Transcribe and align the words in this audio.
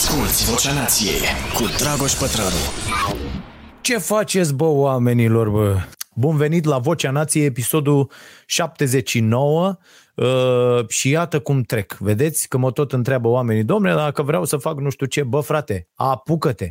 Asculți 0.00 0.50
Vocea 0.50 0.72
Nației 0.72 1.20
cu 1.54 1.64
Dragoș 1.78 2.12
Pătrălu. 2.12 2.62
Ce 3.80 3.98
faceți, 3.98 4.54
bă, 4.54 4.64
oamenilor, 4.64 5.48
bă? 5.48 5.76
Bun 6.14 6.36
venit 6.36 6.64
la 6.64 6.78
Vocea 6.78 7.10
Nației, 7.10 7.44
episodul 7.44 8.10
79 8.46 9.76
uh, 10.14 10.88
și 10.88 11.10
iată 11.10 11.40
cum 11.40 11.62
trec. 11.62 11.96
Vedeți 11.98 12.48
că 12.48 12.58
mă 12.58 12.70
tot 12.70 12.92
întreabă 12.92 13.28
oamenii, 13.28 13.64
domnule, 13.64 13.94
dacă 13.94 14.22
vreau 14.22 14.44
să 14.44 14.56
fac 14.56 14.78
nu 14.78 14.90
știu 14.90 15.06
ce, 15.06 15.22
bă, 15.22 15.40
frate, 15.40 15.88
apucă-te. 15.94 16.70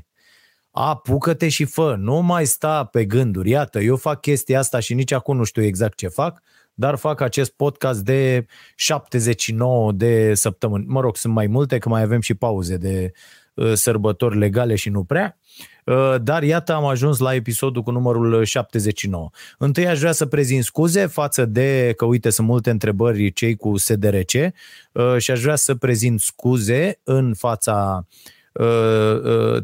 Apucă-te 0.71 1.49
și 1.49 1.65
fă, 1.65 1.95
nu 1.99 2.21
mai 2.21 2.45
sta 2.45 2.83
pe 2.83 3.05
gânduri. 3.05 3.49
Iată, 3.49 3.79
eu 3.79 3.95
fac 3.95 4.21
chestia 4.21 4.59
asta 4.59 4.79
și 4.79 4.93
nici 4.93 5.11
acum 5.11 5.37
nu 5.37 5.43
știu 5.43 5.63
exact 5.63 5.97
ce 5.97 6.07
fac, 6.07 6.41
dar 6.79 6.95
fac 6.95 7.21
acest 7.21 7.51
podcast 7.51 8.03
de 8.03 8.45
79 8.75 9.91
de 9.91 10.33
săptămâni. 10.33 10.85
Mă 10.87 11.01
rog, 11.01 11.17
sunt 11.17 11.33
mai 11.33 11.47
multe, 11.47 11.77
că 11.77 11.89
mai 11.89 12.01
avem 12.01 12.21
și 12.21 12.33
pauze 12.33 12.77
de 12.77 13.11
uh, 13.53 13.73
sărbători 13.73 14.37
legale 14.37 14.75
și 14.75 14.89
nu 14.89 15.03
prea. 15.03 15.37
Uh, 15.85 16.15
dar 16.21 16.43
iată 16.43 16.73
am 16.73 16.85
ajuns 16.85 17.17
la 17.17 17.33
episodul 17.33 17.81
cu 17.81 17.91
numărul 17.91 18.43
79. 18.43 19.29
Întâi 19.57 19.87
aș 19.87 19.99
vrea 19.99 20.11
să 20.11 20.25
prezint 20.25 20.63
scuze 20.63 21.05
față 21.05 21.45
de, 21.45 21.93
că 21.97 22.05
uite, 22.05 22.29
sunt 22.29 22.47
multe 22.47 22.69
întrebări 22.69 23.31
cei 23.33 23.55
cu 23.55 23.77
SDRC 23.77 24.33
uh, 24.91 25.17
și 25.17 25.31
aș 25.31 25.41
vrea 25.41 25.55
să 25.55 25.75
prezint 25.75 26.19
scuze 26.19 26.99
în 27.03 27.33
fața 27.33 28.05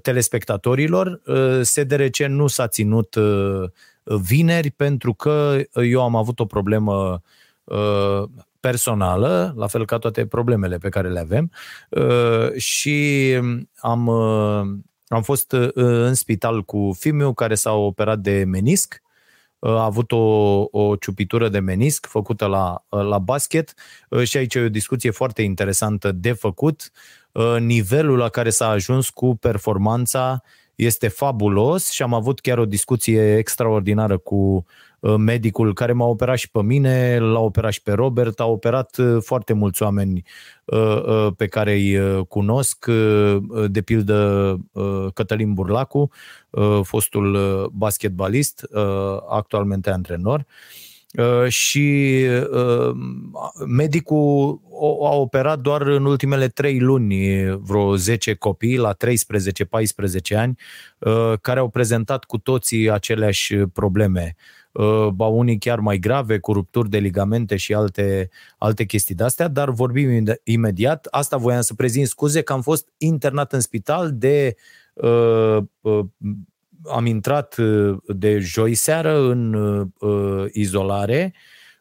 telespectatorilor. 0.01 1.21
SDRC 1.61 2.17
nu 2.17 2.47
s-a 2.47 2.67
ținut 2.67 3.17
vineri 4.05 4.71
pentru 4.71 5.13
că 5.13 5.57
eu 5.73 6.03
am 6.03 6.15
avut 6.15 6.39
o 6.39 6.45
problemă 6.45 7.21
uh, 7.63 8.23
personală, 8.59 9.53
la 9.55 9.67
fel 9.67 9.85
ca 9.85 9.97
toate 9.97 10.25
problemele 10.25 10.77
pe 10.77 10.89
care 10.89 11.09
le 11.09 11.19
avem 11.19 11.51
uh, 11.89 12.53
și 12.55 13.31
am, 13.77 14.07
uh, 14.07 14.61
am 15.07 15.21
fost 15.21 15.51
în 15.73 16.13
spital 16.13 16.63
cu 16.63 16.95
fiul 16.99 17.33
care 17.33 17.55
s-a 17.55 17.73
operat 17.73 18.19
de 18.19 18.43
menisc. 18.47 19.03
A 19.59 19.83
avut 19.83 20.11
o, 20.11 20.65
o 20.71 20.95
ciupitură 20.95 21.49
de 21.49 21.59
menisc 21.59 22.05
făcută 22.05 22.45
la, 22.45 22.85
la 22.89 23.19
basket. 23.19 23.73
Și 24.23 24.37
aici 24.37 24.55
e 24.55 24.59
o 24.59 24.69
discuție 24.69 25.11
foarte 25.11 25.41
interesantă 25.41 26.11
de 26.11 26.31
făcut, 26.31 26.91
nivelul 27.59 28.17
la 28.17 28.29
care 28.29 28.49
s-a 28.49 28.67
ajuns 28.67 29.09
cu 29.09 29.35
performanța 29.35 30.43
este 30.75 31.07
fabulos 31.07 31.89
și 31.89 32.01
am 32.01 32.13
avut 32.13 32.39
chiar 32.39 32.57
o 32.57 32.65
discuție 32.65 33.37
extraordinară 33.37 34.17
cu 34.17 34.65
uh, 34.99 35.15
medicul 35.17 35.73
care 35.73 35.93
m-a 35.93 36.05
operat 36.05 36.37
și 36.37 36.51
pe 36.51 36.61
mine, 36.61 37.19
l-a 37.19 37.39
operat 37.39 37.71
și 37.71 37.81
pe 37.81 37.91
Robert, 37.91 38.39
a 38.39 38.45
operat 38.45 38.97
uh, 38.97 39.17
foarte 39.21 39.53
mulți 39.53 39.83
oameni 39.83 40.23
uh, 40.65 41.27
pe 41.37 41.47
care 41.47 41.73
îi 41.73 42.25
cunosc, 42.27 42.85
de 43.67 43.81
pildă 43.81 44.57
Cătălin 45.13 45.53
Burlacu, 45.53 46.09
fostul 46.81 47.37
basketbalist, 47.73 48.67
actualmente 49.29 49.89
antrenor, 49.89 50.39
Uh, 50.39 50.84
și 51.47 52.25
uh, 52.51 52.95
medicul 53.67 54.61
a 54.81 55.15
operat 55.15 55.59
doar 55.59 55.81
în 55.81 56.05
ultimele 56.05 56.47
trei 56.47 56.79
luni 56.79 57.45
vreo 57.57 57.95
10 57.95 58.33
copii 58.33 58.77
la 58.77 58.93
13-14 58.93 58.97
ani 60.35 60.57
uh, 60.99 61.33
care 61.41 61.59
au 61.59 61.69
prezentat 61.69 62.23
cu 62.23 62.37
toții 62.37 62.91
aceleași 62.91 63.55
probleme 63.55 64.35
ba 65.13 65.25
unii 65.25 65.57
chiar 65.57 65.79
mai 65.79 65.97
grave, 65.97 66.39
cu 66.39 66.53
rupturi 66.53 66.89
de 66.89 66.97
ligamente 66.97 67.55
și 67.55 67.73
alte, 67.73 68.29
alte 68.57 68.85
chestii 68.85 69.15
de-astea, 69.15 69.47
dar 69.47 69.69
vorbim 69.69 70.23
imediat. 70.43 71.07
Asta 71.11 71.37
voiam 71.37 71.61
să 71.61 71.73
prezint 71.73 72.07
scuze 72.07 72.41
că 72.41 72.53
am 72.53 72.61
fost 72.61 72.87
internat 72.97 73.53
în 73.53 73.59
spital 73.59 74.11
de 74.13 74.55
uh, 74.93 75.57
uh, 75.81 76.05
am 76.87 77.05
intrat 77.05 77.57
uh, 77.57 77.97
de 78.07 78.39
joi 78.39 78.73
seară 78.73 79.17
în 79.17 79.53
uh, 79.99 80.45
izolare 80.51 81.33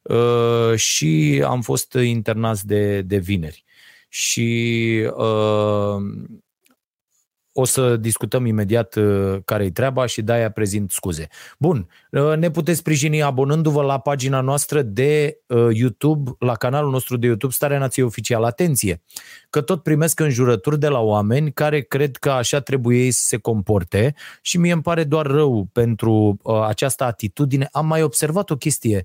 uh, 0.02 0.74
și 0.74 1.42
am 1.46 1.60
fost 1.60 1.94
internați 1.94 2.66
de, 2.66 3.02
de 3.02 3.16
vineri. 3.18 3.64
Și 4.08 5.10
uh, 5.16 5.96
o 7.56 7.64
să 7.64 7.96
discutăm 7.96 8.46
imediat 8.46 8.94
uh, 8.94 9.36
care-i 9.44 9.70
treaba 9.70 10.06
și 10.06 10.22
de-aia 10.22 10.50
prezint 10.50 10.90
scuze. 10.90 11.28
Bun, 11.58 11.88
uh, 12.10 12.36
ne 12.36 12.50
puteți 12.50 12.78
sprijini 12.78 13.22
abonându-vă 13.22 13.82
la 13.82 13.98
pagina 13.98 14.40
noastră 14.40 14.82
de 14.82 15.38
uh, 15.46 15.68
YouTube, 15.72 16.30
la 16.38 16.54
canalul 16.54 16.90
nostru 16.90 17.16
de 17.16 17.26
YouTube 17.26 17.52
Starea 17.52 17.78
Nației 17.78 18.04
Oficial. 18.06 18.44
Atenție, 18.44 19.02
că 19.50 19.60
tot 19.60 19.82
primesc 19.82 20.20
înjurături 20.20 20.78
de 20.78 20.88
la 20.88 21.00
oameni 21.00 21.52
care 21.52 21.80
cred 21.80 22.16
că 22.16 22.30
așa 22.30 22.60
trebuie 22.60 22.98
ei 22.98 23.10
să 23.10 23.24
se 23.24 23.36
comporte 23.36 24.14
și 24.42 24.58
mie 24.58 24.72
îmi 24.72 24.82
pare 24.82 25.04
doar 25.04 25.26
rău 25.26 25.68
pentru 25.72 26.36
această 26.66 27.04
atitudine. 27.04 27.68
Am 27.72 27.86
mai 27.86 28.02
observat 28.02 28.50
o 28.50 28.56
chestie. 28.56 29.04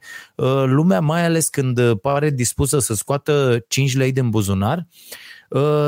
Lumea, 0.65 0.99
mai 0.99 1.25
ales 1.25 1.49
când 1.49 1.93
pare 1.93 2.29
dispusă 2.29 2.79
să 2.79 2.93
scoată 2.93 3.63
5 3.67 3.95
lei 3.95 4.11
din 4.11 4.29
buzunar, 4.29 4.77
Uh, 4.77 4.85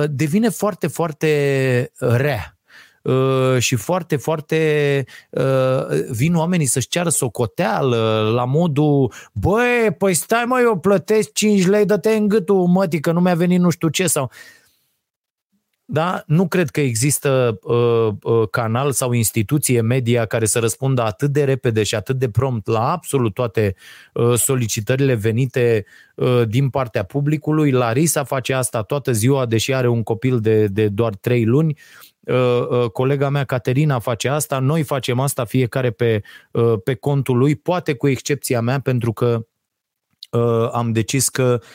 devine 0.09 0.49
foarte, 0.49 0.87
foarte 0.87 1.91
rea. 1.97 2.55
Uh, 3.01 3.57
și 3.59 3.75
foarte, 3.75 4.15
foarte 4.15 5.05
uh, 5.29 5.85
vin 6.09 6.35
oamenii 6.35 6.65
să-și 6.65 6.87
ceară 6.87 7.09
socoteală 7.09 8.31
la 8.33 8.45
modul 8.45 9.13
băi, 9.33 9.95
păi 9.97 10.13
stai 10.13 10.43
mă, 10.45 10.59
eu 10.59 10.77
plătesc 10.77 11.31
5 11.31 11.67
lei, 11.67 11.85
dă-te 11.85 12.09
în 12.09 12.27
gâtul 12.27 12.65
mătii 12.65 12.99
că 12.99 13.11
nu 13.11 13.19
mi-a 13.19 13.35
venit 13.35 13.59
nu 13.59 13.69
știu 13.69 13.87
ce 13.87 14.07
sau 14.07 14.31
da? 15.93 16.23
Nu 16.25 16.47
cred 16.47 16.69
că 16.69 16.81
există 16.81 17.59
uh, 17.63 18.07
uh, 18.23 18.49
canal 18.49 18.91
sau 18.91 19.11
instituție 19.11 19.81
media 19.81 20.25
care 20.25 20.45
să 20.45 20.59
răspundă 20.59 21.01
atât 21.01 21.31
de 21.31 21.43
repede 21.43 21.83
și 21.83 21.95
atât 21.95 22.17
de 22.17 22.29
prompt 22.29 22.67
la 22.67 22.91
absolut 22.91 23.33
toate 23.33 23.75
uh, 24.13 24.33
solicitările 24.35 25.13
venite 25.13 25.85
uh, 26.15 26.41
din 26.47 26.69
partea 26.69 27.03
publicului. 27.03 27.71
Larisa 27.71 28.23
face 28.23 28.53
asta 28.53 28.81
toată 28.81 29.11
ziua, 29.11 29.45
deși 29.45 29.73
are 29.73 29.87
un 29.87 30.03
copil 30.03 30.39
de, 30.39 30.67
de 30.67 30.87
doar 30.87 31.15
trei 31.15 31.45
luni. 31.45 31.77
Uh, 32.19 32.67
uh, 32.69 32.89
colega 32.89 33.29
mea 33.29 33.43
Caterina 33.43 33.99
face 33.99 34.29
asta, 34.29 34.59
noi 34.59 34.83
facem 34.83 35.19
asta 35.19 35.45
fiecare 35.45 35.91
pe, 35.91 36.21
uh, 36.51 36.73
pe 36.83 36.93
contul 36.93 37.37
lui, 37.37 37.55
poate 37.55 37.93
cu 37.93 38.07
excepția 38.07 38.61
mea, 38.61 38.79
pentru 38.79 39.13
că 39.13 39.45
uh, 40.31 40.69
am 40.71 40.91
decis 40.91 41.29
că 41.29 41.59
uh, 41.61 41.67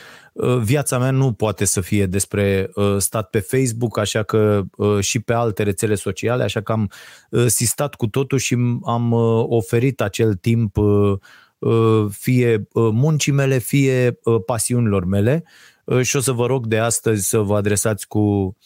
viața 0.62 0.98
mea 0.98 1.10
nu 1.10 1.32
poate 1.32 1.64
să 1.64 1.80
fie 1.80 2.06
despre 2.06 2.70
uh, 2.74 2.96
stat 2.98 3.30
pe 3.30 3.38
Facebook, 3.38 3.98
așa 3.98 4.22
că 4.22 4.62
uh, 4.76 5.00
și 5.00 5.20
pe 5.20 5.32
alte 5.32 5.62
rețele 5.62 5.94
sociale, 5.94 6.42
așa 6.42 6.60
că 6.60 6.72
am 6.72 6.90
uh, 7.30 7.46
sistat 7.46 7.94
cu 7.94 8.06
totul 8.06 8.38
și 8.38 8.56
am 8.84 9.12
uh, 9.12 9.44
oferit 9.48 10.00
acel 10.00 10.34
timp 10.34 10.76
uh, 10.76 11.18
uh, 11.58 12.06
fie 12.10 12.68
uh, 12.72 12.88
muncii 12.92 13.32
mele, 13.32 13.58
fie 13.58 14.18
uh, 14.24 14.36
pasiunilor 14.46 15.04
mele. 15.04 15.44
Uh, 15.84 16.00
și 16.00 16.16
o 16.16 16.20
să 16.20 16.32
vă 16.32 16.46
rog 16.46 16.66
de 16.66 16.78
astăzi 16.78 17.28
să 17.28 17.38
vă 17.38 17.56
adresați 17.56 18.08
cu 18.08 18.56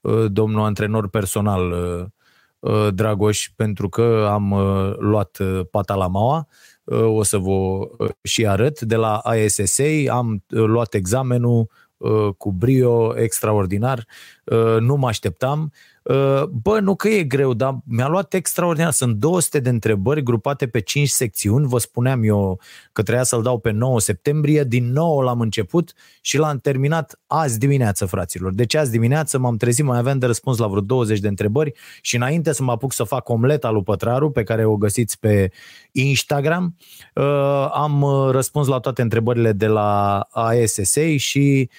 uh, 0.00 0.24
domnul 0.26 0.64
antrenor 0.64 1.08
personal 1.08 1.70
uh, 1.70 2.06
uh, 2.72 2.94
Dragoș, 2.94 3.50
pentru 3.56 3.88
că 3.88 4.28
am 4.30 4.50
uh, 4.50 4.94
luat 4.98 5.38
uh, 5.38 5.60
pata 5.70 5.94
la 5.94 6.06
maua 6.06 6.48
Uh, 6.48 6.69
o 6.94 7.22
să 7.22 7.38
vă 7.38 7.50
uh, 7.50 8.08
și 8.22 8.46
arăt. 8.46 8.80
De 8.80 8.96
la 8.96 9.22
ISSA 9.44 9.84
am 10.08 10.44
uh, 10.50 10.64
luat 10.64 10.94
examenul 10.94 11.68
cu 12.36 12.52
brio 12.52 13.18
extraordinar, 13.18 14.06
nu 14.80 14.96
mă 14.96 15.06
așteptam 15.06 15.60
Uh, 15.60 15.78
bă, 16.50 16.78
nu 16.80 16.94
că 16.94 17.08
e 17.08 17.22
greu, 17.22 17.54
dar 17.54 17.78
mi-a 17.84 18.08
luat 18.08 18.34
extraordinar. 18.34 18.92
Sunt 18.92 19.16
200 19.16 19.60
de 19.60 19.68
întrebări 19.68 20.22
grupate 20.22 20.66
pe 20.66 20.80
5 20.80 21.08
secțiuni. 21.08 21.66
Vă 21.66 21.78
spuneam 21.78 22.22
eu 22.22 22.60
că 22.92 23.02
trebuia 23.02 23.24
să-l 23.24 23.42
dau 23.42 23.58
pe 23.58 23.70
9 23.70 24.00
septembrie. 24.00 24.64
Din 24.64 24.92
nou 24.92 25.20
l-am 25.20 25.40
început 25.40 25.92
și 26.20 26.38
l-am 26.38 26.58
terminat 26.58 27.20
azi 27.26 27.58
dimineață, 27.58 28.06
fraților. 28.06 28.52
Deci 28.52 28.74
azi 28.74 28.90
dimineață 28.90 29.38
m-am 29.38 29.56
trezit, 29.56 29.84
mai 29.84 29.98
aveam 29.98 30.18
de 30.18 30.26
răspuns 30.26 30.58
la 30.58 30.66
vreo 30.66 30.80
20 30.80 31.18
de 31.18 31.28
întrebări 31.28 31.72
și 32.00 32.16
înainte 32.16 32.52
să 32.52 32.62
mă 32.62 32.72
apuc 32.72 32.92
să 32.92 33.04
fac 33.04 33.28
omleta 33.28 33.70
lui 33.70 33.82
Pătraru, 33.82 34.30
pe 34.30 34.42
care 34.42 34.64
o 34.64 34.76
găsiți 34.76 35.18
pe 35.18 35.50
Instagram, 35.92 36.76
uh, 37.14 37.68
am 37.72 38.02
uh, 38.02 38.30
răspuns 38.30 38.66
la 38.66 38.78
toate 38.78 39.02
întrebările 39.02 39.52
de 39.52 39.66
la 39.66 40.20
ASSA 40.30 41.16
și 41.16 41.70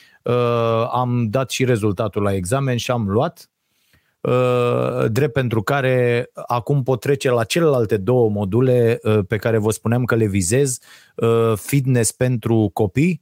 am 0.92 1.28
dat 1.30 1.50
și 1.50 1.66
rezultatul 1.66 2.22
la 2.22 2.34
examen 2.34 2.78
și 2.78 2.92
am 2.92 3.10
luat 3.10 3.46
Uh, 3.46 3.51
drept 5.08 5.34
pentru 5.34 5.62
care 5.62 6.30
acum 6.48 6.84
pot 6.84 7.00
trece 7.00 7.30
la 7.30 7.44
celelalte 7.44 7.98
două 7.98 8.30
module 8.30 9.00
uh, 9.04 9.20
pe 9.28 9.38
care 9.38 9.58
vă 9.58 9.72
spuneam 9.72 10.06
că 10.06 10.16
le 10.16 10.26
vizez, 10.26 10.80
uh, 11.16 11.54
fitness 11.56 12.12
pentru 12.12 12.70
copii, 12.74 13.22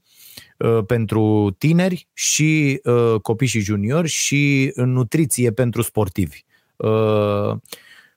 pentru 0.87 1.55
tineri 1.57 2.07
și 2.13 2.81
copii 3.21 3.47
și 3.47 3.59
juniori 3.59 4.07
și 4.07 4.71
nutriție 4.75 5.51
pentru 5.51 5.81
sportivi. 5.81 6.43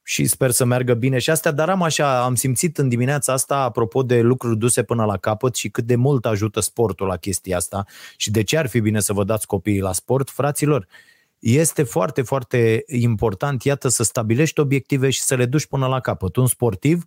Și 0.03 0.27
sper 0.27 0.51
să 0.51 0.65
meargă 0.65 0.95
bine 0.95 1.19
și 1.19 1.31
astea, 1.31 1.51
dar 1.51 1.69
am 1.69 1.83
așa, 1.83 2.25
am 2.25 2.35
simțit 2.35 2.79
în 2.79 2.89
dimineața 2.89 3.33
asta, 3.33 3.57
apropo 3.57 4.03
de 4.03 4.21
lucruri 4.21 4.59
duse 4.59 4.83
până 4.83 5.05
la 5.05 5.17
capăt 5.17 5.55
și 5.55 5.69
cât 5.69 5.85
de 5.85 5.97
mult 5.97 6.27
ajută 6.27 6.61
sportul 6.61 7.07
la 7.07 7.17
chestia 7.17 7.57
asta 7.57 7.85
și 8.17 8.31
de 8.31 8.43
ce 8.43 8.59
ar 8.59 8.67
fi 8.67 8.81
bine 8.81 9.01
să 9.01 9.13
vă 9.13 9.25
dați 9.25 9.47
copiii 9.47 9.81
la 9.81 9.93
sport, 9.93 10.31
fraților, 10.31 10.87
este 11.43 11.83
foarte, 11.83 12.23
foarte 12.23 12.85
important, 12.87 13.63
iată, 13.63 13.89
să 13.89 14.03
stabilești 14.03 14.61
obiective 14.61 15.11
și 15.11 15.21
să 15.21 15.35
le 15.35 15.45
duci 15.45 15.67
până 15.67 15.87
la 15.87 16.01
capăt. 16.01 16.37
Un 16.37 16.47
sportiv, 16.47 17.05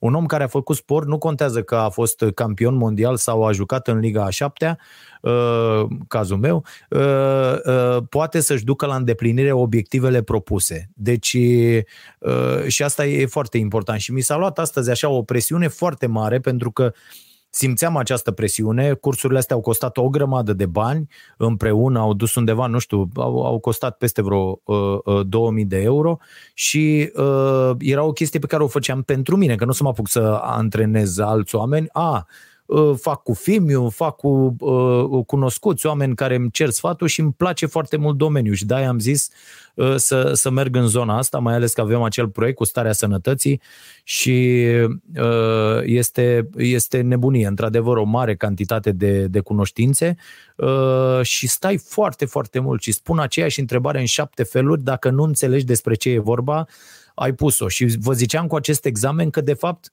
un 0.00 0.14
om 0.14 0.26
care 0.26 0.42
a 0.42 0.46
făcut 0.46 0.76
sport, 0.76 1.06
nu 1.06 1.18
contează 1.18 1.62
că 1.62 1.76
a 1.76 1.88
fost 1.88 2.24
campion 2.34 2.74
mondial 2.74 3.16
sau 3.16 3.44
a 3.44 3.52
jucat 3.52 3.88
în 3.88 3.98
Liga 3.98 4.24
a 4.24 4.30
șaptea, 4.30 4.78
uh, 5.20 5.84
cazul 6.08 6.36
meu, 6.36 6.64
uh, 6.90 7.00
uh, 7.64 8.02
poate 8.08 8.40
să-și 8.40 8.64
ducă 8.64 8.86
la 8.86 8.96
îndeplinire 8.96 9.52
obiectivele 9.52 10.22
propuse. 10.22 10.90
Deci, 10.94 11.36
și 12.66 12.82
asta 12.82 13.06
e 13.06 13.26
foarte 13.26 13.58
important. 13.58 14.00
Și 14.00 14.12
mi 14.12 14.20
s-a 14.20 14.36
luat 14.36 14.58
astăzi 14.58 14.90
așa 14.90 15.08
o 15.08 15.22
presiune 15.22 15.68
foarte 15.68 16.06
mare, 16.06 16.40
pentru 16.40 16.70
că 16.70 16.92
simțeam 17.50 17.96
această 17.96 18.30
presiune, 18.30 18.92
cursurile 18.92 19.38
astea 19.38 19.56
au 19.56 19.62
costat 19.62 19.96
o 19.96 20.08
grămadă 20.08 20.52
de 20.52 20.66
bani, 20.66 21.08
împreună 21.36 21.98
au 21.98 22.14
dus 22.14 22.34
undeva, 22.34 22.66
nu 22.66 22.78
știu, 22.78 23.08
au, 23.14 23.44
au 23.46 23.58
costat 23.58 23.96
peste 23.96 24.22
vreo 24.22 24.60
uh, 24.64 24.98
uh, 25.04 25.26
2000 25.26 25.64
de 25.64 25.80
euro 25.80 26.18
și 26.54 27.12
uh, 27.14 27.70
era 27.78 28.02
o 28.02 28.12
chestie 28.12 28.40
pe 28.40 28.46
care 28.46 28.62
o 28.62 28.68
făceam 28.68 29.02
pentru 29.02 29.36
mine, 29.36 29.54
că 29.54 29.64
nu 29.64 29.72
să 29.72 29.82
mă 29.82 29.88
apuc 29.88 30.08
să 30.08 30.40
antrenez 30.42 31.18
alți 31.18 31.54
oameni. 31.54 31.86
A, 31.92 32.26
Uh, 32.26 32.57
fac 32.96 33.22
cu 33.22 33.32
Fimiu, 33.32 33.88
fac 33.88 34.16
cu 34.16 34.56
uh, 34.58 35.24
cunoscuți 35.26 35.86
oameni 35.86 36.14
care 36.14 36.34
îmi 36.34 36.50
cer 36.50 36.70
sfatul 36.70 37.06
și 37.06 37.20
îmi 37.20 37.32
place 37.32 37.66
foarte 37.66 37.96
mult 37.96 38.16
domeniul. 38.16 38.54
Și 38.54 38.66
de-aia 38.66 38.88
am 38.88 38.98
zis 38.98 39.28
uh, 39.74 39.94
să, 39.96 40.32
să 40.34 40.50
merg 40.50 40.76
în 40.76 40.86
zona 40.86 41.16
asta, 41.16 41.38
mai 41.38 41.54
ales 41.54 41.72
că 41.72 41.80
avem 41.80 42.02
acel 42.02 42.28
proiect 42.28 42.56
cu 42.56 42.64
starea 42.64 42.92
sănătății 42.92 43.60
și 44.02 44.64
uh, 45.16 45.80
este, 45.82 46.48
este 46.56 47.00
nebunie, 47.00 47.46
într-adevăr 47.46 47.96
o 47.96 48.04
mare 48.04 48.36
cantitate 48.36 48.92
de, 48.92 49.26
de 49.26 49.40
cunoștințe 49.40 50.16
uh, 50.56 51.22
și 51.22 51.46
stai 51.46 51.78
foarte, 51.78 52.24
foarte 52.24 52.58
mult 52.58 52.82
și 52.82 52.92
spun 52.92 53.18
aceeași 53.18 53.60
întrebare 53.60 54.00
în 54.00 54.06
șapte 54.06 54.42
feluri, 54.42 54.82
dacă 54.82 55.10
nu 55.10 55.22
înțelegi 55.22 55.64
despre 55.64 55.94
ce 55.94 56.10
e 56.10 56.18
vorba, 56.18 56.66
ai 57.14 57.32
pus-o. 57.32 57.68
Și 57.68 57.96
vă 58.00 58.12
ziceam 58.12 58.46
cu 58.46 58.56
acest 58.56 58.84
examen 58.84 59.30
că, 59.30 59.40
de 59.40 59.54
fapt, 59.54 59.92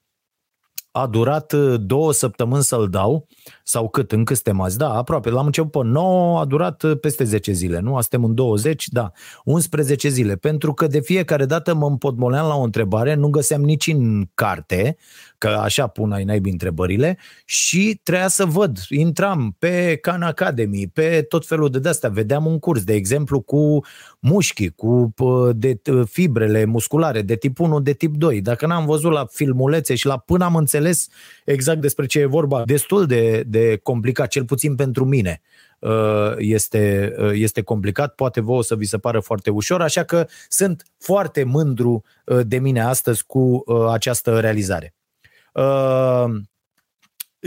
a 0.97 1.07
durat 1.07 1.51
uh, 1.51 1.75
două 1.79 2.13
săptămâni 2.13 2.63
să-l 2.63 2.89
dau, 2.89 3.27
sau 3.63 3.89
cât, 3.89 4.11
în 4.11 4.23
câte 4.23 4.51
mazi, 4.51 4.77
da, 4.77 4.89
aproape, 4.89 5.29
l-am 5.29 5.45
început 5.45 5.71
pe 5.71 5.87
9, 5.87 6.39
a 6.39 6.45
durat 6.45 6.83
uh, 6.83 6.99
peste 6.99 7.23
10 7.23 7.51
zile, 7.51 7.79
nu? 7.79 7.91
Suntem 7.91 8.23
în 8.23 8.35
20, 8.35 8.87
da, 8.87 9.11
11 9.43 10.09
zile, 10.09 10.35
pentru 10.35 10.73
că 10.73 10.87
de 10.87 10.99
fiecare 10.99 11.45
dată 11.45 11.73
mă 11.73 11.87
împotmoleam 11.87 12.47
la 12.47 12.55
o 12.55 12.61
întrebare, 12.61 13.13
nu 13.13 13.27
găseam 13.29 13.61
nici 13.61 13.87
în 13.87 14.25
carte, 14.33 14.97
că 15.37 15.47
așa 15.47 15.87
pun 15.87 16.11
ai 16.11 16.23
naibii 16.23 16.51
întrebările, 16.51 17.17
și 17.45 17.99
trebuia 18.03 18.27
să 18.27 18.45
văd, 18.45 18.77
intram 18.89 19.55
pe 19.59 19.97
Khan 20.01 20.21
Academy, 20.21 20.87
pe 20.87 21.25
tot 21.29 21.47
felul 21.47 21.69
de 21.69 21.89
astea, 21.89 22.09
vedeam 22.09 22.45
un 22.45 22.59
curs, 22.59 22.83
de 22.83 22.93
exemplu, 22.93 23.41
cu 23.41 23.83
mușchi, 24.19 24.69
cu 24.69 25.13
de 25.55 25.81
fibrele 26.09 26.65
musculare 26.65 27.21
de 27.21 27.35
tip 27.35 27.59
1, 27.59 27.79
de 27.79 27.93
tip 27.93 28.15
2. 28.15 28.41
Dacă 28.41 28.65
n-am 28.65 28.85
văzut 28.85 29.11
la 29.11 29.25
filmulețe 29.31 29.95
și 29.95 30.05
la 30.05 30.17
până 30.17 30.43
am 30.43 30.55
înțeles 30.55 31.07
exact 31.45 31.81
despre 31.81 32.05
ce 32.05 32.19
e 32.19 32.25
vorba, 32.25 32.63
destul 32.65 33.05
de, 33.05 33.43
de 33.47 33.79
complicat, 33.83 34.27
cel 34.27 34.45
puțin 34.45 34.75
pentru 34.75 35.05
mine 35.05 35.41
uh, 35.79 36.33
este, 36.37 37.13
uh, 37.17 37.31
este 37.33 37.61
complicat, 37.61 38.15
poate 38.15 38.41
vouă 38.41 38.63
să 38.63 38.75
vi 38.75 38.85
se 38.85 38.97
pară 38.97 39.19
foarte 39.19 39.49
ușor, 39.49 39.81
așa 39.81 40.03
că 40.03 40.27
sunt 40.49 40.85
foarte 40.97 41.43
mândru 41.43 42.03
uh, 42.25 42.39
de 42.43 42.57
mine 42.57 42.81
astăzi 42.81 43.25
cu 43.25 43.63
această 43.91 44.39
realizare. 44.39 44.94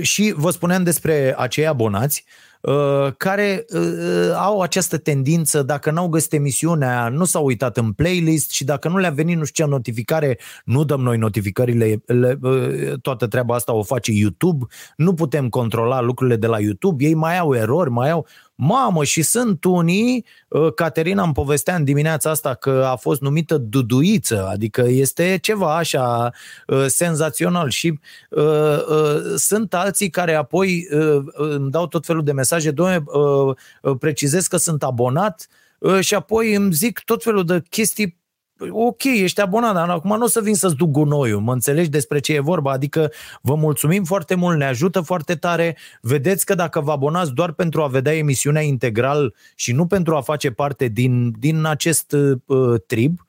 Și 0.03 0.33
vă 0.37 0.51
spuneam 0.51 0.83
despre 0.83 1.35
acei 1.37 1.67
abonați 1.67 2.25
Uh, 2.61 3.13
care 3.17 3.65
uh, 3.73 4.33
au 4.35 4.61
această 4.61 4.99
tendință, 4.99 5.63
dacă 5.63 5.91
n-au 5.91 6.09
găsit 6.09 6.33
emisiunea, 6.33 7.09
nu 7.09 7.25
s-au 7.25 7.45
uitat 7.45 7.77
în 7.77 7.93
playlist 7.93 8.51
și 8.51 8.65
dacă 8.65 8.89
nu 8.89 8.97
le-a 8.97 9.11
venit 9.11 9.37
nu 9.37 9.45
știu 9.45 9.65
ce 9.65 9.71
notificare, 9.71 10.39
nu 10.65 10.85
dăm 10.85 11.01
noi 11.01 11.17
notificările, 11.17 12.03
le, 12.07 12.39
uh, 12.43 13.01
toată 13.03 13.27
treaba 13.27 13.55
asta 13.55 13.73
o 13.73 13.83
face 13.83 14.13
YouTube, 14.13 14.67
nu 14.97 15.15
putem 15.15 15.49
controla 15.49 16.01
lucrurile 16.01 16.37
de 16.37 16.47
la 16.47 16.61
YouTube, 16.61 17.05
ei 17.05 17.15
mai 17.15 17.39
au 17.39 17.55
erori, 17.55 17.91
mai 17.91 18.11
au... 18.11 18.27
Mamă, 18.61 19.05
și 19.05 19.23
sunt 19.23 19.65
unii, 19.65 20.25
uh, 20.49 20.75
Caterina 20.75 21.23
îmi 21.23 21.33
povestea 21.33 21.75
în 21.75 21.85
dimineața 21.85 22.31
asta 22.31 22.55
că 22.55 22.87
a 22.91 22.97
fost 22.97 23.21
numită 23.21 23.57
duduiță, 23.57 24.49
adică 24.49 24.85
este 24.89 25.39
ceva 25.43 25.77
așa 25.77 26.33
uh, 26.67 26.85
senzațional 26.87 27.71
și 27.71 27.99
uh, 28.31 28.43
uh, 28.89 29.35
sunt 29.37 29.75
alții 29.75 30.11
care 30.11 30.35
apoi 30.35 30.89
uh, 30.93 31.25
îmi 31.33 31.71
dau 31.71 31.87
tot 31.87 32.07
felul 32.07 32.25
de 32.25 32.33
mesaje, 32.33 32.71
doamne, 32.71 33.05
uh, 33.07 33.97
precizez 33.99 34.47
că 34.47 34.57
sunt 34.57 34.83
abonat 34.83 35.49
uh, 35.79 36.01
și 36.01 36.15
apoi 36.15 36.55
îmi 36.55 36.73
zic 36.73 36.99
tot 36.99 37.23
felul 37.23 37.45
de 37.45 37.63
chestii 37.71 38.19
ok, 38.71 39.05
ești 39.05 39.41
abonat, 39.41 39.75
dar 39.75 39.89
acum 39.89 40.17
nu 40.17 40.25
o 40.25 40.29
să 40.29 40.41
vin 40.41 40.55
să-ți 40.55 40.75
duc 40.75 40.91
gunoiul, 40.91 41.41
mă 41.41 41.53
înțelegi 41.53 41.89
despre 41.89 42.19
ce 42.19 42.35
e 42.35 42.41
vorba, 42.41 42.73
adică 42.73 43.11
vă 43.41 43.55
mulțumim 43.55 44.05
foarte 44.05 44.35
mult, 44.35 44.59
ne 44.59 44.65
ajută 44.65 45.01
foarte 45.01 45.35
tare, 45.35 45.77
vedeți 46.01 46.47
că 46.47 46.55
dacă 46.55 46.81
vă 46.81 46.93
abonați 46.93 47.33
doar 47.33 47.53
pentru 47.53 47.83
a 47.83 47.87
vedea 47.87 48.17
emisiunea 48.17 48.63
integral 48.63 49.35
și 49.55 49.73
nu 49.73 49.87
pentru 49.87 50.17
a 50.17 50.21
face 50.21 50.51
parte 50.51 50.89
din, 50.89 51.35
din 51.39 51.65
acest 51.65 52.13
uh, 52.47 52.81
trib, 52.87 53.11
Ehm, 53.11 53.17
ehm, 53.17 53.28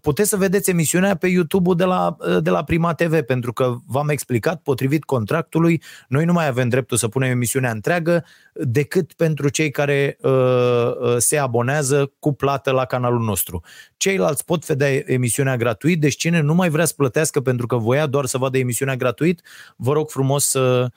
puteți 0.00 0.28
să 0.28 0.36
vedeți 0.36 0.70
emisiunea 0.70 1.16
pe 1.16 1.26
YouTube-ul 1.26 1.76
de 1.76 1.84
la, 1.84 2.16
de 2.40 2.50
la 2.50 2.64
Prima 2.64 2.94
TV, 2.94 3.20
pentru 3.20 3.52
că 3.52 3.74
v-am 3.86 4.08
explicat, 4.08 4.62
potrivit 4.62 5.04
contractului, 5.04 5.82
noi 6.08 6.24
nu 6.24 6.32
mai 6.32 6.46
avem 6.46 6.68
dreptul 6.68 6.96
să 6.96 7.08
punem 7.08 7.30
emisiunea 7.30 7.70
întreagă 7.70 8.24
decât 8.52 9.12
pentru 9.12 9.48
cei 9.48 9.70
care 9.70 10.18
uh, 10.20 11.16
se 11.18 11.36
abonează 11.36 12.12
cu 12.18 12.32
plată 12.34 12.70
la 12.70 12.84
canalul 12.84 13.20
nostru. 13.20 13.62
Ceilalți 13.96 14.44
pot 14.44 14.66
vedea 14.66 14.88
emisiunea 15.12 15.56
gratuit, 15.56 16.00
deci 16.00 16.16
cine 16.16 16.40
nu 16.40 16.54
mai 16.54 16.68
vrea 16.68 16.84
să 16.84 16.94
plătească 16.96 17.40
pentru 17.40 17.66
că 17.66 17.76
voia 17.76 18.06
doar 18.06 18.24
să 18.24 18.38
vadă 18.38 18.58
emisiunea 18.58 18.96
gratuit, 18.96 19.42
vă 19.76 19.92
rog 19.92 20.10
frumos 20.10 20.44
să, 20.44 20.60
Uh, 20.80 20.90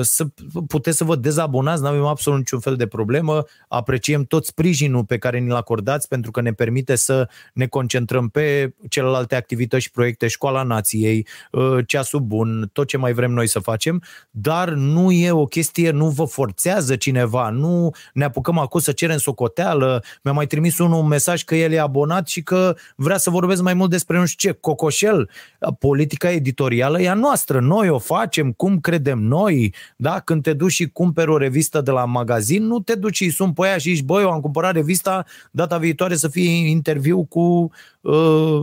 să 0.00 0.26
puteți 0.66 0.96
să 0.96 1.04
vă 1.04 1.16
dezabonați, 1.16 1.82
nu 1.82 1.88
avem 1.88 2.04
absolut 2.04 2.38
niciun 2.38 2.60
fel 2.60 2.76
de 2.76 2.86
problemă, 2.86 3.44
apreciem 3.68 4.24
tot 4.24 4.44
sprijinul 4.44 5.04
pe 5.04 5.18
care 5.18 5.38
ni-l 5.38 5.54
acordați 5.54 6.08
pentru 6.08 6.30
că 6.30 6.40
ne 6.40 6.52
permite 6.52 6.94
să 6.94 7.28
ne 7.54 7.66
concentrăm 7.66 8.28
pe 8.28 8.74
celelalte 8.88 9.34
activități 9.34 9.82
și 9.82 9.90
proiecte, 9.90 10.26
Școala 10.26 10.62
Nației, 10.62 11.26
uh, 11.52 11.86
Ceasul 11.86 12.20
Bun, 12.20 12.70
tot 12.72 12.86
ce 12.86 12.96
mai 12.96 13.12
vrem 13.12 13.30
noi 13.30 13.46
să 13.46 13.58
facem, 13.58 14.02
dar 14.30 14.68
nu 14.68 15.10
e 15.10 15.30
o 15.30 15.44
chestie, 15.44 15.90
nu 15.90 16.08
vă 16.08 16.24
forțează 16.24 16.96
cineva, 16.96 17.50
nu 17.50 17.90
ne 18.12 18.24
apucăm 18.24 18.58
acum 18.58 18.80
să 18.80 18.92
cerem 18.92 19.18
socoteală, 19.18 20.04
mi-a 20.22 20.32
mai 20.32 20.46
trimis 20.46 20.78
unul 20.78 21.00
un 21.00 21.06
mesaj 21.06 21.42
că 21.42 21.54
el 21.54 21.72
e 21.72 21.80
abonat 21.80 22.28
și 22.28 22.42
că 22.42 22.76
vrea 22.96 23.16
să 23.16 23.30
vorbesc 23.30 23.62
mai 23.62 23.74
mult 23.74 23.90
despre 23.90 24.18
nu 24.18 24.26
știu 24.26 24.50
ce, 24.50 24.58
cocoșel, 24.60 25.30
politica 25.78 26.30
editorială 26.30 27.00
e 27.00 27.08
a 27.08 27.14
noastră, 27.14 27.60
noi 27.60 27.88
o 27.88 27.98
facem 27.98 28.52
cum 28.52 28.80
credem 28.80 29.18
noi, 29.18 29.57
da? 29.96 30.20
Când 30.20 30.42
te 30.42 30.52
duci 30.52 30.72
și 30.72 30.88
cumperi 30.88 31.30
o 31.30 31.36
revistă 31.36 31.80
de 31.80 31.90
la 31.90 32.04
magazin, 32.04 32.64
nu 32.66 32.80
te 32.80 32.94
duci 32.94 33.16
și 33.16 33.30
sun 33.30 33.52
pe 33.52 33.66
aia 33.66 33.78
și 33.78 33.94
zici, 33.94 34.04
băi, 34.04 34.22
eu 34.22 34.30
am 34.30 34.40
cumpărat 34.40 34.72
revista, 34.72 35.24
data 35.50 35.78
viitoare 35.78 36.14
să 36.16 36.28
fie 36.28 36.68
interviu 36.68 37.24
cu 37.24 37.70
uh, 38.00 38.60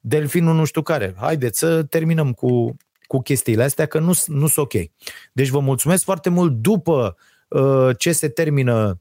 delfinul 0.00 0.54
nu 0.54 0.64
știu 0.64 0.82
care. 0.82 1.14
Haideți 1.18 1.58
să 1.58 1.82
terminăm 1.82 2.32
cu, 2.32 2.76
cu 3.06 3.20
chestiile 3.20 3.62
astea, 3.62 3.86
că 3.86 3.98
nu 3.98 4.12
sunt 4.12 4.56
ok. 4.56 4.72
Deci 5.32 5.48
vă 5.48 5.60
mulțumesc 5.60 6.04
foarte 6.04 6.28
mult 6.28 6.52
după 6.52 7.16
uh, 7.48 7.90
ce 7.98 8.12
se 8.12 8.28
termină 8.28 9.00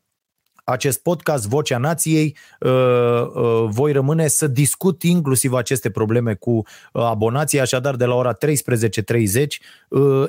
acest 0.66 1.02
podcast, 1.02 1.48
Vocea 1.48 1.78
Nației, 1.78 2.38
uh, 2.60 2.72
uh, 2.72 3.66
voi 3.68 3.92
rămâne 3.92 4.28
să 4.28 4.48
discut 4.48 5.04
inclusiv 5.04 5.54
aceste 5.54 5.90
probleme 5.90 6.34
cu 6.34 6.52
uh, 6.52 7.04
abonații, 7.04 7.60
așadar 7.60 7.96
de 7.96 8.06
la 8.06 8.16
ora 8.16 8.38
13.30, 8.46 9.46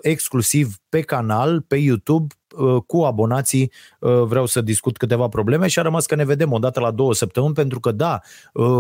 exclusiv 0.00 0.76
pe 0.88 1.00
canal, 1.00 1.61
pe 1.61 1.76
YouTube, 1.76 2.35
cu 2.87 3.02
abonații 3.02 3.73
vreau 3.99 4.47
să 4.47 4.61
discut 4.61 4.97
câteva 4.97 5.28
probleme 5.28 5.66
și 5.66 5.78
a 5.78 5.83
rămas 5.83 6.07
că 6.07 6.14
ne 6.14 6.25
vedem 6.25 6.52
o 6.52 6.59
dată 6.59 6.81
la 6.81 6.90
două 6.90 7.14
săptămâni 7.14 7.55
pentru 7.55 7.81
că 7.81 7.93
da, 7.93 8.21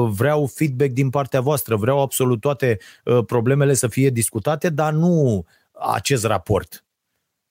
vreau 0.08 0.46
feedback 0.46 0.90
din 0.90 1.10
partea 1.10 1.40
voastră, 1.40 1.76
vreau 1.76 2.00
absolut 2.00 2.40
toate 2.40 2.78
problemele 3.26 3.74
să 3.74 3.88
fie 3.88 4.10
discutate, 4.10 4.68
dar 4.68 4.92
nu 4.92 5.44
acest 5.72 6.24
raport 6.24 6.85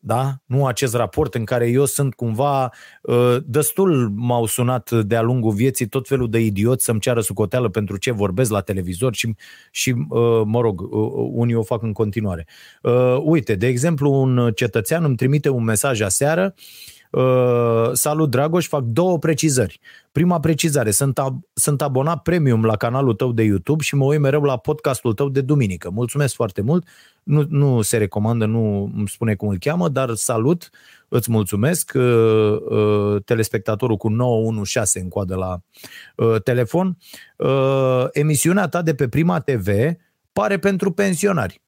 da? 0.05 0.33
nu 0.45 0.65
acest 0.65 0.95
raport 0.95 1.35
în 1.35 1.43
care 1.43 1.69
eu 1.69 1.85
sunt 1.85 2.13
cumva 2.13 2.71
uh, 3.01 3.37
destul 3.45 4.11
m-au 4.15 4.45
sunat 4.45 4.91
de-a 4.91 5.21
lungul 5.21 5.51
vieții 5.51 5.87
tot 5.87 6.07
felul 6.07 6.29
de 6.29 6.39
idioți 6.39 6.83
să-mi 6.83 6.99
ceară 6.99 7.21
sucoteală 7.21 7.69
pentru 7.69 7.97
ce 7.97 8.11
vorbesc 8.11 8.51
la 8.51 8.61
televizor 8.61 9.15
și, 9.15 9.35
și 9.71 9.89
uh, 9.89 10.41
mă 10.45 10.61
rog, 10.61 10.81
uh, 10.81 10.89
unii 11.31 11.55
o 11.55 11.63
fac 11.63 11.81
în 11.81 11.93
continuare. 11.93 12.47
Uite, 13.23 13.55
de 13.55 13.67
exemplu, 13.67 14.11
un 14.11 14.51
cetățean 14.55 15.03
îmi 15.03 15.15
trimite 15.15 15.49
un 15.49 15.63
mesaj 15.63 16.01
aseară 16.01 16.53
Uh, 16.55 16.94
salut, 17.93 18.29
Dragoș, 18.29 18.67
fac 18.67 18.83
două 18.83 19.19
precizări. 19.19 19.79
Prima 20.11 20.39
precizare, 20.39 20.91
sunt, 20.91 21.19
ab- 21.19 21.49
sunt 21.53 21.81
abonat 21.81 22.21
premium 22.21 22.63
la 22.63 22.75
canalul 22.75 23.13
tău 23.13 23.31
de 23.31 23.43
YouTube 23.43 23.83
și 23.83 23.95
mă 23.95 24.05
uit 24.05 24.19
mereu 24.19 24.41
la 24.41 24.57
podcastul 24.57 25.13
tău 25.13 25.29
de 25.29 25.41
duminică. 25.41 25.89
Mulțumesc 25.89 26.35
foarte 26.35 26.61
mult. 26.61 26.87
Nu, 27.23 27.45
nu 27.49 27.81
se 27.81 27.97
recomandă, 27.97 28.45
nu 28.45 28.91
îmi 28.95 29.07
spune 29.07 29.35
cum 29.35 29.47
îl 29.47 29.57
cheamă, 29.57 29.89
dar 29.89 30.13
salut, 30.13 30.69
îți 31.07 31.31
mulțumesc. 31.31 31.91
Uh, 31.95 32.57
uh, 32.69 33.23
telespectatorul 33.25 33.97
cu 33.97 34.07
916 34.07 34.99
în 34.99 35.09
coadă 35.09 35.35
la 35.35 35.59
uh, 36.25 36.41
telefon. 36.41 36.97
Uh, 37.37 38.05
emisiunea 38.11 38.67
ta 38.67 38.81
de 38.81 38.95
pe 38.95 39.07
Prima 39.07 39.39
TV 39.39 39.67
pare 40.33 40.57
pentru 40.57 40.91
pensionari. 40.91 41.61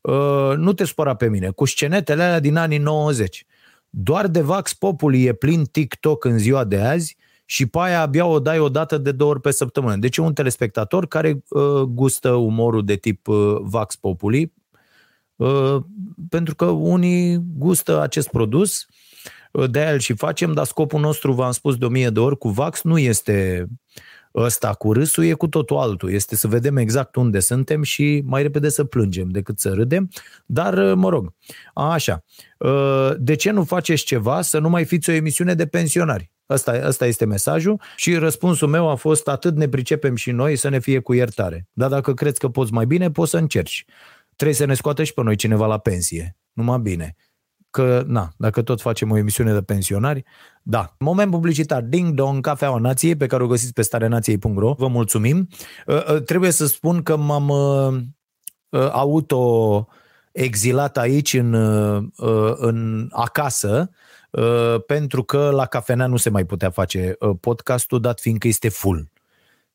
Uh, 0.00 0.52
nu 0.56 0.72
te 0.72 0.84
spăra 0.84 1.14
pe 1.14 1.28
mine, 1.28 1.50
cu 1.50 1.64
scenetele 1.64 2.22
alea 2.22 2.40
din 2.40 2.56
anii 2.56 2.78
90. 2.78 3.46
Doar 3.90 4.26
de 4.26 4.40
Vax 4.40 4.74
Populi 4.74 5.24
e 5.24 5.32
plin 5.32 5.64
TikTok 5.64 6.24
în 6.24 6.38
ziua 6.38 6.64
de 6.64 6.80
azi 6.80 7.16
și 7.44 7.66
pe 7.66 7.78
aia 7.78 8.00
abia 8.00 8.26
o 8.26 8.40
dai 8.40 8.58
o 8.58 8.68
dată 8.68 8.98
de 8.98 9.12
două 9.12 9.30
ori 9.30 9.40
pe 9.40 9.50
săptămână. 9.50 9.96
Deci 9.96 10.16
e 10.16 10.20
un 10.20 10.32
telespectator 10.32 11.06
care 11.06 11.42
uh, 11.48 11.80
gustă 11.80 12.30
umorul 12.30 12.84
de 12.84 12.96
tip 12.96 13.28
uh, 13.28 13.56
Vax 13.60 13.96
Populi, 13.96 14.52
uh, 15.36 15.76
pentru 16.28 16.54
că 16.54 16.64
unii 16.64 17.44
gustă 17.56 18.00
acest 18.00 18.28
produs, 18.28 18.86
uh, 19.52 19.70
de 19.70 19.78
aia 19.78 19.92
îl 19.92 19.98
și 19.98 20.14
facem, 20.14 20.52
dar 20.52 20.64
scopul 20.64 21.00
nostru, 21.00 21.32
v-am 21.32 21.52
spus 21.52 21.76
de 21.76 21.84
o 21.84 21.88
mie 21.88 22.10
de 22.10 22.20
ori, 22.20 22.38
cu 22.38 22.48
Vax 22.48 22.82
nu 22.82 22.98
este 22.98 23.66
ăsta 24.34 24.72
cu 24.74 24.92
râsul, 24.92 25.24
e 25.24 25.32
cu 25.32 25.48
totul 25.48 25.76
altul. 25.76 26.12
Este 26.12 26.36
să 26.36 26.48
vedem 26.48 26.76
exact 26.76 27.16
unde 27.16 27.40
suntem 27.40 27.82
și 27.82 28.22
mai 28.26 28.42
repede 28.42 28.68
să 28.68 28.84
plângem 28.84 29.28
decât 29.28 29.58
să 29.58 29.72
râdem. 29.72 30.10
Dar, 30.46 30.78
uh, 30.78 30.94
mă 30.94 31.08
rog, 31.08 31.34
așa. 31.74 32.24
Uh, 32.58 33.10
de 33.18 33.34
ce 33.34 33.50
nu 33.50 33.64
faceți 33.64 34.04
ceva 34.04 34.42
să 34.42 34.58
nu 34.58 34.68
mai 34.68 34.84
fiți 34.84 35.10
o 35.10 35.12
emisiune 35.12 35.54
de 35.54 35.66
pensionari? 35.66 36.30
Asta, 36.46 36.70
asta 36.72 37.06
este 37.06 37.24
mesajul 37.24 37.80
și 37.96 38.16
răspunsul 38.16 38.68
meu 38.68 38.88
a 38.88 38.94
fost 38.94 39.28
atât 39.28 39.56
ne 39.56 39.68
pricepem 39.68 40.14
și 40.14 40.30
noi 40.30 40.56
să 40.56 40.68
ne 40.68 40.78
fie 40.78 40.98
cu 40.98 41.12
iertare. 41.14 41.68
Dar 41.72 41.88
dacă 41.88 42.14
crezi 42.14 42.38
că 42.38 42.48
poți 42.48 42.72
mai 42.72 42.86
bine, 42.86 43.10
poți 43.10 43.30
să 43.30 43.36
încerci. 43.36 43.84
Trebuie 44.36 44.56
să 44.56 44.64
ne 44.64 44.74
scoată 44.74 45.04
și 45.04 45.14
pe 45.14 45.22
noi 45.22 45.36
cineva 45.36 45.66
la 45.66 45.78
pensie. 45.78 46.36
Numai 46.52 46.78
bine 46.78 47.16
că, 47.70 48.04
na, 48.06 48.32
dacă 48.36 48.62
tot 48.62 48.80
facem 48.80 49.10
o 49.10 49.16
emisiune 49.16 49.52
de 49.52 49.62
pensionari, 49.62 50.24
da. 50.62 50.94
Moment 50.98 51.30
publicitar, 51.30 51.82
Ding 51.82 52.14
Dong, 52.14 52.40
Cafeaua 52.40 52.78
Nației, 52.78 53.16
pe 53.16 53.26
care 53.26 53.42
o 53.42 53.46
găsiți 53.46 53.72
pe 53.72 53.82
starenației.ro. 53.82 54.72
Vă 54.72 54.88
mulțumim. 54.88 55.48
Uh, 55.86 56.12
uh, 56.14 56.22
trebuie 56.22 56.50
să 56.50 56.66
spun 56.66 57.02
că 57.02 57.16
m-am 57.16 57.48
uh, 57.48 57.94
uh, 58.68 58.88
auto 58.90 59.86
exilat 60.32 60.96
aici 60.96 61.32
în, 61.32 61.52
uh, 61.52 62.04
uh, 62.16 62.52
în 62.56 63.08
acasă, 63.12 63.90
uh, 64.30 64.76
pentru 64.86 65.22
că 65.22 65.50
la 65.50 65.66
cafenea 65.66 66.06
nu 66.06 66.16
se 66.16 66.30
mai 66.30 66.44
putea 66.44 66.70
face 66.70 67.16
uh, 67.18 67.36
podcastul, 67.40 68.00
dat 68.00 68.20
fiindcă 68.20 68.48
este 68.48 68.68
full. 68.68 69.10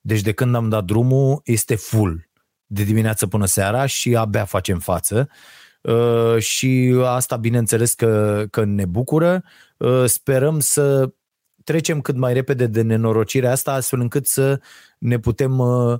Deci 0.01 0.21
de 0.21 0.31
când 0.31 0.55
am 0.55 0.69
dat 0.69 0.83
drumul, 0.83 1.41
este 1.43 1.75
full. 1.75 2.29
De 2.65 2.83
dimineață 2.83 3.27
până 3.27 3.45
seara 3.45 3.85
și 3.85 4.15
abia 4.15 4.45
facem 4.45 4.79
față. 4.79 5.29
Uh, 5.29 5.62
și 6.37 6.95
asta 7.05 7.35
bineînțeles 7.35 7.93
că, 7.93 8.45
că 8.49 8.63
ne 8.63 8.85
bucură. 8.85 9.43
Uh, 9.77 10.03
sperăm 10.05 10.59
să 10.59 11.13
trecem 11.63 12.01
cât 12.01 12.15
mai 12.15 12.33
repede 12.33 12.67
de 12.67 12.81
nenorocirea 12.81 13.51
asta 13.51 13.73
astfel 13.73 13.99
încât 13.99 14.27
să 14.27 14.59
ne 14.97 15.19
putem 15.19 15.59
uh, 15.59 15.99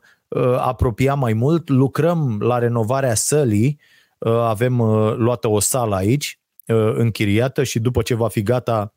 apropia 0.58 1.13
mai 1.13 1.34
mult. 1.34 1.70
Lucrăm 1.70 2.40
la 2.40 2.58
renovarea 2.58 3.16
sălii, 3.16 3.80
avem 4.25 4.82
luată 5.18 5.48
o 5.50 5.60
sală 5.60 5.96
aici 5.96 6.40
închiriată 6.94 7.63
și 7.63 7.80
după 7.80 8.02
ce 8.02 8.16
va 8.16 8.28
fi 8.28 8.42
gata 8.42 8.94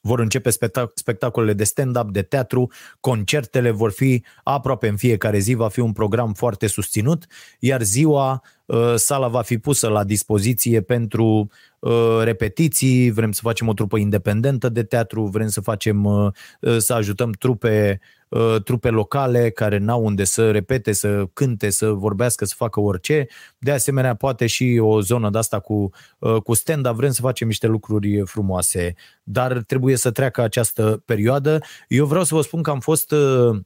vor 0.00 0.20
începe 0.20 0.50
spectacolele 0.94 1.52
de 1.52 1.64
stand-up, 1.64 2.10
de 2.10 2.22
teatru, 2.22 2.70
concertele 3.00 3.70
vor 3.70 3.90
fi 3.90 4.24
aproape 4.42 4.88
în 4.88 4.96
fiecare 4.96 5.38
zi, 5.38 5.54
va 5.54 5.68
fi 5.68 5.80
un 5.80 5.92
program 5.92 6.32
foarte 6.32 6.66
susținut, 6.66 7.26
iar 7.58 7.82
ziua 7.82 8.42
uh, 8.42 8.59
sala 8.94 9.28
va 9.28 9.42
fi 9.42 9.58
pusă 9.58 9.88
la 9.88 10.04
dispoziție 10.04 10.80
pentru 10.80 11.50
uh, 11.78 12.20
repetiții, 12.22 13.10
vrem 13.10 13.32
să 13.32 13.40
facem 13.42 13.68
o 13.68 13.72
trupă 13.72 13.96
independentă 13.96 14.68
de 14.68 14.82
teatru, 14.82 15.24
vrem 15.24 15.48
să 15.48 15.60
facem 15.60 16.04
uh, 16.04 16.32
să 16.78 16.94
ajutăm 16.94 17.30
trupe 17.30 18.00
Uh, 18.30 18.62
trupe 18.64 18.88
locale 18.88 19.50
care 19.50 19.78
n-au 19.78 20.04
unde 20.04 20.24
să 20.24 20.50
repete, 20.50 20.92
să 20.92 21.26
cânte, 21.32 21.70
să 21.70 21.90
vorbească, 21.90 22.44
să 22.44 22.54
facă 22.56 22.80
orice. 22.80 23.26
De 23.58 23.70
asemenea, 23.70 24.14
poate 24.14 24.46
și 24.46 24.78
o 24.82 25.00
zonă 25.00 25.30
de 25.30 25.38
asta 25.38 25.60
cu, 25.60 25.90
uh, 26.18 26.42
cu 26.42 26.54
stand-up, 26.54 26.94
vrem 26.94 27.10
să 27.10 27.20
facem 27.20 27.46
niște 27.46 27.66
lucruri 27.66 28.22
frumoase, 28.26 28.94
dar 29.22 29.62
trebuie 29.62 29.96
să 29.96 30.10
treacă 30.10 30.40
această 30.40 31.02
perioadă. 31.04 31.60
Eu 31.88 32.06
vreau 32.06 32.24
să 32.24 32.34
vă 32.34 32.40
spun 32.40 32.62
că 32.62 32.70
am 32.70 32.80
fost 32.80 33.10
uh, 33.10 33.60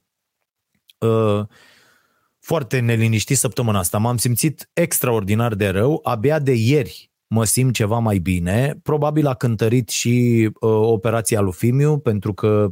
uh, 0.97 1.45
foarte 2.45 2.79
neliniștit 2.79 3.37
săptămâna 3.37 3.79
asta. 3.79 3.97
M-am 3.97 4.17
simțit 4.17 4.69
extraordinar 4.73 5.53
de 5.53 5.67
rău. 5.67 5.99
Abia 6.03 6.39
de 6.39 6.53
ieri 6.53 7.11
mă 7.27 7.43
simt 7.43 7.73
ceva 7.73 7.99
mai 7.99 8.17
bine. 8.17 8.79
Probabil 8.83 9.27
a 9.27 9.33
cântărit 9.33 9.89
și 9.89 10.43
uh, 10.53 10.69
operația 10.69 11.39
lui 11.39 11.51
Fimiu, 11.51 11.97
pentru 11.97 12.33
că 12.33 12.69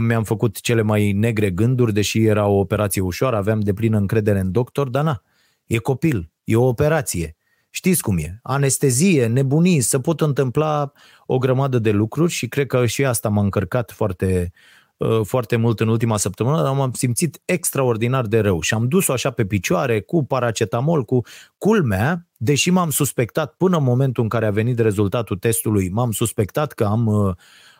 mi-am 0.00 0.24
făcut 0.24 0.60
cele 0.60 0.82
mai 0.82 1.12
negre 1.12 1.50
gânduri, 1.50 1.92
deși 1.92 2.24
era 2.24 2.46
o 2.46 2.58
operație 2.58 3.02
ușoară, 3.02 3.36
aveam 3.36 3.60
de 3.60 3.72
plină 3.72 3.96
încredere 3.96 4.38
în 4.38 4.52
doctor, 4.52 4.88
dar 4.88 5.04
na, 5.04 5.22
e 5.66 5.76
copil, 5.76 6.30
e 6.44 6.56
o 6.56 6.66
operație. 6.66 7.36
Știți 7.70 8.02
cum 8.02 8.18
e? 8.18 8.38
Anestezie, 8.42 9.26
nebunii, 9.26 9.80
se 9.80 10.00
pot 10.00 10.20
întâmpla 10.20 10.92
o 11.26 11.38
grămadă 11.38 11.78
de 11.78 11.90
lucruri 11.90 12.32
și 12.32 12.48
cred 12.48 12.66
că 12.66 12.86
și 12.86 13.04
asta 13.04 13.28
m-a 13.28 13.42
încărcat 13.42 13.90
foarte, 13.90 14.52
uh, 14.52 14.75
foarte 15.22 15.56
mult 15.56 15.80
în 15.80 15.88
ultima 15.88 16.16
săptămână, 16.16 16.62
dar 16.62 16.74
m-am 16.74 16.92
simțit 16.92 17.40
extraordinar 17.44 18.26
de 18.26 18.40
rău 18.40 18.60
și 18.60 18.74
am 18.74 18.88
dus-o 18.88 19.12
așa 19.12 19.30
pe 19.30 19.46
picioare 19.46 20.00
cu 20.00 20.24
paracetamol, 20.24 21.04
cu 21.04 21.20
culmea, 21.58 22.26
deși 22.36 22.70
m-am 22.70 22.90
suspectat 22.90 23.54
până 23.54 23.76
în 23.76 23.82
momentul 23.82 24.22
în 24.22 24.28
care 24.28 24.46
a 24.46 24.50
venit 24.50 24.78
rezultatul 24.78 25.36
testului, 25.36 25.88
m-am 25.88 26.10
suspectat 26.10 26.72
că 26.72 26.84
am, 26.84 27.06
uh, 27.06 27.34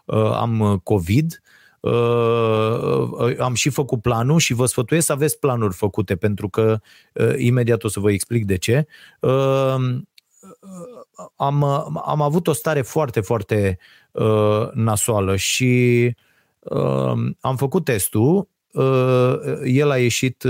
uh, 0.04 0.30
am 0.32 0.80
COVID, 0.82 1.40
Uh, 1.86 3.08
uh, 3.10 3.38
am 3.38 3.54
și 3.54 3.70
făcut 3.70 4.02
planul 4.02 4.38
și 4.38 4.54
vă 4.54 4.66
sfătuiesc 4.66 5.06
să 5.06 5.12
aveți 5.12 5.38
planuri 5.38 5.74
făcute, 5.74 6.16
pentru 6.16 6.48
că 6.48 6.80
uh, 7.12 7.34
imediat 7.36 7.84
o 7.84 7.88
să 7.88 8.00
vă 8.00 8.10
explic 8.10 8.44
de 8.44 8.56
ce. 8.56 8.86
Am, 11.36 11.64
am 12.04 12.22
avut 12.22 12.46
o 12.46 12.52
stare 12.52 12.82
foarte, 12.82 13.20
foarte 13.20 13.78
nasoală 14.72 15.36
și 15.36 16.14
am 17.40 17.56
făcut 17.56 17.84
testul, 17.84 18.48
el 19.64 19.90
a 19.90 19.98
ieșit 19.98 20.46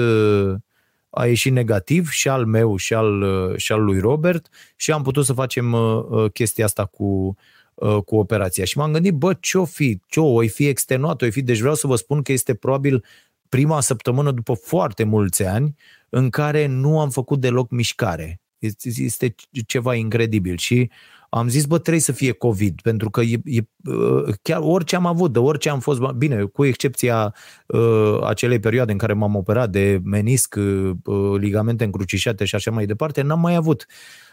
a 1.11 1.27
ieșit 1.27 1.53
negativ 1.53 2.09
și 2.11 2.29
al 2.29 2.47
meu 2.47 2.77
și 2.77 2.95
al, 2.95 3.25
și 3.57 3.73
al 3.73 3.85
lui 3.85 3.99
Robert 3.99 4.49
și 4.77 4.93
am 4.93 5.03
putut 5.03 5.25
să 5.25 5.33
facem 5.33 5.77
chestia 6.33 6.65
asta 6.65 6.85
cu 6.85 7.37
Uh, 7.77 8.03
cu 8.05 8.17
operația. 8.17 8.65
Și 8.65 8.79
m-am 8.79 8.93
gândit, 8.93 9.15
bă, 9.15 9.35
ce-o 9.41 9.65
fi? 9.65 10.01
Ce-o? 10.07 10.25
O 10.25 10.41
fi 10.41 10.67
extenuat? 10.67 11.23
O 11.23 11.31
fi? 11.31 11.43
Deci 11.43 11.59
vreau 11.59 11.75
să 11.75 11.87
vă 11.87 11.97
spun 11.97 12.23
că 12.23 12.33
este 12.33 12.55
probabil 12.55 13.05
prima 13.49 13.81
săptămână 13.81 14.31
după 14.31 14.53
foarte 14.53 15.05
mulți 15.05 15.45
ani 15.45 15.75
în 16.09 16.31
care 16.31 16.67
nu 16.67 17.01
am 17.01 17.11
făcut 17.11 17.41
deloc 17.41 17.71
mișcare. 17.71 18.41
Este 18.83 19.35
ceva 19.67 19.95
incredibil 19.95 20.57
și 20.57 20.91
am 21.37 21.49
zis, 21.49 21.65
bă, 21.65 21.79
trebuie 21.79 22.03
să 22.03 22.13
fie 22.13 22.33
COVID, 22.33 22.81
pentru 22.81 23.11
că 23.11 23.21
e, 23.21 23.41
e, 23.45 23.61
uh, 23.85 24.35
chiar 24.43 24.61
orice 24.63 24.97
am 24.97 25.07
avut, 25.07 25.33
de 25.33 25.39
orice 25.39 25.69
am 25.69 25.81
fost, 25.81 26.01
bine, 26.01 26.43
cu 26.43 26.65
excepția 26.65 27.35
uh, 27.67 28.19
acelei 28.23 28.59
perioade 28.61 28.93
în 28.93 28.99
care 28.99 29.13
m-am 29.13 29.35
operat 29.35 29.71
de 29.71 30.01
menisc, 30.05 30.55
uh, 30.59 31.39
ligamente 31.39 31.85
încrucișate 31.85 32.45
și 32.45 32.55
așa 32.55 32.71
mai 32.71 32.87
departe, 32.87 33.23
n-am 33.23 33.41
mai 33.41 33.55
avut. 33.55 33.87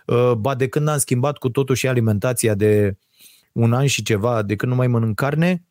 Uh, 0.06 0.32
ba, 0.32 0.56
de 0.56 0.68
când 0.68 0.88
am 0.88 0.98
schimbat 0.98 1.38
cu 1.38 1.50
totul 1.50 1.76
și 1.76 1.88
alimentația 1.88 2.54
de 2.54 2.98
uh, 2.98 3.12
un 3.54 3.74
an 3.74 3.86
și 3.86 4.04
ceva 4.04 4.42
de 4.42 4.56
când 4.56 4.72
nu 4.72 4.78
mai 4.78 4.88
mănânc 4.88 5.16
carne, 5.16 5.64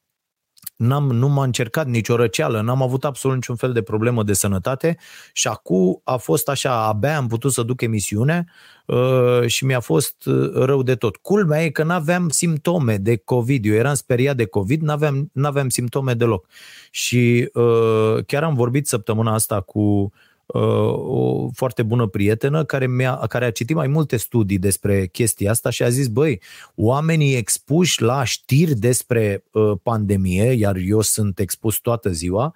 n-am, 0.83 1.11
nu 1.11 1.29
m-a 1.29 1.45
încercat 1.45 1.87
nicio 1.87 2.17
răceală, 2.17 2.61
n-am 2.61 2.83
avut 2.83 3.05
absolut 3.05 3.37
niciun 3.37 3.57
fel 3.57 3.73
de 3.73 3.83
problemă 3.83 4.23
de 4.23 4.33
sănătate 4.33 4.97
și 5.33 5.49
acum 5.49 6.01
a 6.05 6.17
fost 6.17 6.49
așa, 6.49 6.87
abia 6.87 7.17
am 7.17 7.27
putut 7.27 7.53
să 7.53 7.63
duc 7.63 7.81
emisiunea 7.81 8.47
uh, 8.87 9.47
și 9.47 9.65
mi-a 9.65 9.81
fost 9.81 10.27
uh, 10.27 10.51
rău 10.55 10.83
de 10.83 10.95
tot. 10.95 11.17
Culmea 11.17 11.65
e 11.65 11.71
că 11.71 11.83
n-aveam 11.83 12.29
simptome 12.29 12.97
de 12.97 13.17
COVID, 13.17 13.67
eu 13.67 13.75
eram 13.75 13.95
speriat 13.95 14.37
de 14.37 14.45
COVID, 14.45 14.83
n-aveam, 14.83 15.31
n-aveam 15.33 15.69
simptome 15.69 16.15
deloc. 16.15 16.47
Și 16.91 17.51
uh, 17.53 18.25
chiar 18.27 18.43
am 18.43 18.55
vorbit 18.55 18.87
săptămâna 18.87 19.35
asta 19.35 19.61
cu 19.61 19.81
uh, 19.81 20.11
o 20.59 21.49
foarte 21.55 21.83
bună 21.83 22.07
prietenă 22.07 22.65
care, 22.65 22.87
mi-a, 22.87 23.17
care 23.17 23.45
a 23.45 23.51
citit 23.51 23.77
mai 23.77 23.87
multe 23.87 24.17
studii 24.17 24.59
despre 24.59 25.07
chestia 25.07 25.51
asta 25.51 25.71
și 25.71 25.83
a 25.83 25.89
zis, 25.89 26.09
băi, 26.09 26.41
oamenii 26.75 27.35
expuși 27.35 28.03
la 28.03 28.25
știri 28.25 28.75
despre 28.75 29.45
uh, 29.53 29.73
pandemie, 29.83 30.53
iar 30.53 30.77
eu 30.77 31.01
sunt 31.01 31.39
expus 31.39 31.77
toată 31.77 32.11
ziua, 32.11 32.55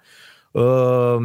uh, 0.51 1.17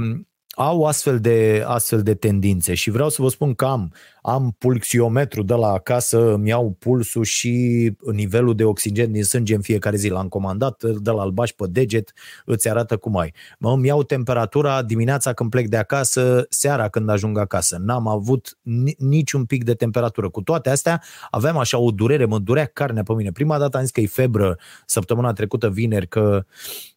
au 0.54 0.84
astfel 0.84 1.20
de, 1.20 1.64
astfel 1.66 2.02
de 2.02 2.14
tendințe 2.14 2.74
și 2.74 2.90
vreau 2.90 3.08
să 3.08 3.22
vă 3.22 3.28
spun 3.28 3.54
că 3.54 3.64
am, 3.64 3.92
am 4.22 4.54
pulxiometru 4.58 5.42
de 5.42 5.54
la 5.54 5.66
acasă, 5.66 6.32
îmi 6.32 6.48
iau 6.48 6.76
pulsul 6.78 7.24
și 7.24 7.92
nivelul 8.12 8.54
de 8.54 8.64
oxigen 8.64 9.12
din 9.12 9.24
sânge 9.24 9.54
în 9.54 9.60
fiecare 9.60 9.96
zi. 9.96 10.08
L-am 10.08 10.28
comandat, 10.28 10.82
de 10.82 11.10
la 11.10 11.20
albaș 11.20 11.50
pe 11.50 11.64
deget, 11.68 12.12
îți 12.44 12.68
arată 12.68 12.96
cum 12.96 13.16
ai. 13.16 13.34
Mă 13.58 13.70
îmi 13.72 13.86
iau 13.86 14.02
temperatura 14.02 14.82
dimineața 14.82 15.32
când 15.32 15.50
plec 15.50 15.68
de 15.68 15.76
acasă, 15.76 16.46
seara 16.48 16.88
când 16.88 17.08
ajung 17.08 17.38
acasă. 17.38 17.76
N-am 17.80 18.08
avut 18.08 18.58
niciun 18.98 19.44
pic 19.44 19.64
de 19.64 19.74
temperatură. 19.74 20.28
Cu 20.28 20.42
toate 20.42 20.70
astea, 20.70 21.02
aveam 21.30 21.58
așa 21.58 21.78
o 21.78 21.90
durere, 21.90 22.24
mă 22.24 22.38
durea 22.38 22.64
carnea 22.64 23.02
pe 23.02 23.12
mine. 23.12 23.32
Prima 23.32 23.58
dată 23.58 23.76
am 23.76 23.82
zis 23.82 23.92
că 23.92 24.00
e 24.00 24.06
febră 24.06 24.58
săptămâna 24.86 25.32
trecută, 25.32 25.70
vineri, 25.70 26.08
că 26.08 26.44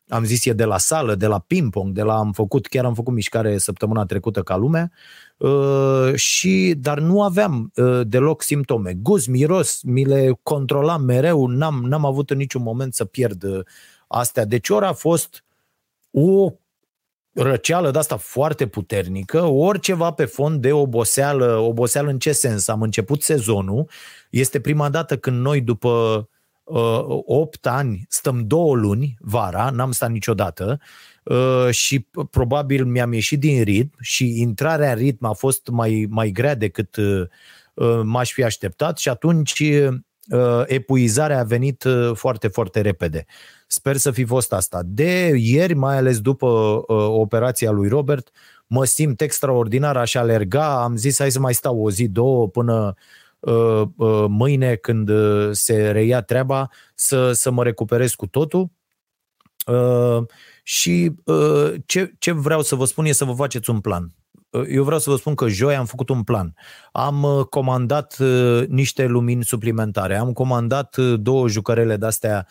am 0.08 0.24
zis 0.24 0.46
e 0.46 0.54
de 0.54 0.64
la 0.64 0.78
sală, 0.78 1.16
de 1.16 1.28
la 1.28 1.40
ping-pong, 1.40 1.94
de 1.94 2.02
la 2.02 2.18
am 2.18 2.32
făcut, 2.32 2.68
chiar 2.68 2.86
am 2.86 2.94
făcut 2.94 3.14
mișcare 3.14 3.58
săptămâna 3.58 4.06
trecută 4.06 4.42
ca 4.42 4.56
lumea, 4.56 4.92
uh, 5.38 6.16
și, 6.16 6.74
dar 6.78 7.00
nu 7.00 7.24
aveam 7.24 7.72
uh, 7.76 8.02
deloc 8.08 8.42
simptome. 8.42 8.94
Guz, 8.94 9.26
miros, 9.26 9.82
mi 9.82 10.06
le 10.06 10.40
controlam 10.44 11.04
mereu, 11.04 11.46
n-am, 11.46 11.84
n-am 11.86 12.06
avut 12.06 12.30
în 12.30 12.38
niciun 12.38 12.62
moment 12.62 12.94
să 12.94 13.06
pierd 13.06 13.44
uh, 13.44 13.60
astea. 14.08 14.46
Deci 14.46 14.70
ori 14.70 14.86
a 14.86 14.94
fost 14.94 15.44
o 16.12 16.52
răceală 17.34 17.92
de 17.92 17.98
asta 17.98 18.18
foarte 18.18 18.68
puternică, 18.68 19.44
oriceva 19.44 20.12
pe 20.12 20.26
fond 20.26 20.62
de 20.62 20.72
oboseală, 20.72 21.56
oboseală 21.56 22.10
în 22.10 22.20
ce 22.20 22.32
sens? 22.32 22.68
Am 22.68 22.82
început 22.82 23.22
sezonul, 23.22 23.90
este 24.30 24.60
prima 24.60 24.90
dată 24.90 25.18
când 25.18 25.42
noi 25.42 25.62
după 25.62 26.28
8 26.66 27.66
uh, 27.66 27.72
ani, 27.72 28.06
stăm 28.10 28.48
două 28.48 28.76
luni 28.76 29.18
vara, 29.20 29.70
n-am 29.70 29.92
stat 29.92 30.10
niciodată 30.10 30.80
uh, 31.24 31.68
și 31.70 32.08
probabil 32.32 32.86
mi-am 32.86 33.14
ieșit 33.14 33.40
din 33.40 33.64
ritm 33.64 33.98
și 34.02 34.42
intrarea 34.42 34.92
în 34.92 34.98
ritm 34.98 35.26
a 35.26 35.34
fost 35.34 35.68
mai, 35.68 36.08
mai 36.10 36.30
grea 36.30 36.56
decât 36.56 36.96
uh, 36.96 37.28
m-aș 38.04 38.32
fi 38.32 38.44
așteptat 38.44 38.98
și 38.98 39.10
atunci 39.10 39.64
epuizarea 40.66 41.40
a 41.40 41.44
venit 41.44 41.88
foarte, 42.14 42.48
foarte 42.48 42.82
repede. 42.82 43.26
Sper 43.68 43.98
să 43.98 44.12
fi 44.12 44.24
fost 44.24 44.54
asta. 44.54 44.82
De 44.86 45.34
ieri, 45.38 45.74
mai 45.74 45.98
ales 45.98 46.20
după 46.20 46.48
operația 46.94 47.72
lui 47.72 47.88
Robert, 47.88 48.30
mă 48.68 48.86
simt 48.86 49.22
extraordinar, 49.22 49.98
aș 49.98 50.16
alerga, 50.16 50.84
am 50.84 50.96
zis 50.96 51.18
hai 51.18 51.32
să 51.32 51.40
mai 51.40 51.54
stau 51.54 51.80
o 51.80 51.92
zi, 51.92 52.08
două 52.08 52.48
până 52.48 52.74
Uh, 52.76 52.92
uh, 52.92 52.94
mâine 54.28 54.76
când 54.76 55.10
uh, 55.10 55.50
se 55.52 55.92
reia 55.92 56.22
treaba 56.22 56.70
să, 56.96 57.32
să 57.32 57.52
mă 57.52 57.64
recuperez 57.64 58.14
cu 58.14 58.28
totul. 58.28 58.72
Și 60.64 61.12
ce, 61.86 62.14
ce 62.20 62.32
vreau 62.32 62.62
să 62.62 62.76
vă 62.76 62.86
spun 62.86 63.06
e 63.06 63.12
să 63.12 63.26
vă 63.26 63.34
faceți 63.34 63.70
un 63.70 63.80
plan. 63.80 64.16
Eu 64.70 64.84
vreau 64.84 65.00
să 65.00 65.10
vă 65.10 65.16
spun 65.16 65.36
că 65.36 65.48
joi 65.48 65.76
am 65.76 65.86
făcut 65.86 66.10
un 66.10 66.24
plan. 66.24 66.56
Am 66.92 67.48
comandat 67.50 68.18
niște 68.68 69.06
lumini 69.06 69.44
suplimentare, 69.44 70.18
am 70.18 70.34
comandat 70.34 70.98
două 70.98 71.48
jucărele 71.48 71.98
de-astea 71.98 72.48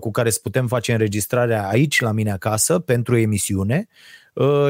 cu 0.00 0.10
care 0.10 0.30
să 0.30 0.38
putem 0.42 0.66
face 0.66 0.92
înregistrarea 0.92 1.68
aici 1.68 2.00
la 2.00 2.12
mine 2.12 2.32
acasă 2.32 2.78
pentru 2.78 3.16
emisiune 3.16 3.88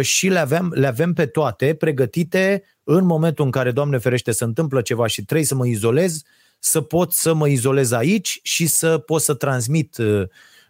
și 0.01 0.29
le 0.29 0.39
avem, 0.39 0.73
le 0.75 0.87
avem 0.87 1.13
pe 1.13 1.27
toate 1.27 1.75
pregătite 1.75 2.63
în 2.85 3.05
momentul 3.05 3.45
în 3.45 3.51
care, 3.51 3.71
Doamne 3.71 3.99
ferește, 3.99 4.31
se 4.31 4.45
întâmplă 4.45 4.81
ceva 4.81 5.07
și 5.07 5.25
trebuie 5.25 5.47
să 5.47 5.55
mă 5.55 5.67
izolez, 5.67 6.23
să 6.59 6.81
pot 6.81 7.13
să 7.13 7.35
mă 7.35 7.49
izolez 7.49 7.93
aici 7.93 8.41
și 8.43 8.67
să 8.67 8.99
pot 8.99 9.21
să 9.21 9.35
transmit 9.35 9.97
uh, 9.97 10.23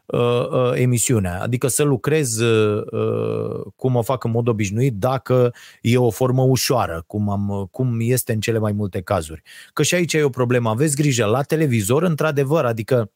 uh, 0.07 0.49
uh, 0.51 0.73
emisiunea, 0.75 1.43
adică 1.43 1.69
să 1.69 1.83
lucrez 1.83 2.39
uh, 2.39 2.85
uh, 2.91 3.61
cum 3.77 3.95
o 3.95 4.03
fac 4.03 4.25
în 4.25 4.31
mod 4.31 4.49
obișnuit 4.49 4.95
dacă 4.95 5.55
e 5.81 5.97
o 5.97 6.11
formă 6.11 6.43
ușoară, 6.43 7.05
cum, 7.07 7.31
am, 7.31 7.69
cum 7.71 7.97
este 8.01 8.33
în 8.33 8.41
cele 8.41 8.59
mai 8.59 8.73
multe 8.73 9.01
cazuri. 9.01 9.43
Că 9.73 9.83
și 9.83 9.95
aici 9.95 10.13
e 10.13 10.23
o 10.23 10.29
problemă, 10.29 10.69
aveți 10.71 10.97
grijă, 10.97 11.25
la 11.25 11.43
televizor, 11.43 12.03
într-adevăr, 12.03 12.65
adică 12.65 13.11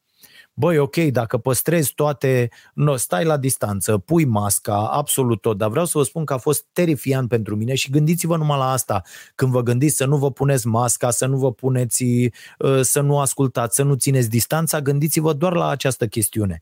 băi, 0.59 0.77
ok, 0.77 0.95
dacă 0.95 1.37
păstrezi 1.37 1.93
toate, 1.93 2.49
no, 2.73 2.95
stai 2.95 3.25
la 3.25 3.37
distanță, 3.37 3.97
pui 3.97 4.25
masca, 4.25 4.87
absolut 4.87 5.41
tot, 5.41 5.57
dar 5.57 5.69
vreau 5.69 5.85
să 5.85 5.97
vă 5.97 6.03
spun 6.03 6.25
că 6.25 6.33
a 6.33 6.37
fost 6.37 6.65
terifiant 6.71 7.29
pentru 7.29 7.55
mine 7.55 7.75
și 7.75 7.89
gândiți-vă 7.89 8.37
numai 8.37 8.57
la 8.57 8.71
asta, 8.71 9.01
când 9.35 9.51
vă 9.51 9.61
gândiți 9.61 9.95
să 9.95 10.05
nu 10.05 10.17
vă 10.17 10.31
puneți 10.31 10.67
masca, 10.67 11.11
să 11.11 11.25
nu 11.25 11.37
vă 11.37 11.53
puneți, 11.53 12.03
uh, 12.03 12.81
să 12.81 13.01
nu 13.01 13.19
ascultați, 13.19 13.75
să 13.75 13.83
nu 13.83 13.95
țineți 13.95 14.29
distanța, 14.29 14.81
gândiți-vă 14.81 15.33
doar 15.33 15.53
la 15.53 15.67
această 15.67 16.07
chestiune. 16.07 16.61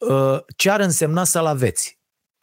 Uh, 0.00 0.38
ce 0.56 0.70
ar 0.70 0.80
însemna 0.80 1.24
să-l 1.24 1.46
aveți? 1.46 1.98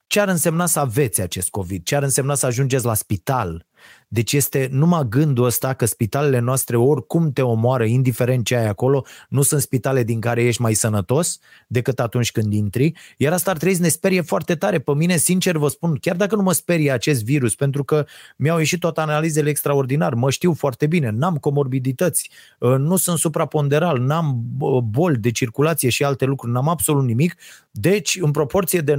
Ce 0.08 0.20
ar 0.20 0.28
însemna 0.28 0.66
să 0.66 0.80
aveți 0.80 1.22
acest 1.22 1.50
COVID? 1.50 1.84
Ce 1.84 1.96
ar 1.96 2.04
însemna 2.04 2.36
să 2.36 2.46
ajungeți 2.46 2.86
la 2.86 2.94
spital? 2.94 3.65
Deci 4.08 4.34
este 4.34 4.68
numai 4.72 5.06
gândul 5.10 5.46
ăsta 5.46 5.74
că 5.74 5.86
spitalele 5.86 6.40
noastre 6.40 6.78
oricum 6.78 7.32
te 7.32 7.42
omoară, 7.42 7.84
indiferent 7.86 8.46
ce 8.46 8.56
ai 8.56 8.68
acolo, 8.68 9.06
nu 9.30 9.42
sunt 9.42 9.62
spitale 9.62 10.04
din 10.04 10.20
care 10.20 10.44
ești 10.44 10.62
mai 10.62 10.74
sănătos 10.74 11.40
decât 11.68 12.00
atunci 12.00 12.32
când 12.32 12.54
intri, 12.54 12.92
iar 13.18 13.34
asta 13.34 13.52
ar 13.52 13.58
trebui 13.58 13.76
să 13.76 13.82
ne 13.82 13.88
sperie 13.88 14.22
foarte 14.22 14.56
tare. 14.56 14.80
Pe 14.80 14.94
mine, 14.94 15.18
sincer 15.18 15.58
vă 15.58 15.68
spun, 15.68 15.98
chiar 16.02 16.16
dacă 16.16 16.36
nu 16.36 16.42
mă 16.42 16.54
sperie 16.54 16.92
acest 16.92 17.24
virus, 17.24 17.56
pentru 17.56 17.84
că 17.84 18.06
mi-au 18.38 18.58
ieșit 18.58 18.80
toate 18.80 19.02
analizele 19.02 19.50
extraordinar, 19.50 20.14
mă 20.14 20.30
știu 20.30 20.54
foarte 20.54 20.88
bine, 20.88 21.10
n-am 21.10 21.36
comorbidități, 21.36 22.30
uh, 22.60 22.76
nu 22.78 22.96
sunt 22.96 23.18
supraponderal, 23.18 24.00
n-am 24.00 24.44
uh, 24.60 24.82
boli 24.82 25.18
de 25.18 25.32
circulație 25.32 25.90
și 25.90 26.04
alte 26.04 26.26
lucruri, 26.26 26.54
n-am 26.54 26.70
absolut 26.70 27.06
nimic, 27.06 27.36
deci 27.72 28.18
în 28.22 28.32
proporție 28.32 28.80
de 28.80 28.94
99% 28.96 28.98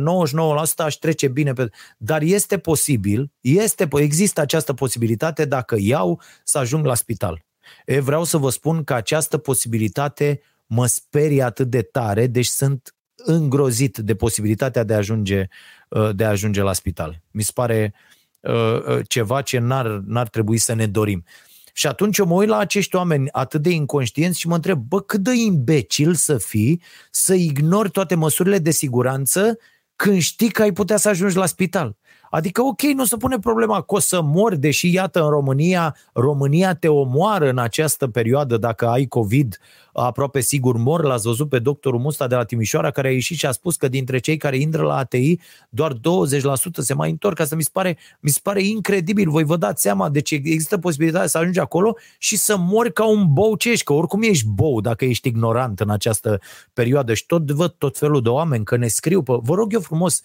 aș 0.77 0.95
trece 0.95 1.29
bine 1.29 1.53
pe... 1.53 1.71
Dar 1.97 2.23
este 2.23 2.59
posibil, 2.59 3.31
este, 3.41 3.89
există 3.93 4.41
această 4.41 4.73
posibilitate 4.73 4.96
dacă 5.45 5.77
iau 5.79 6.21
să 6.45 6.59
ajung 6.59 6.85
la 6.85 6.95
spital. 6.95 7.45
E, 7.87 8.01
vreau 8.01 8.25
să 8.25 8.37
vă 8.37 8.51
spun 8.51 8.85
că 8.85 8.95
această 8.95 9.39
posibilitate 9.39 10.41
mă 10.67 10.87
sperie 10.87 11.43
atât 11.43 11.71
de 11.71 11.83
tare, 11.83 12.27
deci 12.27 12.47
sunt 12.47 12.95
îngrozit 13.15 13.97
de 13.97 14.15
posibilitatea 14.15 14.85
de 14.85 14.95
a 14.95 14.97
ajunge, 14.97 15.49
uh, 15.89 16.11
de 16.15 16.25
a 16.25 16.29
ajunge 16.29 16.63
la 16.63 16.73
spital. 16.73 17.23
Mi 17.31 17.43
se 17.43 17.51
pare 17.55 17.95
uh, 18.41 18.53
uh, 18.53 18.99
ceva 19.09 19.43
ce 19.43 19.59
n-ar, 19.59 19.87
n-ar 19.87 20.29
trebui 20.29 20.59
să 20.59 20.75
ne 20.75 20.87
dorim. 20.87 21.25
Și 21.73 21.87
atunci 21.87 22.19
eu 22.19 22.27
mă 22.27 22.35
uit 22.35 22.49
la 22.49 22.59
acești 22.59 22.97
oameni 22.97 23.29
atât 23.33 23.63
de 23.63 23.71
inconștienți 23.71 24.39
și 24.39 24.49
mă 24.49 24.55
întreb, 24.55 24.79
bă, 24.79 25.01
cât 25.01 25.21
de 25.21 25.33
imbecil 25.35 26.15
să 26.15 26.39
fii 26.39 26.83
să 27.11 27.35
ignori 27.35 27.91
toate 27.91 28.15
măsurile 28.15 28.59
de 28.59 28.71
siguranță 28.71 29.59
când 29.97 30.21
știi 30.21 30.51
că 30.51 30.63
ai 30.63 30.73
putea 30.73 30.97
să 30.97 31.09
ajungi 31.09 31.37
la 31.37 31.47
spital. 31.47 31.97
Adică, 32.37 32.63
ok, 32.63 32.83
nu 32.83 33.05
se 33.05 33.17
pune 33.17 33.39
problema 33.39 33.81
că 33.81 33.95
o 33.95 33.99
să 33.99 34.21
mori, 34.23 34.59
deși, 34.59 34.93
iată, 34.93 35.23
în 35.23 35.29
România, 35.29 35.97
România 36.13 36.75
te 36.75 36.89
omoară 36.89 37.49
în 37.49 37.59
această 37.59 38.09
perioadă 38.09 38.57
dacă 38.57 38.87
ai 38.87 39.07
COVID, 39.07 39.59
aproape 39.93 40.41
sigur 40.41 40.77
mor. 40.77 41.05
L-ați 41.05 41.27
văzut 41.27 41.49
pe 41.49 41.59
doctorul 41.59 42.01
Musta 42.01 42.27
de 42.27 42.35
la 42.35 42.45
Timișoara, 42.45 42.91
care 42.91 43.09
a 43.09 43.11
ieșit 43.11 43.39
și 43.39 43.47
a 43.47 43.51
spus 43.51 43.77
că 43.77 43.89
dintre 43.89 44.19
cei 44.19 44.37
care 44.37 44.57
intră 44.57 44.83
la 44.83 44.97
ATI, 44.97 45.39
doar 45.69 45.93
20% 45.93 45.97
se 46.73 46.95
mai 46.95 47.11
întorc. 47.11 47.41
Asta 47.41 47.57
mi 47.57 47.63
se 47.63 47.71
pare, 47.73 47.99
mi 48.21 48.31
se 48.31 48.41
pare 48.43 48.63
incredibil. 48.63 49.31
Voi 49.31 49.45
vă 49.45 49.57
dați 49.57 49.83
seama, 49.83 50.09
deci 50.09 50.31
există 50.31 50.79
posibilitatea 50.79 51.29
să 51.29 51.39
ajungi 51.39 51.61
acolo 51.61 51.97
și 52.19 52.37
să 52.37 52.57
mori 52.59 52.93
ca 52.93 53.07
un 53.07 53.33
bou 53.33 53.55
ce 53.55 53.71
ești, 53.71 53.85
că 53.85 53.93
oricum 53.93 54.23
ești 54.23 54.47
bou 54.49 54.81
dacă 54.81 55.05
ești 55.05 55.29
ignorant 55.29 55.81
în 55.81 55.91
această 55.91 56.41
perioadă. 56.73 57.15
Și 57.15 57.27
tot 57.27 57.51
văd 57.51 57.75
tot 57.79 57.99
felul 57.99 58.23
de 58.23 58.29
oameni 58.29 58.65
că 58.65 58.77
ne 58.77 58.87
scriu 58.87 59.23
pe... 59.23 59.33
Vă 59.43 59.55
rog 59.55 59.73
eu 59.73 59.81
frumos, 59.81 60.23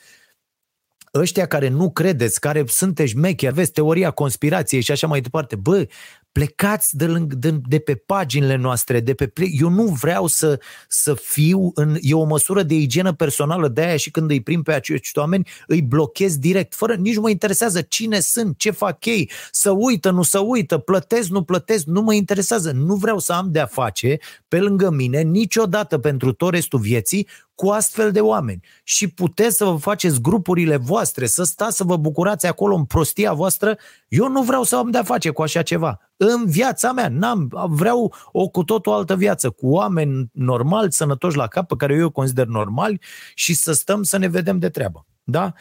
ăștia 1.15 1.45
care 1.45 1.67
nu 1.67 1.91
credeți, 1.91 2.39
care 2.39 2.63
sunteți 2.67 3.15
mechi, 3.15 3.47
aveți 3.47 3.71
teoria 3.71 4.12
conspirației 4.12 4.82
și 4.82 4.91
așa 4.91 5.08
mai 5.08 5.21
departe, 5.21 5.56
bă, 5.56 5.88
plecați 6.32 6.96
de, 6.96 7.06
lângă, 7.06 7.36
de, 7.36 7.60
de 7.67 7.80
pe 7.80 7.96
paginile 7.96 8.56
noastre, 8.56 9.00
de 9.00 9.13
pe 9.13 9.32
eu 9.60 9.70
nu 9.70 9.84
vreau 9.84 10.28
să, 10.28 10.60
să 10.88 11.13
fiu 11.13 11.72
în, 11.74 11.98
e 12.00 12.13
o 12.13 12.24
măsură 12.24 12.63
de 12.63 12.76
igienă 12.76 13.13
personală, 13.13 13.67
de 13.67 13.82
aia 13.82 13.98
și 13.98 14.12
când 14.12 14.30
îi 14.30 14.41
prim 14.41 14.62
pe 14.62 14.74
acești 14.74 15.17
oameni, 15.17 15.48
îi 15.67 15.82
blochez 15.82 16.38
direct, 16.38 16.74
fără, 16.74 16.96
nici 16.96 17.15
nu 17.15 17.22
mă 17.22 17.30
interesează 17.30 17.82
cine 17.82 18.20
sunt, 18.20 18.58
ce 18.58 18.72
fac 18.72 19.06
ei, 19.06 19.32
să 19.52 19.70
uită, 19.70 20.10
nu 20.12 20.24
să 20.24 20.39
uită, 20.39 20.78
plătesc, 20.78 21.30
nu 21.30 21.44
plătesc, 21.44 21.86
nu 21.86 22.02
mă 22.02 22.13
interesează, 22.13 22.72
nu 22.72 22.96
vreau 22.96 23.20
să 23.20 23.34
am 23.34 23.52
de-a 23.52 23.65
face 23.65 24.17
pe 24.48 24.60
lângă 24.60 24.89
mine 24.89 25.22
niciodată 25.22 25.98
pentru 25.98 26.34
tot 26.34 26.52
restul 26.52 26.80
vieții 26.80 27.28
cu 27.56 27.70
astfel 27.70 28.12
de 28.12 28.20
oameni. 28.22 28.63
Și 28.84 29.08
puteți 29.08 29.56
să 29.56 29.65
vă 29.65 29.76
faceți 29.76 30.22
grupurile 30.22 30.78
voastre, 30.78 31.26
să 31.26 31.44
stați 31.44 31.78
să 31.78 31.84
vă 31.84 31.98
bucurați 31.98 32.46
acolo 32.46 32.76
în 32.76 32.86
prostia 32.86 33.34
voastră. 33.34 33.78
Eu 34.08 34.28
nu 34.28 34.41
vreau 34.41 34.63
să 34.63 34.76
am 34.76 34.91
de-a 34.91 35.04
face 35.04 35.30
cu 35.30 35.41
așa 35.41 35.62
ceva. 35.62 36.00
În 36.23 36.45
viața 36.45 36.91
mea, 36.91 37.07
n-am, 37.10 37.67
vreau 37.69 38.13
o 38.31 38.47
cu 38.47 38.63
totul 38.63 38.93
altă 38.93 39.15
viață, 39.15 39.49
cu 39.49 39.67
oameni 39.67 40.29
normali, 40.34 40.91
sănătoși 40.91 41.38
la 41.38 41.47
cap, 41.47 41.67
pe 41.67 41.75
care 41.77 41.95
eu 41.95 42.10
consider 42.10 42.45
normali 42.45 43.01
și 43.34 43.53
să 43.53 43.73
stăm 43.73 44.03
să 44.03 44.17
ne 44.17 44.27
vedem 44.27 44.60
de 44.60 44.69
treabă. 44.69 45.05
Da? 45.23 45.53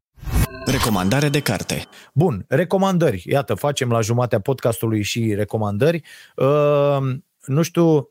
Recomandare 0.66 1.28
de 1.28 1.40
carte. 1.40 1.84
Bun, 2.14 2.44
recomandări. 2.48 3.22
Iată, 3.26 3.54
facem 3.54 3.90
la 3.90 4.00
jumatea 4.00 4.40
podcastului 4.40 5.02
și 5.02 5.34
recomandări. 5.34 6.02
Uh, 6.36 6.98
nu 7.44 7.62
știu, 7.62 8.10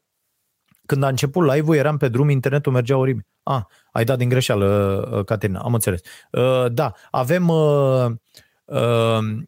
când 0.85 1.03
a 1.03 1.07
început 1.07 1.53
live-ul, 1.53 1.75
eram 1.75 1.97
pe 1.97 2.07
drum, 2.07 2.29
internetul 2.29 2.71
mergea 2.71 2.97
oribil. 2.97 3.25
Ah, 3.43 3.62
ai 3.91 4.03
dat 4.03 4.17
din 4.17 4.29
greșeală, 4.29 4.65
uh, 5.17 5.25
Caterina, 5.25 5.59
am 5.59 5.73
înțeles. 5.73 6.01
Uh, 6.31 6.65
da, 6.71 6.93
avem 7.12 7.47
uh, 7.47 8.05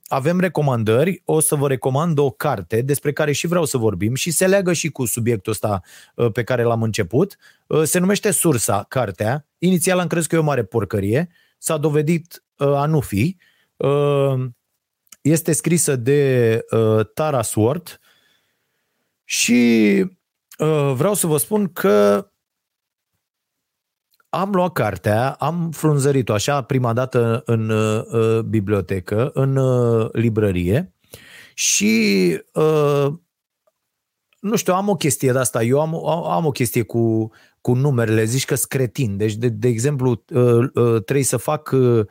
avem 0.08 0.40
recomandări, 0.40 1.22
o 1.26 1.40
să 1.40 1.56
vă 1.56 1.68
recomand 1.68 2.18
o 2.18 2.30
carte 2.30 2.82
despre 2.82 3.12
care 3.14 3.32
și 3.32 3.48
vreau 3.48 3.66
să 3.66 3.78
vorbim 3.78 4.16
și 4.16 4.32
se 4.32 4.48
leagă 4.48 4.74
și 4.74 4.90
cu 4.90 5.06
subiectul 5.06 5.52
ăsta 5.52 5.82
pe 6.34 6.44
care 6.44 6.64
l-am 6.64 6.82
început. 6.82 7.38
Se 7.84 8.00
numește 8.00 8.32
Sursa, 8.32 8.86
cartea. 8.88 9.48
Inițial 9.58 10.00
am 10.00 10.08
crezut 10.08 10.30
că 10.30 10.36
e 10.36 10.40
o 10.40 10.44
mare 10.44 10.64
porcărie, 10.64 11.30
s-a 11.58 11.78
dovedit 11.78 12.44
a 12.56 12.86
nu 12.86 13.00
fi. 13.00 13.38
Este 15.22 15.52
scrisă 15.52 15.96
de 15.96 16.66
Tara 17.14 17.42
Swart 17.42 18.00
și 19.24 20.06
vreau 20.94 21.14
să 21.14 21.28
vă 21.28 21.38
spun 21.38 21.74
că 21.74 22.26
am 24.34 24.52
luat 24.52 24.74
cartea, 24.74 25.32
am 25.32 25.72
frunzărit-o 25.72 26.34
așa 26.34 26.62
prima 26.62 26.94
dată 26.94 27.42
în 27.46 27.70
uh, 27.70 28.40
bibliotecă, 28.40 29.32
în 29.34 29.56
uh, 29.56 30.10
librărie 30.12 30.94
și 31.54 32.38
uh, 32.54 33.08
nu 34.40 34.56
știu, 34.56 34.74
am 34.74 34.90
o 34.90 34.96
chestie 34.96 35.32
de 35.32 35.38
asta. 35.38 35.64
Eu 35.64 35.80
am, 35.80 36.08
am 36.30 36.46
o 36.46 36.52
chestie 36.52 36.82
cu, 36.82 37.32
cu 37.62 37.74
numerele, 37.74 38.24
zici 38.24 38.46
că 38.46 38.56
scretin. 38.56 39.18
Deci, 39.18 39.36
de, 39.36 39.50
de 39.50 39.68
exemplu, 39.68 40.24
uh, 40.30 40.68
uh, 40.74 41.04
trebuie 41.04 41.24
să 41.24 41.38
fac 41.38 41.72
uh, 41.74 42.06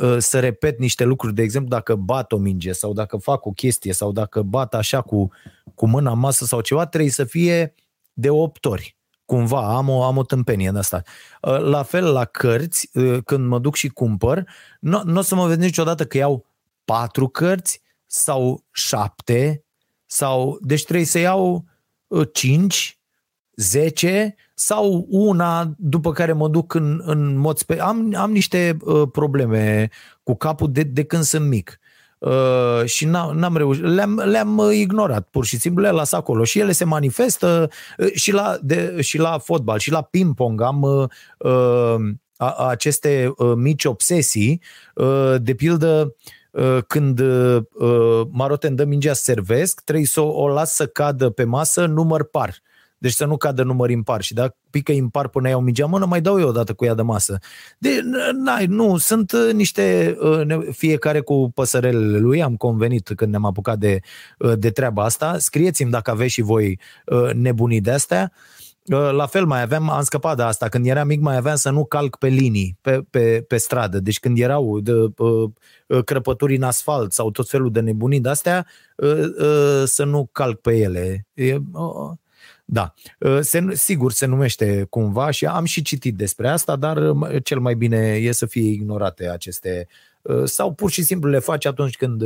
uh, 0.00 0.16
să 0.18 0.40
repet 0.40 0.78
niște 0.78 1.04
lucruri, 1.04 1.34
de 1.34 1.42
exemplu, 1.42 1.70
dacă 1.70 1.94
bat 1.94 2.32
o 2.32 2.36
minge 2.36 2.72
sau 2.72 2.92
dacă 2.92 3.16
fac 3.16 3.46
o 3.46 3.50
chestie 3.50 3.92
sau 3.92 4.12
dacă 4.12 4.42
bat 4.42 4.74
așa 4.74 5.00
cu, 5.00 5.30
cu 5.74 5.86
mâna 5.86 6.12
în 6.12 6.18
masă 6.18 6.44
sau 6.44 6.60
ceva, 6.60 6.86
trebuie 6.86 7.10
să 7.10 7.24
fie 7.24 7.74
de 8.12 8.30
8 8.30 8.64
ori 8.64 8.95
cumva 9.26 9.76
am 9.76 9.88
o, 9.88 10.02
am 10.02 10.16
o 10.16 10.22
tâmpenie 10.22 10.70
de 10.70 10.78
asta. 10.78 11.02
Uh, 11.42 11.58
la 11.58 11.82
fel 11.82 12.12
la 12.12 12.24
cărți, 12.24 12.90
uh, 12.92 13.18
când 13.24 13.46
mă 13.46 13.58
duc 13.58 13.74
și 13.74 13.88
cumpăr, 13.88 14.48
nu, 14.80 15.02
nu 15.04 15.18
o 15.18 15.22
să 15.22 15.34
mă 15.34 15.46
vezi 15.46 15.58
niciodată 15.58 16.06
că 16.06 16.16
iau 16.16 16.46
patru 16.84 17.28
cărți 17.28 17.82
sau 18.06 18.64
șapte 18.70 19.64
sau, 20.06 20.58
deci 20.60 20.84
trebuie 20.84 21.06
să 21.06 21.18
iau 21.18 21.64
uh, 22.06 22.28
cinci, 22.32 23.00
zece 23.56 24.34
sau 24.54 25.06
una 25.08 25.74
după 25.76 26.12
care 26.12 26.32
mă 26.32 26.48
duc 26.48 26.74
în, 26.74 27.00
în 27.04 27.36
mod 27.36 27.58
spe... 27.58 27.80
Am, 27.80 28.14
am 28.16 28.32
niște 28.32 28.76
uh, 28.80 29.08
probleme 29.12 29.90
cu 30.22 30.34
capul 30.34 30.72
de, 30.72 30.82
de 30.82 31.04
când 31.04 31.22
sunt 31.22 31.48
mic. 31.48 31.78
Uh, 32.18 32.84
și 32.84 33.04
n-am 33.04 33.56
reușit, 33.56 33.84
le-am, 33.84 34.22
le-am 34.24 34.58
uh, 34.58 34.74
ignorat 34.74 35.28
pur 35.30 35.44
și 35.44 35.58
simplu, 35.58 35.82
le 35.82 35.90
las 35.90 36.12
acolo 36.12 36.44
și 36.44 36.58
ele 36.58 36.72
se 36.72 36.84
manifestă 36.84 37.70
uh, 37.98 38.12
și 38.12 38.32
la, 38.32 38.58
de, 38.62 39.00
și 39.00 39.18
la 39.18 39.38
fotbal 39.38 39.78
și 39.78 39.90
la 39.90 40.02
ping-pong 40.02 40.60
am 40.60 40.82
uh, 40.82 41.08
uh, 41.38 41.96
aceste 42.68 43.32
uh, 43.36 43.52
mici 43.56 43.84
obsesii, 43.84 44.62
uh, 44.94 45.34
de 45.38 45.54
pildă 45.54 46.14
uh, 46.50 46.78
când 46.86 47.18
uh, 47.18 47.62
Maroten 48.30 48.74
dă 48.74 48.84
mingea 48.84 49.12
să 49.12 49.22
servesc, 49.22 49.80
trebuie 49.80 50.06
să 50.06 50.20
o, 50.20 50.42
o 50.42 50.48
las 50.48 50.74
să 50.74 50.86
cadă 50.86 51.30
pe 51.30 51.44
masă 51.44 51.86
număr 51.86 52.24
par. 52.24 52.64
Uh, 52.96 53.06
deci 53.06 53.12
să 53.12 53.24
nu 53.24 53.36
cadă 53.36 53.62
număr 53.62 53.90
impar 53.90 54.22
și 54.22 54.34
dacă 54.34 54.56
pică 54.70 54.92
impar 54.92 55.28
până 55.28 55.48
iau 55.48 55.60
mingea 55.60 55.86
mână, 55.86 56.06
mai 56.06 56.20
dau 56.20 56.40
eu 56.40 56.48
o 56.48 56.52
dată 56.52 56.74
cu 56.74 56.84
ea 56.84 56.94
de 56.94 57.02
masă. 57.02 57.38
De, 57.78 58.00
n-ai, 58.32 58.66
nu, 58.66 58.96
sunt 58.96 59.32
uh, 59.32 59.52
niște, 59.52 60.16
uh, 60.20 60.66
fiecare 60.70 61.20
cu 61.20 61.50
păsărelele 61.54 62.18
lui, 62.18 62.42
am 62.42 62.56
convenit 62.56 63.12
când 63.16 63.30
ne-am 63.30 63.44
apucat 63.44 63.78
de, 63.78 64.00
uh, 64.38 64.52
de 64.58 64.70
treaba 64.70 65.04
asta. 65.04 65.38
Scrieți-mi 65.38 65.90
dacă 65.90 66.10
aveți 66.10 66.32
și 66.32 66.40
voi 66.42 66.80
nebunii 67.34 67.80
de 67.80 67.90
astea. 67.90 68.32
La 69.12 69.26
fel 69.26 69.44
mai 69.46 69.62
aveam, 69.62 69.90
am 69.90 70.02
scăpat 70.02 70.36
de 70.36 70.42
asta, 70.42 70.68
când 70.68 70.86
eram 70.86 71.06
mic 71.06 71.20
mai 71.20 71.36
aveam 71.36 71.56
să 71.56 71.70
nu 71.70 71.84
calc 71.84 72.16
pe 72.16 72.26
linii, 72.26 72.78
pe, 72.80 73.02
pe, 73.10 73.44
pe 73.48 73.56
stradă. 73.56 74.00
Deci 74.00 74.18
când 74.18 74.38
erau 74.38 74.80
de, 74.80 74.92
crăpături 76.04 76.56
în 76.56 76.62
asfalt 76.62 77.12
sau 77.12 77.30
tot 77.30 77.48
felul 77.48 77.70
de 77.70 77.80
nebunii 77.80 78.20
de 78.20 78.28
astea, 78.28 78.66
să 79.84 80.04
nu 80.04 80.28
calc 80.32 80.60
pe 80.60 80.76
ele. 80.76 81.26
Da, 82.68 82.94
ă, 83.22 83.40
se, 83.40 83.74
sigur 83.74 84.12
se 84.12 84.26
numește 84.26 84.86
cumva 84.90 85.30
și 85.30 85.46
am 85.46 85.64
și 85.64 85.82
citit 85.82 86.16
despre 86.16 86.48
asta, 86.48 86.76
dar 86.76 87.12
cel 87.42 87.58
mai 87.58 87.74
bine 87.74 87.96
e 87.96 88.32
să 88.32 88.46
fie 88.46 88.70
ignorate 88.70 89.28
aceste 89.28 89.88
ă, 90.28 90.46
sau 90.46 90.74
pur 90.74 90.90
și 90.90 91.02
simplu 91.02 91.30
le 91.30 91.38
faci 91.38 91.64
atunci 91.64 91.96
când 91.96 92.22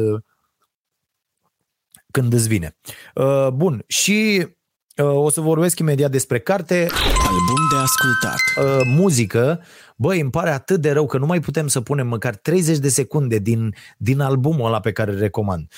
când 2.10 2.32
îți 2.32 2.48
vine. 2.48 2.76
Ă, 3.16 3.50
bun, 3.50 3.84
și 3.86 4.48
o 4.96 5.30
să 5.30 5.40
vorbesc 5.40 5.78
imediat 5.78 6.10
despre 6.10 6.38
carte. 6.38 6.88
Album 7.28 7.56
de 7.70 7.76
ascultat. 7.76 8.84
Muzică. 8.86 9.62
Băi, 9.96 10.20
îmi 10.20 10.30
pare 10.30 10.50
atât 10.50 10.80
de 10.80 10.90
rău 10.90 11.06
că 11.06 11.18
nu 11.18 11.26
mai 11.26 11.40
putem 11.40 11.66
să 11.68 11.80
punem 11.80 12.06
măcar 12.06 12.36
30 12.36 12.78
de 12.78 12.88
secunde 12.88 13.38
din, 13.38 13.74
din 13.96 14.20
albumul 14.20 14.66
ăla 14.66 14.80
pe 14.80 14.92
care 14.92 15.10
îl 15.10 15.18
recomand. 15.18 15.68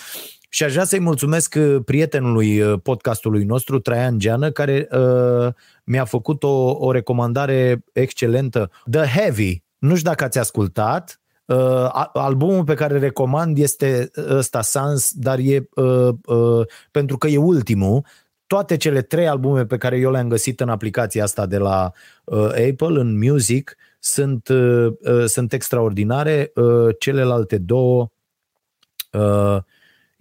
Și 0.55 0.65
aș 0.65 0.73
vrea 0.73 0.85
să-i 0.85 1.01
mulțumesc 1.01 1.55
uh, 1.59 1.77
prietenului 1.85 2.61
uh, 2.61 2.81
podcastului 2.83 3.45
nostru, 3.45 3.79
Traian 3.79 4.19
Geană, 4.19 4.51
care 4.51 4.89
uh, 4.91 5.53
mi-a 5.85 6.05
făcut 6.05 6.43
o, 6.43 6.71
o 6.71 6.91
recomandare 6.91 7.85
excelentă. 7.93 8.71
The 8.91 9.19
Heavy. 9.19 9.63
Nu 9.79 9.97
știu 9.97 10.09
dacă 10.09 10.25
ați 10.25 10.39
ascultat, 10.39 11.21
Uh, 11.45 12.09
albumul 12.13 12.65
pe 12.65 12.75
care 12.75 12.99
recomand 12.99 13.59
este 13.59 14.11
ăsta, 14.29 14.61
Sans, 14.61 15.13
dar 15.15 15.39
e 15.39 15.69
uh, 15.75 16.09
uh, 16.27 16.67
pentru 16.91 17.19
că 17.19 17.27
e 17.27 17.37
ultimul. 17.37 18.05
Toate 18.47 18.77
cele 18.77 19.03
trei 19.03 19.29
albume 19.29 19.67
pe 19.67 19.77
care 19.77 19.99
eu 19.99 20.11
le-am 20.11 20.29
găsit 20.29 20.61
în 20.61 20.69
aplicația 20.69 21.23
asta 21.23 21.47
de 21.47 21.59
la 21.59 21.93
uh, 22.25 22.45
Apple, 22.45 23.01
în 23.01 23.19
Music, 23.19 23.77
sunt, 23.99 24.49
uh, 24.49 24.87
uh, 25.01 25.25
sunt 25.25 25.53
extraordinare. 25.53 26.53
Uh, 26.55 26.89
celelalte 26.99 27.59
două 27.59 28.11
uh, 29.13 29.59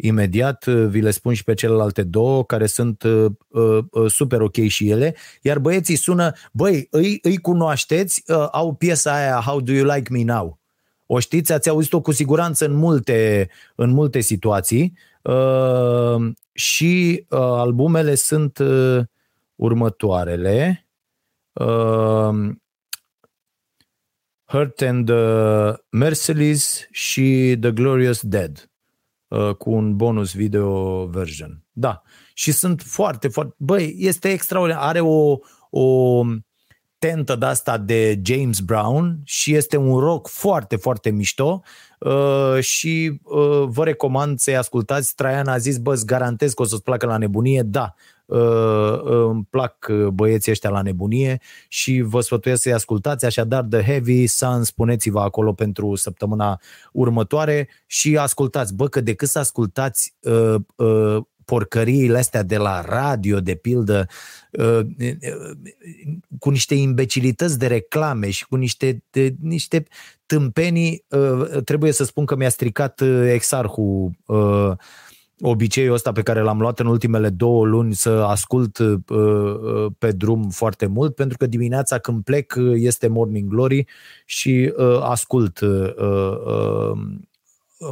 imediat, 0.02 0.66
uh, 0.66 0.86
vi 0.88 1.02
le 1.02 1.12
spun 1.12 1.34
și 1.34 1.44
pe 1.44 1.54
celelalte 1.54 2.04
două, 2.04 2.44
care 2.46 2.66
sunt 2.66 3.04
uh, 3.04 3.26
uh, 3.48 3.84
uh, 3.92 4.12
super 4.12 4.42
ok 4.42 4.56
și 4.68 4.90
ele, 4.90 5.16
iar 5.42 5.60
băieții 5.60 5.96
sună, 5.96 6.32
băi, 6.52 6.88
îi, 6.90 7.20
îi 7.22 7.38
cunoașteți, 7.38 8.24
uh, 8.28 8.48
au 8.52 8.74
piesa 8.74 9.16
aia 9.16 9.42
How 9.46 9.62
Do 9.62 9.72
You 9.72 9.86
Like 9.96 10.12
Me 10.12 10.24
Now? 10.24 10.60
O 11.06 11.20
știți, 11.20 11.52
ați 11.52 11.70
auzit-o 11.70 12.02
cu 12.02 12.12
siguranță 12.12 12.66
în 12.66 12.74
multe, 12.74 13.50
în 13.76 13.90
multe 13.90 14.20
situații 14.20 14.98
uh, 15.22 16.32
și 16.52 17.26
uh, 17.30 17.40
albumele 17.40 18.16
sunt 18.16 18.58
uh, 18.58 19.00
următoarele. 19.56 20.88
Uh, 21.54 22.50
Hurt 24.46 24.82
and 24.82 25.10
uh, 25.10 25.74
Merciless 25.90 26.88
și 26.92 27.58
The 27.60 27.72
Glorious 27.72 28.22
Dead. 28.22 28.71
Uh, 29.32 29.56
cu 29.56 29.72
un 29.72 29.96
bonus 29.96 30.34
video 30.34 31.06
version. 31.06 31.64
Da. 31.72 32.02
Și 32.34 32.52
sunt 32.52 32.82
foarte, 32.82 33.28
foarte... 33.28 33.54
Băi, 33.58 33.96
este 33.98 34.30
extraordinar. 34.30 34.84
Are 34.84 35.00
o, 35.00 35.38
o 35.70 36.24
tentă 36.98 37.36
de 37.36 37.46
asta 37.46 37.78
de 37.78 38.22
James 38.24 38.60
Brown 38.60 39.20
și 39.24 39.56
este 39.56 39.78
un 39.78 40.00
rock 40.00 40.28
foarte, 40.28 40.76
foarte 40.76 41.10
mișto 41.10 41.62
uh, 42.00 42.60
și 42.60 43.20
uh, 43.24 43.64
vă 43.66 43.84
recomand 43.84 44.40
să-i 44.40 44.58
ascultați. 44.58 45.16
Traian 45.16 45.48
a 45.48 45.58
zis, 45.58 45.78
bă, 45.78 45.94
îți 45.94 46.06
garantez 46.06 46.54
că 46.54 46.62
o 46.62 46.66
să-ți 46.66 46.84
placă 46.84 47.06
la 47.06 47.18
nebunie. 47.18 47.62
Da, 47.62 47.94
uh, 47.94 48.21
îmi 49.04 49.48
plac 49.50 49.88
uh, 49.90 50.08
băieții 50.08 50.52
ăștia 50.52 50.70
la 50.70 50.82
nebunie 50.82 51.42
și 51.68 52.02
vă 52.02 52.22
sfătuiesc 52.22 52.62
să-i 52.62 52.74
ascultați. 52.74 53.26
Așadar, 53.26 53.64
The 53.64 53.82
Heavy 53.82 54.28
Sun, 54.28 54.64
spuneți-vă 54.64 55.20
acolo 55.20 55.54
pentru 55.54 55.96
săptămâna 55.96 56.60
următoare 56.92 57.70
și 57.86 58.18
ascultați. 58.18 58.74
Bă, 58.74 58.88
că 58.88 59.02
decât 59.02 59.28
să 59.30 59.40
ascultați 59.40 60.16
uh, 60.20 60.56
uh, 60.76 61.18
porcăriile 61.46 62.18
astea 62.18 62.44
de 62.44 62.58
la 62.58 62.82
radio, 62.82 63.40
de 63.40 63.56
pildă, 63.56 64.08
uh, 64.52 64.80
cu 66.40 66.50
niște 66.50 66.76
imbecilități 66.76 67.60
de 67.60 67.68
reclame 67.68 68.30
și 68.30 68.48
cu 68.48 68.56
niște, 68.56 69.04
de, 69.10 69.36
niște 69.42 69.86
tâmpenii, 70.26 71.06
uh, 71.08 71.64
trebuie 71.64 71.92
să 71.92 72.04
spun 72.04 72.26
că 72.26 72.36
mi-a 72.36 72.50
stricat 72.50 73.00
uh, 73.00 73.30
exarhul 73.34 74.12
obiceiul 75.42 75.94
ăsta 75.94 76.12
pe 76.12 76.22
care 76.22 76.42
l-am 76.42 76.60
luat 76.60 76.80
în 76.80 76.86
ultimele 76.86 77.30
două 77.30 77.66
luni 77.66 77.94
să 77.94 78.10
ascult 78.10 78.80
pe 79.98 80.12
drum 80.12 80.50
foarte 80.50 80.86
mult, 80.86 81.16
pentru 81.16 81.38
că 81.38 81.46
dimineața 81.46 81.98
când 81.98 82.24
plec 82.24 82.56
este 82.74 83.08
Morning 83.08 83.50
Glory 83.50 83.86
și 84.26 84.74
ascult 85.02 85.60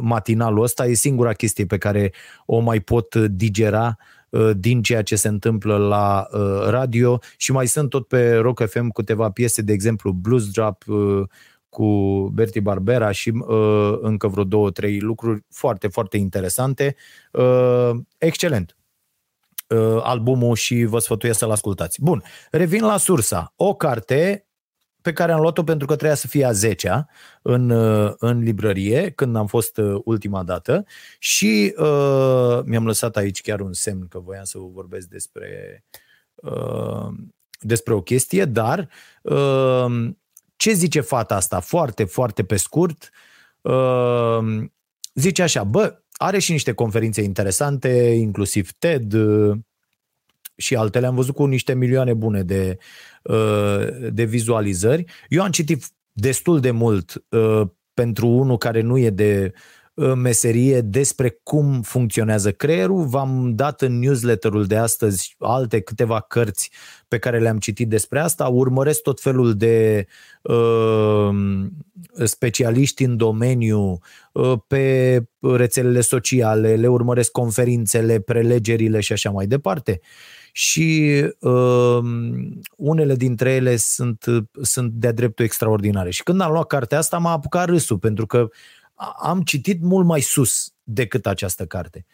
matinalul 0.00 0.62
ăsta. 0.62 0.86
E 0.86 0.92
singura 0.92 1.32
chestie 1.32 1.66
pe 1.66 1.78
care 1.78 2.12
o 2.46 2.58
mai 2.58 2.80
pot 2.80 3.14
digera 3.14 3.96
uh, 4.30 4.50
din 4.56 4.82
ceea 4.82 5.02
ce 5.02 5.16
se 5.16 5.28
întâmplă 5.28 5.76
la 5.76 6.28
uh, 6.32 6.68
radio. 6.68 7.20
Și 7.36 7.52
mai 7.52 7.66
sunt 7.66 7.90
tot 7.90 8.08
pe 8.08 8.34
Rock 8.34 8.68
FM 8.68 8.90
câteva 8.90 9.30
piese, 9.30 9.62
de 9.62 9.72
exemplu 9.72 10.12
Blues 10.12 10.50
Drop 10.50 10.84
uh, 10.86 11.22
cu 11.70 11.86
Bertie 12.34 12.60
Barbera 12.60 13.10
și 13.10 13.32
încă 14.00 14.28
vreo 14.28 14.44
două, 14.44 14.70
trei 14.70 15.00
lucruri 15.00 15.44
foarte, 15.50 15.88
foarte 15.88 16.16
interesante. 16.16 16.96
Excelent 18.18 18.74
albumul 20.02 20.56
și 20.56 20.84
vă 20.84 20.98
sfătuiesc 20.98 21.38
să-l 21.38 21.50
ascultați. 21.50 22.02
Bun, 22.02 22.22
revin 22.50 22.84
la 22.84 22.96
sursa. 22.96 23.52
O 23.56 23.74
carte 23.74 24.44
pe 25.02 25.12
care 25.12 25.32
am 25.32 25.40
luat-o 25.40 25.62
pentru 25.62 25.86
că 25.86 25.94
trebuia 25.94 26.16
să 26.16 26.26
fie 26.26 26.44
a 26.44 26.52
10 26.52 27.06
în, 27.42 27.70
în 28.18 28.38
librărie 28.42 29.10
când 29.10 29.36
am 29.36 29.46
fost 29.46 29.80
ultima 30.04 30.42
dată 30.42 30.84
și 31.18 31.74
uh, 31.76 32.60
mi-am 32.64 32.86
lăsat 32.86 33.16
aici 33.16 33.40
chiar 33.40 33.60
un 33.60 33.72
semn 33.72 34.06
că 34.08 34.18
voiam 34.18 34.44
să 34.44 34.58
vă 34.58 34.66
vorbesc 34.72 35.06
despre, 35.06 35.84
uh, 36.34 37.08
despre 37.60 37.94
o 37.94 38.00
chestie, 38.00 38.44
dar 38.44 38.88
uh, 39.22 40.10
ce 40.60 40.72
zice 40.72 41.00
fata 41.00 41.36
asta? 41.36 41.60
Foarte, 41.60 42.04
foarte 42.04 42.44
pe 42.44 42.56
scurt. 42.56 43.10
Uh, 43.60 44.64
zice 45.14 45.42
așa, 45.42 45.64
bă, 45.64 46.02
are 46.12 46.38
și 46.38 46.52
niște 46.52 46.72
conferințe 46.72 47.22
interesante, 47.22 47.88
inclusiv 48.18 48.72
TED 48.78 49.12
uh, 49.12 49.56
și 50.56 50.76
altele. 50.76 51.06
Am 51.06 51.14
văzut 51.14 51.34
cu 51.34 51.44
niște 51.44 51.74
milioane 51.74 52.14
bune 52.14 52.42
de, 52.42 52.78
uh, 53.22 53.86
de 54.10 54.24
vizualizări. 54.24 55.04
Eu 55.28 55.42
am 55.42 55.50
citit 55.50 55.84
destul 56.12 56.60
de 56.60 56.70
mult 56.70 57.24
uh, 57.28 57.62
pentru 57.94 58.26
unul 58.26 58.58
care 58.58 58.80
nu 58.80 58.98
e 58.98 59.10
de 59.10 59.52
meserie 60.00 60.80
despre 60.80 61.40
cum 61.42 61.82
funcționează 61.82 62.52
creierul. 62.52 63.04
V-am 63.04 63.52
dat 63.54 63.82
în 63.82 63.98
newsletterul 63.98 64.64
de 64.64 64.76
astăzi 64.76 65.34
alte 65.38 65.80
câteva 65.80 66.20
cărți 66.20 66.70
pe 67.08 67.18
care 67.18 67.38
le-am 67.38 67.58
citit 67.58 67.88
despre 67.88 68.20
asta. 68.20 68.48
Urmăresc 68.48 69.02
tot 69.02 69.20
felul 69.20 69.54
de 69.54 70.06
uh, 70.42 71.30
specialiști 72.24 73.04
în 73.04 73.16
domeniu 73.16 73.98
uh, 74.32 74.52
pe 74.66 75.24
rețelele 75.40 76.00
sociale, 76.00 76.74
le 76.74 76.88
urmăresc 76.88 77.30
conferințele, 77.30 78.20
prelegerile 78.20 79.00
și 79.00 79.12
așa 79.12 79.30
mai 79.30 79.46
departe. 79.46 80.00
Și 80.52 81.22
uh, 81.40 81.98
unele 82.76 83.14
dintre 83.14 83.50
ele 83.50 83.76
sunt, 83.76 84.24
sunt 84.62 84.92
de-a 84.92 85.12
dreptul 85.12 85.44
extraordinare. 85.44 86.10
Și 86.10 86.22
când 86.22 86.40
am 86.40 86.52
luat 86.52 86.66
cartea 86.66 86.98
asta, 86.98 87.18
m-a 87.18 87.32
apucat 87.32 87.66
râsul, 87.66 87.98
pentru 87.98 88.26
că 88.26 88.48
am 89.22 89.42
citit 89.42 89.82
mult 89.82 90.06
mai 90.06 90.20
sus 90.20 90.72
decât 90.82 91.26
această 91.26 91.66
carte. 91.66 92.06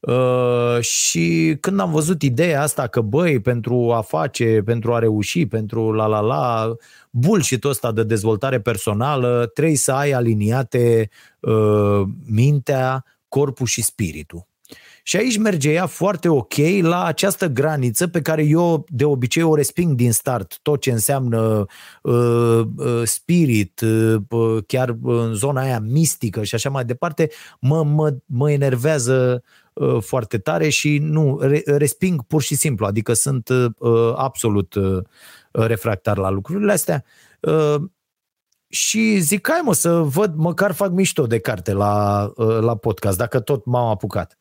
Uh, 0.00 0.80
și 0.80 1.56
când 1.60 1.80
am 1.80 1.90
văzut 1.90 2.22
ideea 2.22 2.62
asta 2.62 2.86
că, 2.86 3.00
băi, 3.00 3.40
pentru 3.40 3.92
a 3.92 4.00
face, 4.00 4.62
pentru 4.64 4.94
a 4.94 4.98
reuși, 4.98 5.46
pentru 5.46 5.92
la 5.92 6.06
la 6.06 6.20
la, 6.20 6.74
bullshit 7.10 7.64
ăsta 7.64 7.92
de 7.92 8.04
dezvoltare 8.04 8.60
personală, 8.60 9.50
trebuie 9.54 9.76
să 9.76 9.92
ai 9.92 10.10
aliniate 10.10 11.10
uh, 11.40 12.02
mintea, 12.26 13.04
corpul 13.28 13.66
și 13.66 13.82
spiritul. 13.82 14.46
Și 15.02 15.16
aici 15.16 15.38
merge 15.38 15.70
ea 15.70 15.86
foarte 15.86 16.28
ok 16.28 16.54
la 16.80 17.04
această 17.04 17.46
graniță 17.46 18.06
pe 18.06 18.22
care 18.22 18.44
eu 18.44 18.84
de 18.88 19.04
obicei 19.04 19.42
o 19.42 19.54
resping 19.54 19.94
din 19.94 20.12
start. 20.12 20.58
Tot 20.62 20.80
ce 20.80 20.90
înseamnă 20.90 21.64
uh, 22.02 22.60
uh, 22.76 23.02
spirit, 23.04 23.80
uh, 24.28 24.62
chiar 24.66 24.96
în 25.02 25.34
zona 25.34 25.60
aia 25.60 25.80
mistică 25.80 26.42
și 26.42 26.54
așa 26.54 26.70
mai 26.70 26.84
departe, 26.84 27.30
mă, 27.60 27.84
mă, 27.84 28.16
mă 28.26 28.50
enervează 28.50 29.42
uh, 29.72 30.02
foarte 30.02 30.38
tare 30.38 30.68
și 30.68 30.98
nu, 30.98 31.38
re, 31.40 31.62
resping 31.64 32.22
pur 32.22 32.42
și 32.42 32.54
simplu. 32.54 32.86
Adică 32.86 33.12
sunt 33.12 33.48
uh, 33.48 34.12
absolut 34.16 34.74
uh, 34.74 35.02
refractar 35.52 36.18
la 36.18 36.30
lucrurile 36.30 36.72
astea. 36.72 37.04
Uh, 37.40 37.76
și 38.68 39.18
zic, 39.18 39.48
hai 39.50 39.60
mă 39.64 39.74
să 39.74 39.92
văd, 39.92 40.34
măcar 40.34 40.72
fac 40.72 40.90
mișto 40.90 41.26
de 41.26 41.38
carte 41.38 41.72
la, 41.72 42.24
uh, 42.36 42.58
la 42.60 42.76
podcast, 42.76 43.16
dacă 43.16 43.40
tot 43.40 43.64
m-am 43.64 43.86
apucat. 43.86 44.36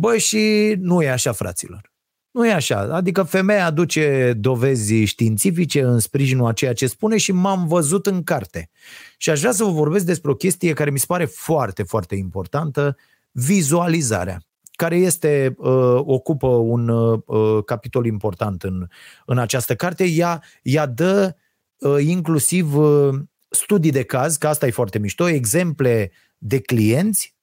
Băi, 0.00 0.18
și 0.18 0.74
nu 0.78 1.02
e 1.02 1.10
așa, 1.10 1.32
fraților. 1.32 1.92
Nu 2.30 2.46
e 2.46 2.52
așa. 2.52 2.78
Adică 2.78 3.22
femeia 3.22 3.64
aduce 3.66 4.32
dovezi 4.36 5.04
științifice 5.04 5.82
în 5.82 5.98
sprijinul 5.98 6.46
a 6.46 6.52
ceea 6.52 6.72
ce 6.72 6.86
spune 6.86 7.16
și 7.16 7.32
m-am 7.32 7.66
văzut 7.66 8.06
în 8.06 8.22
carte. 8.22 8.70
Și 9.16 9.30
aș 9.30 9.40
vrea 9.40 9.52
să 9.52 9.64
vă 9.64 9.70
vorbesc 9.70 10.04
despre 10.04 10.30
o 10.30 10.34
chestie 10.34 10.72
care 10.72 10.90
mi 10.90 10.98
se 10.98 11.04
pare 11.08 11.24
foarte, 11.24 11.82
foarte 11.82 12.14
importantă, 12.14 12.96
vizualizarea 13.30 14.38
care 14.70 14.96
este, 14.96 15.54
uh, 15.56 16.00
ocupă 16.04 16.46
un 16.46 16.88
uh, 16.88 17.64
capitol 17.64 18.06
important 18.06 18.62
în, 18.62 18.86
în 19.26 19.38
această 19.38 19.74
carte. 19.74 20.04
Ea, 20.04 20.42
ea 20.62 20.86
dă 20.86 21.36
uh, 21.78 21.96
inclusiv 22.00 22.76
uh, 22.76 23.14
studii 23.48 23.90
de 23.90 24.02
caz, 24.02 24.36
că 24.36 24.48
asta 24.48 24.66
e 24.66 24.70
foarte 24.70 24.98
mișto, 24.98 25.28
exemple 25.28 26.12
de 26.38 26.60
clienți 26.60 27.38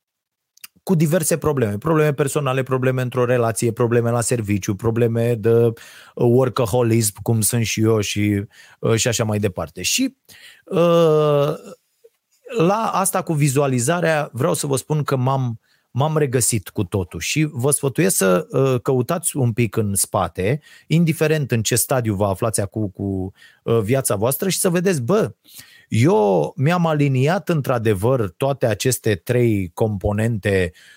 cu 0.87 0.95
diverse 0.95 1.37
probleme. 1.37 1.77
Probleme 1.77 2.13
personale, 2.13 2.63
probleme 2.63 3.01
într-o 3.01 3.25
relație, 3.25 3.71
probleme 3.71 4.09
la 4.11 4.21
serviciu, 4.21 4.75
probleme 4.75 5.35
de 5.35 5.49
uh, 5.49 5.73
workaholism, 6.13 7.13
cum 7.21 7.41
sunt 7.41 7.65
și 7.65 7.81
eu 7.81 7.99
și, 7.99 8.43
uh, 8.79 8.95
și 8.95 9.07
așa 9.07 9.23
mai 9.23 9.39
departe. 9.39 9.81
Și 9.81 10.15
uh, 10.65 11.53
la 12.57 12.91
asta 12.93 13.21
cu 13.21 13.33
vizualizarea 13.33 14.29
vreau 14.31 14.53
să 14.53 14.67
vă 14.67 14.75
spun 14.75 15.03
că 15.03 15.15
m-am, 15.15 15.59
m-am 15.91 16.17
regăsit 16.17 16.69
cu 16.69 16.83
totul 16.83 17.19
și 17.19 17.47
vă 17.51 17.71
sfătuiesc 17.71 18.15
să 18.15 18.47
căutați 18.83 19.37
un 19.37 19.53
pic 19.53 19.75
în 19.75 19.95
spate, 19.95 20.61
indiferent 20.87 21.51
în 21.51 21.61
ce 21.61 21.75
stadiu 21.75 22.15
vă 22.15 22.25
aflați 22.25 22.61
acum 22.61 22.87
cu 22.87 23.31
viața 23.81 24.15
voastră 24.15 24.49
și 24.49 24.59
să 24.59 24.69
vedeți, 24.69 25.01
bă, 25.01 25.31
eu 25.87 26.53
mi-am 26.55 26.85
aliniat 26.85 27.49
într-adevăr 27.49 28.29
toate 28.29 28.65
aceste 28.65 29.15
trei 29.15 29.71
componente, 29.73 30.71
uh, 30.73 30.96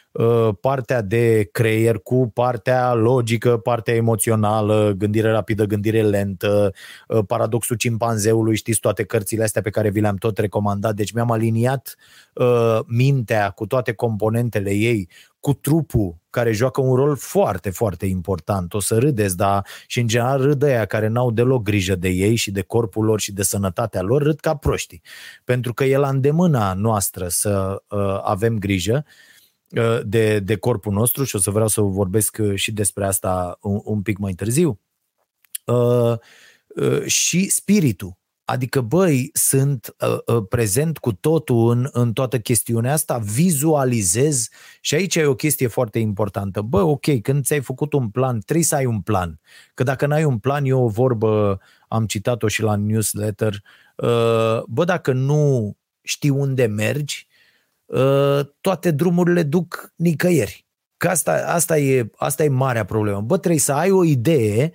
partea 0.61 1.03
de 1.03 1.49
creier 1.53 1.99
cu 1.99 2.31
partea 2.35 2.95
logică, 2.95 3.57
partea 3.57 3.95
emoțională, 3.95 4.95
gândire 4.97 5.31
rapidă, 5.31 5.65
gândire 5.65 6.03
lentă, 6.03 6.73
uh, 7.09 7.25
paradoxul 7.27 7.77
cimpanzeului, 7.77 8.57
știți 8.57 8.81
toate 8.81 9.05
cărțile 9.05 9.43
astea 9.43 9.63
pe 9.63 9.71
care 9.71 9.91
vi 9.91 10.01
le-am 10.01 10.17
tot 10.17 10.39
recomandat. 10.39 10.95
Deci 10.95 11.13
mi-am 11.13 11.31
aliniat 11.31 11.97
uh, 12.35 12.79
mintea 12.87 13.51
cu 13.51 13.67
toate 13.67 13.93
componentele 13.93 14.71
ei, 14.71 15.09
cu 15.41 15.53
trupul 15.53 16.19
care 16.31 16.53
joacă 16.53 16.81
un 16.81 16.95
rol 16.95 17.17
foarte, 17.17 17.71
foarte 17.71 18.07
important. 18.07 18.75
O 18.75 18.81
să 18.81 18.99
râdeți, 18.99 19.37
dar 19.37 19.67
și 19.87 20.01
în 20.01 20.07
general 20.07 20.43
râd 20.43 20.63
aia 20.63 20.85
care 20.85 21.07
n-au 21.09 21.31
deloc 21.31 21.63
grijă 21.63 21.95
de 21.95 22.09
ei 22.09 22.35
și 22.35 22.51
de 22.51 22.63
corpul 22.63 23.05
lor 23.05 23.21
și 23.21 23.33
de 23.33 23.43
sănătatea 23.43 24.03
lor, 24.03 24.23
râd 24.23 24.41
ca 24.41 24.55
proștii. 24.55 25.03
Pentru 25.45 25.75
că 25.75 25.85
e 25.85 25.97
la 25.97 26.09
îndemâna 26.09 26.75
noastră 26.75 27.29
să 27.29 27.83
uh, 27.89 28.21
avem 28.23 28.59
grijă 28.59 29.05
uh, 29.07 29.13
de, 30.05 30.39
de 30.39 30.57
corpul 30.57 30.93
nostru 30.93 31.25
și 31.25 31.37
o 31.37 31.39
să 31.39 31.51
vreau 31.51 31.69
să 31.69 31.81
vorbesc 31.81 32.37
uh, 32.41 32.55
și 32.55 32.73
despre 32.73 33.07
asta 33.07 33.59
un, 33.61 33.81
un 33.85 34.03
pic 34.03 34.19
mai 34.19 34.33
târziu. 34.33 34.81
Uh, 35.65 36.15
uh, 36.67 37.05
și 37.07 37.49
spiritul 37.49 38.19
Adică, 38.51 38.81
băi, 38.81 39.31
sunt 39.33 39.95
uh, 40.01 40.37
uh, 40.37 40.45
prezent 40.49 40.99
cu 40.99 41.13
totul 41.13 41.71
în, 41.71 41.89
în 41.93 42.13
toată 42.13 42.39
chestiunea 42.39 42.93
asta, 42.93 43.19
vizualizez 43.19 44.49
și 44.81 44.95
aici 44.95 45.15
e 45.15 45.25
o 45.25 45.35
chestie 45.35 45.67
foarte 45.67 45.99
importantă. 45.99 46.61
Bă, 46.61 46.81
ok, 46.81 47.21
când 47.23 47.45
ți-ai 47.45 47.61
făcut 47.61 47.93
un 47.93 48.09
plan, 48.09 48.41
trebuie 48.41 48.65
să 48.65 48.75
ai 48.75 48.87
un 48.87 49.01
plan. 49.01 49.41
Că 49.75 49.83
dacă 49.83 50.07
n-ai 50.07 50.25
un 50.25 50.39
plan, 50.39 50.65
eu 50.65 50.83
o 50.85 50.89
vorbă, 50.89 51.61
am 51.89 52.07
citat-o 52.07 52.49
și 52.49 52.63
la 52.63 52.77
newsletter, 52.77 53.63
uh, 53.97 54.63
bă, 54.67 54.85
dacă 54.85 55.13
nu 55.13 55.77
știi 56.03 56.31
unde 56.31 56.67
mergi, 56.67 57.27
uh, 57.29 57.30
toate 58.61 58.91
drumurile 58.91 59.43
duc 59.43 59.93
nicăieri. 59.97 60.67
Că 60.97 61.09
asta, 61.09 61.45
asta, 61.47 61.79
e, 61.79 62.11
asta 62.17 62.45
e 62.45 62.49
marea 62.49 62.85
problemă. 62.85 63.21
Bă, 63.21 63.39
trebuie 63.39 63.61
să 63.61 63.73
ai 63.73 63.91
o 63.91 64.05
idee 64.05 64.73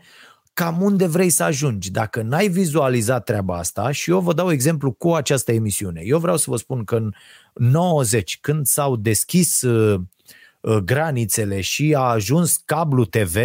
cam 0.54 0.82
unde 0.82 1.06
vrei 1.08 1.30
să 1.30 1.44
ajungi. 1.44 1.92
Dacă 1.92 2.22
n-ai 2.22 2.48
vizualizat 2.48 3.24
treaba 3.24 3.58
asta, 3.58 3.92
și 3.92 4.10
eu 4.10 4.20
vă 4.20 4.34
dau 4.34 4.52
exemplu 4.52 4.92
cu 4.92 5.14
această 5.14 5.52
emisiune. 5.52 6.02
Eu 6.04 6.20
vreau 6.20 6.38
să 6.38 6.46
vă 6.50 6.56
spun 6.56 6.84
că 6.84 6.96
în 6.96 7.14
90, 7.54 8.38
când 8.42 8.66
s-au 8.66 8.96
deschis 8.96 9.62
uh, 9.62 10.00
uh, 10.62 10.78
granițele 10.78 11.62
și 11.62 11.94
a 11.98 12.02
ajuns 12.02 12.62
cablu 12.66 13.06
TV 13.06 13.38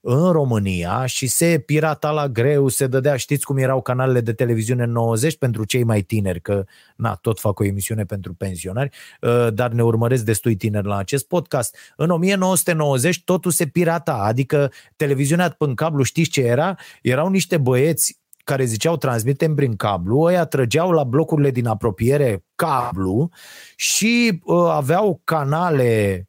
în 0.00 0.32
România 0.32 1.06
și 1.06 1.26
se 1.26 1.62
pirata 1.66 2.10
la 2.10 2.28
greu, 2.28 2.68
se 2.68 2.86
dădea, 2.86 3.16
știți 3.16 3.44
cum 3.44 3.56
erau 3.56 3.82
canalele 3.82 4.20
de 4.20 4.32
televiziune 4.32 4.82
în 4.82 4.90
90 4.90 5.36
pentru 5.36 5.64
cei 5.64 5.84
mai 5.84 6.02
tineri, 6.02 6.40
că 6.40 6.64
na, 6.96 7.14
tot 7.14 7.40
fac 7.40 7.58
o 7.58 7.64
emisiune 7.64 8.04
pentru 8.04 8.34
pensionari, 8.34 8.90
uh, 9.20 9.48
dar 9.54 9.70
ne 9.70 9.82
urmăresc 9.82 10.24
destui 10.24 10.56
tineri 10.56 10.86
la 10.86 10.96
acest 10.96 11.26
podcast. 11.26 11.76
În 11.96 12.10
1990 12.10 13.24
totul 13.24 13.50
se 13.50 13.66
pirata, 13.66 14.14
adică 14.14 14.72
televiziunea 14.96 15.54
în 15.58 15.74
cablu, 15.74 16.02
știți 16.02 16.30
ce 16.30 16.40
era? 16.40 16.76
Erau 17.02 17.28
niște 17.28 17.56
băieți 17.56 18.20
care 18.44 18.64
ziceau 18.64 18.96
transmitem 18.96 19.54
prin 19.54 19.76
cablu, 19.76 20.20
ăia 20.20 20.44
trăgeau 20.44 20.90
la 20.90 21.04
blocurile 21.04 21.50
din 21.50 21.66
apropiere 21.66 22.44
cablu 22.54 23.30
și 23.76 24.40
uh, 24.44 24.68
aveau 24.70 25.20
canale 25.24 26.27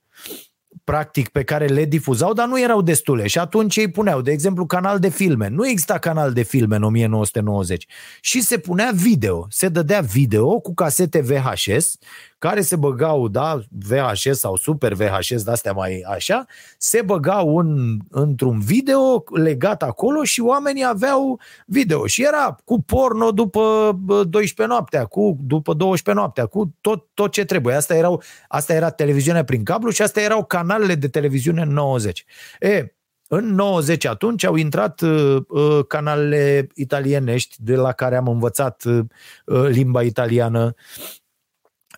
practic 0.90 1.28
pe 1.28 1.44
care 1.44 1.66
le 1.66 1.86
difuzau, 1.86 2.34
dar 2.34 2.48
nu 2.48 2.62
erau 2.62 2.82
destule. 2.82 3.28
Și 3.28 3.40
atunci 3.40 3.76
ei 3.76 3.88
puneau, 3.88 4.22
de 4.22 4.32
exemplu, 4.32 4.66
canal 4.66 5.00
de 5.00 5.10
filme. 5.10 5.48
Nu 5.48 5.68
exista 5.68 5.98
canal 5.98 6.34
de 6.34 6.42
filme 6.42 6.76
în 6.76 6.84
1990 6.84 7.86
și 8.22 8.42
se 8.42 8.58
punea 8.58 8.92
video, 8.94 9.48
se 9.50 9.68
dădea 9.68 10.02
video 10.02 10.60
cu 10.60 10.74
casete 10.74 11.22
VHS 11.22 11.98
care 12.40 12.62
se 12.62 12.76
băgau, 12.76 13.28
da, 13.28 13.60
VHS 13.70 14.40
sau 14.40 14.56
Super 14.56 14.94
VHS, 14.94 15.44
de-astea 15.44 15.72
mai 15.72 16.06
așa, 16.08 16.46
se 16.78 17.02
băgau 17.02 17.58
în, 17.58 18.00
într-un 18.10 18.60
video 18.60 19.24
legat 19.34 19.84
acolo 19.84 20.24
și 20.24 20.42
oamenii 20.42 20.86
aveau 20.86 21.40
video. 21.66 22.06
Și 22.06 22.24
era 22.24 22.56
cu 22.66 22.82
porno 22.82 23.32
după 23.32 23.92
12 24.06 24.76
noaptea, 24.76 25.06
cu 25.06 25.38
după 25.42 25.74
12 25.74 26.24
noaptea, 26.24 26.46
cu 26.46 26.76
tot, 26.82 27.06
tot 27.14 27.32
ce 27.32 27.46
trebuie. 27.46 27.76
Asta, 27.76 27.96
erau, 27.96 28.22
asta 28.48 28.74
era 28.74 28.90
televiziunea 28.90 29.44
prin 29.44 29.64
cablu 29.64 29.90
și 29.90 30.02
asta 30.02 30.22
erau 30.22 30.46
canalele 30.46 30.96
de 30.96 31.08
televiziune 31.08 31.62
în 31.62 31.70
90. 31.70 32.26
E, 32.60 32.94
în 33.32 33.56
90 33.56 34.06
atunci 34.06 34.44
au 34.44 34.56
intrat 34.56 35.02
uh, 35.02 35.38
uh, 35.48 35.80
canalele 35.88 36.68
italienești 36.76 37.56
de 37.60 37.76
la 37.76 37.92
care 37.92 38.16
am 38.16 38.28
învățat 38.28 38.84
uh, 38.84 39.00
uh, 39.46 39.68
limba 39.68 40.02
italiană 40.02 40.74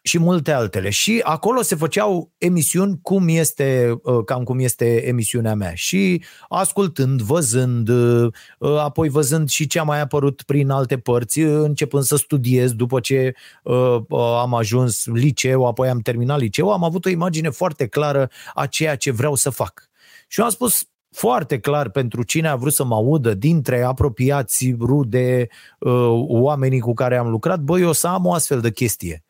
și 0.01 0.19
multe 0.19 0.51
altele. 0.51 0.89
Și 0.89 1.19
acolo 1.23 1.61
se 1.61 1.75
făceau 1.75 2.31
emisiuni 2.37 2.99
cum 3.01 3.27
este, 3.27 3.99
uh, 4.03 4.23
cam 4.25 4.43
cum 4.43 4.59
este 4.59 5.07
emisiunea 5.07 5.55
mea. 5.55 5.73
Și 5.73 6.23
ascultând, 6.49 7.21
văzând, 7.21 7.89
uh, 7.89 8.33
uh, 8.59 8.77
apoi 8.77 9.09
văzând 9.09 9.49
și 9.49 9.67
ce 9.67 9.79
a 9.79 9.83
mai 9.83 10.01
apărut 10.01 10.41
prin 10.41 10.69
alte 10.69 10.97
părți, 10.97 11.39
începând 11.39 12.03
să 12.03 12.15
studiez 12.15 12.73
după 12.73 12.99
ce 12.99 13.33
am 14.39 14.53
ajuns 14.53 15.05
liceu, 15.05 15.67
apoi 15.67 15.89
am 15.89 15.99
terminat 15.99 16.39
liceu, 16.39 16.71
am 16.71 16.83
avut 16.83 17.05
o 17.05 17.09
imagine 17.09 17.49
foarte 17.49 17.87
clară 17.87 18.29
a 18.53 18.65
ceea 18.65 18.95
ce 18.95 19.11
vreau 19.11 19.35
să 19.35 19.49
fac. 19.49 19.89
Și 20.27 20.39
eu 20.39 20.45
am 20.45 20.51
spus, 20.51 20.85
foarte 21.11 21.59
clar 21.59 21.89
pentru 21.89 22.23
cine 22.23 22.47
a 22.47 22.55
vrut 22.55 22.73
să 22.73 22.83
mă 22.83 22.95
audă 22.95 23.33
dintre 23.33 23.81
apropiați, 23.81 24.75
rude, 24.79 25.47
uh, 25.79 26.09
oamenii 26.27 26.79
cu 26.79 26.93
care 26.93 27.17
am 27.17 27.29
lucrat, 27.29 27.59
băi, 27.59 27.81
eu 27.81 27.91
să 27.91 28.07
am 28.07 28.25
o 28.25 28.33
astfel 28.33 28.61
de 28.61 28.71
chestie. 28.71 29.23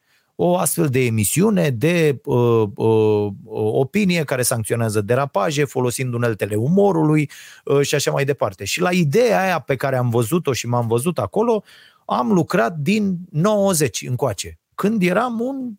O 0.43 0.57
astfel 0.57 0.87
de 0.87 1.05
emisiune 1.05 1.69
de 1.69 2.21
uh, 2.23 2.67
uh, 2.75 3.31
opinie 3.53 4.23
care 4.23 4.41
sancționează 4.41 5.01
derapaje, 5.01 5.63
folosind 5.63 6.13
uneltele 6.13 6.55
umorului 6.55 7.29
uh, 7.65 7.81
și 7.81 7.95
așa 7.95 8.11
mai 8.11 8.25
departe. 8.25 8.65
Și 8.65 8.81
la 8.81 8.91
ideea 8.91 9.41
aia 9.41 9.59
pe 9.59 9.75
care 9.75 9.97
am 9.97 10.09
văzut-o 10.09 10.53
și 10.53 10.67
m-am 10.67 10.87
văzut 10.87 11.19
acolo, 11.19 11.63
am 12.05 12.31
lucrat 12.31 12.77
din 12.77 13.17
90 13.29 14.01
încoace, 14.07 14.59
când 14.75 15.01
eram 15.01 15.39
un 15.39 15.71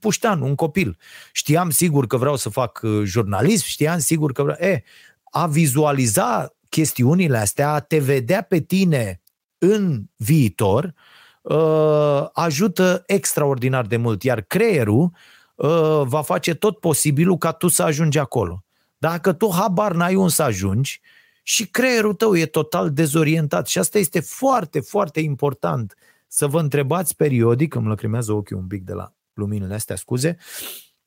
puștean, 0.00 0.40
un 0.40 0.54
copil. 0.54 0.98
Știam 1.32 1.70
sigur 1.70 2.06
că 2.06 2.16
vreau 2.16 2.36
să 2.36 2.48
fac 2.48 2.80
uh, 2.82 3.02
jurnalism, 3.04 3.64
știam 3.66 3.98
sigur 3.98 4.32
că 4.32 4.42
vreau... 4.42 4.58
E, 4.60 4.82
a 5.24 5.46
vizualiza 5.46 6.56
chestiunile 6.68 7.38
astea, 7.38 7.72
a 7.72 7.80
te 7.80 7.98
vedea 7.98 8.42
pe 8.42 8.60
tine 8.60 9.22
în 9.58 10.02
viitor, 10.16 10.94
uh, 11.42 12.28
ajută 12.32 13.02
extraordinar 13.06 13.86
de 13.86 13.96
mult, 13.96 14.22
iar 14.22 14.40
creierul 14.40 15.10
uh, 15.54 16.02
va 16.04 16.22
face 16.22 16.54
tot 16.54 16.78
posibilul 16.78 17.36
ca 17.36 17.52
tu 17.52 17.68
să 17.68 17.82
ajungi 17.82 18.18
acolo. 18.18 18.64
Dacă 18.98 19.32
tu 19.32 19.50
habar 19.52 19.94
n-ai 19.94 20.14
un 20.14 20.28
să 20.28 20.42
ajungi 20.42 21.00
și 21.42 21.66
creierul 21.66 22.14
tău 22.14 22.36
e 22.36 22.46
total 22.46 22.92
dezorientat 22.92 23.66
și 23.66 23.78
asta 23.78 23.98
este 23.98 24.20
foarte, 24.20 24.80
foarte 24.80 25.20
important 25.20 25.96
să 26.26 26.46
vă 26.46 26.60
întrebați 26.60 27.16
periodic, 27.16 27.74
îmi 27.74 27.86
lăcrimează 27.86 28.32
ochii 28.32 28.56
un 28.56 28.66
pic 28.66 28.82
de 28.82 28.92
la 28.92 29.12
luminile 29.32 29.74
astea, 29.74 29.96
scuze, 29.96 30.36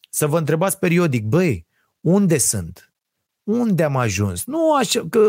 să 0.09 0.27
vă 0.27 0.37
întrebați 0.37 0.79
periodic, 0.79 1.25
băi, 1.25 1.65
unde 1.99 2.37
sunt? 2.37 2.93
Unde 3.45 3.83
am 3.83 3.95
ajuns? 3.97 4.45
Nu 4.45 4.75
așa, 4.75 5.03
că 5.09 5.19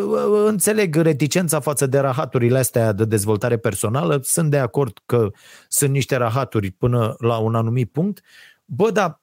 înțeleg 0.47 0.97
reticența 0.97 1.61
față 1.61 1.87
de 1.87 1.99
rahaturile 1.99 2.59
astea 2.59 2.93
de 2.93 3.05
dezvoltare 3.05 3.57
personală, 3.57 4.21
sunt 4.23 4.51
de 4.51 4.59
acord 4.59 4.99
că 5.07 5.31
sunt 5.69 5.91
niște 5.91 6.17
rahaturi 6.17 6.71
până 6.71 7.15
la 7.19 7.37
un 7.37 7.55
anumit 7.55 7.93
punct, 7.93 8.21
bă, 8.65 8.91
dar 8.91 9.21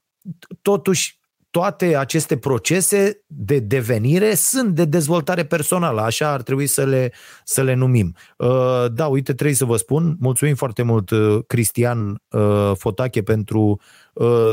totuși 0.62 1.22
toate 1.54 1.96
aceste 1.96 2.38
procese 2.38 3.24
de 3.28 3.60
devenire 3.60 4.34
sunt 4.36 4.76
de 4.76 4.86
dezvoltare 4.86 5.46
personală, 5.46 6.02
așa 6.02 6.32
ar 6.32 6.42
trebui 6.42 6.68
să 6.68 6.86
le, 6.86 7.14
să 7.44 7.64
le 7.64 7.74
numim. 7.74 8.16
Uh, 8.38 8.86
da, 8.94 9.08
uite, 9.08 9.34
trebuie 9.34 9.56
să 9.56 9.66
vă 9.66 9.78
spun, 9.78 10.16
mulțumim 10.20 10.56
foarte 10.56 10.84
mult 10.84 11.10
uh, 11.10 11.40
Cristian 11.48 12.22
uh, 12.30 12.72
Fotache 12.78 13.24
pentru 13.24 13.80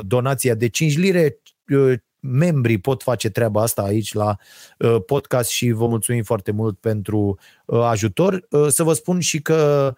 donația 0.00 0.54
de 0.54 0.68
5 0.68 0.96
lire, 0.96 1.40
membrii 2.20 2.78
pot 2.78 3.02
face 3.02 3.30
treaba 3.30 3.62
asta 3.62 3.82
aici 3.82 4.12
la 4.12 4.36
uh, 4.78 4.96
podcast 5.06 5.50
și 5.50 5.70
vă 5.70 5.86
mulțumim 5.86 6.22
foarte 6.22 6.50
mult 6.50 6.78
pentru 6.78 7.38
uh, 7.64 7.80
ajutor. 7.80 8.46
Uh, 8.50 8.66
să 8.68 8.82
vă 8.82 8.92
spun 8.92 9.20
și 9.20 9.42
că 9.42 9.94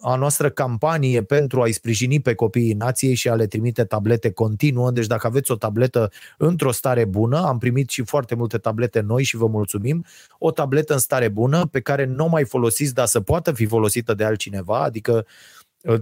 a 0.00 0.14
noastră 0.16 0.50
campanie 0.50 1.22
pentru 1.22 1.62
a-i 1.62 1.72
sprijini 1.72 2.20
pe 2.20 2.34
copiii 2.34 2.72
nației 2.72 3.14
și 3.14 3.28
a 3.28 3.34
le 3.34 3.46
trimite 3.46 3.84
tablete 3.84 4.30
continuă. 4.30 4.90
Deci 4.90 5.06
dacă 5.06 5.26
aveți 5.26 5.50
o 5.50 5.54
tabletă 5.54 6.10
într-o 6.38 6.72
stare 6.72 7.04
bună, 7.04 7.46
am 7.46 7.58
primit 7.58 7.90
și 7.90 8.02
foarte 8.02 8.34
multe 8.34 8.58
tablete 8.58 9.00
noi 9.00 9.22
și 9.22 9.36
vă 9.36 9.46
mulțumim, 9.46 10.04
o 10.38 10.50
tabletă 10.50 10.92
în 10.92 10.98
stare 10.98 11.28
bună 11.28 11.66
pe 11.66 11.80
care 11.80 12.04
nu 12.04 12.26
mai 12.26 12.44
folosiți, 12.44 12.94
dar 12.94 13.06
să 13.06 13.20
poată 13.20 13.52
fi 13.52 13.66
folosită 13.66 14.14
de 14.14 14.24
altcineva, 14.24 14.82
adică 14.82 15.26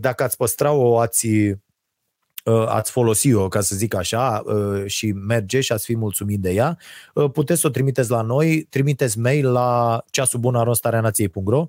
dacă 0.00 0.22
ați 0.22 0.36
păstra-o, 0.36 0.98
ați 0.98 1.28
Uh, 1.28 1.52
ați 2.66 2.90
folosi-o, 2.90 3.48
ca 3.48 3.60
să 3.60 3.76
zic 3.76 3.94
așa, 3.94 4.42
uh, 4.46 4.82
și 4.86 5.12
merge 5.12 5.60
și 5.60 5.72
ați 5.72 5.84
fi 5.84 5.96
mulțumit 5.96 6.40
de 6.40 6.52
ea, 6.52 6.78
uh, 7.14 7.30
puteți 7.30 7.60
să 7.60 7.66
o 7.66 7.70
trimiteți 7.70 8.10
la 8.10 8.22
noi, 8.22 8.66
trimiteți 8.70 9.18
mail 9.18 9.52
la 9.52 10.02
ceasubunarostareanației.ro 10.10 11.68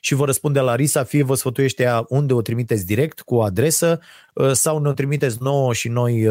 și 0.00 0.14
vă 0.14 0.24
răspunde 0.24 0.60
la 0.60 0.74
Risa, 0.74 1.04
fie 1.04 1.22
vă 1.22 1.34
sfătuiește 1.34 1.82
ea 1.82 2.04
unde 2.08 2.32
o 2.34 2.42
trimiteți 2.42 2.86
direct 2.86 3.20
cu 3.20 3.40
adresă 3.40 4.00
sau 4.52 4.78
ne 4.78 4.88
o 4.88 4.92
trimiteți 4.92 5.36
nouă 5.40 5.72
și 5.72 5.88
noi 5.88 6.28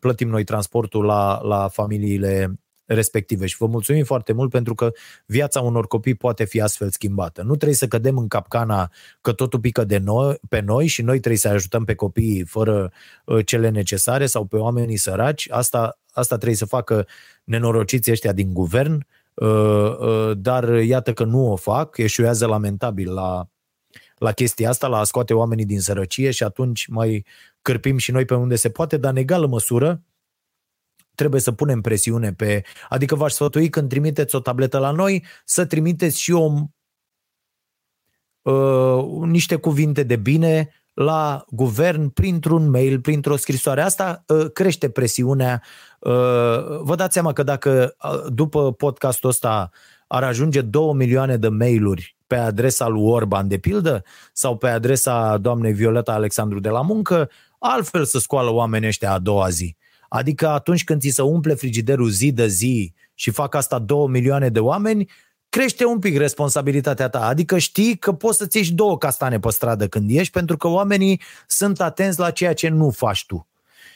plătim 0.00 0.28
noi 0.28 0.44
transportul 0.44 1.04
la, 1.04 1.40
la 1.42 1.68
familiile 1.68 2.60
respective 2.94 3.46
și 3.46 3.56
vă 3.56 3.66
mulțumim 3.66 4.04
foarte 4.04 4.32
mult 4.32 4.50
pentru 4.50 4.74
că 4.74 4.92
viața 5.26 5.60
unor 5.60 5.86
copii 5.86 6.14
poate 6.14 6.44
fi 6.44 6.60
astfel 6.60 6.90
schimbată. 6.90 7.42
Nu 7.42 7.54
trebuie 7.54 7.76
să 7.76 7.86
cădem 7.86 8.18
în 8.18 8.28
capcana 8.28 8.90
că 9.20 9.32
totul 9.32 9.60
pică 9.60 9.84
de 9.84 9.98
noi, 9.98 10.38
pe 10.48 10.60
noi 10.60 10.86
și 10.86 11.02
noi 11.02 11.18
trebuie 11.18 11.38
să 11.38 11.48
ajutăm 11.48 11.84
pe 11.84 11.94
copiii 11.94 12.44
fără 12.44 12.92
uh, 13.24 13.46
cele 13.46 13.68
necesare 13.68 14.26
sau 14.26 14.44
pe 14.44 14.56
oamenii 14.56 14.96
săraci. 14.96 15.50
Asta, 15.50 15.98
asta 16.10 16.36
trebuie 16.36 16.56
să 16.56 16.66
facă 16.66 17.06
nenorociții 17.44 18.12
ăștia 18.12 18.32
din 18.32 18.52
guvern, 18.52 19.06
uh, 19.34 19.48
uh, 19.98 20.30
dar 20.36 20.68
iată 20.68 21.12
că 21.12 21.24
nu 21.24 21.52
o 21.52 21.56
fac, 21.56 21.96
eșuează 21.96 22.46
lamentabil 22.46 23.12
la, 23.12 23.48
la 24.16 24.32
chestia 24.32 24.68
asta, 24.68 24.86
la 24.86 24.98
a 24.98 25.04
scoate 25.04 25.34
oamenii 25.34 25.64
din 25.64 25.80
sărăcie 25.80 26.30
și 26.30 26.42
atunci 26.42 26.86
mai 26.86 27.24
cârpim 27.62 27.96
și 27.96 28.10
noi 28.10 28.24
pe 28.24 28.34
unde 28.34 28.56
se 28.56 28.70
poate, 28.70 28.96
dar 28.96 29.10
în 29.10 29.16
egală 29.16 29.46
măsură 29.46 30.02
trebuie 31.20 31.40
să 31.40 31.52
punem 31.52 31.80
presiune 31.80 32.32
pe... 32.32 32.62
Adică 32.88 33.14
v-aș 33.14 33.32
sfătui 33.32 33.68
când 33.68 33.88
trimiteți 33.88 34.34
o 34.34 34.40
tabletă 34.40 34.78
la 34.78 34.90
noi 34.90 35.24
să 35.44 35.64
trimiteți 35.64 36.20
și 36.20 36.32
o, 36.32 36.52
uh, 38.42 39.26
niște 39.26 39.56
cuvinte 39.56 40.02
de 40.02 40.16
bine 40.16 40.68
la 40.94 41.44
guvern 41.48 42.08
printr-un 42.08 42.70
mail, 42.70 43.00
printr-o 43.00 43.36
scrisoare. 43.36 43.82
Asta 43.82 44.24
uh, 44.26 44.46
crește 44.52 44.90
presiunea. 44.90 45.62
Uh, 45.98 46.10
vă 46.80 46.94
dați 46.96 47.12
seama 47.12 47.32
că 47.32 47.42
dacă 47.42 47.96
uh, 48.04 48.32
după 48.32 48.72
podcastul 48.72 49.28
ăsta 49.28 49.70
ar 50.06 50.22
ajunge 50.22 50.60
2 50.60 50.92
milioane 50.94 51.36
de 51.36 51.48
mail-uri 51.48 52.16
pe 52.26 52.36
adresa 52.36 52.88
lui 52.88 53.02
Orban, 53.02 53.48
de 53.48 53.58
pildă, 53.58 54.02
sau 54.32 54.56
pe 54.56 54.68
adresa 54.68 55.36
doamnei 55.36 55.72
Violeta 55.72 56.12
Alexandru 56.12 56.60
de 56.60 56.68
la 56.68 56.82
muncă, 56.82 57.30
altfel 57.58 58.04
să 58.04 58.18
scoală 58.18 58.50
oamenii 58.50 58.88
ăștia 58.88 59.12
a 59.12 59.18
doua 59.18 59.48
zi. 59.48 59.76
Adică 60.12 60.48
atunci 60.48 60.84
când 60.84 61.00
ți 61.00 61.08
se 61.08 61.22
umple 61.22 61.54
frigiderul 61.54 62.08
zi 62.08 62.32
de 62.32 62.46
zi 62.46 62.94
și 63.14 63.30
fac 63.30 63.54
asta 63.54 63.78
două 63.78 64.08
milioane 64.08 64.48
de 64.48 64.60
oameni, 64.60 65.10
crește 65.48 65.84
un 65.84 65.98
pic 65.98 66.16
responsabilitatea 66.16 67.08
ta. 67.08 67.26
Adică 67.26 67.58
știi 67.58 67.96
că 67.96 68.12
poți 68.12 68.38
să-ți 68.38 68.56
ieși 68.56 68.72
două 68.72 68.98
castane 68.98 69.38
pe 69.38 69.50
stradă 69.50 69.88
când 69.88 70.10
ieși, 70.10 70.30
pentru 70.30 70.56
că 70.56 70.68
oamenii 70.68 71.20
sunt 71.46 71.80
atenți 71.80 72.18
la 72.18 72.30
ceea 72.30 72.54
ce 72.54 72.68
nu 72.68 72.90
faci 72.90 73.26
tu. 73.26 73.46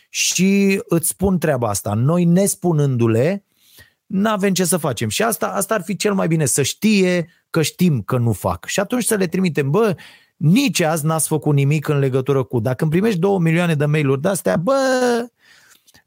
Și 0.09 0.81
îți 0.89 1.09
spun 1.09 1.39
treaba 1.39 1.69
asta. 1.69 1.95
Noi, 1.95 2.25
nespunându-le, 2.25 3.45
nu 4.07 4.31
avem 4.31 4.53
ce 4.53 4.65
să 4.65 4.77
facem. 4.77 5.09
Și 5.09 5.23
asta, 5.23 5.47
asta 5.47 5.75
ar 5.75 5.83
fi 5.83 5.97
cel 5.97 6.15
mai 6.15 6.27
bine, 6.27 6.45
să 6.45 6.63
știe 6.63 7.29
că 7.51 7.63
știm 7.63 8.03
că 8.03 8.19
nu 8.19 8.33
fac. 8.33 8.67
Și 8.67 8.81
atunci 8.81 9.05
să 9.05 9.15
le 9.15 9.27
trimitem, 9.27 9.71
bă, 9.71 9.97
nici 10.37 10.81
azi 10.81 11.07
n-ați 11.07 11.29
făcut 11.29 11.55
nimic 11.55 11.89
în 11.89 11.99
legătură 11.99 12.43
cu... 12.43 12.61
Dacă 12.61 12.83
îmi 12.83 12.93
primești 12.93 13.19
două 13.19 13.39
milioane 13.39 13.75
de 13.75 13.85
mail-uri 13.85 14.21
de-astea, 14.21 14.57
bă, 14.57 14.75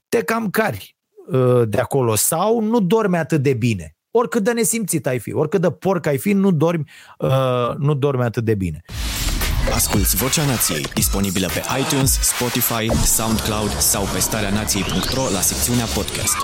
te 0.10 0.24
cam 0.24 0.50
cari 0.50 0.96
uh, 1.28 1.62
de 1.67 1.80
acolo 1.80 2.15
sau 2.15 2.60
nu 2.60 2.80
dormi 2.80 3.17
atât 3.17 3.41
de 3.41 3.54
bine. 3.54 3.96
Oricât 4.12 4.43
de 4.43 4.52
nesimțit 4.52 5.08
ai 5.08 5.20
fi, 5.20 5.34
oricât 5.34 5.62
de 5.62 5.72
porc 5.72 6.06
ai 6.06 6.17
fi, 6.17 6.34
nu 6.34 6.52
dormi, 6.52 6.84
uh, 7.20 7.76
nu 7.78 7.93
dormi 7.93 8.24
atât 8.24 8.43
de 8.43 8.56
bine. 8.56 8.82
Asculți 9.73 10.15
Vocea 10.15 10.45
Nației, 10.45 10.86
disponibilă 10.93 11.47
pe 11.47 11.62
iTunes, 11.80 12.19
Spotify, 12.21 13.06
SoundCloud 13.06 13.69
sau 13.69 14.03
pe 14.13 14.19
starea 14.19 14.49
nației.ro 14.49 15.21
la 15.34 15.39
secțiunea 15.39 15.86
podcast. 15.86 16.36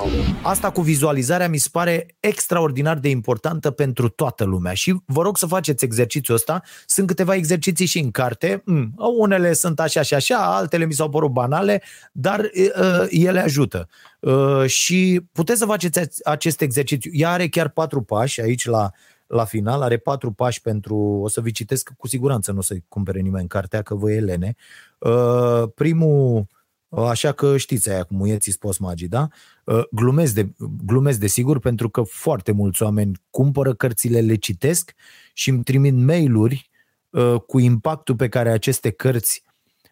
Asta 0.42 0.72
cu 0.72 0.82
vizualizarea 0.82 1.50
mi 1.50 1.58
se 1.58 1.68
pare 1.72 2.06
extraordinar 2.20 2.98
de 2.98 3.10
importantă 3.10 3.72
pentru 3.72 4.10
toată 4.10 4.44
lumea 4.44 4.74
și 4.74 4.96
vă 5.06 5.22
rog 5.22 5.38
să 5.38 5.46
faceți 5.46 5.84
exercițiul 5.84 6.36
ăsta. 6.38 6.62
Sunt 6.86 7.08
câteva 7.08 7.36
exerciții 7.36 7.86
și 7.86 8.00
în 8.00 8.12
carte. 8.12 8.62
Mm, 8.66 8.94
unele 9.20 9.54
sunt 9.54 9.80
așa 9.80 10.02
și 10.02 10.14
așa, 10.14 10.56
altele 10.56 10.86
mi 10.86 10.94
s-au 10.94 11.10
părut 11.10 11.32
banale, 11.32 11.84
dar 12.12 12.40
uh, 12.40 13.06
ele 13.10 13.40
ajută. 13.40 13.88
Uh, 14.20 14.66
și 14.66 15.22
puteți 15.32 15.60
să 15.60 15.66
faceți 15.66 16.00
acest 16.24 16.62
exercițiu. 16.62 17.12
Ea 17.14 17.32
are 17.32 17.48
chiar 17.48 17.70
patru 17.70 18.02
pași 18.02 18.42
aici 18.42 18.66
la 18.66 18.92
la 19.28 19.46
final, 19.46 19.82
are 19.82 19.98
patru 19.98 20.32
pași 20.32 20.62
pentru, 20.62 20.96
o 20.96 21.28
să 21.28 21.42
vi 21.42 21.52
citesc 21.52 21.94
cu 21.98 22.08
siguranță, 22.08 22.52
nu 22.52 22.58
o 22.58 22.62
să-i 22.62 22.86
cumpere 22.88 23.20
nimeni 23.20 23.48
cartea, 23.48 23.82
că 23.82 23.96
vă 23.96 24.12
e 24.12 24.20
lene. 24.20 24.56
Uh, 24.98 25.64
primul, 25.76 26.46
uh, 26.88 27.04
așa 27.04 27.32
că 27.32 27.58
știți 27.58 27.90
aia 27.90 28.04
cu 28.04 28.14
muieții 28.14 28.52
spos 28.52 28.78
magii, 28.78 29.08
da? 29.08 29.28
Uh, 29.64 29.84
glumesc, 29.92 30.34
de, 30.34 30.54
glumesc 30.86 31.20
de 31.20 31.28
sigur 31.28 31.60
pentru 31.60 31.90
că 31.90 32.02
foarte 32.02 32.52
mulți 32.52 32.84
oameni 32.84 33.22
cumpără 33.30 33.74
cărțile, 33.74 34.20
le 34.20 34.36
citesc 34.36 34.94
și 35.34 35.50
îmi 35.50 35.64
trimit 35.64 35.94
mail-uri 35.94 36.70
uh, 37.10 37.36
cu 37.48 37.60
impactul 37.60 38.16
pe 38.16 38.30
care 38.30 38.52
aceste 38.52 38.90
cărți 38.90 39.44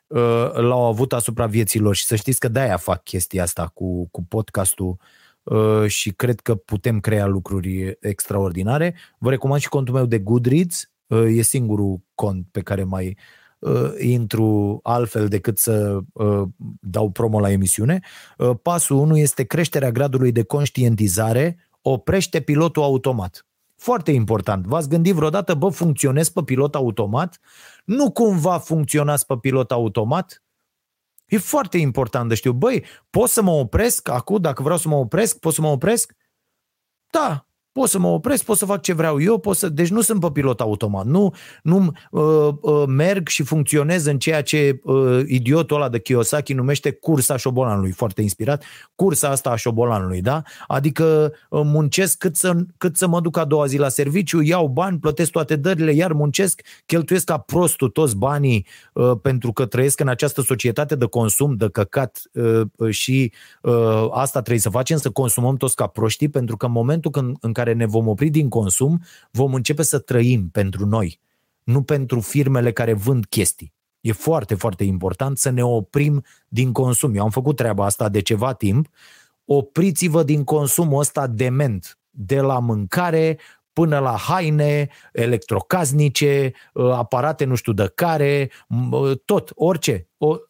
uh, 0.07 0.51
l-au 0.53 0.85
avut 0.85 1.13
asupra 1.13 1.45
vieților 1.45 1.95
și 1.95 2.05
să 2.05 2.15
știți 2.15 2.39
că 2.39 2.47
de-aia 2.47 2.77
fac 2.77 3.03
chestia 3.03 3.43
asta 3.43 3.67
cu, 3.67 4.07
cu 4.09 4.23
podcastul 4.23 4.87
uh, 4.89 4.97
Uh, 4.97 5.19
și 5.87 6.11
cred 6.11 6.39
că 6.39 6.55
putem 6.55 6.99
crea 6.99 7.25
lucruri 7.25 7.97
extraordinare. 7.99 8.95
Vă 9.17 9.29
recomand 9.29 9.61
și 9.61 9.69
contul 9.69 9.93
meu 9.93 10.05
de 10.05 10.19
Goodreads, 10.19 10.91
uh, 11.07 11.37
e 11.37 11.41
singurul 11.41 11.99
cont 12.15 12.45
pe 12.51 12.61
care 12.61 12.83
mai 12.83 13.17
uh, 13.59 13.91
intru 13.99 14.79
altfel 14.83 15.27
decât 15.27 15.57
să 15.59 15.99
dau 16.79 17.09
promo 17.09 17.39
la 17.39 17.51
emisiune. 17.51 17.99
Pasul 18.61 18.97
1 18.97 19.17
este 19.17 19.43
creșterea 19.43 19.91
gradului 19.91 20.31
de 20.31 20.43
conștientizare, 20.43 21.57
oprește 21.81 22.39
pilotul 22.39 22.83
automat. 22.83 23.45
Foarte 23.81 24.11
important. 24.11 24.65
V-ați 24.65 24.89
gândit 24.89 25.13
vreodată, 25.13 25.53
bă, 25.53 25.69
funcționez 25.69 26.29
pe 26.29 26.41
pilot 26.43 26.75
automat? 26.75 27.39
Nu 27.85 28.11
cumva 28.11 28.57
funcționați 28.57 29.25
pe 29.25 29.35
pilot 29.41 29.71
automat? 29.71 30.40
E 31.31 31.37
foarte 31.37 31.77
important 31.77 32.29
de 32.29 32.35
știu. 32.35 32.51
Băi, 32.51 32.85
pot 33.09 33.29
să 33.29 33.41
mă 33.41 33.51
opresc 33.51 34.09
acum, 34.09 34.41
dacă 34.41 34.61
vreau 34.61 34.77
să 34.77 34.87
mă 34.87 34.95
opresc, 34.95 35.39
pot 35.39 35.53
să 35.53 35.61
mă 35.61 35.67
opresc? 35.67 36.13
Da, 37.11 37.47
pot 37.71 37.89
să 37.89 37.99
mă 37.99 38.07
opresc, 38.07 38.43
pot 38.43 38.57
să 38.57 38.65
fac 38.65 38.81
ce 38.81 38.93
vreau 38.93 39.21
eu, 39.21 39.37
pot 39.37 39.57
să... 39.57 39.69
deci 39.69 39.89
nu 39.89 40.01
sunt 40.01 40.19
pe 40.19 40.29
pilot 40.33 40.61
automat, 40.61 41.05
nu, 41.05 41.33
nu 41.63 41.91
uh, 42.11 42.53
uh, 42.61 42.83
merg 42.87 43.27
și 43.27 43.43
funcționez 43.43 44.05
în 44.05 44.19
ceea 44.19 44.41
ce 44.43 44.79
uh, 44.83 45.21
idiotul 45.25 45.75
ăla 45.75 45.89
de 45.89 45.99
Kiyosaki 45.99 46.53
numește 46.53 46.91
cursa 46.91 47.37
șobolanului, 47.37 47.91
foarte 47.91 48.21
inspirat, 48.21 48.63
cursa 48.95 49.29
asta 49.29 49.49
a 49.49 49.55
șobolanului, 49.55 50.21
da? 50.21 50.41
Adică 50.67 51.33
uh, 51.49 51.61
muncesc 51.63 52.17
cât 52.17 52.35
să, 52.35 52.55
cât 52.77 52.97
să 52.97 53.07
mă 53.07 53.21
duc 53.21 53.37
a 53.37 53.45
doua 53.45 53.65
zi 53.65 53.77
la 53.77 53.89
serviciu, 53.89 54.41
iau 54.41 54.67
bani, 54.67 54.99
plătesc 54.99 55.31
toate 55.31 55.55
dările, 55.55 55.91
iar 55.91 56.11
muncesc, 56.13 56.61
cheltuiesc 56.85 57.25
ca 57.25 57.37
prostul 57.37 57.89
toți 57.89 58.15
banii 58.15 58.67
uh, 58.93 59.11
pentru 59.21 59.51
că 59.51 59.65
trăiesc 59.65 59.99
în 59.99 60.07
această 60.07 60.41
societate 60.41 60.95
de 60.95 61.05
consum, 61.05 61.55
de 61.55 61.69
căcat 61.69 62.21
uh, 62.33 62.89
și 62.89 63.31
uh, 63.61 64.07
asta 64.11 64.39
trebuie 64.39 64.61
să 64.61 64.69
facem, 64.69 64.97
să 64.97 65.09
consumăm 65.09 65.55
toți 65.55 65.75
ca 65.75 65.87
proștii, 65.87 66.29
pentru 66.29 66.57
că 66.57 66.65
în 66.65 66.71
momentul 66.71 67.11
când, 67.11 67.35
în 67.39 67.51
care 67.51 67.60
ne 67.69 67.85
vom 67.85 68.07
opri 68.07 68.29
din 68.29 68.49
consum, 68.49 69.01
vom 69.31 69.53
începe 69.53 69.83
să 69.83 69.99
trăim 69.99 70.49
pentru 70.49 70.85
noi, 70.85 71.19
nu 71.63 71.81
pentru 71.81 72.19
firmele 72.19 72.71
care 72.71 72.93
vând 72.93 73.25
chestii. 73.25 73.73
E 74.01 74.11
foarte, 74.11 74.55
foarte 74.55 74.83
important 74.83 75.37
să 75.37 75.49
ne 75.49 75.63
oprim 75.63 76.23
din 76.47 76.71
consum. 76.71 77.15
Eu 77.15 77.23
am 77.23 77.29
făcut 77.29 77.55
treaba 77.55 77.85
asta 77.85 78.09
de 78.09 78.21
ceva 78.21 78.53
timp. 78.53 78.87
Opriți-vă 79.45 80.23
din 80.23 80.43
consumul 80.43 80.99
ăsta 80.99 81.27
dement, 81.27 81.99
de 82.09 82.39
la 82.39 82.59
mâncare 82.59 83.39
până 83.73 83.99
la 83.99 84.17
haine, 84.17 84.89
electrocasnice, 85.11 86.51
ă, 86.75 86.93
aparate 86.93 87.45
nu 87.45 87.55
știu 87.55 87.73
de 87.73 87.91
care, 87.95 88.51
ă, 88.91 89.15
tot, 89.15 89.51
orice. 89.55 90.05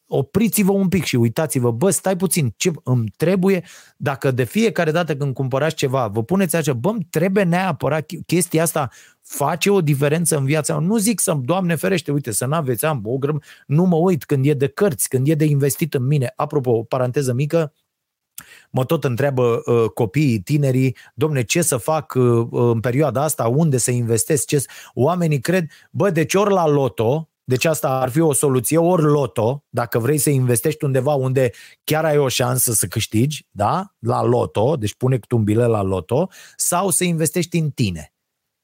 Opriți-vă 0.07 0.72
un 0.72 0.88
pic 0.88 1.03
și 1.03 1.15
uitați-vă, 1.15 1.72
bă, 1.72 1.89
stai 1.89 2.15
puțin, 2.15 2.53
ce 2.57 2.72
îmi 2.84 3.13
trebuie, 3.17 3.63
dacă 3.97 4.32
de 4.32 4.43
fiecare 4.43 4.91
dată 4.91 5.15
când 5.15 5.34
cumpărați 5.34 5.76
ceva, 5.76 6.07
vă 6.07 6.24
puneți 6.24 6.55
așa, 6.55 6.74
bă, 6.74 6.89
îmi 6.89 7.07
trebuie 7.09 7.43
neapărat 7.43 8.11
chestia 8.26 8.63
asta, 8.63 8.89
face 9.22 9.69
o 9.69 9.82
diferență 9.82 10.38
în 10.38 10.45
viața 10.45 10.80
Nu 10.80 10.97
zic 10.97 11.19
să, 11.19 11.38
Doamne 11.41 11.76
ferește, 11.76 12.11
uite, 12.11 12.32
să 12.32 12.45
n-aveți, 12.45 12.86
am 12.86 13.01
o 13.03 13.17
grăm, 13.17 13.41
nu 13.65 13.84
mă 13.84 13.95
uit 13.95 14.24
când 14.24 14.45
e 14.45 14.53
de 14.53 14.67
cărți, 14.67 15.09
când 15.09 15.28
e 15.28 15.34
de 15.34 15.45
investit 15.45 15.93
în 15.93 16.05
mine. 16.05 16.34
Apropo, 16.36 16.72
o 16.72 16.84
paranteză 16.84 17.34
mică, 17.34 17.74
mă 18.69 18.85
tot 18.85 19.03
întreabă 19.03 19.61
uh, 19.65 19.89
copiii, 19.93 20.39
tinerii, 20.39 20.97
domne, 21.13 21.43
ce 21.43 21.61
să 21.61 21.77
fac 21.77 22.13
uh, 22.13 22.47
în 22.51 22.79
perioada 22.79 23.23
asta, 23.23 23.47
unde 23.47 23.77
să 23.77 23.91
investesc, 23.91 24.45
ce... 24.45 24.63
Oamenii 24.93 25.39
cred, 25.39 25.65
bă, 25.91 26.09
deci 26.09 26.33
ori 26.33 26.53
la 26.53 26.67
loto, 26.67 27.29
deci 27.43 27.65
asta 27.65 27.89
ar 27.89 28.09
fi 28.09 28.19
o 28.19 28.33
soluție, 28.33 28.77
ori 28.77 29.03
loto, 29.03 29.63
dacă 29.69 29.99
vrei 29.99 30.17
să 30.17 30.29
investești 30.29 30.85
undeva 30.85 31.13
unde 31.13 31.51
chiar 31.83 32.05
ai 32.05 32.17
o 32.17 32.27
șansă 32.27 32.71
să 32.71 32.85
câștigi, 32.85 33.47
da? 33.51 33.93
La 33.99 34.23
loto, 34.23 34.75
deci 34.75 34.95
pune 34.95 35.17
tu 35.17 35.37
un 35.37 35.43
bilet 35.43 35.67
la 35.67 35.81
loto, 35.81 36.29
sau 36.55 36.89
să 36.89 37.03
investești 37.03 37.57
în 37.57 37.69
tine. 37.69 38.13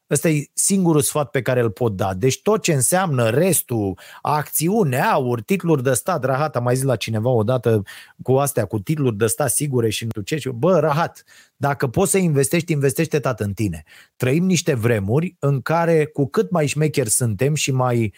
Ăsta 0.10 0.30
e 0.30 0.49
singurul 0.53 1.01
sfat 1.01 1.30
pe 1.30 1.41
care 1.41 1.60
îl 1.60 1.72
pot 1.72 1.95
da. 1.95 2.14
Deci 2.14 2.41
tot 2.41 2.62
ce 2.62 2.74
înseamnă 2.74 3.30
restul, 3.30 3.99
acțiune, 4.22 4.99
aur, 4.99 5.41
titluri 5.41 5.84
de 5.84 5.93
stat, 5.93 6.24
rahat, 6.24 6.55
am 6.55 6.64
mai 6.64 6.76
zis 6.76 6.84
la 6.84 6.95
cineva 6.95 7.30
odată 7.30 7.82
cu 8.24 8.34
astea, 8.34 8.66
cu 8.66 8.80
titluri 8.80 9.18
de 9.18 9.26
stat 9.26 9.49
sigure 9.49 9.89
și 9.89 10.08
nu 10.16 10.22
ce, 10.22 10.49
bă, 10.49 10.80
rahat, 10.80 11.24
dacă 11.55 11.88
poți 11.88 12.12
să 12.12 12.18
investești, 12.18 12.72
investește 12.72 13.20
tot 13.20 13.39
în 13.39 13.53
tine. 13.53 13.84
Trăim 14.16 14.45
niște 14.45 14.74
vremuri 14.74 15.36
în 15.39 15.62
care 15.62 16.05
cu 16.05 16.28
cât 16.28 16.51
mai 16.51 16.68
șmecheri 16.68 17.10
suntem 17.10 17.53
și 17.53 17.72
mai 17.72 18.14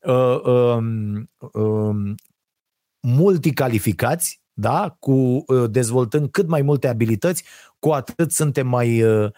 uh, 0.00 0.40
uh, 0.44 0.78
uh, 1.52 2.14
multicalificați, 3.00 4.40
da? 4.52 4.96
cu 4.98 5.12
uh, 5.12 5.70
dezvoltând 5.70 6.30
cât 6.30 6.48
mai 6.48 6.62
multe 6.62 6.88
abilități, 6.88 7.44
cu 7.78 7.90
atât 7.90 8.32
suntem 8.32 8.66
mai 8.66 9.02
uh, 9.02 9.24
Uh, 9.24 9.30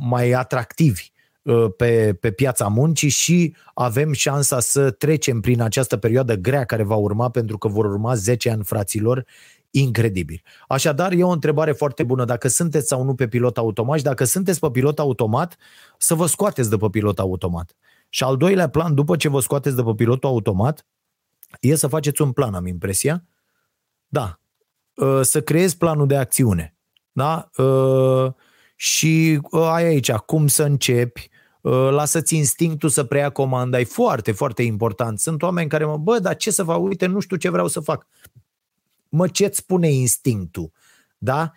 mai 0.00 0.30
atractivi 0.30 1.10
uh, 1.42 1.66
pe, 1.76 2.16
pe 2.20 2.30
piața 2.30 2.66
muncii 2.68 3.08
și 3.08 3.54
avem 3.74 4.12
șansa 4.12 4.60
să 4.60 4.90
trecem 4.90 5.40
prin 5.40 5.60
această 5.60 5.96
perioadă 5.96 6.34
grea 6.34 6.64
care 6.64 6.82
va 6.82 6.94
urma, 6.94 7.28
pentru 7.28 7.58
că 7.58 7.68
vor 7.68 7.84
urma 7.84 8.14
10 8.14 8.50
ani, 8.50 8.64
fraților, 8.64 9.26
incredibil. 9.70 10.42
Așadar, 10.68 11.12
e 11.12 11.24
o 11.24 11.28
întrebare 11.28 11.72
foarte 11.72 12.02
bună 12.02 12.24
dacă 12.24 12.48
sunteți 12.48 12.88
sau 12.88 13.04
nu 13.04 13.14
pe 13.14 13.28
pilot 13.28 13.58
automat 13.58 13.98
și 13.98 14.04
dacă 14.04 14.24
sunteți 14.24 14.60
pe 14.60 14.70
pilot 14.70 14.98
automat, 14.98 15.56
să 15.98 16.14
vă 16.14 16.26
scoateți 16.26 16.70
de 16.70 16.76
pe 16.76 16.88
pilot 16.88 17.18
automat. 17.18 17.76
Și 18.08 18.22
al 18.22 18.36
doilea 18.36 18.68
plan, 18.68 18.94
după 18.94 19.16
ce 19.16 19.28
vă 19.28 19.40
scoateți 19.40 19.76
de 19.76 19.82
pe 19.82 19.92
pilotul 19.96 20.28
automat, 20.28 20.86
e 21.60 21.74
să 21.74 21.86
faceți 21.86 22.22
un 22.22 22.32
plan, 22.32 22.54
am 22.54 22.66
impresia. 22.66 23.24
Da, 24.06 24.40
uh, 24.94 25.20
să 25.22 25.42
creezi 25.42 25.76
planul 25.76 26.06
de 26.06 26.16
acțiune. 26.16 26.76
Da? 27.12 27.50
Și 28.76 29.40
uh, 29.50 29.60
ai 29.60 29.84
aici 29.84 30.12
cum 30.12 30.46
să 30.46 30.62
începi, 30.62 31.28
uh, 31.60 31.72
lasă-ți 31.72 32.36
instinctul 32.36 32.88
să 32.88 33.04
preia 33.04 33.30
comanda, 33.30 33.80
e 33.80 33.84
foarte, 33.84 34.32
foarte 34.32 34.62
important. 34.62 35.18
Sunt 35.18 35.42
oameni 35.42 35.68
care 35.68 35.84
mă, 35.84 35.96
bă, 35.96 36.18
dar 36.18 36.36
ce 36.36 36.50
să 36.50 36.62
fac? 36.62 36.82
Uite, 36.82 37.06
nu 37.06 37.20
știu 37.20 37.36
ce 37.36 37.48
vreau 37.48 37.68
să 37.68 37.80
fac. 37.80 38.06
Mă, 39.08 39.28
ce-ți 39.28 39.58
spune 39.58 39.88
instinctul? 39.88 40.70
Da? 41.18 41.52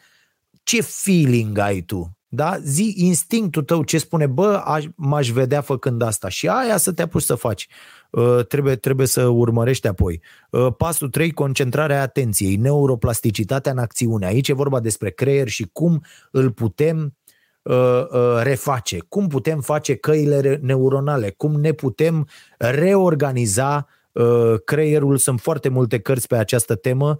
Ce 0.63 0.81
feeling 0.81 1.57
ai 1.57 1.81
tu? 1.81 2.17
Da? 2.31 2.57
Zi 2.63 2.93
instinctul 2.97 3.63
tău 3.63 3.83
ce 3.83 3.97
spune, 3.97 4.27
bă, 4.27 4.61
aș, 4.65 4.85
m-aș 4.95 5.29
vedea 5.29 5.61
făcând 5.61 6.01
asta 6.01 6.29
și 6.29 6.47
aia 6.47 6.77
să 6.77 6.91
te 6.91 7.01
apuci 7.01 7.21
să 7.21 7.35
faci. 7.35 7.67
Uh, 8.09 8.45
trebuie, 8.47 8.75
trebuie 8.75 9.07
să 9.07 9.25
urmărești 9.25 9.87
apoi. 9.87 10.21
Uh, 10.49 10.67
pasul 10.77 11.09
3, 11.09 11.31
concentrarea 11.31 12.01
atenției, 12.01 12.55
neuroplasticitatea 12.55 13.71
în 13.71 13.77
acțiune. 13.77 14.25
Aici 14.25 14.47
e 14.47 14.53
vorba 14.53 14.79
despre 14.79 15.09
creier 15.09 15.47
și 15.47 15.69
cum 15.73 16.03
îl 16.31 16.51
putem 16.51 17.15
uh, 17.61 18.03
reface, 18.41 18.97
cum 19.07 19.27
putem 19.27 19.61
face 19.61 19.95
căile 19.95 20.59
neuronale, 20.61 21.33
cum 21.37 21.59
ne 21.59 21.71
putem 21.71 22.27
reorganiza 22.57 23.87
creierul. 24.65 25.17
Sunt 25.17 25.39
foarte 25.39 25.69
multe 25.69 25.99
cărți 25.99 26.27
pe 26.27 26.35
această 26.35 26.75
temă 26.75 27.17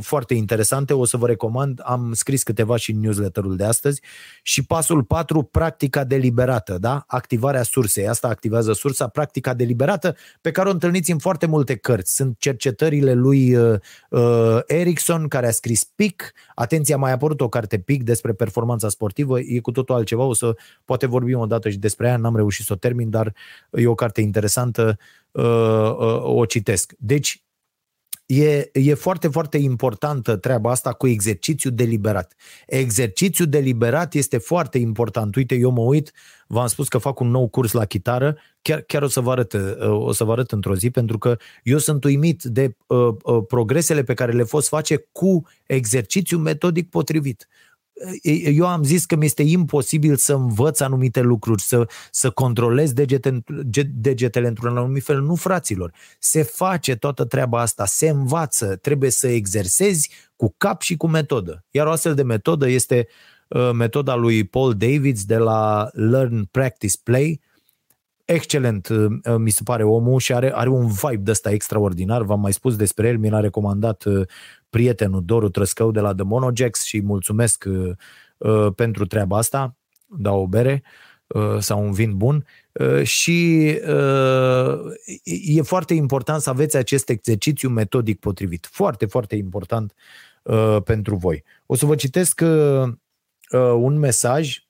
foarte 0.00 0.34
interesante, 0.34 0.92
o 0.94 1.04
să 1.04 1.16
vă 1.16 1.26
recomand, 1.26 1.80
am 1.84 2.12
scris 2.12 2.42
câteva 2.42 2.76
și 2.76 2.90
în 2.90 3.00
newsletterul 3.00 3.56
de 3.56 3.64
astăzi. 3.64 4.00
Și 4.42 4.64
pasul 4.64 5.04
4, 5.04 5.42
practica 5.42 6.04
deliberată, 6.04 6.78
da? 6.78 7.04
Activarea 7.06 7.62
sursei, 7.62 8.08
asta 8.08 8.28
activează 8.28 8.72
sursa, 8.72 9.08
practica 9.08 9.54
deliberată, 9.54 10.16
pe 10.40 10.50
care 10.50 10.68
o 10.68 10.72
întâlniți 10.72 11.10
în 11.10 11.18
foarte 11.18 11.46
multe 11.46 11.76
cărți. 11.76 12.14
Sunt 12.14 12.38
cercetările 12.38 13.12
lui 13.12 13.54
uh, 13.54 13.78
uh, 14.10 14.58
Erickson, 14.66 15.28
care 15.28 15.46
a 15.46 15.50
scris 15.50 15.84
PIC. 15.84 16.32
Atenție, 16.54 16.94
a 16.94 16.98
mai 16.98 17.12
apărut 17.12 17.40
o 17.40 17.48
carte 17.48 17.78
PIC 17.78 18.02
despre 18.02 18.32
performanța 18.32 18.88
sportivă, 18.88 19.40
e 19.40 19.58
cu 19.58 19.70
totul 19.70 19.94
altceva, 19.94 20.22
o 20.22 20.34
să 20.34 20.56
poate 20.84 21.06
vorbim 21.06 21.38
o 21.38 21.46
dată 21.46 21.68
și 21.68 21.78
despre 21.78 22.06
ea, 22.06 22.16
n-am 22.16 22.36
reușit 22.36 22.64
să 22.64 22.72
o 22.72 22.76
termin, 22.76 23.10
dar 23.10 23.34
e 23.70 23.86
o 23.86 23.94
carte 23.94 24.20
interesantă, 24.20 24.98
uh, 25.30 25.44
uh, 25.98 26.22
o 26.22 26.44
citesc. 26.44 26.92
Deci, 26.98 27.42
E, 28.32 28.70
e 28.72 28.94
foarte, 28.94 29.28
foarte 29.28 29.58
importantă 29.58 30.36
treaba 30.36 30.70
asta 30.70 30.92
cu 30.92 31.06
exercițiu 31.06 31.70
deliberat. 31.70 32.34
Exercițiu 32.66 33.44
deliberat 33.44 34.14
este 34.14 34.38
foarte 34.38 34.78
important. 34.78 35.36
Uite, 35.36 35.54
eu 35.54 35.70
mă 35.70 35.80
uit, 35.80 36.12
v-am 36.46 36.66
spus 36.66 36.88
că 36.88 36.98
fac 36.98 37.20
un 37.20 37.28
nou 37.28 37.48
curs 37.48 37.72
la 37.72 37.84
chitară, 37.84 38.36
chiar, 38.62 38.80
chiar 38.80 39.02
o 39.02 39.08
să 39.08 39.20
vă 39.20 39.30
arăt, 39.30 39.56
o 39.80 40.12
să 40.12 40.24
vă 40.24 40.32
arăt 40.32 40.50
într-o 40.50 40.74
zi, 40.74 40.90
pentru 40.90 41.18
că 41.18 41.36
eu 41.62 41.78
sunt 41.78 42.04
uimit 42.04 42.42
de 42.42 42.76
uh, 42.86 43.14
uh, 43.22 43.44
progresele 43.48 44.02
pe 44.02 44.14
care 44.14 44.32
le 44.32 44.44
poți 44.44 44.68
face 44.68 45.08
cu 45.12 45.46
exercițiu 45.66 46.38
metodic 46.38 46.90
potrivit 46.90 47.48
eu 48.44 48.66
am 48.66 48.82
zis 48.82 49.04
că 49.04 49.16
mi-este 49.16 49.42
imposibil 49.42 50.16
să 50.16 50.34
învăț 50.34 50.80
anumite 50.80 51.20
lucruri, 51.20 51.62
să, 51.62 51.88
să 52.10 52.30
controlez 52.30 52.92
degete, 52.92 53.42
degetele 53.94 54.48
într-un 54.48 54.76
anumit 54.76 55.04
fel. 55.04 55.20
Nu, 55.20 55.34
fraților. 55.34 55.92
Se 56.18 56.42
face 56.42 56.94
toată 56.94 57.24
treaba 57.24 57.60
asta, 57.60 57.86
se 57.86 58.08
învață, 58.08 58.76
trebuie 58.76 59.10
să 59.10 59.28
exersezi 59.28 60.10
cu 60.36 60.54
cap 60.56 60.80
și 60.80 60.96
cu 60.96 61.06
metodă. 61.06 61.64
Iar 61.70 61.86
o 61.86 61.90
astfel 61.90 62.14
de 62.14 62.22
metodă 62.22 62.68
este 62.68 63.08
uh, 63.48 63.70
metoda 63.72 64.14
lui 64.14 64.44
Paul 64.44 64.72
Davids 64.72 65.24
de 65.24 65.36
la 65.36 65.90
Learn, 65.92 66.44
Practice, 66.50 66.96
Play, 67.02 67.40
excelent, 68.32 68.88
uh, 68.88 69.36
mi 69.38 69.50
se 69.50 69.60
pare 69.64 69.84
omul 69.84 70.18
și 70.18 70.32
are, 70.34 70.52
are 70.54 70.68
un 70.68 70.86
vibe 70.86 71.22
de 71.22 71.30
ăsta 71.30 71.50
extraordinar. 71.50 72.22
V-am 72.22 72.40
mai 72.40 72.52
spus 72.52 72.76
despre 72.76 73.08
el, 73.08 73.18
mi 73.18 73.30
l-a 73.30 73.40
recomandat 73.40 74.04
uh, 74.04 74.26
prietenul 74.70 75.22
Doru 75.24 75.48
Trăscău 75.48 75.90
de 75.90 76.00
la 76.00 76.14
The 76.14 76.24
Monogex 76.24 76.82
și 76.82 77.02
mulțumesc 77.02 77.64
uh, 77.68 77.90
uh, 78.38 78.72
pentru 78.74 79.06
treaba 79.06 79.36
asta, 79.36 79.76
dau 80.06 80.40
o 80.40 80.46
bere 80.46 80.82
uh, 81.26 81.58
sau 81.58 81.84
un 81.84 81.92
vin 81.92 82.16
bun 82.16 82.46
uh, 82.72 83.02
și 83.02 83.70
uh, 83.88 84.78
e 85.56 85.62
foarte 85.62 85.94
important 85.94 86.40
să 86.40 86.50
aveți 86.50 86.76
acest 86.76 87.08
exercițiu 87.08 87.68
metodic 87.68 88.18
potrivit. 88.18 88.68
Foarte, 88.70 89.06
foarte 89.06 89.36
important 89.36 89.94
uh, 90.42 90.76
pentru 90.84 91.16
voi. 91.16 91.44
O 91.66 91.74
să 91.74 91.86
vă 91.86 91.94
citesc 91.94 92.40
uh, 92.44 92.82
uh, 93.52 93.72
un 93.76 93.98
mesaj 93.98 94.56
uh, 94.56 94.69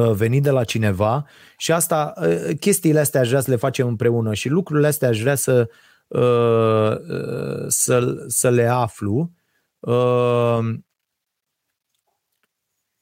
venit 0.00 0.42
de 0.42 0.50
la 0.50 0.64
cineva 0.64 1.26
și 1.56 1.72
asta, 1.72 2.12
uh, 2.16 2.50
chestiile 2.60 3.00
astea 3.00 3.20
aș 3.20 3.28
vrea 3.28 3.40
să 3.40 3.50
le 3.50 3.56
facem 3.56 3.86
împreună 3.86 4.34
și 4.34 4.48
lucrurile 4.48 4.86
astea 4.86 5.08
aș 5.08 5.20
vrea 5.20 5.34
să 5.34 5.68
uh, 5.70 5.74
Uh, 6.08 7.64
să, 7.66 8.24
să 8.26 8.50
le 8.50 8.66
aflu. 8.66 9.32
Uh, 9.78 10.58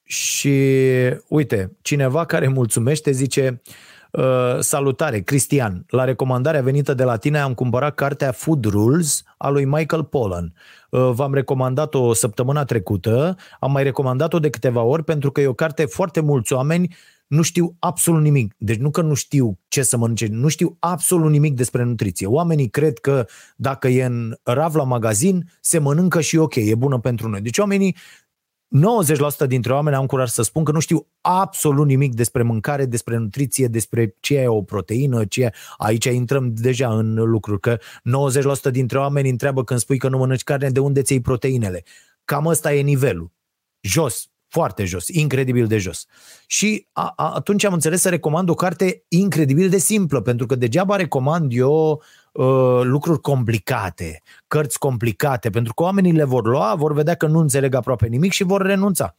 și 0.02 0.88
uite, 1.28 1.76
cineva 1.82 2.24
care 2.24 2.48
mulțumește 2.48 3.10
zice 3.10 3.62
uh, 4.10 4.58
salutare, 4.58 5.20
Cristian, 5.20 5.84
la 5.88 6.04
recomandarea 6.04 6.62
venită 6.62 6.94
de 6.94 7.04
la 7.04 7.16
tine 7.16 7.38
am 7.38 7.54
cumpărat 7.54 7.94
cartea 7.94 8.32
Food 8.32 8.64
Rules 8.64 9.22
a 9.38 9.48
lui 9.48 9.64
Michael 9.64 10.04
Pollan. 10.04 10.54
Uh, 10.92 11.10
v-am 11.12 11.34
recomandat-o 11.34 12.12
săptămâna 12.12 12.64
trecută, 12.64 13.36
am 13.60 13.72
mai 13.72 13.82
recomandat-o 13.82 14.38
de 14.38 14.50
câteva 14.50 14.82
ori 14.82 15.04
pentru 15.04 15.30
că 15.30 15.40
e 15.40 15.46
o 15.46 15.54
carte 15.54 15.84
foarte 15.84 16.20
mulți 16.20 16.52
oameni 16.52 16.96
nu 17.32 17.42
știu 17.42 17.76
absolut 17.78 18.22
nimic. 18.22 18.54
Deci 18.58 18.76
nu 18.76 18.90
că 18.90 19.02
nu 19.02 19.14
știu 19.14 19.58
ce 19.68 19.82
să 19.82 19.96
mănânce, 19.96 20.26
nu 20.30 20.48
știu 20.48 20.76
absolut 20.78 21.30
nimic 21.30 21.54
despre 21.54 21.82
nutriție. 21.82 22.26
Oamenii 22.26 22.68
cred 22.68 22.98
că 22.98 23.26
dacă 23.56 23.88
e 23.88 24.04
în 24.04 24.36
rav 24.42 24.74
la 24.74 24.84
magazin, 24.84 25.50
se 25.60 25.78
mănâncă 25.78 26.20
și 26.20 26.36
ok, 26.36 26.54
e 26.54 26.74
bună 26.74 26.98
pentru 26.98 27.28
noi. 27.28 27.40
Deci 27.40 27.58
oamenii 27.58 27.96
90% 29.44 29.46
dintre 29.46 29.72
oameni 29.72 29.96
am 29.96 30.06
curaj 30.06 30.28
să 30.28 30.42
spun 30.42 30.64
că 30.64 30.72
nu 30.72 30.80
știu 30.80 31.06
absolut 31.20 31.86
nimic 31.86 32.14
despre 32.14 32.42
mâncare, 32.42 32.86
despre 32.86 33.16
nutriție, 33.16 33.66
despre 33.66 34.16
ce 34.20 34.38
e 34.38 34.46
o 34.46 34.62
proteină, 34.62 35.24
ce 35.24 35.42
e... 35.42 35.52
Aici 35.76 36.04
intrăm 36.04 36.54
deja 36.54 36.96
în 36.96 37.14
lucruri, 37.14 37.60
că 37.60 37.78
90% 38.68 38.70
dintre 38.70 38.98
oameni 38.98 39.28
întreabă 39.28 39.64
când 39.64 39.80
spui 39.80 39.98
că 39.98 40.08
nu 40.08 40.18
mănânci 40.18 40.42
carne, 40.42 40.70
de 40.70 40.80
unde 40.80 41.02
ți 41.02 41.20
proteinele? 41.20 41.84
Cam 42.24 42.46
ăsta 42.46 42.74
e 42.74 42.80
nivelul. 42.80 43.32
Jos, 43.80 44.31
foarte 44.52 44.84
jos, 44.84 45.08
incredibil 45.08 45.66
de 45.66 45.78
jos. 45.78 46.06
Și 46.46 46.86
a, 46.92 47.12
a, 47.16 47.32
atunci 47.34 47.64
am 47.64 47.72
înțeles 47.72 48.00
să 48.00 48.08
recomand 48.08 48.48
o 48.48 48.54
carte 48.54 49.04
incredibil 49.08 49.68
de 49.68 49.78
simplă, 49.78 50.20
pentru 50.20 50.46
că 50.46 50.54
degeaba 50.54 50.96
recomand 50.96 51.52
eu 51.54 52.02
uh, 52.32 52.80
lucruri 52.82 53.20
complicate, 53.20 54.22
cărți 54.46 54.78
complicate, 54.78 55.50
pentru 55.50 55.74
că 55.74 55.82
oamenii 55.82 56.12
le 56.12 56.24
vor 56.24 56.46
lua, 56.46 56.74
vor 56.74 56.92
vedea 56.92 57.14
că 57.14 57.26
nu 57.26 57.38
înțeleg 57.38 57.74
aproape 57.74 58.06
nimic 58.06 58.32
și 58.32 58.42
vor 58.42 58.62
renunța. 58.62 59.16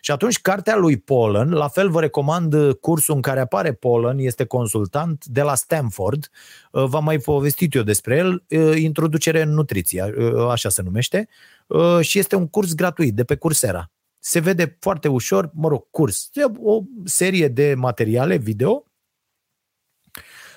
Și 0.00 0.10
atunci 0.10 0.40
cartea 0.40 0.76
lui 0.76 0.96
Pollen, 0.96 1.50
la 1.50 1.68
fel 1.68 1.90
vă 1.90 2.00
recomand 2.00 2.72
cursul 2.80 3.14
în 3.14 3.20
care 3.20 3.40
apare 3.40 3.72
Pollen, 3.72 4.18
este 4.18 4.44
consultant 4.44 5.24
de 5.24 5.42
la 5.42 5.54
Stanford, 5.54 6.30
uh, 6.70 6.84
v-am 6.84 7.04
mai 7.04 7.18
povestit 7.18 7.74
eu 7.74 7.82
despre 7.82 8.16
el, 8.16 8.44
uh, 8.48 8.76
introducere 8.76 9.42
în 9.42 9.54
nutriție, 9.54 10.14
uh, 10.18 10.48
așa 10.50 10.68
se 10.68 10.82
numește, 10.82 11.28
uh, 11.66 11.98
și 12.00 12.18
este 12.18 12.36
un 12.36 12.48
curs 12.48 12.74
gratuit 12.74 13.14
de 13.14 13.24
pe 13.24 13.36
Coursera 13.36 13.90
se 14.26 14.40
vede 14.40 14.76
foarte 14.80 15.08
ușor, 15.08 15.50
mă 15.54 15.68
rog, 15.68 15.90
curs, 15.90 16.30
o 16.58 16.82
serie 17.04 17.48
de 17.48 17.74
materiale 17.74 18.36
video 18.36 18.84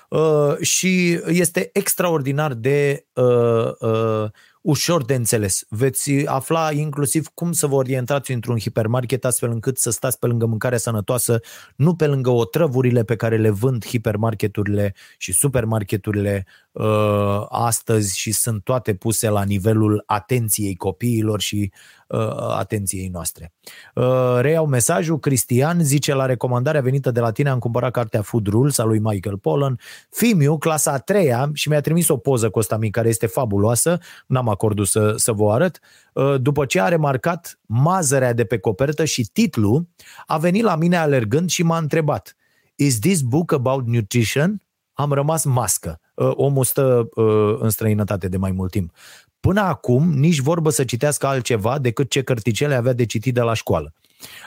uh, 0.08 0.56
și 0.60 1.20
este 1.26 1.70
extraordinar 1.72 2.54
de 2.54 3.06
uh, 3.12 3.72
uh, 3.80 4.30
ușor 4.60 5.04
de 5.04 5.14
înțeles. 5.14 5.64
Veți 5.68 6.12
afla 6.26 6.72
inclusiv 6.72 7.28
cum 7.34 7.52
să 7.52 7.66
vă 7.66 7.74
orientați 7.74 8.32
într-un 8.32 8.58
hipermarket 8.58 9.24
astfel 9.24 9.50
încât 9.50 9.78
să 9.78 9.90
stați 9.90 10.18
pe 10.18 10.26
lângă 10.26 10.46
mâncare 10.46 10.76
sănătoasă, 10.76 11.40
nu 11.76 11.94
pe 11.94 12.06
lângă 12.06 12.30
otrăvurile 12.30 13.04
pe 13.04 13.16
care 13.16 13.36
le 13.36 13.50
vând 13.50 13.86
hipermarketurile 13.86 14.94
și 15.18 15.32
supermarketurile 15.32 16.46
uh, 16.72 17.46
astăzi 17.48 18.18
și 18.18 18.32
sunt 18.32 18.64
toate 18.64 18.94
puse 18.94 19.28
la 19.28 19.42
nivelul 19.42 20.02
atenției 20.06 20.74
copiilor 20.74 21.40
și 21.40 21.72
uh, 22.06 22.18
atenției 22.58 23.08
noastre. 23.08 23.52
Uh, 23.94 24.38
reiau 24.40 24.66
mesajul, 24.66 25.18
Cristian 25.18 25.82
zice 25.82 26.14
la 26.14 26.26
recomandarea 26.26 26.80
venită 26.80 27.10
de 27.10 27.20
la 27.20 27.30
tine 27.30 27.48
am 27.48 27.58
cumpărat 27.58 27.90
cartea 27.90 28.22
Food 28.22 28.46
Rules 28.46 28.78
a 28.78 28.84
lui 28.84 28.98
Michael 28.98 29.38
Pollan, 29.38 29.78
Fimiu, 30.10 30.58
clasa 30.58 30.92
a 30.92 30.98
treia 30.98 31.50
și 31.52 31.68
mi-a 31.68 31.80
trimis 31.80 32.08
o 32.08 32.16
poză 32.16 32.50
cu 32.50 32.60
mi 32.78 32.90
care 32.90 33.08
este 33.08 33.26
fabuloasă, 33.26 33.98
n-am 34.26 34.48
acordul 34.50 34.84
să, 34.84 35.14
să 35.16 35.32
vă 35.32 35.52
arăt, 35.52 35.80
uh, 36.12 36.34
după 36.40 36.64
ce 36.64 36.80
a 36.80 36.88
remarcat 36.88 37.58
mazărea 37.66 38.32
de 38.32 38.44
pe 38.44 38.58
copertă 38.58 39.04
și 39.04 39.28
titlul, 39.32 39.88
a 40.26 40.38
venit 40.38 40.62
la 40.62 40.76
mine 40.76 40.96
alergând 40.96 41.50
și 41.50 41.62
m-a 41.62 41.78
întrebat 41.78 42.36
Is 42.74 42.98
this 42.98 43.20
book 43.20 43.52
about 43.52 43.86
nutrition? 43.86 44.62
Am 44.92 45.12
rămas 45.12 45.44
mască. 45.44 46.00
Uh, 46.14 46.30
omul 46.34 46.64
stă 46.64 47.08
uh, 47.14 47.56
în 47.58 47.70
străinătate 47.70 48.28
de 48.28 48.36
mai 48.36 48.50
mult 48.52 48.70
timp. 48.70 48.92
Până 49.40 49.60
acum, 49.60 50.12
nici 50.12 50.38
vorbă 50.38 50.70
să 50.70 50.84
citească 50.84 51.26
altceva 51.26 51.78
decât 51.78 52.10
ce 52.10 52.22
cărticele 52.22 52.74
avea 52.74 52.92
de 52.92 53.04
citit 53.04 53.34
de 53.34 53.40
la 53.40 53.54
școală. 53.54 53.92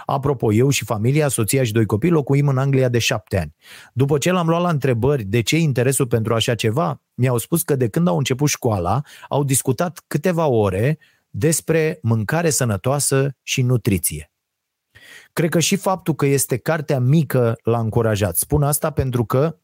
Apropo, 0.05 0.53
eu 0.53 0.69
și 0.69 0.85
familia, 0.85 1.27
soția 1.27 1.63
și 1.63 1.71
doi 1.71 1.85
copii 1.85 2.09
locuim 2.09 2.47
în 2.47 2.57
Anglia 2.57 2.89
de 2.89 2.99
șapte 2.99 3.37
ani. 3.37 3.55
După 3.93 4.17
ce 4.17 4.31
l-am 4.31 4.47
luat 4.47 4.61
la 4.61 4.69
întrebări 4.69 5.23
de 5.23 5.41
ce 5.41 5.57
interesul 5.57 6.07
pentru 6.07 6.33
așa 6.33 6.55
ceva, 6.55 7.01
mi-au 7.13 7.37
spus 7.37 7.63
că 7.63 7.75
de 7.75 7.87
când 7.87 8.07
au 8.07 8.17
început 8.17 8.49
școala, 8.49 9.01
au 9.29 9.43
discutat 9.43 10.03
câteva 10.07 10.45
ore 10.45 10.97
despre 11.29 11.99
mâncare 12.01 12.49
sănătoasă 12.49 13.35
și 13.41 13.61
nutriție. 13.61 14.31
Cred 15.33 15.49
că 15.49 15.59
și 15.59 15.75
faptul 15.75 16.13
că 16.15 16.25
este 16.25 16.57
cartea 16.57 16.99
mică 16.99 17.55
l-a 17.63 17.79
încurajat. 17.79 18.35
Spun 18.35 18.63
asta 18.63 18.89
pentru 18.91 19.25
că 19.25 19.57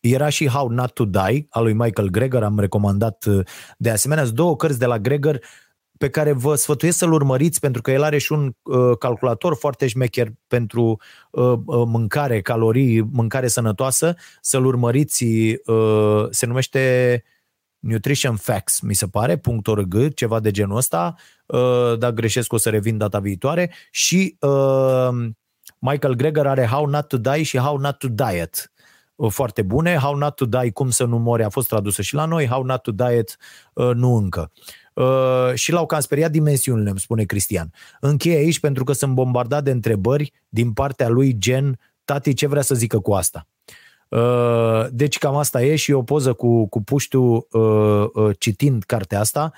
era 0.00 0.28
și 0.28 0.48
How 0.48 0.68
Not 0.68 0.92
to 0.92 1.04
Die, 1.04 1.46
al 1.50 1.62
lui 1.62 1.72
Michael 1.72 2.08
Greger, 2.08 2.42
am 2.42 2.58
recomandat 2.58 3.24
uh, 3.24 3.46
de 3.76 3.90
asemenea. 3.90 4.24
Sunt 4.24 4.36
două 4.36 4.56
cărți 4.56 4.78
de 4.78 4.86
la 4.86 4.98
Greger 4.98 5.42
pe 5.98 6.08
care 6.10 6.32
vă 6.32 6.54
sfătuiesc 6.54 6.98
să-l 6.98 7.12
urmăriți 7.12 7.60
pentru 7.60 7.82
că 7.82 7.90
el 7.90 8.02
are 8.02 8.18
și 8.18 8.32
un 8.32 8.52
uh, 8.62 8.98
calculator 8.98 9.56
foarte 9.56 9.86
șmecher 9.86 10.32
pentru 10.46 11.00
uh, 11.30 11.52
uh, 11.52 11.82
mâncare, 11.86 12.40
calorii, 12.40 13.00
mâncare 13.00 13.48
sănătoasă, 13.48 14.14
să-l 14.40 14.64
urmăriți, 14.64 15.24
uh, 15.64 16.26
se 16.30 16.46
numește 16.46 17.24
Nutrition 17.78 18.36
Facts, 18.36 18.80
mi 18.80 18.94
se 18.94 19.06
pare, 19.06 19.40
.org, 19.64 20.14
ceva 20.14 20.40
de 20.40 20.50
genul 20.50 20.76
ăsta, 20.76 21.14
uh, 21.46 21.98
dacă 21.98 22.14
greșesc 22.14 22.52
o 22.52 22.56
să 22.56 22.70
revin 22.70 22.98
data 22.98 23.18
viitoare 23.18 23.72
și 23.90 24.36
uh, 24.40 25.08
Michael 25.78 26.14
Greger 26.14 26.46
are 26.46 26.66
How 26.66 26.86
Not 26.86 27.08
to 27.08 27.16
Die 27.16 27.42
și 27.42 27.58
How 27.58 27.76
Not 27.76 27.98
to 27.98 28.08
Diet 28.08 28.72
foarte 29.28 29.62
bune. 29.62 29.96
How 29.96 30.14
Not 30.14 30.34
to 30.34 30.44
Die, 30.44 30.70
Cum 30.70 30.90
să 30.90 31.04
nu 31.04 31.18
mori, 31.18 31.44
a 31.44 31.48
fost 31.48 31.68
tradusă 31.68 32.02
și 32.02 32.14
la 32.14 32.24
noi. 32.24 32.46
How 32.46 32.62
Not 32.62 32.82
to 32.82 32.90
Diet, 32.90 33.36
nu 33.94 34.14
încă. 34.14 34.52
Și 35.54 35.72
l-au 35.72 35.86
cam 35.86 36.00
speriat 36.00 36.30
dimensiunile, 36.30 36.90
îmi 36.90 36.98
spune 36.98 37.24
Cristian. 37.24 37.72
Încheie 38.00 38.36
aici 38.36 38.60
pentru 38.60 38.84
că 38.84 38.92
sunt 38.92 39.14
bombardat 39.14 39.64
de 39.64 39.70
întrebări 39.70 40.32
din 40.48 40.72
partea 40.72 41.08
lui 41.08 41.38
gen, 41.38 41.78
tati, 42.04 42.34
ce 42.34 42.46
vrea 42.46 42.62
să 42.62 42.74
zică 42.74 42.98
cu 42.98 43.12
asta? 43.12 43.46
Deci 44.90 45.18
cam 45.18 45.36
asta 45.36 45.62
e 45.62 45.76
și 45.76 45.92
o 45.92 46.02
poză 46.02 46.32
cu, 46.32 46.68
cu 46.68 46.82
puștiu 46.82 47.46
citind 48.38 48.82
cartea 48.82 49.20
asta, 49.20 49.52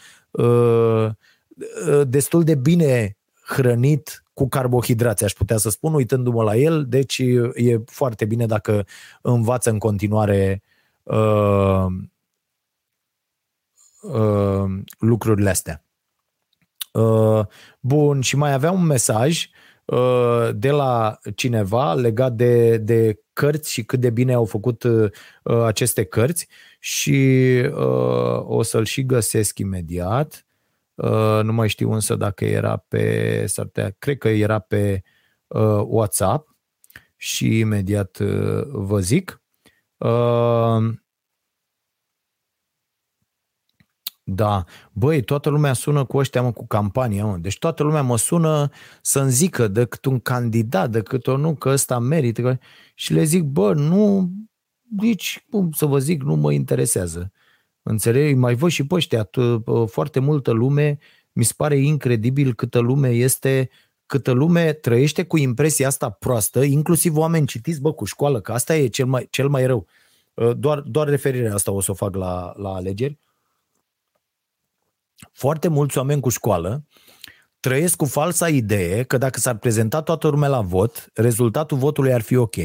destul 2.06 2.42
de 2.44 2.54
bine 2.54 3.16
hrănit 3.46 4.24
cu 4.34 4.48
carbohidrați, 4.48 5.24
aș 5.24 5.32
putea 5.32 5.56
să 5.56 5.70
spun, 5.70 5.94
uitându-mă 5.94 6.42
la 6.42 6.56
el, 6.56 6.84
deci 6.88 7.18
e 7.54 7.80
foarte 7.86 8.24
bine 8.24 8.46
dacă 8.46 8.86
învață 9.22 9.70
în 9.70 9.78
continuare 9.78 10.62
uh, 14.00 14.12
uh, 14.12 14.82
lucrurile 14.98 15.50
astea. 15.50 15.84
Uh, 16.92 17.46
bun, 17.80 18.20
și 18.20 18.36
mai 18.36 18.52
avea 18.52 18.70
un 18.70 18.84
mesaj 18.84 19.48
uh, 19.84 20.48
de 20.52 20.70
la 20.70 21.18
cineva 21.34 21.94
legat 21.94 22.32
de, 22.32 22.76
de 22.76 23.20
cărți 23.32 23.72
și 23.72 23.84
cât 23.84 24.00
de 24.00 24.10
bine 24.10 24.32
au 24.32 24.44
făcut 24.44 24.82
uh, 24.82 25.10
aceste 25.42 26.04
cărți 26.04 26.48
și 26.78 27.20
uh, 27.70 28.40
o 28.42 28.62
să-l 28.62 28.84
și 28.84 29.06
găsesc 29.06 29.58
imediat. 29.58 30.46
Uh, 30.94 31.40
nu 31.42 31.52
mai 31.52 31.68
știu 31.68 31.92
însă 31.92 32.14
dacă 32.14 32.44
era 32.44 32.76
pe, 32.88 33.44
s-ar 33.46 33.70
cred 33.98 34.18
că 34.18 34.28
era 34.28 34.58
pe 34.58 35.02
uh, 35.46 35.82
WhatsApp 35.86 36.56
și 37.16 37.58
imediat 37.58 38.18
uh, 38.18 38.66
vă 38.68 39.00
zic. 39.00 39.42
Uh, 39.96 40.92
Da, 44.32 44.64
băi, 44.92 45.22
toată 45.22 45.48
lumea 45.48 45.72
sună 45.72 46.04
cu 46.04 46.16
ăștia, 46.16 46.42
mă, 46.42 46.52
cu 46.52 46.66
campania, 46.66 47.24
mă. 47.24 47.36
Deci 47.36 47.58
toată 47.58 47.82
lumea 47.82 48.02
mă 48.02 48.18
sună 48.18 48.68
să-mi 49.02 49.30
zică 49.30 49.68
decât 49.68 50.04
un 50.04 50.20
candidat, 50.20 50.90
decât 50.90 51.26
o 51.26 51.36
nu, 51.36 51.54
că 51.54 51.68
ăsta 51.68 51.98
merită. 51.98 52.42
Că... 52.42 52.58
Și 52.94 53.12
le 53.12 53.22
zic, 53.24 53.42
bă, 53.42 53.74
nu, 53.74 54.30
nici, 55.00 55.44
cum 55.50 55.70
să 55.70 55.86
vă 55.86 55.98
zic, 55.98 56.22
nu 56.22 56.34
mă 56.34 56.52
interesează. 56.52 57.32
Înțeleg? 57.82 58.36
Mai 58.36 58.54
văd 58.54 58.70
și 58.70 58.86
pe 58.86 58.94
ăștia, 58.94 59.30
foarte 59.86 60.20
multă 60.20 60.50
lume, 60.50 60.98
mi 61.32 61.44
se 61.44 61.52
pare 61.56 61.76
incredibil 61.76 62.54
câtă 62.54 62.78
lume 62.78 63.08
este, 63.08 63.70
câtă 64.06 64.30
lume 64.30 64.72
trăiește 64.72 65.24
cu 65.24 65.36
impresia 65.36 65.86
asta 65.86 66.10
proastă, 66.10 66.62
inclusiv 66.62 67.16
oameni 67.16 67.46
citiți, 67.46 67.80
bă, 67.80 67.92
cu 67.92 68.04
școală, 68.04 68.40
că 68.40 68.52
asta 68.52 68.76
e 68.76 68.86
cel 68.86 69.06
mai, 69.06 69.26
cel 69.30 69.48
mai 69.48 69.66
rău. 69.66 69.86
Uh, 70.34 70.56
doar, 70.56 70.80
doar 70.80 71.08
referirea 71.08 71.54
asta 71.54 71.72
o 71.72 71.80
să 71.80 71.90
o 71.90 71.94
fac 71.94 72.14
la, 72.14 72.52
la 72.56 72.74
alegeri. 72.74 73.18
Foarte 75.32 75.68
mulți 75.68 75.98
oameni 75.98 76.20
cu 76.20 76.28
școală 76.28 76.84
trăiesc 77.60 77.96
cu 77.96 78.04
falsa 78.04 78.48
idee 78.48 79.02
că 79.02 79.18
dacă 79.18 79.38
s-ar 79.38 79.58
prezenta 79.58 80.02
toată 80.02 80.28
lumea 80.28 80.48
la 80.48 80.60
vot, 80.60 81.10
rezultatul 81.14 81.78
votului 81.78 82.12
ar 82.12 82.20
fi 82.20 82.36
ok 82.36 82.56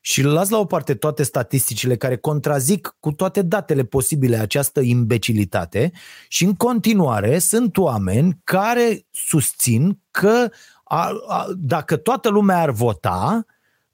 și 0.00 0.22
las 0.22 0.48
la 0.48 0.58
o 0.58 0.64
parte 0.64 0.94
toate 0.94 1.22
statisticile 1.22 1.96
care 1.96 2.16
contrazic 2.16 2.96
cu 3.00 3.12
toate 3.12 3.42
datele 3.42 3.84
posibile 3.84 4.36
această 4.36 4.80
imbecilitate 4.80 5.92
și 6.28 6.44
în 6.44 6.54
continuare 6.54 7.38
sunt 7.38 7.76
oameni 7.76 8.40
care 8.44 9.06
susțin 9.10 10.00
că 10.10 10.50
a, 10.84 11.12
a, 11.28 11.46
dacă 11.56 11.96
toată 11.96 12.28
lumea 12.28 12.60
ar 12.60 12.70
vota, 12.70 13.44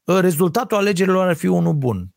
ă, 0.08 0.20
rezultatul 0.20 0.76
alegerilor 0.76 1.26
ar 1.28 1.34
fi 1.34 1.46
unul 1.46 1.74
bun. 1.74 2.13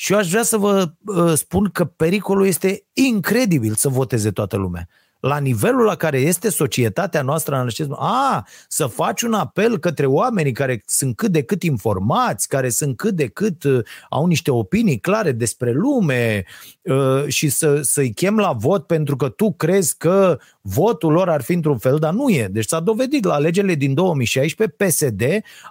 Și 0.00 0.12
eu 0.12 0.18
aș 0.18 0.30
vrea 0.30 0.42
să 0.42 0.56
vă 0.56 0.92
uh, 1.04 1.32
spun 1.34 1.70
că 1.72 1.84
pericolul 1.84 2.46
este 2.46 2.86
incredibil 2.92 3.74
să 3.74 3.88
voteze 3.88 4.30
toată 4.30 4.56
lumea 4.56 4.88
la 5.20 5.38
nivelul 5.38 5.84
la 5.84 5.94
care 5.94 6.18
este 6.18 6.50
societatea 6.50 7.22
noastră 7.22 7.54
în 7.54 7.66
acest 7.66 7.90
a, 7.92 8.46
să 8.68 8.86
faci 8.86 9.22
un 9.22 9.32
apel 9.32 9.78
către 9.78 10.06
oamenii 10.06 10.52
care 10.52 10.82
sunt 10.86 11.16
cât 11.16 11.30
de 11.30 11.42
cât 11.42 11.62
informați, 11.62 12.48
care 12.48 12.68
sunt 12.68 12.96
cât 12.96 13.14
de 13.14 13.26
cât 13.26 13.64
uh, 13.64 13.84
au 14.10 14.26
niște 14.26 14.50
opinii 14.50 14.98
clare 14.98 15.32
despre 15.32 15.72
lume 15.72 16.44
uh, 16.82 17.26
și 17.26 17.48
să, 17.48 17.80
să-i 17.82 18.12
chem 18.12 18.36
la 18.36 18.52
vot 18.52 18.86
pentru 18.86 19.16
că 19.16 19.28
tu 19.28 19.52
crezi 19.52 19.96
că 19.96 20.38
votul 20.60 21.12
lor 21.12 21.28
ar 21.28 21.42
fi 21.42 21.52
într-un 21.52 21.78
fel, 21.78 21.98
dar 21.98 22.12
nu 22.12 22.28
e. 22.28 22.48
Deci 22.50 22.66
s-a 22.66 22.80
dovedit 22.80 23.24
la 23.24 23.34
alegerile 23.34 23.74
din 23.74 23.94
2016, 23.94 24.76
PSD 24.76 25.22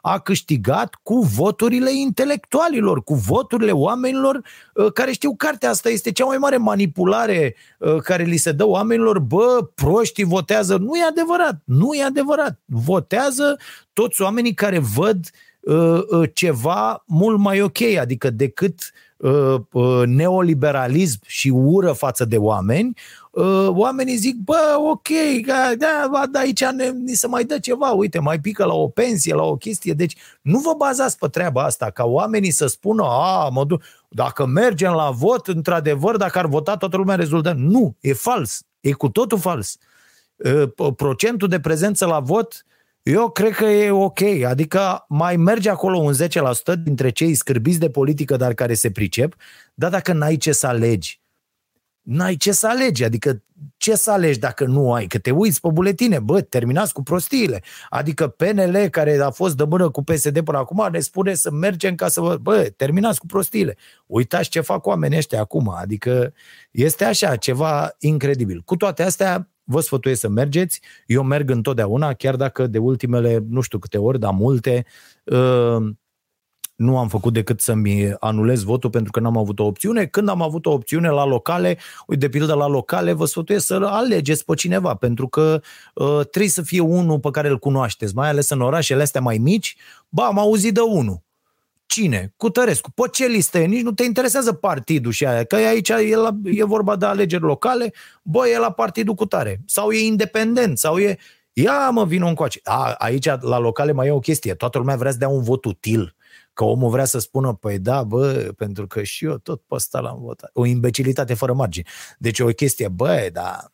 a 0.02 0.20
câștigat 0.20 1.00
cu 1.04 1.20
voturile 1.20 1.90
intelectualilor, 1.94 3.04
cu 3.04 3.14
voturile 3.14 3.72
oamenilor 3.72 4.42
uh, 4.74 4.92
care 4.92 5.12
știu 5.12 5.36
cartea 5.36 5.70
asta 5.70 5.90
este 5.90 6.12
cea 6.12 6.26
mai 6.26 6.38
mare 6.38 6.58
manipulare 6.58 7.56
uh, 7.78 7.96
care 7.96 8.24
li 8.24 8.38
se 8.38 8.52
dă 8.52 8.68
oamenilor, 8.68 9.20
bă, 9.20 9.37
proștii 9.76 10.24
votează. 10.24 10.78
Nu 10.78 10.96
e 10.96 11.04
adevărat, 11.04 11.62
nu 11.64 11.94
e 11.94 12.04
adevărat. 12.04 12.60
Votează 12.66 13.58
toți 13.94 14.22
oamenii 14.22 14.54
care 14.54 14.80
văd 14.80 15.30
uh, 15.60 16.02
uh, 16.10 16.30
ceva 16.34 17.04
mult 17.06 17.40
mai 17.40 17.62
ok, 17.62 17.82
adică 18.00 18.30
decât 18.30 18.92
uh, 19.18 19.56
uh, 19.72 20.02
neoliberalism 20.06 21.20
și 21.26 21.50
ură 21.50 21.92
față 21.92 22.26
de 22.26 22.38
oameni, 22.38 22.94
uh, 23.32 23.68
oamenii 23.70 24.16
zic, 24.16 24.36
bă, 24.36 24.78
ok, 24.92 25.08
da, 25.46 25.72
da, 25.78 26.24
da 26.32 26.40
aici 26.40 26.66
ne, 26.66 26.90
ni 26.90 27.14
se 27.14 27.28
mai 27.28 27.44
dă 27.44 27.60
ceva, 27.60 27.90
uite, 27.90 28.20
mai 28.20 28.40
pică 28.40 28.66
la 28.66 28.74
o 28.74 28.88
pensie, 28.88 29.34
la 29.34 29.44
o 29.44 29.56
chestie, 29.56 29.94
deci 29.94 30.16
nu 30.42 30.60
vă 30.60 30.74
bazați 30.78 31.18
pe 31.18 31.28
treaba 31.28 31.64
asta, 31.64 31.90
ca 31.90 32.06
oamenii 32.06 32.52
să 32.52 32.68
spună, 32.68 33.04
a, 33.04 33.50
mă 33.50 33.64
duc, 33.64 33.82
dacă 34.10 34.46
mergem 34.46 34.92
la 34.92 35.10
vot, 35.10 35.48
într-adevăr, 35.48 36.18
dacă 36.18 36.40
ar 36.40 36.46
vota 36.48 36.78
toată 36.78 36.98
lumea 36.98 37.16
rezultă. 37.16 37.54
Nu, 37.58 37.96
e 38.00 38.14
fals, 38.14 38.62
e 38.88 38.92
cu 38.92 39.10
totul 39.10 39.40
fals. 39.40 39.78
Uh, 40.36 40.94
procentul 40.96 41.48
de 41.48 41.60
prezență 41.60 42.06
la 42.06 42.20
vot 42.20 42.66
eu 43.08 43.30
cred 43.30 43.52
că 43.52 43.66
e 43.66 43.92
ok, 43.92 44.22
adică 44.46 45.06
mai 45.08 45.36
merge 45.36 45.70
acolo 45.70 45.98
un 45.98 46.14
10% 46.14 46.74
dintre 46.84 47.10
cei 47.10 47.34
scârbiți 47.34 47.80
de 47.80 47.90
politică, 47.90 48.36
dar 48.36 48.54
care 48.54 48.74
se 48.74 48.92
pricep, 48.92 49.36
dar 49.74 49.90
dacă 49.90 50.14
n-ai 50.14 50.38
ce 50.38 50.52
să 50.52 50.68
alegi, 50.68 51.22
n-ai 52.08 52.36
ce 52.36 52.52
să 52.52 52.68
alegi, 52.68 53.04
adică 53.04 53.44
ce 53.78 53.96
să 53.96 54.12
alegi 54.12 54.40
dacă 54.40 54.66
nu 54.66 54.94
ai, 54.94 55.08
că 55.08 55.18
te 55.18 55.32
uiți 55.32 55.62
pe 55.62 55.70
buletine, 55.72 56.20
bă, 56.20 56.42
terminați 56.42 56.94
cu 56.94 57.04
prostiile. 57.04 57.64
Adică 57.90 58.28
PNL, 58.28 58.88
care 58.92 59.20
a 59.22 59.30
fost 59.30 59.58
de 59.58 59.64
mână 59.64 59.90
cu 59.90 60.04
PSD 60.04 60.42
până 60.42 60.58
acum, 60.58 60.88
ne 60.92 61.00
spune 61.00 61.34
să 61.34 61.52
mergem 61.52 61.96
ca 61.96 62.08
să 62.08 62.22
vă, 62.22 62.38
bă, 62.42 62.72
terminați 62.76 63.20
cu 63.20 63.26
prostiile. 63.26 63.78
Uitați 64.06 64.50
ce 64.50 64.62
fac 64.62 64.86
oamenii 64.86 65.18
ăștia 65.18 65.40
acum, 65.40 65.70
adică 65.70 66.34
este 66.72 67.06
așa, 67.06 67.36
ceva 67.36 67.96
incredibil. 68.00 68.62
Cu 68.66 68.76
toate 68.76 69.04
astea, 69.04 69.50
vă 69.64 69.80
sfătuiesc 69.82 70.20
să 70.20 70.30
mergeți, 70.30 70.82
eu 71.06 71.24
merg 71.24 71.50
întotdeauna, 71.50 72.14
chiar 72.14 72.36
dacă 72.36 72.68
de 72.68 72.78
ultimele, 72.78 73.44
nu 73.50 73.62
știu 73.62 73.80
câte 73.80 73.98
ori, 73.98 74.20
dar 74.20 74.32
multe, 74.32 74.86
uh, 75.24 75.90
nu 76.78 76.98
am 76.98 77.08
făcut 77.08 77.34
decât 77.34 77.62
să-mi 77.62 78.14
anulez 78.20 78.64
votul 78.64 78.90
pentru 78.90 79.12
că 79.12 79.20
n-am 79.20 79.38
avut 79.38 79.60
o 79.60 79.64
opțiune. 79.66 80.06
Când 80.06 80.30
am 80.30 80.42
avut 80.42 80.66
o 80.66 80.72
opțiune 80.72 81.10
la 81.10 81.26
locale, 81.26 81.78
uite, 82.08 82.28
de 82.28 82.30
pildă 82.30 82.54
la 82.54 82.68
locale, 82.68 83.14
vă 83.14 83.26
sfătuiesc 83.26 83.66
să 83.66 83.80
alegeți 83.84 84.46
pe 84.46 84.54
cineva, 84.56 84.94
pentru 84.96 85.28
că 85.28 85.62
uh, 85.94 86.20
trebuie 86.20 86.50
să 86.50 86.62
fie 86.62 86.80
unul 86.80 87.20
pe 87.20 87.30
care 87.32 87.48
îl 87.48 87.60
cunoașteți, 87.60 88.16
mai 88.16 88.30
ales 88.30 88.50
în 88.50 88.62
orașele 88.62 89.02
astea 89.02 89.22
mai 89.22 89.38
mici. 89.38 89.76
Ba, 90.10 90.26
am 90.26 90.40
auzit 90.40 90.74
de 90.74 90.80
unul. 90.80 91.22
Cine? 91.86 92.34
Cu 92.38 92.50
Tărescu. 92.50 92.92
Pe 92.92 93.02
ce 93.12 93.26
listă 93.26 93.58
e? 93.58 93.66
Nici 93.66 93.82
nu 93.82 93.92
te 93.92 94.04
interesează 94.04 94.54
partidul 94.54 95.12
și 95.12 95.26
aia. 95.26 95.44
Că 95.44 95.56
aici 95.56 95.90
e, 95.90 96.16
la, 96.16 96.38
e 96.44 96.64
vorba 96.64 96.96
de 96.96 97.06
alegeri 97.06 97.44
locale, 97.44 97.94
bă, 98.22 98.48
e 98.48 98.58
la 98.58 98.72
partidul 98.72 99.14
cu 99.14 99.26
tare. 99.26 99.62
Sau 99.66 99.92
e 99.92 100.06
independent, 100.06 100.78
sau 100.78 100.98
e... 100.98 101.18
Ia 101.54 101.90
mă, 101.90 102.06
vină 102.06 102.28
încoace. 102.28 102.60
A, 102.64 102.96
aici, 102.98 103.26
la 103.26 103.58
locale, 103.58 103.92
mai 103.92 104.08
e 104.08 104.12
o 104.12 104.20
chestie. 104.20 104.54
Toată 104.54 104.78
lumea 104.78 104.96
vrea 104.96 105.12
să 105.12 105.18
dea 105.18 105.30
un 105.30 105.44
vot 105.44 105.66
util 105.66 106.17
că 106.58 106.64
omul 106.64 106.90
vrea 106.90 107.06
să 107.06 107.20
spună, 107.20 107.54
păi 107.54 107.80
da, 107.80 108.04
bă, 108.04 108.52
pentru 108.58 108.88
că 108.88 109.04
și 109.04 109.26
eu 109.26 109.38
tot 109.38 109.62
pe 109.62 109.76
ăsta 109.76 110.00
l-am 110.00 110.20
votat. 110.22 110.50
O 110.54 110.66
imbecilitate 110.66 111.34
fără 111.34 111.54
margine. 111.54 111.86
Deci 112.18 112.40
o 112.40 112.46
chestie, 112.46 112.88
bă, 112.88 113.30
da, 113.34 113.72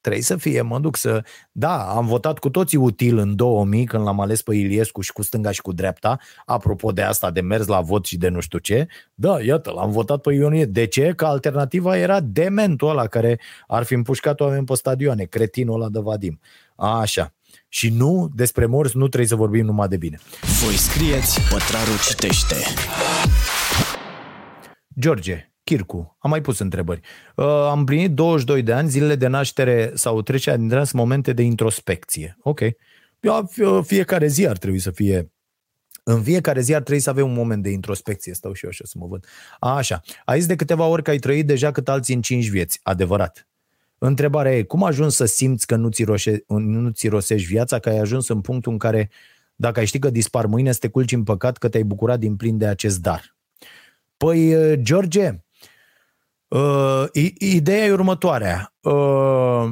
trebuie 0.00 0.22
să 0.22 0.36
fie, 0.36 0.60
mă 0.62 0.78
duc 0.78 0.96
să... 0.96 1.24
Da, 1.52 1.94
am 1.96 2.06
votat 2.06 2.38
cu 2.38 2.50
toții 2.50 2.78
util 2.78 3.18
în 3.18 3.36
2000 3.36 3.84
când 3.84 4.04
l-am 4.04 4.20
ales 4.20 4.42
pe 4.42 4.54
Iliescu 4.54 5.00
și 5.00 5.12
cu 5.12 5.22
stânga 5.22 5.50
și 5.50 5.60
cu 5.60 5.72
dreapta, 5.72 6.18
apropo 6.44 6.92
de 6.92 7.02
asta, 7.02 7.30
de 7.30 7.40
mers 7.40 7.66
la 7.66 7.80
vot 7.80 8.04
și 8.04 8.16
de 8.16 8.28
nu 8.28 8.40
știu 8.40 8.58
ce. 8.58 8.86
Da, 9.14 9.42
iată, 9.42 9.70
l-am 9.70 9.90
votat 9.90 10.20
pe 10.20 10.32
Ionie. 10.32 10.64
De 10.64 10.86
ce? 10.86 11.12
Că 11.16 11.26
alternativa 11.26 11.96
era 11.96 12.20
dementul 12.20 12.88
ăla 12.88 13.06
care 13.06 13.40
ar 13.66 13.82
fi 13.82 13.94
împușcat 13.94 14.40
oameni 14.40 14.64
pe 14.64 14.74
stadioane, 14.74 15.24
cretinul 15.24 15.74
ăla 15.74 15.88
de 15.88 16.00
Vadim. 16.00 16.40
Așa. 16.76 17.33
Și 17.74 17.90
nu, 17.90 18.30
despre 18.34 18.66
morți 18.66 18.96
nu 18.96 19.08
trebuie 19.08 19.28
să 19.28 19.36
vorbim 19.36 19.64
numai 19.64 19.88
de 19.88 19.96
bine. 19.96 20.18
Voi 20.64 20.74
scrieți, 20.74 21.40
Pătraru 21.40 21.90
citește. 22.08 22.54
George, 24.98 25.52
Chircu, 25.64 26.16
am 26.18 26.30
mai 26.30 26.40
pus 26.40 26.58
întrebări. 26.58 27.00
Uh, 27.36 27.44
am 27.46 27.84
plinit 27.84 28.10
22 28.10 28.62
de 28.62 28.72
ani, 28.72 28.88
zilele 28.88 29.14
de 29.14 29.26
naștere 29.26 29.90
sau 29.94 30.22
trecerea 30.22 30.58
dintre 30.58 30.76
ani 30.76 30.86
sunt 30.86 31.00
momente 31.00 31.32
de 31.32 31.42
introspecție. 31.42 32.36
Ok. 32.42 32.60
Fiecare 33.82 34.26
zi 34.26 34.46
ar 34.46 34.58
trebui 34.58 34.78
să 34.78 34.90
fie 34.90 35.30
În 36.02 36.22
fiecare 36.22 36.60
zi 36.60 36.74
ar 36.74 36.82
trebui 36.82 37.02
să 37.02 37.10
avem 37.10 37.26
un 37.26 37.34
moment 37.34 37.62
de 37.62 37.70
introspecție. 37.70 38.34
Stau 38.34 38.52
și 38.52 38.64
eu 38.64 38.70
așa 38.70 38.84
să 38.84 38.94
mă 38.98 39.06
văd. 39.06 39.26
A, 39.58 39.76
așa. 39.76 40.00
Ai 40.24 40.38
zis 40.38 40.48
de 40.48 40.56
câteva 40.56 40.86
ori 40.86 41.02
că 41.02 41.10
ai 41.10 41.18
trăit 41.18 41.46
deja 41.46 41.72
cât 41.72 41.88
alții 41.88 42.14
în 42.14 42.22
cinci 42.22 42.48
vieți. 42.48 42.80
Adevărat. 42.82 43.48
Întrebarea 44.06 44.56
e, 44.56 44.62
cum 44.62 44.84
ajungi 44.84 45.14
să 45.14 45.24
simți 45.24 45.66
că 45.66 45.76
nu 45.76 45.88
ți, 45.88 46.04
roșe, 46.04 46.44
nu 46.46 46.90
ți 46.90 47.08
rosești 47.08 47.46
viața, 47.46 47.78
că 47.78 47.88
ai 47.88 47.98
ajuns 47.98 48.28
în 48.28 48.40
punctul 48.40 48.72
în 48.72 48.78
care, 48.78 49.10
dacă 49.54 49.80
ai 49.80 49.86
ști 49.86 49.98
că 49.98 50.10
dispar 50.10 50.46
mâine, 50.46 50.72
să 50.72 50.78
te 50.78 50.88
culci 50.88 51.12
în 51.12 51.22
păcat 51.22 51.56
că 51.56 51.68
te-ai 51.68 51.82
bucurat 51.82 52.18
din 52.18 52.36
plin 52.36 52.58
de 52.58 52.66
acest 52.66 53.00
dar? 53.00 53.36
Păi, 54.16 54.54
uh, 54.54 54.78
George, 54.82 55.44
uh, 56.48 57.04
ideea 57.38 57.84
e 57.84 57.92
următoarea. 57.92 58.74
Uh, 58.80 59.70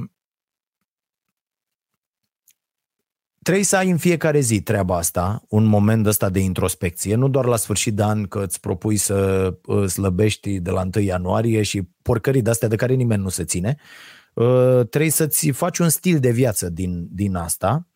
trebuie 3.43 3.65
să 3.65 3.77
ai 3.77 3.91
în 3.91 3.97
fiecare 3.97 4.41
zi 4.41 4.61
treaba 4.61 4.97
asta, 4.97 5.43
un 5.49 5.65
moment 5.65 6.07
ăsta 6.07 6.31
de 6.31 6.41
introspecție, 6.41 7.15
nu 7.15 7.29
doar 7.29 7.45
la 7.45 7.57
sfârșit 7.57 7.95
de 7.95 8.03
an 8.03 8.27
că 8.27 8.43
îți 8.43 8.61
propui 8.61 8.97
să 8.97 9.51
uh, 9.67 9.87
slăbești 9.87 10.59
de 10.59 10.71
la 10.71 10.83
1 10.95 11.05
ianuarie 11.05 11.63
și 11.63 11.83
porcării 12.03 12.43
de-astea 12.43 12.69
de 12.69 12.77
care 12.77 12.95
nimeni 12.95 13.23
nu 13.23 13.29
se 13.29 13.45
ține, 13.45 13.77
uh, 13.79 14.21
trebuie 14.91 15.11
să-ți 15.11 15.51
faci 15.51 15.79
un 15.79 15.89
stil 15.89 16.19
de 16.19 16.31
viață 16.31 16.69
din, 16.69 17.09
din 17.11 17.35
asta 17.35 17.87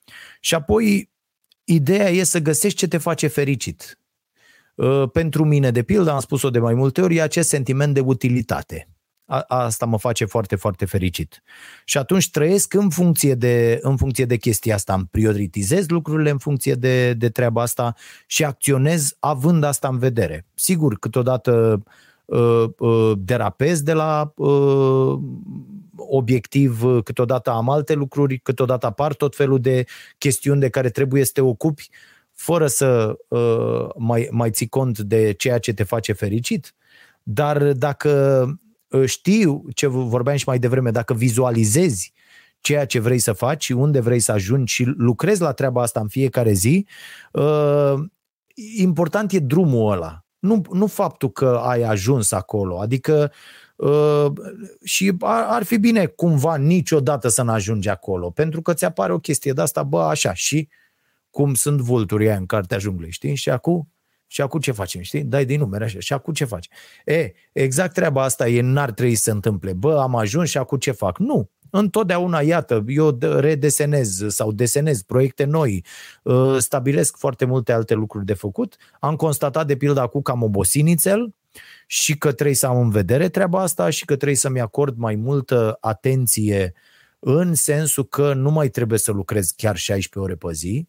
și 0.40 0.54
apoi 0.54 1.10
ideea 1.64 2.10
e 2.10 2.24
să 2.24 2.38
găsești 2.38 2.78
ce 2.78 2.88
te 2.88 2.98
face 2.98 3.26
fericit. 3.26 3.98
Uh, 4.74 5.10
pentru 5.12 5.44
mine, 5.44 5.70
de 5.70 5.82
pildă, 5.82 6.10
am 6.10 6.20
spus-o 6.20 6.50
de 6.50 6.58
mai 6.58 6.74
multe 6.74 7.00
ori, 7.00 7.16
e 7.16 7.22
acest 7.22 7.48
sentiment 7.48 7.94
de 7.94 8.00
utilitate 8.00 8.96
a, 9.26 9.44
asta 9.48 9.86
mă 9.86 9.98
face 9.98 10.24
foarte, 10.24 10.56
foarte 10.56 10.84
fericit. 10.84 11.42
Și 11.84 11.98
atunci 11.98 12.30
trăiesc 12.30 12.74
în 12.74 12.90
funcție 12.90 13.34
de, 13.34 13.78
în 13.82 13.96
funcție 13.96 14.24
de 14.24 14.36
chestia 14.36 14.74
asta, 14.74 14.94
îmi 14.94 15.08
prioritizez 15.10 15.88
lucrurile 15.88 16.30
în 16.30 16.38
funcție 16.38 16.74
de, 16.74 17.12
de 17.12 17.28
treaba 17.28 17.62
asta 17.62 17.94
și 18.26 18.44
acționez 18.44 19.16
având 19.18 19.64
asta 19.64 19.88
în 19.88 19.98
vedere. 19.98 20.46
Sigur, 20.54 20.98
câteodată 20.98 21.82
uh, 22.24 22.64
uh, 22.78 23.12
derapez 23.18 23.82
de 23.82 23.92
la 23.92 24.32
uh, 24.36 25.18
obiectiv, 25.96 26.82
câteodată 27.04 27.50
am 27.50 27.68
alte 27.68 27.94
lucruri, 27.94 28.38
câteodată 28.38 28.86
apar 28.86 29.14
tot 29.14 29.36
felul 29.36 29.60
de 29.60 29.84
chestiuni 30.18 30.60
de 30.60 30.68
care 30.68 30.90
trebuie 30.90 31.24
să 31.24 31.30
te 31.34 31.40
ocupi 31.40 31.88
fără 32.32 32.66
să 32.66 33.18
uh, 33.28 33.88
mai, 33.96 34.28
mai 34.30 34.50
ții 34.50 34.68
cont 34.68 34.98
de 34.98 35.32
ceea 35.32 35.58
ce 35.58 35.72
te 35.72 35.82
face 35.82 36.12
fericit. 36.12 36.74
Dar 37.22 37.72
dacă 37.72 38.44
Ă, 38.92 39.06
știu 39.06 39.64
ce 39.74 39.86
vorbeam 39.86 40.36
și 40.36 40.44
mai 40.46 40.58
devreme, 40.58 40.90
dacă 40.90 41.14
vizualizezi 41.14 42.12
ceea 42.60 42.86
ce 42.86 43.00
vrei 43.00 43.18
să 43.18 43.32
faci 43.32 43.64
și 43.64 43.72
unde 43.72 44.00
vrei 44.00 44.20
să 44.20 44.32
ajungi 44.32 44.74
și 44.74 44.84
lucrezi 44.84 45.40
la 45.40 45.52
treaba 45.52 45.82
asta 45.82 46.00
în 46.00 46.08
fiecare 46.08 46.52
zi, 46.52 46.86
ă, 47.34 47.96
important 48.76 49.32
e 49.32 49.38
drumul 49.38 49.92
ăla. 49.92 50.24
Nu, 50.38 50.62
nu 50.72 50.86
faptul 50.86 51.30
că 51.30 51.60
ai 51.64 51.82
ajuns 51.82 52.32
acolo. 52.32 52.80
Adică 52.80 53.32
ă, 53.80 54.32
și 54.84 55.16
ar, 55.20 55.62
fi 55.62 55.78
bine 55.78 56.06
cumva 56.06 56.56
niciodată 56.56 57.28
să 57.28 57.42
nu 57.42 57.52
ajungi 57.52 57.88
acolo, 57.88 58.30
pentru 58.30 58.62
că 58.62 58.74
ți 58.74 58.84
apare 58.84 59.12
o 59.12 59.18
chestie 59.18 59.52
de 59.52 59.60
asta, 59.60 59.82
bă, 59.82 60.02
așa, 60.02 60.34
și 60.34 60.68
cum 61.30 61.54
sunt 61.54 61.80
vulturii 61.80 62.28
în 62.28 62.46
cartea 62.46 62.78
junglei, 62.78 63.10
știi? 63.10 63.34
Și 63.34 63.50
acum 63.50 63.88
și 64.26 64.40
acum 64.40 64.60
ce 64.60 64.72
facem, 64.72 65.00
știi? 65.00 65.24
Dai 65.24 65.44
din 65.44 65.58
numere 65.58 65.84
așa. 65.84 65.98
Și 66.00 66.12
acum 66.12 66.32
ce 66.32 66.44
faci? 66.44 66.68
E, 67.04 67.32
exact 67.52 67.94
treaba 67.94 68.22
asta 68.22 68.48
e, 68.48 68.60
n-ar 68.60 68.90
trebui 68.90 69.14
să 69.14 69.22
se 69.22 69.30
întâmple. 69.30 69.72
Bă, 69.72 70.00
am 70.00 70.16
ajuns 70.16 70.48
și 70.48 70.58
acum 70.58 70.78
ce 70.78 70.90
fac? 70.90 71.18
Nu. 71.18 71.50
Întotdeauna, 71.70 72.40
iată, 72.40 72.84
eu 72.86 73.18
redesenez 73.20 74.24
sau 74.28 74.52
desenez 74.52 75.02
proiecte 75.02 75.44
noi, 75.44 75.84
ă, 76.24 76.58
stabilesc 76.58 77.16
foarte 77.16 77.44
multe 77.44 77.72
alte 77.72 77.94
lucruri 77.94 78.24
de 78.24 78.34
făcut. 78.34 78.76
Am 79.00 79.16
constatat, 79.16 79.66
de 79.66 79.76
pildă, 79.76 80.00
acum 80.00 80.20
că 80.20 80.30
am 80.30 80.42
obosit 80.42 80.84
nițel 80.84 81.34
și 81.86 82.18
că 82.18 82.32
trebuie 82.32 82.56
să 82.56 82.66
am 82.66 82.80
în 82.80 82.90
vedere 82.90 83.28
treaba 83.28 83.62
asta 83.62 83.90
și 83.90 84.04
că 84.04 84.16
trebuie 84.16 84.36
să-mi 84.36 84.60
acord 84.60 84.96
mai 84.96 85.14
multă 85.14 85.76
atenție 85.80 86.74
în 87.18 87.54
sensul 87.54 88.04
că 88.04 88.34
nu 88.34 88.50
mai 88.50 88.68
trebuie 88.68 88.98
să 88.98 89.12
lucrez 89.12 89.50
chiar 89.50 89.76
16 89.76 90.18
ore 90.18 90.34
pe 90.34 90.52
zi, 90.52 90.88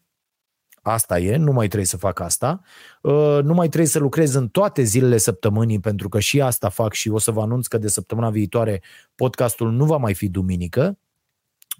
Asta 0.82 1.18
e, 1.18 1.36
nu 1.36 1.52
mai 1.52 1.66
trebuie 1.66 1.86
să 1.86 1.96
fac 1.96 2.20
asta. 2.20 2.60
Uh, 3.02 3.38
nu 3.42 3.54
mai 3.54 3.66
trebuie 3.66 3.90
să 3.90 3.98
lucrez 3.98 4.34
în 4.34 4.48
toate 4.48 4.82
zilele 4.82 5.16
săptămânii, 5.16 5.80
pentru 5.80 6.08
că 6.08 6.20
și 6.20 6.40
asta 6.40 6.68
fac 6.68 6.92
și 6.92 7.08
o 7.08 7.18
să 7.18 7.30
vă 7.30 7.40
anunț 7.40 7.66
că 7.66 7.78
de 7.78 7.88
săptămâna 7.88 8.30
viitoare 8.30 8.82
podcastul 9.14 9.70
nu 9.70 9.84
va 9.84 9.96
mai 9.96 10.14
fi 10.14 10.28
duminică, 10.28 10.98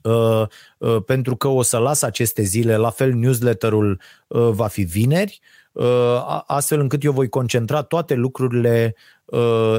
uh, 0.02 0.42
uh, 0.78 1.02
pentru 1.06 1.36
că 1.36 1.48
o 1.48 1.62
să 1.62 1.78
las 1.78 2.02
aceste 2.02 2.42
zile, 2.42 2.76
la 2.76 2.90
fel 2.90 3.12
newsletterul 3.14 4.00
va 4.28 4.66
fi 4.66 4.82
vineri, 4.82 5.40
astfel 6.46 6.80
încât 6.80 7.04
eu 7.04 7.12
voi 7.12 7.28
concentra 7.28 7.82
toate 7.82 8.14
lucrurile 8.14 8.94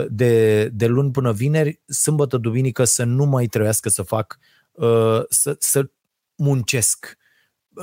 de, 0.07 0.65
de 0.73 0.87
luni 0.87 1.11
până 1.11 1.31
vineri, 1.31 1.81
sâmbătă, 1.87 2.37
duminică, 2.37 2.83
să 2.83 3.03
nu 3.03 3.25
mai 3.25 3.45
trebuiască 3.45 3.89
să 3.89 4.01
fac, 4.01 4.39
să, 5.29 5.55
să 5.59 5.89
muncesc. 6.39 7.17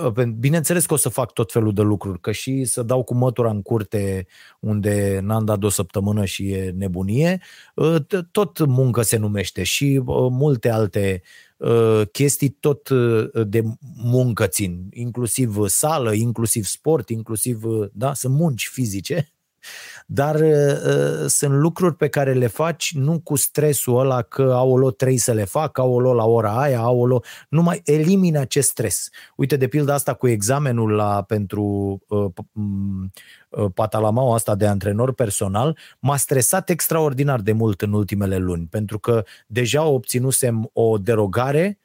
Uh, 0.05 0.25
bineînțeles 0.39 0.87
că 0.87 0.95
o 0.95 0.97
să 0.97 1.09
fac 1.09 1.33
tot 1.33 1.53
felul 1.53 1.73
de 1.73 1.83
lucruri, 1.83 2.21
că 2.21 2.33
și 2.33 2.64
să 2.64 2.83
dau 2.83 3.03
cu 3.03 3.14
mătura 3.14 3.51
în 3.51 3.62
curte 3.62 4.27
unde 4.61 5.21
n-am 5.23 5.45
dat 5.45 5.62
o 5.62 5.69
săptămână 5.69 6.25
și 6.25 6.53
e 6.53 6.71
nebunie, 6.77 7.41
uh, 7.75 7.97
tot 8.31 8.67
muncă 8.67 9.03
se 9.03 9.17
numește 9.17 9.62
și 9.62 10.03
uh, 10.05 10.17
multe 10.31 10.71
alte 10.71 11.23
chestii 12.12 12.48
tot 12.48 12.88
de 13.48 13.62
muncă 13.96 14.46
țin, 14.46 14.86
inclusiv 14.90 15.66
sală, 15.66 16.12
inclusiv 16.12 16.64
sport, 16.64 17.09
inclusiv, 17.09 17.62
da, 17.92 18.14
sunt 18.14 18.34
munci 18.34 18.68
fizice 18.72 19.36
dar 20.07 20.35
uh, 20.35 20.43
uh, 20.43 21.25
sunt 21.27 21.53
lucruri 21.53 21.95
pe 21.95 22.09
care 22.09 22.33
le 22.33 22.47
faci 22.47 22.93
nu 22.95 23.21
cu 23.21 23.37
stresul 23.37 23.99
ăla 23.99 24.23
că 24.23 24.53
aolo 24.55 24.91
trebuie 24.91 25.19
să 25.19 25.33
le 25.33 25.45
fac, 25.45 25.79
aolo 25.79 26.14
la 26.14 26.25
ora 26.25 26.61
aia, 26.61 26.81
aolo, 26.81 27.23
nu 27.49 27.62
mai 27.62 27.81
elimini 27.85 28.39
acest 28.39 28.69
stres. 28.69 29.09
Uite, 29.37 29.57
de 29.57 29.69
pildă 29.69 29.93
asta 29.93 30.14
cu 30.14 30.29
examenul 30.29 30.91
la, 30.91 31.23
pentru 31.23 31.99
uh, 32.09 32.25
uh, 33.49 33.67
patalamau 33.75 34.35
asta 34.35 34.55
de 34.55 34.67
antrenor 34.67 35.12
personal, 35.12 35.79
m-a 35.99 36.17
stresat 36.17 36.71
extraordinar 36.71 37.41
de 37.41 37.53
mult 37.53 37.83
în 37.83 37.93
ultimele 37.93 38.37
luni, 38.37 38.67
pentru 38.71 38.99
că 38.99 39.25
deja 39.47 39.85
obținusem 39.85 40.71
o 40.73 40.99
derogare 40.99 41.79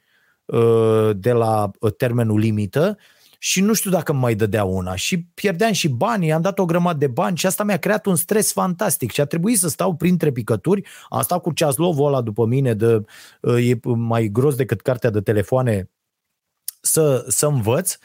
uh, 0.44 1.10
de 1.16 1.32
la 1.32 1.70
uh, 1.80 1.92
termenul 1.96 2.38
limită 2.38 2.98
și 3.44 3.60
nu 3.60 3.72
știu 3.72 3.90
dacă 3.90 4.12
mai 4.12 4.34
dădea 4.34 4.64
una. 4.64 4.94
Și 4.94 5.22
pierdeam 5.34 5.72
și 5.72 5.88
banii, 5.88 6.32
am 6.32 6.40
dat 6.40 6.58
o 6.58 6.64
grămadă 6.64 6.98
de 6.98 7.06
bani 7.06 7.36
și 7.36 7.46
asta 7.46 7.64
mi-a 7.64 7.76
creat 7.76 8.06
un 8.06 8.16
stres 8.16 8.52
fantastic 8.52 9.10
și 9.10 9.20
a 9.20 9.24
trebuit 9.24 9.58
să 9.58 9.68
stau 9.68 9.94
printre 9.94 10.32
picături, 10.32 10.88
am 11.08 11.22
stat 11.22 11.40
cu 11.40 11.52
ceaslovul 11.52 12.06
ăla 12.06 12.20
după 12.20 12.46
mine, 12.46 12.74
de, 12.74 13.04
e 13.40 13.78
mai 13.96 14.28
gros 14.28 14.54
decât 14.54 14.80
cartea 14.80 15.10
de 15.10 15.20
telefoane, 15.20 15.90
să, 16.80 17.24
să 17.28 17.46
învăț. 17.46 17.96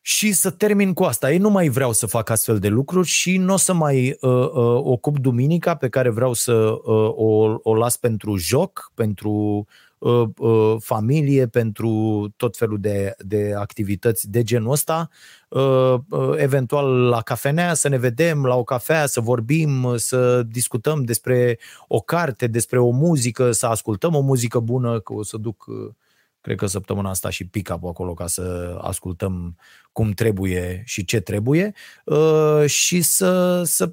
Și 0.00 0.32
să 0.32 0.50
termin 0.50 0.92
cu 0.92 1.02
asta. 1.02 1.32
Ei 1.32 1.38
nu 1.38 1.50
mai 1.50 1.68
vreau 1.68 1.92
să 1.92 2.06
fac 2.06 2.30
astfel 2.30 2.58
de 2.58 2.68
lucruri 2.68 3.06
și 3.06 3.36
nu 3.36 3.52
o 3.52 3.56
să 3.56 3.72
mai 3.72 4.16
uh, 4.20 4.30
uh, 4.30 4.80
ocup 4.82 5.18
duminica 5.18 5.74
pe 5.74 5.88
care 5.88 6.10
vreau 6.10 6.32
să 6.32 6.52
uh, 6.52 7.12
o, 7.14 7.58
o 7.62 7.74
las 7.74 7.96
pentru 7.96 8.36
joc, 8.36 8.92
pentru 8.94 9.30
Uh, 9.30 9.66
uh, 9.66 9.83
familie, 10.78 11.46
pentru 11.46 12.28
tot 12.36 12.56
felul 12.56 12.80
de, 12.80 13.14
de 13.18 13.54
activități 13.56 14.30
de 14.30 14.42
genul 14.42 14.70
ăsta, 14.70 15.08
uh, 15.48 15.94
eventual 16.36 17.08
la 17.08 17.20
cafenea, 17.20 17.74
să 17.74 17.88
ne 17.88 17.98
vedem 17.98 18.44
la 18.44 18.54
o 18.54 18.64
cafea, 18.64 19.06
să 19.06 19.20
vorbim, 19.20 19.94
să 19.96 20.42
discutăm 20.42 21.02
despre 21.02 21.58
o 21.88 22.00
carte, 22.00 22.46
despre 22.46 22.78
o 22.78 22.90
muzică, 22.90 23.52
să 23.52 23.66
ascultăm 23.66 24.14
o 24.14 24.20
muzică 24.20 24.58
bună, 24.58 25.00
că 25.00 25.12
o 25.12 25.22
să 25.22 25.36
duc 25.36 25.66
cred 26.40 26.56
că 26.56 26.66
săptămâna 26.66 27.10
asta 27.10 27.30
și 27.30 27.46
pick 27.46 27.74
up 27.74 27.84
acolo 27.84 28.14
ca 28.14 28.26
să 28.26 28.76
ascultăm 28.80 29.56
cum 29.92 30.10
trebuie 30.10 30.82
și 30.84 31.04
ce 31.04 31.20
trebuie 31.20 31.74
și 32.66 33.02
să, 33.02 33.62
să 33.62 33.92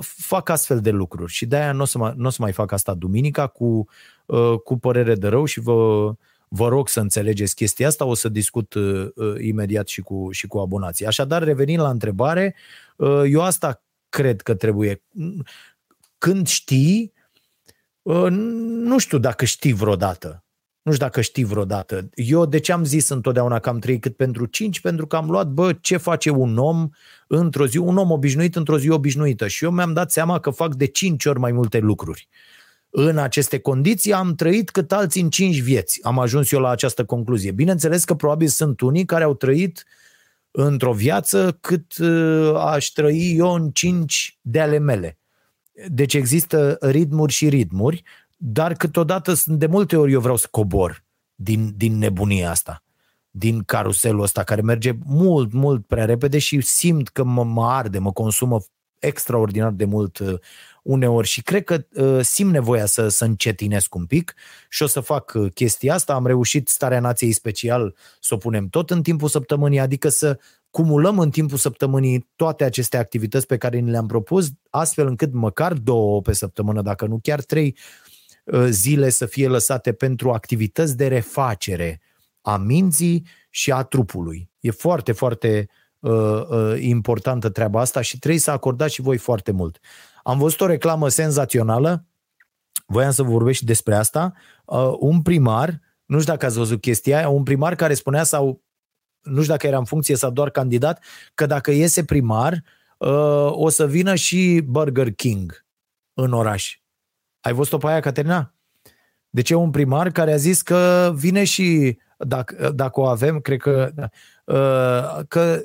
fac 0.00 0.48
astfel 0.48 0.80
de 0.80 0.90
lucruri. 0.90 1.32
Și 1.32 1.46
de-aia 1.46 1.72
nu 1.72 1.82
o 1.82 1.84
să, 1.84 1.98
mai, 1.98 2.12
n-o 2.16 2.30
să 2.30 2.38
mai 2.40 2.52
fac 2.52 2.72
asta 2.72 2.94
duminica 2.94 3.46
cu 3.46 3.64
Uh, 3.64 4.17
cu 4.64 4.78
părere 4.78 5.14
de 5.14 5.28
rău 5.28 5.44
și 5.44 5.60
vă, 5.60 6.12
vă 6.48 6.68
rog 6.68 6.88
să 6.88 7.00
înțelegeți 7.00 7.54
chestia 7.54 7.86
asta, 7.86 8.04
o 8.04 8.14
să 8.14 8.28
discut 8.28 8.74
uh, 8.74 9.08
uh, 9.14 9.34
imediat 9.40 9.88
și 9.88 10.00
cu, 10.00 10.28
și 10.30 10.46
cu 10.46 10.58
abonații. 10.58 11.06
Așadar, 11.06 11.42
revenind 11.42 11.80
la 11.80 11.90
întrebare, 11.90 12.54
uh, 12.96 13.22
eu 13.30 13.42
asta 13.42 13.82
cred 14.08 14.40
că 14.40 14.54
trebuie. 14.54 15.02
Când 16.18 16.46
știi, 16.46 17.12
uh, 18.02 18.26
nu 18.30 18.98
știu 18.98 19.18
dacă 19.18 19.44
știi 19.44 19.72
vreodată. 19.72 20.42
Nu 20.82 20.92
știu 20.92 21.06
dacă 21.06 21.20
știi 21.20 21.44
vreodată. 21.44 22.08
Eu 22.14 22.46
de 22.46 22.58
ce 22.58 22.72
am 22.72 22.84
zis 22.84 23.08
întotdeauna 23.08 23.58
că 23.58 23.68
am 23.68 23.78
trăit 23.78 24.00
cât 24.00 24.16
pentru 24.16 24.46
5? 24.46 24.80
Pentru 24.80 25.06
că 25.06 25.16
am 25.16 25.30
luat, 25.30 25.48
bă, 25.48 25.72
ce 25.72 25.96
face 25.96 26.30
un 26.30 26.58
om 26.58 26.88
într-o 27.26 27.66
zi, 27.66 27.78
un 27.78 27.96
om 27.96 28.10
obișnuit 28.10 28.56
într-o 28.56 28.78
zi 28.78 28.88
obișnuită. 28.88 29.48
Și 29.48 29.64
eu 29.64 29.70
mi-am 29.70 29.92
dat 29.92 30.10
seama 30.10 30.38
că 30.38 30.50
fac 30.50 30.74
de 30.74 30.86
5 30.86 31.24
ori 31.24 31.38
mai 31.38 31.52
multe 31.52 31.78
lucruri 31.78 32.28
în 33.00 33.18
aceste 33.18 33.58
condiții 33.58 34.12
am 34.12 34.34
trăit 34.34 34.70
cât 34.70 34.92
alții 34.92 35.22
în 35.22 35.30
cinci 35.30 35.60
vieți. 35.60 36.04
Am 36.04 36.18
ajuns 36.18 36.52
eu 36.52 36.60
la 36.60 36.68
această 36.68 37.04
concluzie. 37.04 37.50
Bineînțeles 37.50 38.04
că 38.04 38.14
probabil 38.14 38.48
sunt 38.48 38.80
unii 38.80 39.04
care 39.04 39.24
au 39.24 39.34
trăit 39.34 39.84
într-o 40.50 40.92
viață 40.92 41.58
cât 41.60 41.96
uh, 41.98 42.54
aș 42.54 42.86
trăi 42.86 43.36
eu 43.36 43.52
în 43.52 43.70
cinci 43.70 44.38
de 44.40 44.60
ale 44.60 44.78
mele. 44.78 45.18
Deci 45.88 46.14
există 46.14 46.76
ritmuri 46.80 47.32
și 47.32 47.48
ritmuri, 47.48 48.02
dar 48.36 48.72
câteodată 48.72 49.34
de 49.44 49.66
multe 49.66 49.96
ori 49.96 50.12
eu 50.12 50.20
vreau 50.20 50.36
să 50.36 50.48
cobor 50.50 51.04
din, 51.34 51.72
din 51.76 51.98
nebunia 51.98 52.50
asta, 52.50 52.84
din 53.30 53.62
caruselul 53.62 54.22
ăsta 54.22 54.42
care 54.42 54.60
merge 54.60 54.92
mult, 55.04 55.52
mult 55.52 55.86
prea 55.86 56.04
repede 56.04 56.38
și 56.38 56.60
simt 56.60 57.08
că 57.08 57.24
mă, 57.24 57.44
mă 57.44 57.66
arde, 57.66 57.98
mă 57.98 58.12
consumă 58.12 58.58
extraordinar 58.98 59.70
de 59.70 59.84
mult 59.84 60.18
uh, 60.18 60.38
uneori 60.88 61.26
și 61.26 61.42
cred 61.42 61.64
că 61.64 61.84
uh, 61.94 62.24
simt 62.24 62.52
nevoia 62.52 62.86
să, 62.86 63.08
să 63.08 63.24
încetinesc 63.24 63.94
un 63.94 64.06
pic 64.06 64.34
și 64.68 64.82
o 64.82 64.86
să 64.86 65.00
fac 65.00 65.32
uh, 65.34 65.52
chestia 65.52 65.94
asta. 65.94 66.14
Am 66.14 66.26
reușit 66.26 66.68
starea 66.68 67.00
nației 67.00 67.32
special 67.32 67.94
să 68.20 68.34
o 68.34 68.36
punem 68.36 68.68
tot 68.68 68.90
în 68.90 69.02
timpul 69.02 69.28
săptămânii, 69.28 69.78
adică 69.78 70.08
să 70.08 70.38
cumulăm 70.70 71.18
în 71.18 71.30
timpul 71.30 71.58
săptămânii 71.58 72.28
toate 72.36 72.64
aceste 72.64 72.96
activități 72.96 73.46
pe 73.46 73.56
care 73.56 73.78
ni 73.78 73.90
le-am 73.90 74.06
propus, 74.06 74.48
astfel 74.70 75.06
încât 75.06 75.32
măcar 75.32 75.72
două 75.72 76.20
pe 76.20 76.32
săptămână, 76.32 76.82
dacă 76.82 77.06
nu 77.06 77.18
chiar 77.22 77.42
trei 77.42 77.76
uh, 78.44 78.66
zile 78.68 79.08
să 79.08 79.26
fie 79.26 79.48
lăsate 79.48 79.92
pentru 79.92 80.30
activități 80.32 80.96
de 80.96 81.06
refacere 81.06 82.00
a 82.40 82.56
minții 82.56 83.26
și 83.50 83.72
a 83.72 83.82
trupului. 83.82 84.50
E 84.60 84.70
foarte, 84.70 85.12
foarte 85.12 85.68
uh, 85.98 86.12
uh, 86.48 86.76
importantă 86.80 87.48
treaba 87.48 87.80
asta 87.80 88.00
și 88.00 88.18
trebuie 88.18 88.40
să 88.40 88.50
acordați 88.50 88.94
și 88.94 89.00
voi 89.00 89.16
foarte 89.16 89.52
mult. 89.52 89.78
Am 90.28 90.38
văzut 90.38 90.60
o 90.60 90.66
reclamă 90.66 91.08
senzațională, 91.08 92.06
voiam 92.86 93.10
să 93.10 93.22
vorbesc 93.22 93.58
și 93.58 93.64
despre 93.64 93.94
asta, 93.94 94.32
uh, 94.64 94.94
un 94.98 95.22
primar, 95.22 95.80
nu 96.04 96.20
știu 96.20 96.32
dacă 96.32 96.46
ați 96.46 96.56
văzut 96.56 96.80
chestia 96.80 97.16
aia, 97.16 97.28
un 97.28 97.42
primar 97.42 97.74
care 97.74 97.94
spunea 97.94 98.22
sau 98.22 98.62
nu 99.20 99.40
știu 99.40 99.52
dacă 99.52 99.66
era 99.66 99.78
în 99.78 99.84
funcție 99.84 100.16
sau 100.16 100.30
doar 100.30 100.50
candidat, 100.50 101.04
că 101.34 101.46
dacă 101.46 101.70
iese 101.70 102.04
primar, 102.04 102.64
uh, 102.98 103.48
o 103.50 103.68
să 103.68 103.86
vină 103.86 104.14
și 104.14 104.60
Burger 104.64 105.12
King 105.12 105.66
în 106.14 106.32
oraș. 106.32 106.78
Ai 107.40 107.52
văzut-o 107.52 107.78
pe 107.78 107.86
aia, 107.86 108.00
Caterina? 108.00 108.54
Deci 109.30 109.50
e 109.50 109.54
un 109.54 109.70
primar 109.70 110.10
care 110.10 110.32
a 110.32 110.36
zis 110.36 110.62
că 110.62 111.12
vine 111.14 111.44
și, 111.44 111.98
dacă, 112.18 112.70
dacă 112.70 113.00
o 113.00 113.06
avem, 113.06 113.40
cred 113.40 113.58
că, 113.58 113.92
uh, 114.44 115.24
că 115.28 115.62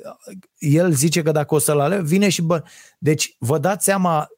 el 0.58 0.92
zice 0.92 1.22
că 1.22 1.32
dacă 1.32 1.54
o 1.54 1.58
să-l 1.58 1.80
ale, 1.80 2.02
vine 2.02 2.28
și... 2.28 2.42
Bă, 2.42 2.62
deci 2.98 3.36
vă 3.38 3.58
dați 3.58 3.84
seama 3.84 4.28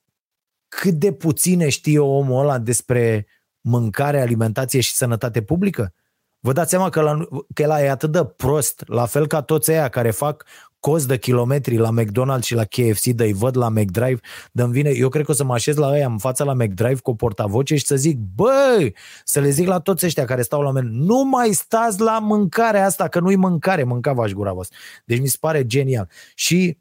cât 0.81 0.95
de 0.95 1.12
puține 1.12 1.68
știe 1.68 1.99
omul 1.99 2.41
ăla 2.41 2.59
despre 2.59 3.27
mâncare, 3.61 4.20
alimentație 4.20 4.81
și 4.81 4.95
sănătate 4.95 5.43
publică? 5.43 5.95
Vă 6.41 6.53
dați 6.53 6.70
seama 6.70 6.89
că, 6.89 7.01
la, 7.01 7.18
că 7.55 7.62
el 7.62 7.70
e 7.70 7.91
atât 7.91 8.12
de 8.12 8.24
prost, 8.24 8.83
la 8.87 9.07
fel 9.07 9.27
ca 9.27 9.43
toți 9.43 9.70
aia 9.70 9.89
care 9.89 10.11
fac 10.11 10.45
cost 10.79 11.09
de 11.09 11.18
kilometri 11.18 11.77
la 11.77 11.91
McDonald's 12.01 12.43
și 12.43 12.55
la 12.55 12.64
KFC, 12.64 13.05
de-i 13.05 13.33
văd 13.33 13.57
la 13.57 13.68
McDrive, 13.68 14.20
de 14.53 14.66
vine, 14.66 14.91
eu 14.91 15.09
cred 15.09 15.24
că 15.24 15.31
o 15.31 15.35
să 15.35 15.45
mă 15.45 15.55
așez 15.55 15.77
la 15.77 15.89
ăia 15.89 16.07
în 16.07 16.18
fața 16.18 16.45
la 16.45 16.53
McDrive 16.53 17.01
cu 17.03 17.11
o 17.11 17.14
portavoce 17.14 17.77
și 17.77 17.87
să 17.87 17.97
zic, 17.97 18.18
băi, 18.35 18.95
să 19.24 19.41
le 19.41 19.49
zic 19.49 19.66
la 19.66 19.79
toți 19.79 20.07
ăștia 20.07 20.24
care 20.24 20.43
stau 20.43 20.62
la 20.62 20.70
mine, 20.70 20.89
nu 20.93 21.24
mai 21.24 21.53
stați 21.53 22.01
la 22.01 22.18
mâncarea 22.18 22.85
asta, 22.85 23.09
că 23.09 23.20
nu-i 23.20 23.37
mâncare, 23.37 23.85
mânca 23.85 24.12
v 24.12 24.33
gura 24.33 24.53
voastră. 24.53 24.79
Deci 25.05 25.20
mi 25.20 25.27
se 25.27 25.37
pare 25.41 25.66
genial. 25.66 26.09
Și 26.35 26.79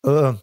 uh, 0.00 0.34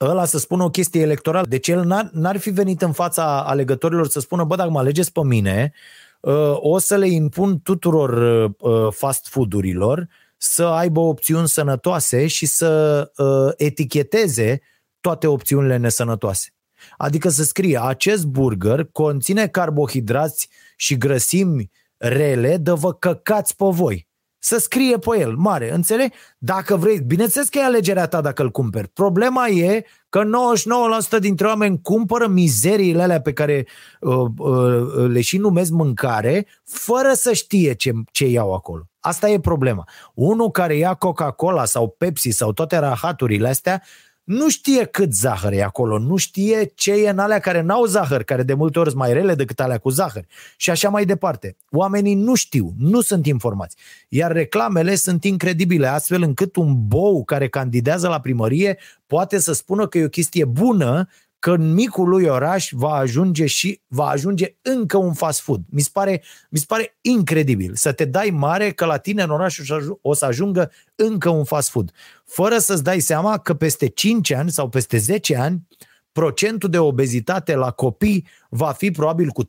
ăla 0.00 0.24
să 0.24 0.38
spună 0.38 0.64
o 0.64 0.70
chestie 0.70 1.00
electorală. 1.00 1.46
Deci 1.46 1.68
el 1.68 1.84
n-ar, 1.84 2.10
n-ar 2.12 2.36
fi 2.36 2.50
venit 2.50 2.82
în 2.82 2.92
fața 2.92 3.42
alegătorilor 3.42 4.08
să 4.08 4.20
spună, 4.20 4.44
bă, 4.44 4.56
dacă 4.56 4.70
mă 4.70 4.78
alegeți 4.78 5.12
pe 5.12 5.24
mine, 5.24 5.72
uh, 6.20 6.52
o 6.54 6.78
să 6.78 6.96
le 6.96 7.08
impun 7.08 7.60
tuturor 7.60 8.10
uh, 8.58 8.92
fast 8.92 9.28
food-urilor 9.28 10.08
să 10.36 10.64
aibă 10.64 11.00
opțiuni 11.00 11.48
sănătoase 11.48 12.26
și 12.26 12.46
să 12.46 13.02
uh, 13.16 13.52
eticheteze 13.56 14.60
toate 15.00 15.26
opțiunile 15.26 15.76
nesănătoase. 15.76 16.52
Adică 16.96 17.28
să 17.28 17.42
scrie, 17.42 17.80
acest 17.82 18.26
burger 18.26 18.84
conține 18.92 19.48
carbohidrați 19.48 20.48
și 20.76 20.96
grăsimi 20.96 21.70
rele, 21.96 22.56
de 22.56 22.70
vă 22.70 22.92
căcați 22.92 23.56
pe 23.56 23.64
voi 23.68 24.07
să 24.48 24.58
scrie 24.58 24.98
pe 24.98 25.18
el, 25.18 25.34
mare, 25.36 25.72
înțeleg? 25.72 26.12
Dacă 26.38 26.76
vrei, 26.76 27.00
bineînțeles 27.00 27.48
că 27.48 27.58
e 27.58 27.64
alegerea 27.64 28.06
ta 28.06 28.20
dacă 28.20 28.42
îl 28.42 28.50
cumperi. 28.50 28.88
Problema 28.88 29.48
e 29.48 29.84
că 30.08 30.22
99% 31.16 31.18
dintre 31.20 31.46
oameni 31.46 31.80
cumpără 31.82 32.26
mizeriile 32.26 33.02
alea 33.02 33.20
pe 33.20 33.32
care 33.32 33.66
uh, 34.00 34.26
uh, 34.38 35.08
le 35.08 35.20
și 35.20 35.36
numesc 35.36 35.70
mâncare, 35.70 36.46
fără 36.64 37.12
să 37.12 37.32
știe 37.32 37.74
ce, 37.74 37.92
ce 38.12 38.26
iau 38.26 38.54
acolo. 38.54 38.88
Asta 39.00 39.28
e 39.28 39.40
problema. 39.40 39.88
Unul 40.14 40.50
care 40.50 40.76
ia 40.76 40.94
Coca-Cola 40.94 41.64
sau 41.64 41.88
Pepsi 41.98 42.30
sau 42.30 42.52
toate 42.52 42.76
rahaturile 42.76 43.48
astea, 43.48 43.82
nu 44.28 44.48
știe 44.48 44.84
cât 44.84 45.14
zahăr 45.14 45.52
e 45.52 45.62
acolo, 45.62 45.98
nu 45.98 46.16
știe 46.16 46.72
ce 46.74 46.92
e 46.92 47.08
în 47.08 47.18
alea 47.18 47.38
care 47.38 47.60
n-au 47.60 47.84
zahăr, 47.84 48.22
care 48.22 48.42
de 48.42 48.54
multe 48.54 48.78
ori 48.78 48.88
sunt 48.88 49.00
mai 49.00 49.12
rele 49.12 49.34
decât 49.34 49.60
alea 49.60 49.78
cu 49.78 49.88
zahăr 49.88 50.26
și 50.56 50.70
așa 50.70 50.88
mai 50.88 51.04
departe. 51.04 51.56
Oamenii 51.70 52.14
nu 52.14 52.34
știu, 52.34 52.74
nu 52.78 53.00
sunt 53.00 53.26
informați. 53.26 53.76
Iar 54.08 54.32
reclamele 54.32 54.94
sunt 54.94 55.24
incredibile, 55.24 55.86
astfel 55.86 56.22
încât 56.22 56.56
un 56.56 56.86
bou 56.86 57.24
care 57.24 57.48
candidează 57.48 58.08
la 58.08 58.20
primărie 58.20 58.78
poate 59.06 59.38
să 59.38 59.52
spună 59.52 59.86
că 59.86 59.98
e 59.98 60.04
o 60.04 60.08
chestie 60.08 60.44
bună 60.44 61.08
că 61.38 61.50
în 61.50 61.72
micul 61.72 62.08
lui 62.08 62.24
oraș 62.24 62.70
va 62.72 62.92
ajunge 62.92 63.46
și 63.46 63.80
va 63.86 64.06
ajunge 64.06 64.56
încă 64.62 64.96
un 64.96 65.12
fast 65.12 65.40
food. 65.40 65.60
Mi 65.70 65.80
se 65.80 65.90
pare, 65.92 66.22
mi 66.50 66.58
se 66.58 66.64
pare 66.68 66.98
incredibil 67.00 67.74
să 67.74 67.92
te 67.92 68.04
dai 68.04 68.30
mare 68.30 68.70
că 68.70 68.84
la 68.84 68.96
tine 68.96 69.22
în 69.22 69.30
oraș 69.30 69.58
o 70.02 70.14
să 70.14 70.24
ajungă 70.24 70.70
încă 70.94 71.28
un 71.28 71.44
fast 71.44 71.70
food. 71.70 71.90
Fără 72.24 72.58
să-ți 72.58 72.82
dai 72.82 73.00
seama 73.00 73.38
că 73.38 73.54
peste 73.54 73.86
5 73.86 74.32
ani 74.32 74.50
sau 74.50 74.68
peste 74.68 74.96
10 74.96 75.36
ani 75.36 75.66
procentul 76.12 76.70
de 76.70 76.78
obezitate 76.78 77.54
la 77.54 77.70
copii 77.70 78.26
va 78.48 78.72
fi 78.72 78.90
probabil 78.90 79.28
cu 79.28 79.44
30% 79.44 79.48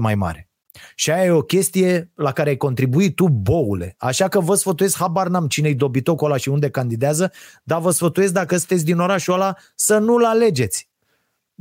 mai 0.00 0.14
mare. 0.14 0.46
Și 0.94 1.10
aia 1.10 1.24
e 1.24 1.30
o 1.30 1.42
chestie 1.42 2.10
la 2.14 2.32
care 2.32 2.48
ai 2.48 2.56
contribuit 2.56 3.14
tu, 3.14 3.28
boule. 3.28 3.94
Așa 3.98 4.28
că 4.28 4.40
vă 4.40 4.54
sfătuiesc, 4.54 4.96
habar 4.96 5.28
n-am 5.28 5.46
cine-i 5.46 5.74
dobitocul 5.74 6.26
ăla 6.26 6.36
și 6.36 6.48
unde 6.48 6.70
candidează, 6.70 7.32
dar 7.62 7.80
vă 7.80 7.90
sfătuiesc 7.90 8.32
dacă 8.32 8.56
sunteți 8.56 8.84
din 8.84 8.98
orașul 8.98 9.34
ăla 9.34 9.56
să 9.74 9.98
nu-l 9.98 10.24
alegeți. 10.24 10.91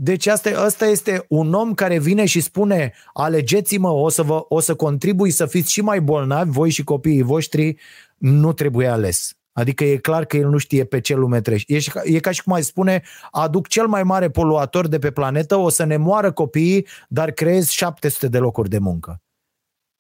Deci 0.03 0.27
asta, 0.27 0.49
asta 0.49 0.85
este 0.85 1.25
un 1.27 1.53
om 1.53 1.73
care 1.73 1.99
vine 1.99 2.25
și 2.25 2.41
spune 2.41 2.93
alegeți-mă, 3.13 3.89
o 3.89 4.09
să, 4.09 4.23
vă, 4.23 4.45
o 4.47 4.59
să 4.59 4.75
contribui 4.75 5.31
să 5.31 5.45
fiți 5.45 5.71
și 5.71 5.81
mai 5.81 6.01
bolnavi, 6.01 6.51
voi 6.51 6.69
și 6.69 6.83
copiii 6.83 7.21
voștri, 7.21 7.77
nu 8.17 8.53
trebuie 8.53 8.87
ales. 8.87 9.33
Adică 9.51 9.83
e 9.83 9.97
clar 9.97 10.25
că 10.25 10.37
el 10.37 10.49
nu 10.49 10.57
știe 10.57 10.83
pe 10.83 10.99
ce 10.99 11.15
lume 11.15 11.41
treci. 11.41 11.63
E, 11.67 11.77
e 12.03 12.19
ca 12.19 12.31
și 12.31 12.43
cum 12.43 12.53
ai 12.53 12.63
spune, 12.63 13.03
aduc 13.31 13.67
cel 13.67 13.87
mai 13.87 14.03
mare 14.03 14.29
poluator 14.29 14.87
de 14.87 14.99
pe 14.99 15.11
planetă, 15.11 15.55
o 15.55 15.69
să 15.69 15.83
ne 15.83 15.97
moară 15.97 16.31
copiii, 16.31 16.87
dar 17.07 17.31
creez 17.31 17.67
700 17.67 18.27
de 18.27 18.37
locuri 18.37 18.69
de 18.69 18.77
muncă. 18.77 19.21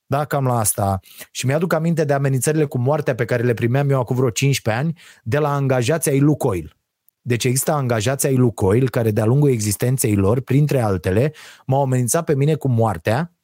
Da, 0.05 0.25
cam 0.25 0.45
la 0.45 0.59
asta. 0.59 0.99
Și 1.31 1.45
mi-aduc 1.45 1.73
aminte 1.73 2.03
de 2.03 2.13
amenințările 2.13 2.65
cu 2.65 2.77
moartea 2.77 3.15
pe 3.15 3.25
care 3.25 3.43
le 3.43 3.53
primeam 3.53 3.89
eu 3.89 3.99
acum 3.99 4.15
vreo 4.15 4.29
15 4.29 4.83
ani 4.83 4.99
de 5.23 5.37
la 5.37 5.53
angajații 5.53 6.11
ai 6.11 6.19
Lucoil. 6.19 6.75
Deci 7.21 7.43
există 7.43 7.71
angajații 7.71 8.27
ai 8.27 8.35
Lucoil 8.35 8.89
care 8.89 9.11
de-a 9.11 9.25
lungul 9.25 9.49
existenței 9.49 10.15
lor, 10.15 10.39
printre 10.41 10.81
altele, 10.81 11.33
m-au 11.65 11.81
amenințat 11.81 12.23
pe 12.23 12.35
mine 12.35 12.55
cu 12.55 12.67
moartea, 12.67 13.35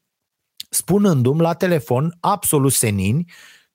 spunându-mi 0.70 1.42
la 1.42 1.54
telefon, 1.54 2.18
absolut 2.20 2.72
senini, 2.72 3.32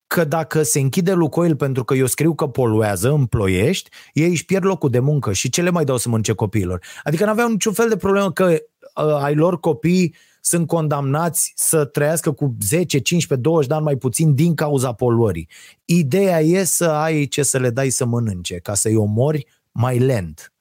că 0.07 0.25
dacă 0.25 0.63
se 0.63 0.81
închide 0.81 1.13
Lucoil 1.13 1.57
pentru 1.57 1.85
că 1.85 1.95
eu 1.95 2.07
scriu 2.07 2.35
că 2.35 2.47
poluează 2.47 3.11
în 3.11 3.27
ploiești, 3.27 3.91
ei 4.13 4.29
își 4.29 4.45
pierd 4.45 4.65
locul 4.65 4.91
de 4.91 4.99
muncă 4.99 5.33
și 5.33 5.51
ce 5.51 5.63
le 5.63 5.71
mai 5.71 5.85
dau 5.85 5.97
să 5.97 6.09
mănânce 6.09 6.33
copiilor? 6.33 6.85
Adică 7.03 7.25
n-aveau 7.25 7.49
niciun 7.49 7.73
fel 7.73 7.89
de 7.89 7.97
problemă 7.97 8.33
că 8.33 8.45
uh, 8.45 9.23
ai 9.23 9.35
lor 9.35 9.61
copii 9.61 10.15
sunt 10.41 10.67
condamnați 10.67 11.53
să 11.57 11.85
trăiască 11.85 12.33
cu 12.33 12.57
10, 12.61 12.99
15, 12.99 13.49
20 13.49 13.69
de 13.69 13.75
ani 13.75 13.85
mai 13.85 13.97
puțin 13.97 14.35
din 14.35 14.55
cauza 14.55 14.93
poluării. 14.93 15.49
Ideea 15.85 16.41
e 16.41 16.65
să 16.65 16.89
ai 16.89 17.27
ce 17.27 17.43
să 17.43 17.59
le 17.59 17.71
dai 17.71 17.91
să 17.91 18.05
mănânce, 18.05 18.55
ca 18.55 18.75
să-i 18.75 18.97
omori 18.97 19.47
mai 19.73 19.99
lent. 19.99 20.53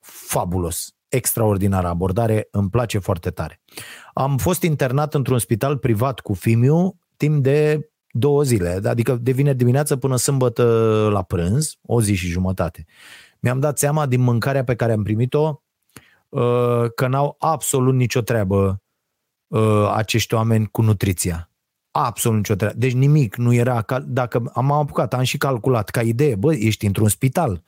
Fabulos, 0.00 0.94
extraordinară 1.08 1.86
abordare, 1.86 2.48
îmi 2.50 2.70
place 2.70 2.98
foarte 2.98 3.30
tare. 3.30 3.60
Am 4.14 4.36
fost 4.36 4.62
internat 4.62 5.14
într-un 5.14 5.38
spital 5.38 5.76
privat 5.76 6.20
cu 6.20 6.34
Fimiu 6.34 6.98
timp 7.16 7.42
de 7.42 7.90
două 8.10 8.42
zile, 8.42 8.80
adică 8.84 9.14
de 9.14 9.32
vineri 9.32 9.56
dimineață 9.56 9.96
până 9.96 10.16
sâmbătă 10.16 10.64
la 11.12 11.22
prânz, 11.22 11.74
o 11.82 12.02
zi 12.02 12.14
și 12.14 12.26
jumătate. 12.26 12.84
Mi-am 13.40 13.60
dat 13.60 13.78
seama 13.78 14.06
din 14.06 14.20
mâncarea 14.20 14.64
pe 14.64 14.74
care 14.74 14.92
am 14.92 15.02
primit-o 15.02 15.62
uh, 16.28 16.84
că 16.94 17.06
n-au 17.06 17.36
absolut 17.38 17.94
nicio 17.94 18.20
treabă 18.20 18.82
uh, 19.46 19.92
acești 19.94 20.34
oameni 20.34 20.66
cu 20.66 20.82
nutriția. 20.82 21.50
Absolut 21.90 22.36
nicio 22.36 22.54
treabă. 22.54 22.78
Deci 22.78 22.92
nimic 22.92 23.36
nu 23.36 23.52
era, 23.52 23.84
dacă 24.06 24.50
am 24.54 24.72
apucat, 24.72 25.14
am 25.14 25.22
și 25.22 25.38
calculat 25.38 25.90
ca 25.90 26.02
idee, 26.02 26.34
bă, 26.34 26.54
ești 26.54 26.86
într-un 26.86 27.08
spital 27.08 27.62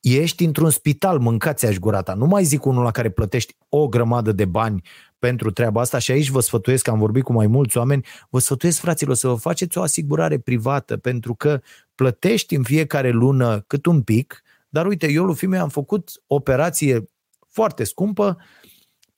ești 0.00 0.44
într-un 0.44 0.70
spital, 0.70 1.18
mâncați-aș 1.18 1.76
gura 1.76 2.02
ta. 2.02 2.14
Nu 2.14 2.26
mai 2.26 2.44
zic 2.44 2.64
unul 2.64 2.82
la 2.82 2.90
care 2.90 3.10
plătești 3.10 3.56
o 3.68 3.88
grămadă 3.88 4.32
de 4.32 4.44
bani 4.44 4.82
pentru 5.18 5.50
treaba 5.50 5.80
asta 5.80 5.98
și 5.98 6.10
aici 6.10 6.28
vă 6.28 6.40
sfătuiesc, 6.40 6.84
că 6.84 6.90
am 6.90 6.98
vorbit 6.98 7.22
cu 7.22 7.32
mai 7.32 7.46
mulți 7.46 7.76
oameni, 7.76 8.04
vă 8.30 8.38
sfătuiesc, 8.38 8.80
fraților, 8.80 9.14
să 9.14 9.28
vă 9.28 9.34
faceți 9.34 9.78
o 9.78 9.82
asigurare 9.82 10.38
privată, 10.38 10.96
pentru 10.96 11.34
că 11.34 11.60
plătești 11.94 12.54
în 12.54 12.62
fiecare 12.62 13.10
lună 13.10 13.64
cât 13.66 13.86
un 13.86 14.02
pic, 14.02 14.42
dar 14.68 14.86
uite, 14.86 15.10
eu 15.10 15.24
lui 15.24 15.34
Fimei 15.34 15.58
am 15.58 15.68
făcut 15.68 16.22
operație 16.26 17.10
foarte 17.48 17.84
scumpă 17.84 18.38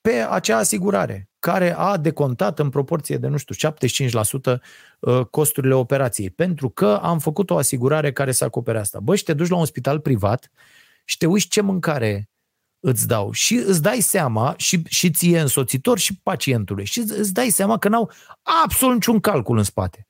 pe 0.01 0.27
acea 0.31 0.57
asigurare, 0.57 1.29
care 1.39 1.77
a 1.77 1.97
decontat 1.97 2.59
în 2.59 2.69
proporție 2.69 3.17
de, 3.17 3.27
nu 3.27 3.37
știu, 3.37 3.71
75% 4.55 4.59
uh, 5.01 5.25
costurile 5.31 5.75
operației, 5.75 6.31
pentru 6.31 6.69
că 6.71 7.01
am 7.03 7.19
făcut 7.19 7.51
o 7.51 7.57
asigurare 7.57 8.13
care 8.13 8.33
să 8.33 8.45
acopere 8.45 8.79
asta. 8.79 9.01
Bă, 9.01 9.17
și 9.17 9.25
te 9.25 9.33
duci 9.33 9.49
la 9.49 9.57
un 9.57 9.65
spital 9.65 10.01
privat 10.01 10.51
și 11.05 11.17
te 11.17 11.27
uiți 11.27 11.49
ce 11.49 11.61
mâncare 11.61 12.31
îți 12.81 13.07
dau 13.07 13.33
și 13.33 13.55
îți 13.55 13.83
dai 13.83 14.01
seama 14.01 14.55
și, 14.57 14.83
și 14.89 15.11
ție 15.11 15.41
însoțitor 15.41 15.99
și 15.99 16.21
pacientului 16.23 16.85
și 16.85 16.99
îți 16.99 17.33
dai 17.33 17.49
seama 17.49 17.79
că 17.79 17.89
n-au 17.89 18.11
absolut 18.63 18.95
niciun 18.95 19.21
calcul 19.21 19.57
în 19.57 19.63
spate. 19.63 20.09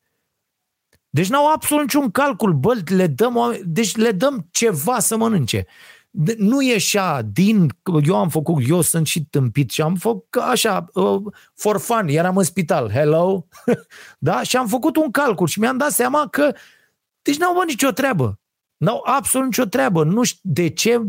Deci 1.11 1.29
n-au 1.29 1.53
absolut 1.53 1.83
niciun 1.83 2.11
calcul, 2.11 2.53
bă, 2.53 2.83
le 2.87 3.07
dăm, 3.07 3.61
deci 3.65 3.97
le 3.97 4.13
dăm 4.13 4.49
ceva 4.51 4.99
să 4.99 5.17
mănânce. 5.17 5.67
Nu 6.37 6.61
ieșea 6.61 7.23
din, 7.23 7.69
eu 8.05 8.17
am 8.17 8.29
făcut, 8.29 8.69
eu 8.69 8.81
sunt 8.81 9.07
și 9.07 9.25
tâmpit 9.25 9.71
și 9.71 9.83
am 9.83 9.95
făcut 9.95 10.43
așa, 10.43 10.85
uh, 10.95 11.23
for 11.55 11.79
fun, 11.79 12.09
eram 12.09 12.37
în 12.37 12.45
spital, 12.45 12.91
hello, 12.91 13.47
da? 14.19 14.43
Și 14.43 14.57
am 14.57 14.67
făcut 14.67 14.97
un 14.97 15.11
calcul 15.11 15.47
și 15.47 15.59
mi-am 15.59 15.77
dat 15.77 15.91
seama 15.91 16.29
că, 16.29 16.55
deci 17.23 17.37
n-au 17.37 17.55
bă 17.55 17.63
nicio 17.67 17.91
treabă. 17.91 18.41
N-au 18.81 19.03
absolut 19.05 19.47
nicio 19.47 19.65
treabă. 19.65 20.05
Nu 20.05 20.23
știu 20.23 20.41
de 20.43 20.69
ce 20.69 21.01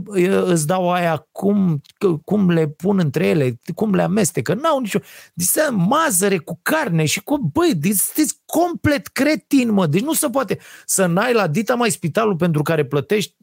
îți 0.43 0.67
dau 0.67 0.91
aia, 0.91 1.27
cum, 1.31 1.81
cum 2.23 2.49
le 2.49 2.67
pun 2.67 2.99
între 2.99 3.27
ele, 3.27 3.59
cum 3.75 3.93
le 3.93 4.01
amestecă. 4.01 4.53
N-au 4.53 4.79
nicio... 4.79 4.99
Deci 5.33 5.47
mazăre 5.71 6.37
cu 6.37 6.59
carne 6.61 7.05
și 7.05 7.23
cu... 7.23 7.37
Băi, 7.53 7.75
deci 7.75 8.31
complet 8.45 9.07
cretin, 9.07 9.71
mă. 9.71 9.87
Deci 9.87 10.01
nu 10.01 10.13
se 10.13 10.27
poate 10.27 10.59
să 10.85 11.05
n-ai 11.05 11.33
la 11.33 11.47
dita 11.47 11.75
mai 11.75 11.91
spitalul 11.91 12.35
pentru 12.35 12.61
care 12.61 12.85
plătești 12.85 13.35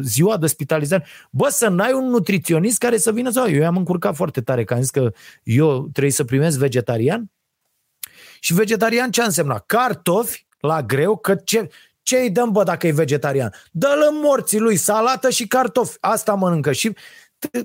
ziua 0.00 0.36
de 0.36 0.46
spitalizare. 0.46 1.06
Bă, 1.30 1.48
să 1.48 1.68
n-ai 1.68 1.92
un 1.92 2.04
nutriționist 2.04 2.78
care 2.78 2.96
să 2.96 3.12
vină 3.12 3.30
să... 3.30 3.48
Eu 3.50 3.66
am 3.66 3.76
încurcat 3.76 4.14
foarte 4.14 4.40
tare, 4.40 4.64
că 4.64 4.74
am 4.74 4.80
zis 4.80 4.90
că 4.90 5.12
eu 5.42 5.88
trebuie 5.92 6.12
să 6.12 6.24
primesc 6.24 6.58
vegetarian. 6.58 7.30
Și 8.40 8.54
vegetarian 8.54 9.10
ce 9.10 9.22
însemna? 9.22 9.58
Cartofi 9.58 10.46
la 10.60 10.82
greu, 10.82 11.16
că 11.16 11.34
ce, 11.34 11.68
ce 12.10 12.16
îi 12.16 12.30
dăm, 12.30 12.52
bă, 12.52 12.62
dacă 12.62 12.86
e 12.86 12.92
vegetarian? 12.92 13.52
Dă-l 13.70 14.12
morții 14.12 14.58
lui, 14.58 14.76
salată 14.76 15.30
și 15.30 15.46
cartofi. 15.46 15.96
Asta 16.00 16.34
mănâncă. 16.34 16.72
Și 16.72 16.96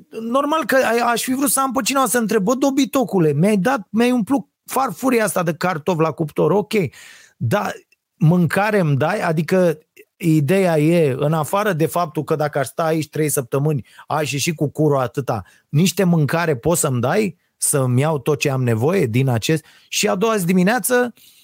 normal 0.09 0.65
că 0.65 0.77
aș 1.05 1.23
fi 1.23 1.33
vrut 1.33 1.49
să 1.49 1.59
am 1.59 1.71
pe 1.71 1.81
cineva 1.83 2.05
să 2.05 2.17
întreb, 2.17 2.43
bă, 2.43 2.55
dobitocule, 2.55 3.33
mi-ai 3.33 3.57
dat, 3.57 3.87
mi-ai 3.89 4.11
umplut 4.11 4.47
farfuria 4.65 5.23
asta 5.23 5.43
de 5.43 5.53
cartofi 5.53 6.01
la 6.01 6.11
cuptor, 6.11 6.51
ok, 6.51 6.73
dar 7.37 7.73
mâncare 8.13 8.79
îmi 8.79 8.97
dai? 8.97 9.19
Adică 9.19 9.77
ideea 10.17 10.79
e, 10.79 11.15
în 11.17 11.33
afară 11.33 11.73
de 11.73 11.85
faptul 11.85 12.23
că 12.23 12.35
dacă 12.35 12.57
ar 12.57 12.65
sta 12.65 12.83
aici 12.83 13.09
trei 13.09 13.29
săptămâni, 13.29 13.85
ai 14.07 14.25
și 14.25 14.37
și 14.37 14.53
cu 14.53 14.69
curul 14.69 14.99
atâta, 14.99 15.43
niște 15.69 16.03
mâncare 16.03 16.55
poți 16.55 16.79
să-mi 16.79 17.01
dai? 17.01 17.37
Să-mi 17.57 18.01
iau 18.01 18.19
tot 18.19 18.39
ce 18.39 18.49
am 18.49 18.63
nevoie 18.63 19.05
din 19.05 19.27
acest... 19.29 19.65
Și 19.87 20.07
a 20.07 20.15
doua 20.15 20.37
zi 20.37 20.45
dimineață, 20.45 21.13
uh, 21.15 21.34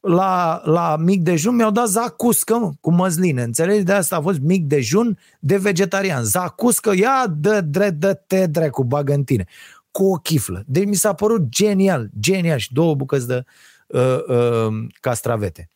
la, 0.00 0.60
la 0.64 0.96
mic 0.96 1.22
dejun 1.22 1.54
mi-au 1.54 1.70
dat 1.70 1.88
zacuscă 1.88 2.76
cu 2.80 2.90
măsline, 2.90 3.42
înțelegi? 3.42 3.82
De 3.82 3.92
asta 3.92 4.16
a 4.16 4.20
fost 4.20 4.38
mic 4.38 4.64
dejun 4.64 5.18
de 5.40 5.56
vegetarian. 5.56 6.24
Zacuscă, 6.24 6.92
ia 6.94 7.26
dă, 7.36 7.60
dă, 7.60 7.90
dă 7.90 8.14
te 8.14 8.46
dracu, 8.46 8.84
bagă 8.84 9.12
în 9.12 9.24
tine. 9.24 9.44
Cu 9.90 10.04
o 10.04 10.14
chiflă. 10.14 10.62
Deci 10.66 10.86
mi 10.86 10.94
s-a 10.94 11.12
părut 11.12 11.48
genial, 11.48 12.10
genial 12.20 12.58
și 12.58 12.72
două 12.72 12.94
bucăți 12.94 13.26
de 13.26 13.44
uh, 13.86 14.18
uh, 14.28 14.86
castravete. 15.00 15.68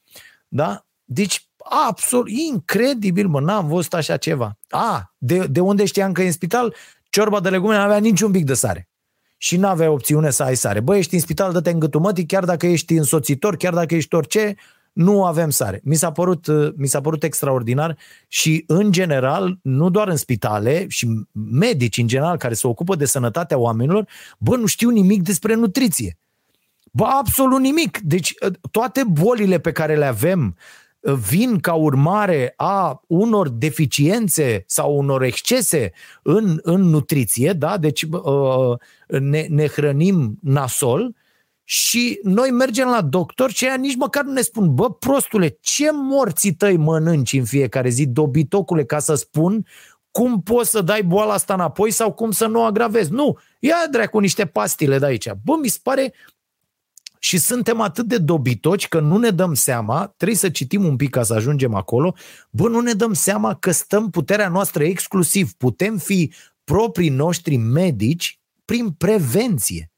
Da? 0.49 0.87
Deci 1.05 1.49
absolut 1.87 2.29
incredibil, 2.29 3.29
mă, 3.29 3.41
n-am 3.41 3.68
văzut 3.68 3.95
așa 3.95 4.16
ceva. 4.16 4.59
A, 4.68 5.14
de, 5.18 5.39
de 5.39 5.61
unde 5.61 5.85
știam 5.85 6.12
că 6.12 6.23
e 6.23 6.27
în 6.27 6.33
spital, 6.33 6.75
ciorba 7.11 7.41
de 7.41 7.49
legume 7.49 7.75
nu 7.77 7.81
avea 7.81 7.99
niciun 7.99 8.31
pic 8.31 8.45
de 8.45 8.55
sare 8.55 8.91
și 9.43 9.57
nu 9.57 9.66
avea 9.66 9.90
opțiune 9.90 10.30
să 10.30 10.43
ai 10.43 10.57
sare. 10.57 10.80
Băi, 10.80 10.99
ești 10.99 11.14
în 11.14 11.20
spital, 11.20 11.53
dă-te 11.53 11.70
în 11.70 11.78
gâtul 11.78 12.01
mătii, 12.01 12.26
chiar 12.26 12.45
dacă 12.45 12.66
ești 12.66 12.93
însoțitor, 12.93 13.57
chiar 13.57 13.74
dacă 13.74 13.95
ești 13.95 14.14
orice, 14.14 14.55
nu 14.93 15.24
avem 15.24 15.51
sare. 15.51 15.80
Mi 15.84 15.95
s-a 15.95 16.12
părut, 16.12 16.47
uh, 16.47 16.72
mi 16.76 16.86
s-a 16.86 17.01
părut 17.01 17.22
extraordinar 17.22 17.97
și, 18.28 18.64
în 18.66 18.93
general, 18.93 19.59
nu 19.62 19.90
doar 19.90 20.09
în 20.09 20.16
spitale, 20.16 20.86
și 20.88 21.26
medici, 21.51 21.97
în 21.99 22.07
general, 22.07 22.36
care 22.36 22.55
se 22.55 22.66
ocupă 22.66 22.97
de 22.97 23.05
sănătatea 23.05 23.59
oamenilor, 23.59 24.09
bă, 24.38 24.57
nu 24.57 24.66
știu 24.66 24.88
nimic 24.88 25.22
despre 25.22 25.55
nutriție. 25.55 26.18
Bă, 26.93 27.05
absolut 27.05 27.61
nimic. 27.61 27.99
Deci, 27.99 28.34
uh, 28.47 28.53
toate 28.70 29.03
bolile 29.07 29.59
pe 29.59 29.72
care 29.72 29.97
le 29.97 30.07
avem, 30.07 30.57
vin 31.03 31.59
ca 31.59 31.72
urmare 31.72 32.53
a 32.57 33.03
unor 33.07 33.48
deficiențe 33.48 34.64
sau 34.66 34.96
unor 34.96 35.22
excese 35.22 35.92
în, 36.22 36.59
în 36.62 36.80
nutriție, 36.80 37.53
da? 37.53 37.78
deci 37.78 38.03
uh, 38.03 38.78
ne, 39.07 39.46
ne 39.48 39.66
hrănim 39.66 40.38
nasol 40.42 41.14
și 41.64 42.20
noi 42.22 42.50
mergem 42.50 42.88
la 42.88 43.00
doctor 43.00 43.50
și 43.50 43.64
aia 43.64 43.74
nici 43.74 43.96
măcar 43.96 44.24
nu 44.24 44.32
ne 44.32 44.40
spun, 44.40 44.74
bă, 44.74 44.90
prostule, 44.90 45.59
ce 45.61 45.90
morții 45.92 46.55
tăi 46.55 46.76
mănânci 46.76 47.32
în 47.32 47.44
fiecare 47.44 47.88
zi, 47.88 48.07
dobitocule, 48.07 48.84
ca 48.84 48.98
să 48.98 49.14
spun 49.14 49.66
cum 50.11 50.42
poți 50.42 50.70
să 50.70 50.80
dai 50.80 51.03
boala 51.03 51.32
asta 51.32 51.55
înapoi 51.55 51.90
sau 51.90 52.12
cum 52.12 52.30
să 52.30 52.46
nu 52.46 52.61
o 52.61 52.64
agravezi. 52.64 53.12
Nu, 53.12 53.38
ia 53.59 53.76
dracu 53.90 54.18
niște 54.18 54.46
pastile 54.46 54.98
de 54.98 55.07
aici. 55.07 55.28
Bă, 55.44 55.57
mi 55.61 55.68
se 55.68 55.78
pare 55.82 56.12
și 57.25 57.39
suntem 57.39 57.81
atât 57.81 58.07
de 58.07 58.18
dobitoci 58.18 58.89
că 58.89 59.01
nu 59.01 59.16
ne 59.16 59.31
dăm 59.31 59.55
seama, 59.55 60.14
trebuie 60.16 60.39
să 60.39 60.49
citim 60.49 60.85
un 60.85 60.97
pic 60.97 61.11
ca 61.11 61.23
să 61.23 61.35
ajungem 61.35 61.75
acolo, 61.75 62.14
bă, 62.51 62.68
nu 62.68 62.81
ne 62.81 62.93
dăm 62.93 63.12
seama 63.12 63.55
că 63.55 63.70
stăm 63.70 64.11
puterea 64.11 64.49
noastră 64.49 64.85
exclusiv, 64.85 65.53
putem 65.53 65.99
fi 65.99 66.33
proprii 66.64 67.09
noștri 67.09 67.57
medici 67.57 68.41
prin 68.64 68.91
prevenție. 68.91 69.93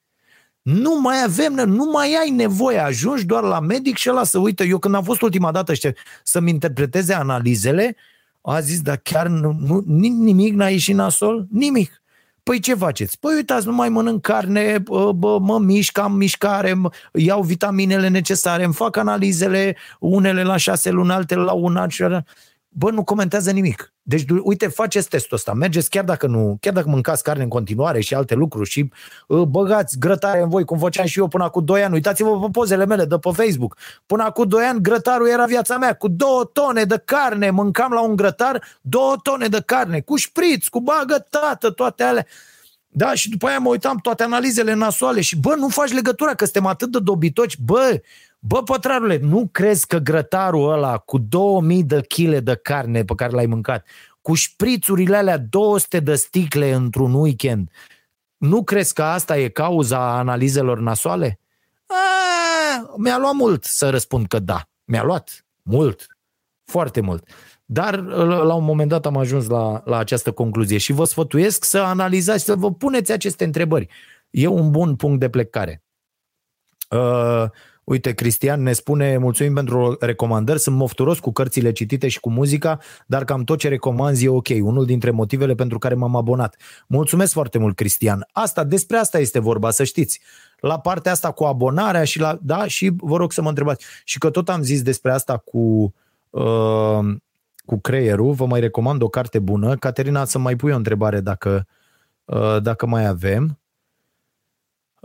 Nu 0.62 1.00
mai 1.00 1.22
avem, 1.22 1.52
nu 1.52 1.84
mai 1.84 2.16
ai 2.20 2.30
nevoie, 2.30 2.78
ajungi 2.78 3.24
doar 3.24 3.42
la 3.42 3.60
medic 3.60 3.96
și 3.96 4.10
ăla 4.10 4.24
să 4.24 4.38
uită. 4.38 4.64
Eu 4.64 4.78
când 4.78 4.94
am 4.94 5.04
fost 5.04 5.22
ultima 5.22 5.52
dată 5.52 5.74
știu, 5.74 5.92
să-mi 6.22 6.50
interpreteze 6.50 7.14
analizele, 7.14 7.96
a 8.40 8.60
zis, 8.60 8.80
dar 8.80 8.96
chiar 8.96 9.26
nu, 9.26 9.52
nu, 9.58 9.82
nimic 9.86 10.54
n-a 10.54 10.68
ieșit 10.68 10.94
nasol? 10.94 11.46
Nimic. 11.50 12.02
Păi 12.44 12.58
ce 12.60 12.74
faceți? 12.74 13.18
Păi 13.18 13.34
uitați, 13.34 13.66
nu 13.66 13.72
mai 13.72 13.88
mănânc 13.88 14.22
carne, 14.22 14.78
bă, 15.14 15.38
mă 15.40 15.58
mișc, 15.58 15.98
am 15.98 16.12
mișcare, 16.12 16.80
iau 17.12 17.42
vitaminele 17.42 18.08
necesare, 18.08 18.64
îmi 18.64 18.74
fac 18.74 18.96
analizele, 18.96 19.76
unele 19.98 20.42
la 20.42 20.56
șase 20.56 20.90
luni, 20.90 21.12
altele 21.12 21.40
la 21.42 21.52
un 21.52 21.76
an. 21.76 21.88
Bă, 22.76 22.90
nu 22.90 23.04
comentează 23.04 23.50
nimic. 23.50 23.92
Deci, 24.02 24.24
uite, 24.42 24.66
faceți 24.66 25.08
testul 25.08 25.36
ăsta, 25.36 25.52
mergeți 25.52 25.90
chiar 25.90 26.04
dacă 26.04 26.26
nu, 26.26 26.56
chiar 26.60 26.72
dacă 26.72 26.88
mâncați 26.88 27.22
carne 27.22 27.42
în 27.42 27.48
continuare 27.48 28.00
și 28.00 28.14
alte 28.14 28.34
lucruri 28.34 28.68
și 28.68 28.90
uh, 29.26 29.42
băgați 29.42 29.98
grătare 29.98 30.40
în 30.40 30.48
voi, 30.48 30.64
cum 30.64 30.78
făceam 30.78 31.06
și 31.06 31.18
eu 31.18 31.28
până 31.28 31.44
acum 31.44 31.64
2 31.64 31.82
ani. 31.82 31.94
Uitați-vă 31.94 32.40
pe 32.40 32.46
pozele 32.52 32.86
mele 32.86 33.04
de 33.04 33.18
pe 33.18 33.30
Facebook. 33.32 33.76
Până 34.06 34.22
acum 34.22 34.48
2 34.48 34.64
ani 34.64 34.80
grătarul 34.80 35.28
era 35.28 35.44
viața 35.44 35.78
mea, 35.78 35.94
cu 35.94 36.08
două 36.08 36.44
tone 36.52 36.84
de 36.84 37.02
carne, 37.04 37.50
mâncam 37.50 37.92
la 37.92 38.00
un 38.00 38.16
grătar 38.16 38.62
două 38.80 39.16
tone 39.22 39.46
de 39.46 39.62
carne, 39.66 40.00
cu 40.00 40.16
șpriț, 40.16 40.66
cu 40.66 40.80
bagă 40.80 41.26
tată, 41.30 41.70
toate 41.70 42.02
alea. 42.02 42.26
Da, 42.88 43.14
și 43.14 43.28
după 43.28 43.46
aia 43.46 43.58
mă 43.58 43.68
uitam 43.68 43.98
toate 44.02 44.22
analizele 44.22 44.74
nasoale 44.74 45.20
și 45.20 45.36
bă, 45.36 45.54
nu 45.54 45.68
faci 45.68 45.92
legătura 45.92 46.34
că 46.34 46.44
suntem 46.44 46.66
atât 46.66 46.90
de 46.90 46.98
dobitoci, 46.98 47.58
bă, 47.58 48.00
Bă, 48.46 48.62
pătrarule, 48.62 49.18
nu 49.18 49.48
crezi 49.52 49.86
că 49.86 49.98
grătarul 49.98 50.72
ăla 50.72 50.98
cu 50.98 51.18
2000 51.18 51.84
de 51.84 52.00
kg 52.00 52.38
de 52.38 52.54
carne 52.54 53.04
pe 53.04 53.14
care 53.14 53.32
l-ai 53.32 53.46
mâncat, 53.46 53.86
cu 54.20 54.34
șprițurile 54.34 55.16
alea 55.16 55.38
200 55.38 56.00
de 56.00 56.14
sticle 56.14 56.72
într-un 56.72 57.14
weekend, 57.14 57.70
nu 58.36 58.64
crezi 58.64 58.94
că 58.94 59.02
asta 59.02 59.38
e 59.38 59.48
cauza 59.48 60.16
analizelor 60.18 60.78
nasoale? 60.78 61.40
A, 61.86 62.94
mi-a 62.96 63.18
luat 63.18 63.34
mult 63.34 63.64
să 63.64 63.90
răspund 63.90 64.26
că 64.26 64.38
da. 64.38 64.68
Mi-a 64.84 65.02
luat 65.02 65.46
mult, 65.62 66.06
foarte 66.64 67.00
mult. 67.00 67.28
Dar 67.64 67.98
la 68.24 68.54
un 68.54 68.64
moment 68.64 68.88
dat 68.88 69.06
am 69.06 69.16
ajuns 69.16 69.46
la, 69.46 69.82
la 69.84 69.98
această 69.98 70.32
concluzie 70.32 70.78
și 70.78 70.92
vă 70.92 71.04
sfătuiesc 71.04 71.64
să 71.64 71.78
analizați, 71.78 72.44
să 72.44 72.54
vă 72.54 72.72
puneți 72.72 73.12
aceste 73.12 73.44
întrebări. 73.44 73.88
E 74.30 74.46
un 74.46 74.70
bun 74.70 74.96
punct 74.96 75.20
de 75.20 75.28
plecare. 75.28 75.82
Uh, 76.90 77.44
Uite, 77.84 78.12
Cristian 78.12 78.62
ne 78.62 78.72
spune, 78.72 79.16
mulțumim 79.16 79.54
pentru 79.54 79.96
recomandări, 80.00 80.60
sunt 80.60 80.76
mofturos 80.76 81.18
cu 81.18 81.32
cărțile 81.32 81.72
citite 81.72 82.08
și 82.08 82.20
cu 82.20 82.30
muzica, 82.30 82.78
dar 83.06 83.24
cam 83.24 83.44
tot 83.44 83.58
ce 83.58 83.68
recomanzi 83.68 84.24
e 84.24 84.28
ok, 84.28 84.48
unul 84.60 84.84
dintre 84.84 85.10
motivele 85.10 85.54
pentru 85.54 85.78
care 85.78 85.94
m-am 85.94 86.16
abonat. 86.16 86.56
Mulțumesc 86.86 87.32
foarte 87.32 87.58
mult, 87.58 87.76
Cristian. 87.76 88.26
Asta, 88.32 88.64
despre 88.64 88.96
asta 88.96 89.18
este 89.18 89.38
vorba, 89.38 89.70
să 89.70 89.84
știți. 89.84 90.20
La 90.60 90.78
partea 90.78 91.12
asta 91.12 91.30
cu 91.30 91.44
abonarea 91.44 92.04
și 92.04 92.20
la, 92.20 92.38
da, 92.42 92.66
și 92.66 92.92
vă 92.96 93.16
rog 93.16 93.32
să 93.32 93.42
mă 93.42 93.48
întrebați. 93.48 93.84
Și 94.04 94.18
că 94.18 94.30
tot 94.30 94.48
am 94.48 94.62
zis 94.62 94.82
despre 94.82 95.12
asta 95.12 95.36
cu, 95.36 95.94
uh, 96.30 96.98
cu 97.64 97.80
creierul, 97.80 98.32
vă 98.32 98.46
mai 98.46 98.60
recomand 98.60 99.02
o 99.02 99.08
carte 99.08 99.38
bună. 99.38 99.76
Caterina, 99.76 100.24
să 100.24 100.38
mai 100.38 100.56
pui 100.56 100.72
o 100.72 100.76
întrebare 100.76 101.20
dacă, 101.20 101.66
uh, 102.24 102.62
dacă 102.62 102.86
mai 102.86 103.06
avem. 103.06 103.58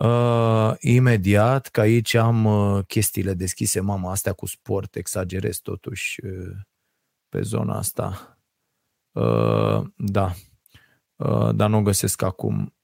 Uh, 0.03 0.73
imediat, 0.79 1.67
că 1.67 1.81
aici 1.81 2.13
am 2.13 2.45
uh, 2.45 2.85
chestiile 2.87 3.33
deschise, 3.33 3.79
mama, 3.79 4.11
astea 4.11 4.33
cu 4.33 4.45
sport, 4.45 4.95
exagerez 4.95 5.57
totuși. 5.57 6.25
Uh, 6.25 6.55
pe 7.29 7.41
zona 7.41 7.77
asta. 7.77 8.37
Uh, 9.11 9.87
da, 9.95 10.33
uh, 11.15 11.55
dar 11.55 11.69
nu 11.69 11.77
o 11.77 11.81
găsesc 11.81 12.21
acum. 12.21 12.75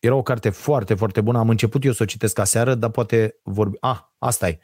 Era 0.00 0.14
o 0.14 0.22
carte 0.22 0.50
foarte, 0.50 0.94
foarte 0.94 1.20
bună. 1.20 1.38
Am 1.38 1.48
început 1.48 1.84
eu 1.84 1.92
să 1.92 2.02
o 2.02 2.06
citesc 2.06 2.38
aseară, 2.38 2.74
dar 2.74 2.90
poate 2.90 3.40
vorbi... 3.42 3.76
Ah, 3.80 3.98
asta 4.18 4.48
e. 4.48 4.58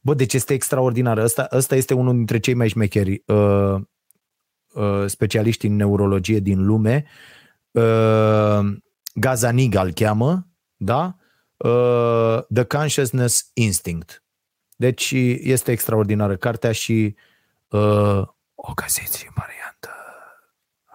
Bă, 0.00 0.14
deci 0.14 0.34
este 0.34 0.54
extraordinar. 0.54 1.18
Ăsta, 1.18 1.48
ăsta 1.52 1.76
este 1.76 1.94
unul 1.94 2.14
dintre 2.14 2.38
cei 2.38 2.54
mai 2.54 2.68
șmecheri 2.68 3.22
uh, 3.26 3.80
uh, 4.72 5.04
specialiști 5.06 5.66
în 5.66 5.76
neurologie 5.76 6.38
din 6.38 6.66
lume. 6.66 7.04
Uh, 7.70 8.76
Gazanig 9.14 9.74
îl 9.74 9.92
cheamă, 9.92 10.48
da? 10.76 11.16
Uh, 11.56 12.38
The 12.54 12.64
Consciousness 12.64 13.50
Instinct. 13.54 14.24
Deci 14.76 15.10
este 15.40 15.72
extraordinară 15.72 16.36
cartea 16.36 16.72
și 16.72 17.16
uh, 17.68 18.22
o 18.54 18.72
găsiți 18.74 19.26
în 19.26 19.32
variantă 19.34 19.90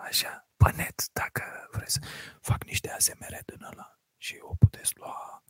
așa, 0.08 0.48
pe 0.58 0.74
net, 0.76 1.04
dacă 1.14 1.44
vreți. 1.72 2.00
Fac 2.42 2.64
niște 2.64 2.90
ASMR 2.90 3.42
din 3.46 3.68
ăla 3.72 4.00
și 4.18 4.36
o 4.42 4.54
puteți 4.60 4.94
lua 4.96 5.44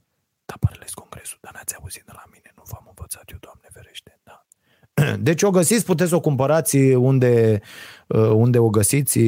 taparele 0.46 0.86
congresul, 0.94 1.38
dar 1.42 1.54
n-ați 1.54 1.76
auzit 1.76 2.04
de 2.06 2.12
la 2.16 2.24
mine, 2.32 2.52
nu 2.56 2.64
v-am 2.66 2.86
învățat 2.88 3.30
eu, 3.32 3.38
Doamne 3.40 3.68
ferește, 3.74 4.20
da. 4.24 4.46
Deci 5.28 5.42
o 5.42 5.50
găsiți, 5.50 5.86
puteți 5.86 6.14
o 6.14 6.20
cumpărați 6.20 6.78
unde, 6.78 7.62
uh, 8.08 8.30
unde 8.30 8.60
o 8.60 8.70
găsiți, 8.70 9.20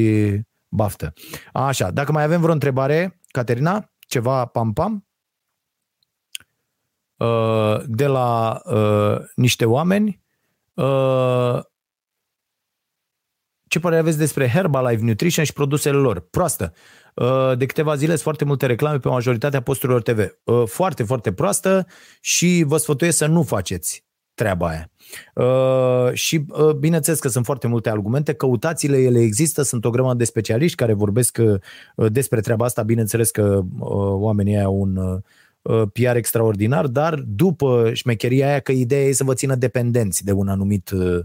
baftă. 0.67 1.13
Așa, 1.53 1.91
dacă 1.91 2.11
mai 2.11 2.23
avem 2.23 2.41
vreo 2.41 2.53
întrebare, 2.53 3.19
Caterina, 3.27 3.91
ceva 3.99 4.45
pam-pam? 4.45 5.07
Uh, 7.17 7.81
de 7.85 8.05
la 8.05 8.61
uh, 8.65 9.17
niște 9.35 9.65
oameni. 9.65 10.21
Uh, 10.73 11.59
ce 13.67 13.79
părere 13.79 14.01
aveți 14.01 14.17
despre 14.17 14.49
Herbalife 14.49 15.03
Nutrition 15.03 15.45
și 15.45 15.53
produsele 15.53 15.97
lor? 15.97 16.19
Proastă. 16.19 16.73
De 17.57 17.65
câteva 17.65 17.95
zile 17.95 18.09
sunt 18.09 18.21
foarte 18.21 18.45
multe 18.45 18.65
reclame 18.65 18.99
pe 18.99 19.07
majoritatea 19.07 19.61
posturilor 19.61 20.01
TV. 20.01 20.27
Foarte, 20.65 21.03
foarte 21.03 21.33
proastă 21.33 21.87
și 22.21 22.63
vă 22.67 22.77
sfătuiesc 22.77 23.17
să 23.17 23.25
nu 23.25 23.43
faceți 23.43 24.05
treaba 24.33 24.67
aia. 24.67 24.91
și 26.13 26.45
bineînțeles 26.77 27.19
că 27.19 27.27
sunt 27.27 27.45
foarte 27.45 27.67
multe 27.67 27.89
argumente, 27.89 28.33
căutațiile 28.33 28.97
ele 28.97 29.19
există, 29.19 29.61
sunt 29.61 29.85
o 29.85 29.89
grămadă 29.89 30.17
de 30.17 30.23
specialiști 30.23 30.77
care 30.77 30.93
vorbesc 30.93 31.37
despre 31.95 32.41
treaba 32.41 32.65
asta, 32.65 32.83
bineînțeles 32.83 33.31
că 33.31 33.61
oamenii 34.19 34.61
au 34.61 34.75
un 34.75 34.95
Uh, 34.95 35.21
PR 35.93 36.15
extraordinar, 36.15 36.87
dar 36.87 37.23
după 37.27 37.89
șmecheria 37.93 38.47
aia 38.47 38.59
că 38.59 38.71
ideea 38.71 39.03
e 39.03 39.11
să 39.11 39.23
vă 39.23 39.33
țină 39.33 39.55
dependenți 39.55 40.23
de 40.23 40.31
un 40.31 40.47
anumit 40.47 40.89
uh, 40.89 41.19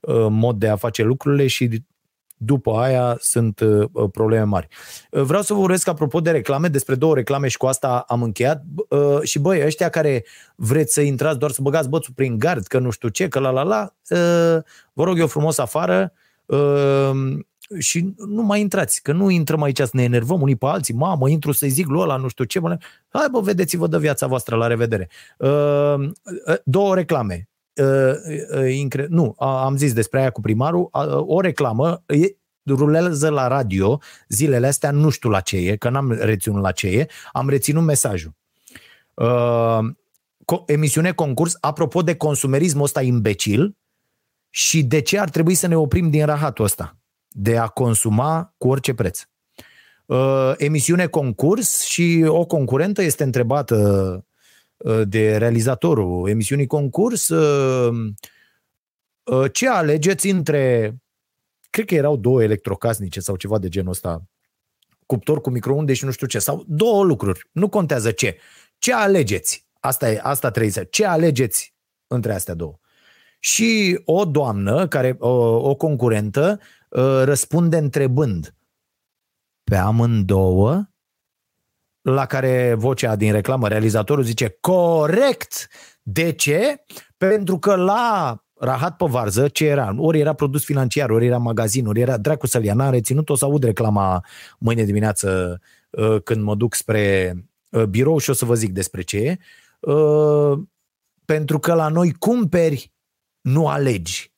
uh, 0.00 0.26
mod 0.30 0.58
de 0.58 0.68
a 0.68 0.76
face 0.76 1.02
lucrurile 1.02 1.46
și 1.46 1.84
după 2.36 2.78
aia 2.78 3.16
sunt 3.20 3.60
probleme 4.12 4.42
mari. 4.42 4.68
Vreau 5.10 5.42
să 5.42 5.52
vă 5.52 5.60
vorbesc 5.60 5.88
apropo 5.88 6.20
de 6.20 6.30
reclame, 6.30 6.68
despre 6.68 6.94
două 6.94 7.14
reclame 7.14 7.48
și 7.48 7.56
cu 7.56 7.66
asta 7.66 8.04
am 8.08 8.22
încheiat. 8.22 8.62
Și 9.22 9.38
băi, 9.38 9.64
ăștia 9.64 9.88
care 9.88 10.24
vreți 10.56 10.92
să 10.92 11.00
intrați 11.00 11.38
doar 11.38 11.50
să 11.50 11.62
băgați 11.62 11.88
bățul 11.88 12.12
prin 12.16 12.38
gard, 12.38 12.66
că 12.66 12.78
nu 12.78 12.90
știu 12.90 13.08
ce, 13.08 13.28
că 13.28 13.38
la 13.38 13.50
la 13.50 13.62
la, 13.62 13.94
vă 14.92 15.04
rog 15.04 15.18
eu 15.18 15.26
frumos 15.26 15.58
afară, 15.58 16.12
și 17.78 18.14
nu 18.16 18.42
mai 18.42 18.60
intrați, 18.60 19.02
că 19.02 19.12
nu 19.12 19.30
intrăm 19.30 19.62
aici 19.62 19.78
să 19.78 19.90
ne 19.92 20.02
enervăm 20.02 20.40
unii 20.40 20.56
pe 20.56 20.66
alții, 20.66 20.94
mamă, 20.94 21.28
intru 21.28 21.52
să-i 21.52 21.68
zic 21.68 21.86
lui 21.86 22.00
ăla, 22.00 22.16
nu 22.16 22.28
știu 22.28 22.44
ce, 22.44 22.60
mă, 22.60 22.76
hai 23.08 23.26
bă, 23.30 23.40
vedeți-vă 23.40 23.86
de 23.86 23.98
viața 23.98 24.26
voastră, 24.26 24.56
la 24.56 24.66
revedere. 24.66 25.08
Uh, 25.38 25.94
uh 25.98 26.56
două 26.64 26.94
reclame. 26.94 27.48
Uh, 27.74 28.94
uh, 28.94 29.06
nu, 29.08 29.34
am 29.38 29.76
zis 29.76 29.92
despre 29.92 30.20
aia 30.20 30.30
cu 30.30 30.40
primarul, 30.40 30.90
uh, 30.92 31.22
o 31.26 31.40
reclamă, 31.40 32.02
e, 32.06 32.36
rulează 32.66 33.28
la 33.28 33.46
radio 33.46 34.00
zilele 34.28 34.66
astea, 34.66 34.90
nu 34.90 35.08
știu 35.08 35.30
la 35.30 35.40
ce 35.40 35.56
e, 35.56 35.76
că 35.76 35.88
n-am 35.88 36.10
reținut 36.10 36.62
la 36.62 36.72
ce 36.72 36.86
e, 36.86 37.06
am 37.32 37.48
reținut 37.48 37.82
mesajul. 37.82 38.34
Uh, 39.14 39.78
emisiune 40.66 41.12
concurs, 41.12 41.56
apropo 41.60 42.02
de 42.02 42.14
consumerismul 42.14 42.84
ăsta 42.84 43.02
imbecil 43.02 43.76
și 44.50 44.82
de 44.82 45.00
ce 45.00 45.18
ar 45.18 45.30
trebui 45.30 45.54
să 45.54 45.66
ne 45.66 45.76
oprim 45.76 46.10
din 46.10 46.26
rahatul 46.26 46.64
ăsta 46.64 46.96
de 47.36 47.58
a 47.58 47.66
consuma 47.66 48.54
cu 48.58 48.68
orice 48.68 48.94
preț. 48.94 49.20
Uh, 50.06 50.52
emisiune 50.56 51.06
concurs 51.06 51.84
și 51.84 52.24
o 52.26 52.44
concurentă 52.44 53.02
este 53.02 53.22
întrebată 53.22 53.76
uh, 54.76 55.00
de 55.04 55.36
realizatorul 55.36 56.28
emisiunii 56.28 56.66
concurs 56.66 57.28
uh, 57.28 58.14
ce 59.52 59.68
alegeți 59.68 60.28
între 60.28 60.94
cred 61.70 61.86
că 61.86 61.94
erau 61.94 62.16
două 62.16 62.42
electrocasnice 62.42 63.20
sau 63.20 63.36
ceva 63.36 63.58
de 63.58 63.68
genul 63.68 63.90
ăsta 63.90 64.22
cuptor 65.06 65.40
cu 65.40 65.50
microunde 65.50 65.92
și 65.92 66.04
nu 66.04 66.10
știu 66.10 66.26
ce, 66.26 66.38
sau 66.38 66.64
două 66.68 67.04
lucruri, 67.04 67.48
nu 67.52 67.68
contează 67.68 68.10
ce. 68.10 68.36
Ce 68.78 68.94
alegeți? 68.94 69.66
Asta 69.80 70.10
e, 70.10 70.20
asta 70.22 70.50
trebuie 70.50 70.72
să. 70.72 70.84
Ce 70.84 71.06
alegeți 71.06 71.74
între 72.06 72.32
astea 72.32 72.54
două? 72.54 72.78
Și 73.38 74.00
o 74.04 74.24
doamnă, 74.24 74.88
care, 74.88 75.16
o, 75.18 75.68
o 75.68 75.74
concurentă, 75.74 76.60
Uh, 76.60 76.83
răspunde 77.24 77.76
întrebând 77.76 78.54
pe 79.64 79.76
amândouă, 79.76 80.88
la 82.00 82.26
care 82.26 82.74
vocea 82.74 83.16
din 83.16 83.32
reclamă, 83.32 83.68
realizatorul 83.68 84.24
zice 84.24 84.56
corect. 84.60 85.68
De 86.02 86.32
ce? 86.32 86.84
Pentru 87.16 87.58
că 87.58 87.74
la 87.74 88.38
rahat 88.54 88.96
pe 88.96 89.04
varză, 89.08 89.48
ce 89.48 89.66
era? 89.66 89.94
Ori 89.96 90.18
era 90.18 90.32
produs 90.32 90.64
financiar, 90.64 91.10
ori 91.10 91.26
era 91.26 91.38
magazin, 91.38 91.86
ori 91.86 92.00
era 92.00 92.16
dracu 92.16 92.46
să-l 92.46 92.64
ia. 92.64 92.74
N-am 92.74 92.90
reținut, 92.90 93.28
o 93.28 93.34
să 93.34 93.44
aud 93.44 93.64
reclama 93.64 94.24
mâine 94.58 94.84
dimineață 94.84 95.60
uh, 95.90 96.22
când 96.22 96.42
mă 96.42 96.54
duc 96.54 96.74
spre 96.74 97.34
uh, 97.68 97.84
birou 97.84 98.18
și 98.18 98.30
o 98.30 98.32
să 98.32 98.44
vă 98.44 98.54
zic 98.54 98.72
despre 98.72 99.02
ce 99.02 99.16
e. 99.18 99.38
Pentru 101.24 101.58
că 101.58 101.74
la 101.74 101.88
noi 101.88 102.12
cumperi, 102.12 102.92
nu 103.40 103.68
alegi. 103.68 104.33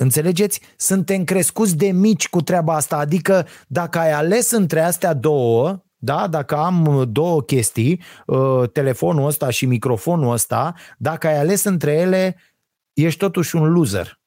Înțelegeți? 0.00 0.60
Suntem 0.76 1.24
crescuți 1.24 1.76
de 1.76 1.90
mici 1.90 2.28
cu 2.28 2.42
treaba 2.42 2.74
asta, 2.74 2.96
adică 2.96 3.46
dacă 3.66 3.98
ai 3.98 4.12
ales 4.12 4.50
între 4.50 4.80
astea 4.80 5.14
două, 5.14 5.82
da? 5.96 6.26
Dacă 6.26 6.56
am 6.56 7.04
două 7.12 7.42
chestii, 7.42 8.02
uh, 8.26 8.70
telefonul 8.72 9.26
ăsta 9.26 9.50
și 9.50 9.66
microfonul 9.66 10.32
ăsta, 10.32 10.74
dacă 10.98 11.26
ai 11.26 11.38
ales 11.38 11.64
între 11.64 11.92
ele, 11.92 12.36
ești 12.92 13.18
totuși 13.18 13.56
un 13.56 13.72
loser. 13.72 14.20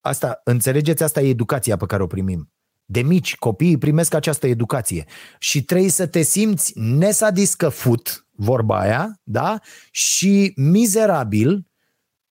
Asta, 0.00 0.40
înțelegeți? 0.44 1.02
Asta 1.02 1.20
e 1.20 1.28
educația 1.28 1.76
pe 1.76 1.86
care 1.86 2.02
o 2.02 2.06
primim. 2.06 2.52
De 2.84 3.02
mici, 3.02 3.36
copiii 3.36 3.78
primesc 3.78 4.14
această 4.14 4.46
educație 4.46 5.04
și 5.38 5.64
trebuie 5.64 5.90
să 5.90 6.06
te 6.06 6.22
simți 6.22 6.72
nesadiscăfut, 6.78 8.26
vorba 8.30 8.80
aia, 8.80 9.20
da? 9.22 9.58
Și 9.90 10.52
mizerabil 10.56 11.66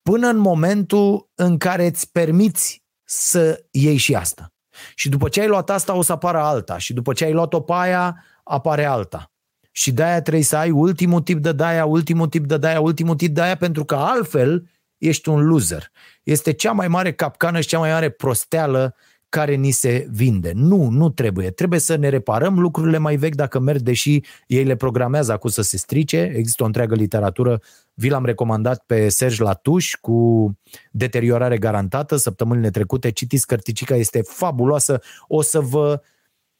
până 0.01 0.27
în 0.27 0.37
momentul 0.37 1.29
în 1.35 1.57
care 1.57 1.85
îți 1.85 2.11
permiți 2.11 2.83
să 3.03 3.65
iei 3.71 3.97
și 3.97 4.15
asta. 4.15 4.53
Și 4.95 5.09
după 5.09 5.29
ce 5.29 5.41
ai 5.41 5.47
luat 5.47 5.69
asta, 5.69 5.93
o 5.93 6.01
să 6.01 6.11
apară 6.11 6.39
alta. 6.39 6.77
Și 6.77 6.93
după 6.93 7.13
ce 7.13 7.25
ai 7.25 7.33
luat-o 7.33 7.61
pe 7.61 7.73
aia, 7.75 8.23
apare 8.43 8.85
alta. 8.85 9.31
Și 9.71 9.91
de-aia 9.91 10.21
trebuie 10.21 10.43
să 10.43 10.57
ai 10.57 10.71
ultimul 10.71 11.21
tip 11.21 11.39
de 11.39 11.51
daia, 11.51 11.85
ultimul 11.85 12.27
tip 12.27 12.45
de 12.45 12.57
daia, 12.57 12.79
ultimul 12.79 13.15
tip 13.15 13.33
de 13.33 13.41
aia, 13.41 13.55
pentru 13.55 13.85
că 13.85 13.95
altfel 13.95 14.69
ești 14.97 15.29
un 15.29 15.47
loser. 15.47 15.91
Este 16.23 16.53
cea 16.53 16.71
mai 16.71 16.87
mare 16.87 17.13
capcană 17.13 17.59
și 17.59 17.67
cea 17.67 17.79
mai 17.79 17.91
mare 17.91 18.09
prosteală 18.09 18.95
care 19.32 19.55
ni 19.55 19.71
se 19.71 20.07
vinde. 20.09 20.51
Nu, 20.55 20.89
nu 20.89 21.09
trebuie. 21.09 21.49
Trebuie 21.49 21.79
să 21.79 21.95
ne 21.95 22.09
reparăm 22.09 22.59
lucrurile 22.59 22.97
mai 22.97 23.15
vechi 23.15 23.36
dacă 23.36 23.59
merg, 23.59 23.82
deși 23.82 24.19
ei 24.47 24.63
le 24.63 24.75
programează 24.75 25.32
acum 25.32 25.49
să 25.49 25.61
se 25.61 25.77
strice. 25.77 26.32
Există 26.36 26.63
o 26.63 26.65
întreagă 26.65 26.95
literatură, 26.95 27.61
vi 27.93 28.09
l-am 28.09 28.25
recomandat 28.25 28.84
pe 28.86 29.09
Serge 29.09 29.43
Latuș 29.43 29.95
cu 30.01 30.51
deteriorare 30.91 31.57
garantată 31.57 32.15
săptămânile 32.15 32.69
trecute. 32.69 33.11
Citiți 33.11 33.45
cărticica, 33.47 33.95
este 33.95 34.21
fabuloasă. 34.21 35.01
O 35.27 35.41
să 35.41 35.59
vă 35.59 36.01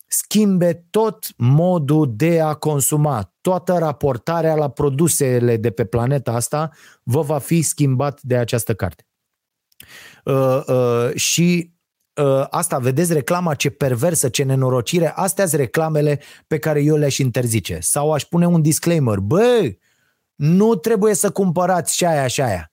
schimbe 0.08 0.86
tot 0.90 1.26
modul 1.38 2.14
de 2.16 2.42
a 2.42 2.54
consuma. 2.54 3.34
Toată 3.42 3.78
raportarea 3.78 4.56
la 4.56 4.70
produsele 4.70 5.58
de 5.58 5.72
pe 5.72 5.86
planeta 5.86 6.32
asta 6.32 6.70
vă 7.04 7.22
va 7.22 7.38
fi 7.38 7.62
schimbat 7.62 8.22
de 8.22 8.38
această 8.38 8.74
carte. 8.74 9.06
Uh, 10.26 10.64
uh, 10.68 11.16
și 11.16 11.72
uh, 11.72 11.80
asta, 12.50 12.78
vedeți 12.78 13.14
reclama 13.14 13.54
ce 13.54 13.70
perversă, 13.70 14.30
ce 14.30 14.44
nenorocire, 14.44 15.12
astea 15.16 15.46
sunt 15.46 15.60
reclamele 15.60 16.20
pe 16.48 16.60
care 16.60 16.82
eu 16.82 16.96
le-aș 16.96 17.18
interzice. 17.18 17.78
Sau 17.82 18.12
aș 18.14 18.24
pune 18.24 18.46
un 18.48 18.62
disclaimer, 18.62 19.18
bă, 19.18 19.72
nu 20.36 20.76
trebuie 20.76 21.14
să 21.14 21.30
cumpărați 21.30 21.96
și 21.96 22.06
aia 22.06 22.28
și 22.28 22.42
aia. 22.42 22.72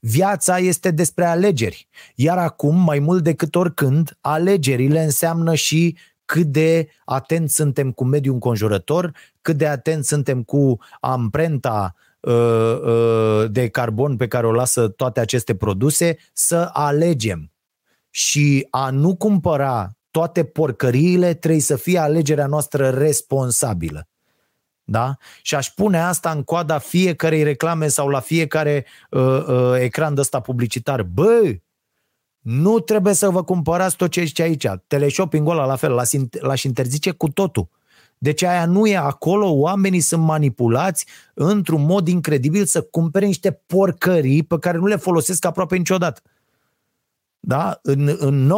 Viața 0.00 0.58
este 0.58 0.90
despre 0.90 1.24
alegeri. 1.24 1.88
Iar 2.14 2.38
acum, 2.38 2.76
mai 2.76 2.98
mult 2.98 3.22
decât 3.22 3.54
oricând, 3.54 4.16
alegerile 4.20 5.02
înseamnă 5.02 5.54
și 5.54 5.96
cât 6.24 6.46
de 6.46 6.88
atenți 7.04 7.54
suntem 7.54 7.92
cu 7.92 8.04
mediul 8.04 8.34
înconjurător, 8.34 9.12
cât 9.42 9.56
de 9.56 9.66
atenți 9.66 10.08
suntem 10.08 10.42
cu 10.42 10.78
amprenta 11.00 11.94
uh, 12.20 12.32
uh, 12.32 13.50
de 13.50 13.68
carbon 13.68 14.16
pe 14.16 14.28
care 14.28 14.46
o 14.46 14.52
lasă 14.52 14.88
toate 14.88 15.20
aceste 15.20 15.54
produse, 15.54 16.16
să 16.32 16.70
alegem. 16.72 17.51
Și 18.14 18.66
a 18.70 18.90
nu 18.90 19.16
cumpăra 19.16 19.90
toate 20.10 20.44
porcăriile 20.44 21.34
trebuie 21.34 21.60
să 21.60 21.76
fie 21.76 21.98
alegerea 21.98 22.46
noastră 22.46 22.88
responsabilă. 22.88 24.08
Da? 24.84 25.16
Și 25.42 25.54
aș 25.54 25.68
pune 25.68 26.00
asta 26.00 26.30
în 26.30 26.42
coada 26.42 26.78
fiecarei 26.78 27.42
reclame 27.42 27.88
sau 27.88 28.08
la 28.08 28.20
fiecare 28.20 28.86
uh, 29.10 29.20
uh, 29.46 29.74
ecran 29.78 30.14
de 30.14 30.20
ăsta 30.20 30.40
publicitar. 30.40 31.02
Bă, 31.02 31.54
nu 32.38 32.80
trebuie 32.80 33.14
să 33.14 33.30
vă 33.30 33.44
cumpărați 33.44 33.96
tot 33.96 34.10
ce 34.10 34.20
este 34.20 34.42
aici. 34.42 34.66
Teleshopping-ul 34.86 35.52
ăla 35.52 35.64
la 35.64 35.76
fel, 35.76 35.92
l-aș, 35.92 36.10
l-aș 36.40 36.62
interzice 36.62 37.10
cu 37.10 37.28
totul. 37.28 37.68
Deci 38.18 38.42
aia 38.42 38.66
nu 38.66 38.86
e 38.86 38.96
acolo, 38.96 39.50
oamenii 39.50 40.00
sunt 40.00 40.22
manipulați 40.22 41.06
într-un 41.34 41.84
mod 41.84 42.08
incredibil 42.08 42.64
să 42.64 42.82
cumpere 42.82 43.26
niște 43.26 43.50
porcării 43.66 44.42
pe 44.42 44.58
care 44.58 44.78
nu 44.78 44.86
le 44.86 44.96
folosesc 44.96 45.44
aproape 45.44 45.76
niciodată. 45.76 46.20
Da? 47.44 47.78
În, 47.82 48.16
în 48.18 48.52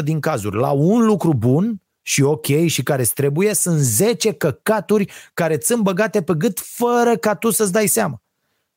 90% 0.00 0.04
din 0.04 0.20
cazuri, 0.20 0.56
la 0.56 0.70
un 0.70 1.04
lucru 1.04 1.34
bun 1.34 1.82
și 2.02 2.22
ok 2.22 2.46
și 2.66 2.82
care 2.82 3.02
îți 3.02 3.14
trebuie, 3.14 3.54
sunt 3.54 3.78
10 3.78 4.32
căcaturi 4.32 5.12
care 5.34 5.56
țin 5.56 5.82
băgate 5.82 6.22
pe 6.22 6.34
gât 6.34 6.60
fără 6.60 7.16
ca 7.16 7.34
tu 7.34 7.50
să-ți 7.50 7.72
dai 7.72 7.86
seama. 7.86 8.22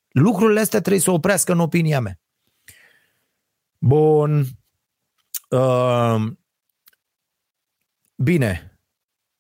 Lucrurile 0.08 0.60
astea 0.60 0.80
trebuie 0.80 1.02
să 1.02 1.12
oprească 1.12 1.52
în 1.52 1.60
opinia 1.60 2.00
mea. 2.00 2.20
Bun. 3.78 4.46
Uh, 5.50 6.22
bine. 8.16 8.80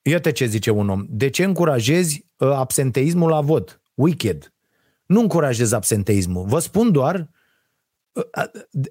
Iată 0.02 0.32
ce 0.32 0.46
zice 0.46 0.72
un 0.72 0.90
om. 0.90 1.06
De 1.10 1.30
ce 1.30 1.44
încurajezi 1.44 2.26
uh, 2.38 2.50
absenteismul 2.52 3.30
la 3.30 3.42
vot? 3.42 3.82
Wicked. 3.94 4.54
Nu 5.06 5.20
încurajez 5.20 5.72
absenteismul. 5.72 6.46
Vă 6.46 6.60
spun 6.60 6.92
doar, 6.92 7.30
uh, 8.12 8.24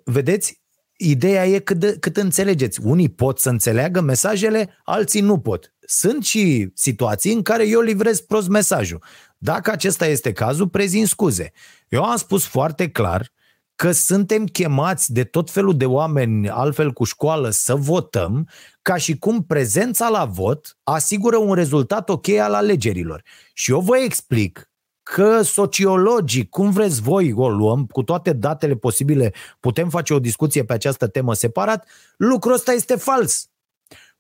vedeți, 0.05 0.65
ideea 0.97 1.47
e 1.47 1.59
cât, 1.59 1.79
de, 1.79 1.97
cât 2.01 2.17
înțelegeți. 2.17 2.81
Unii 2.83 3.09
pot 3.09 3.39
să 3.39 3.49
înțeleagă 3.49 4.01
mesajele, 4.01 4.77
alții 4.85 5.21
nu 5.21 5.39
pot. 5.39 5.75
Sunt 5.81 6.25
și 6.25 6.71
situații 6.75 7.33
în 7.33 7.43
care 7.43 7.69
eu 7.69 7.81
livrez 7.81 8.21
prost 8.21 8.49
mesajul. 8.49 9.03
Dacă 9.39 9.71
acesta 9.71 10.07
este 10.07 10.33
cazul, 10.33 10.69
prezint 10.69 11.09
scuze. 11.09 11.53
Eu 11.89 12.05
am 12.05 12.17
spus 12.17 12.47
foarte 12.47 12.91
clar 12.91 13.31
că 13.75 13.93
suntem 13.93 14.45
chemați 14.45 15.13
de 15.13 15.25
tot 15.25 15.51
felul 15.51 15.77
de 15.77 15.87
oameni, 15.87 16.49
altfel 16.49 16.93
cu 16.93 17.05
școală, 17.05 17.51
să 17.51 17.75
votăm, 17.75 18.49
ca 18.83 18.97
și 18.97 19.19
cum 19.19 19.45
prezența 19.45 20.09
la 20.09 20.25
vot 20.25 20.77
asigură 20.83 21.37
un 21.37 21.55
rezultat 21.55 22.09
ok 22.09 22.29
al 22.29 22.55
alegerilor. 22.55 23.23
Și 23.53 23.71
eu 23.71 23.81
vă 23.81 23.97
explic 23.97 24.71
că 25.15 25.43
sociologii, 25.43 26.49
cum 26.49 26.71
vreți 26.71 27.01
voi, 27.01 27.33
o 27.37 27.49
luăm, 27.49 27.87
cu 27.87 28.03
toate 28.03 28.33
datele 28.33 28.75
posibile, 28.75 29.33
putem 29.61 29.89
face 29.89 30.15
o 30.15 30.19
discuție 30.19 30.65
pe 30.65 30.73
această 30.73 31.07
temă 31.07 31.35
separat, 31.35 31.87
lucrul 32.17 32.53
ăsta 32.53 32.73
este 32.73 32.97
fals. 32.97 33.49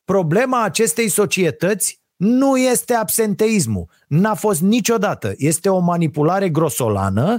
Problema 0.05 0.63
acestei 0.63 1.09
societăți 1.09 2.01
nu 2.17 2.57
este 2.57 2.95
absenteismul. 2.95 3.89
N-a 4.09 4.35
fost 4.35 4.61
niciodată. 4.61 5.35
Este 5.37 5.69
o 5.69 5.79
manipulare 5.79 6.49
grosolană 6.49 7.39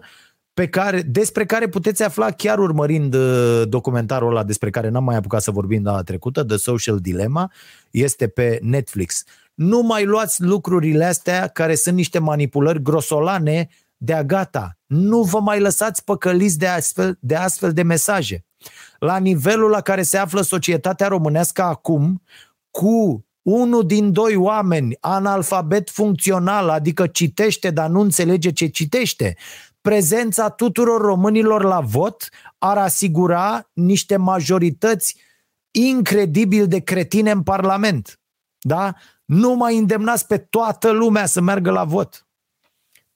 pe 0.53 0.67
care, 0.67 1.01
despre 1.01 1.45
care 1.45 1.67
puteți 1.67 2.03
afla 2.03 2.31
chiar 2.31 2.59
urmărind 2.59 3.13
uh, 3.13 3.61
documentarul 3.67 4.29
ăla 4.29 4.43
despre 4.43 4.69
care 4.69 4.89
n-am 4.89 5.03
mai 5.03 5.15
apucat 5.15 5.41
să 5.41 5.51
vorbim 5.51 5.81
data 5.81 6.03
trecută, 6.03 6.43
The 6.43 6.57
Social 6.57 6.99
Dilemma, 6.99 7.51
este 7.91 8.27
pe 8.27 8.59
Netflix. 8.61 9.23
Nu 9.57 9.81
mai 9.81 10.05
luați 10.05 10.41
lucrurile 10.41 11.05
astea 11.05 11.47
care 11.47 11.75
sunt 11.75 11.95
niște 11.95 12.19
manipulări 12.19 12.81
grosolane 12.81 13.69
de-a 13.97 14.23
gata. 14.23 14.77
Nu 14.85 15.21
vă 15.21 15.39
mai 15.39 15.59
lăsați 15.59 16.03
păcăliți 16.03 16.57
de 16.57 16.67
astfel, 16.67 17.17
de 17.21 17.35
astfel 17.35 17.73
de 17.73 17.81
mesaje. 17.81 18.45
La 18.99 19.17
nivelul 19.17 19.69
la 19.69 19.81
care 19.81 20.01
se 20.01 20.17
află 20.17 20.41
societatea 20.41 21.07
românească 21.07 21.61
acum, 21.61 22.21
cu 22.71 23.25
unul 23.41 23.85
din 23.85 24.11
doi 24.11 24.35
oameni 24.35 24.97
analfabet 24.99 25.89
funcțional, 25.89 26.69
adică 26.69 27.07
citește, 27.07 27.69
dar 27.69 27.89
nu 27.89 27.99
înțelege 27.99 28.51
ce 28.51 28.67
citește, 28.67 29.37
prezența 29.81 30.49
tuturor 30.49 31.01
românilor 31.01 31.63
la 31.63 31.79
vot 31.79 32.29
ar 32.57 32.77
asigura 32.77 33.69
niște 33.73 34.17
majorități 34.17 35.15
incredibil 35.71 36.67
de 36.67 36.79
cretine 36.79 37.31
în 37.31 37.43
Parlament. 37.43 38.19
Da? 38.59 38.93
Nu 39.27 39.53
mai 39.53 39.77
îndemnați 39.77 40.27
pe 40.27 40.37
toată 40.37 40.91
lumea 40.91 41.25
să 41.25 41.41
meargă 41.41 41.71
la 41.71 41.83
vot. 41.83 42.27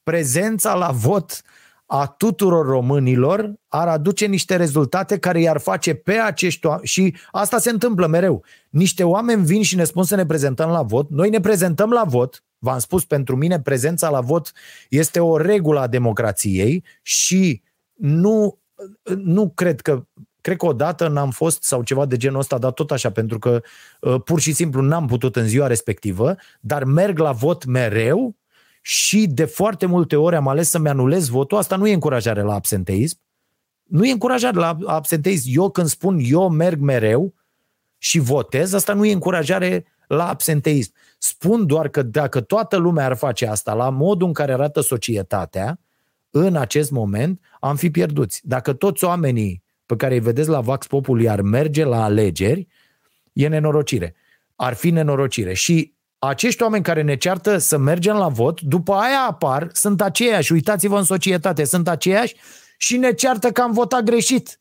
Prezența 0.04 0.74
la 0.74 0.92
vot 0.92 1.42
a 1.86 2.08
tuturor 2.08 2.66
românilor 2.66 3.54
ar 3.68 3.88
aduce 3.88 4.26
niște 4.26 4.56
rezultate 4.56 5.20
care 5.20 5.42
i-ar 5.42 5.60
face 5.60 5.94
pe 5.94 6.14
acești 6.14 6.66
oameni, 6.66 6.88
și 6.88 7.16
asta 7.32 7.58
se 7.58 7.70
întâmplă 7.70 8.08
mereu. 8.08 8.44
Niște 8.70 9.04
oameni 9.04 9.46
vin 9.46 9.64
și 9.64 9.76
ne 9.76 9.84
spun 9.84 10.04
să 10.04 10.16
ne 10.16 10.26
prezentăm 10.26 10.70
la 10.70 10.82
vot, 10.82 11.10
noi 11.10 11.30
ne 11.30 11.40
prezentăm 11.40 11.90
la 11.90 12.04
vot, 12.04 12.44
v-am 12.58 12.80
spus, 12.80 13.06
pentru 13.06 13.36
mine 13.36 13.62
prezența 13.62 14.10
la 14.10 14.22
vot 14.22 14.52
este 14.90 15.20
o 15.20 15.38
regulă 15.38 15.80
a 15.80 15.88
democrației 15.88 16.84
și 17.02 17.62
nu, 17.94 18.60
nu 19.16 19.50
cred 19.50 19.82
că 19.82 20.06
cred 20.42 20.58
că 20.58 20.66
odată 20.66 21.08
n-am 21.08 21.30
fost 21.30 21.64
sau 21.64 21.84
ceva 21.84 22.06
de 22.06 22.18
genul 22.18 22.40
ăsta, 22.40 22.58
dar 22.58 22.72
tot 22.72 22.92
așa, 22.92 23.12
pentru 23.12 23.40
că 23.40 23.62
uh, 24.00 24.22
pur 24.24 24.40
și 24.40 24.54
simplu 24.54 24.82
n-am 24.82 25.08
putut 25.08 25.36
în 25.36 25.48
ziua 25.48 25.68
respectivă, 25.68 26.36
dar 26.60 26.84
merg 26.84 27.18
la 27.20 27.32
vot 27.32 27.66
mereu 27.66 28.36
și 28.82 29.28
de 29.28 29.46
foarte 29.46 29.86
multe 29.86 30.16
ori 30.16 30.36
am 30.36 30.48
ales 30.48 30.70
să-mi 30.70 30.90
anulez 30.90 31.28
votul. 31.28 31.58
Asta 31.58 31.76
nu 31.76 31.88
e 31.88 31.94
încurajare 31.94 32.42
la 32.42 32.54
absenteism. 32.54 33.18
Nu 33.84 34.06
e 34.06 34.12
încurajare 34.12 34.58
la 34.58 34.78
absenteism. 34.86 35.50
Eu 35.52 35.70
când 35.70 35.88
spun 35.88 36.20
eu 36.22 36.50
merg 36.50 36.80
mereu 36.80 37.34
și 37.98 38.20
votez, 38.20 38.74
asta 38.74 38.94
nu 38.94 39.06
e 39.06 39.12
încurajare 39.12 39.86
la 40.08 40.28
absenteism. 40.30 40.92
Spun 41.18 41.66
doar 41.66 41.88
că 41.88 42.02
dacă 42.02 42.42
toată 42.42 42.78
lumea 42.78 43.06
ar 43.06 43.16
face 43.16 43.48
asta 43.48 43.74
la 43.74 43.90
modul 43.90 44.28
în 44.28 44.34
care 44.34 44.54
arată 44.54 44.82
societatea, 44.82 45.80
în 46.30 46.56
acest 46.56 46.92
moment 46.92 47.42
am 47.60 47.76
fi 47.76 47.92
pierduți. 47.92 48.42
Dacă 48.44 48.74
toți 48.74 49.04
oamenii 49.04 49.64
pe 49.92 49.98
care 49.98 50.14
îi 50.14 50.20
vedeți 50.20 50.50
la 50.50 50.62
Vax 50.62 50.88
Populi 50.88 51.30
ar 51.30 51.42
merge 51.42 51.84
la 51.84 52.04
alegeri, 52.04 52.68
e 53.34 53.48
nenorocire. 53.48 54.16
Ar 54.56 54.74
fi 54.74 54.90
nenorocire. 54.90 55.54
Și 55.54 55.94
acești 56.20 56.62
oameni 56.64 56.84
care 56.84 57.02
ne 57.02 57.16
ceartă 57.16 57.58
să 57.58 57.78
mergem 57.78 58.16
la 58.16 58.28
vot, 58.28 58.62
după 58.62 58.94
aia 58.94 59.26
apar, 59.28 59.70
sunt 59.74 60.02
aceiași, 60.02 60.52
uitați-vă 60.52 60.98
în 60.98 61.04
societate, 61.04 61.64
sunt 61.64 61.88
aceiași 61.88 62.36
și 62.78 62.98
ne 62.98 63.14
ceartă 63.14 63.52
că 63.52 63.62
am 63.62 63.72
votat 63.72 64.04
greșit. 64.04 64.60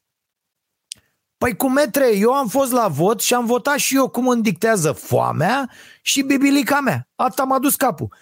Păi 1.39 1.57
cu 1.57 1.69
metre, 1.69 2.17
eu 2.17 2.33
am 2.33 2.49
fost 2.49 2.73
la 2.73 2.89
vot 2.89 3.21
și 3.21 3.35
am 3.35 3.47
votat 3.47 3.79
și 3.79 3.97
eu 3.97 4.09
cum 4.09 4.29
îmi 4.29 4.43
dictează 4.43 4.93
foamea 4.93 5.71
și 6.03 6.23
bibilica 6.23 6.81
mea. 6.81 7.09
Asta 7.15 7.43
m-a 7.45 7.59
dus 7.59 7.77
capul. 7.77 8.15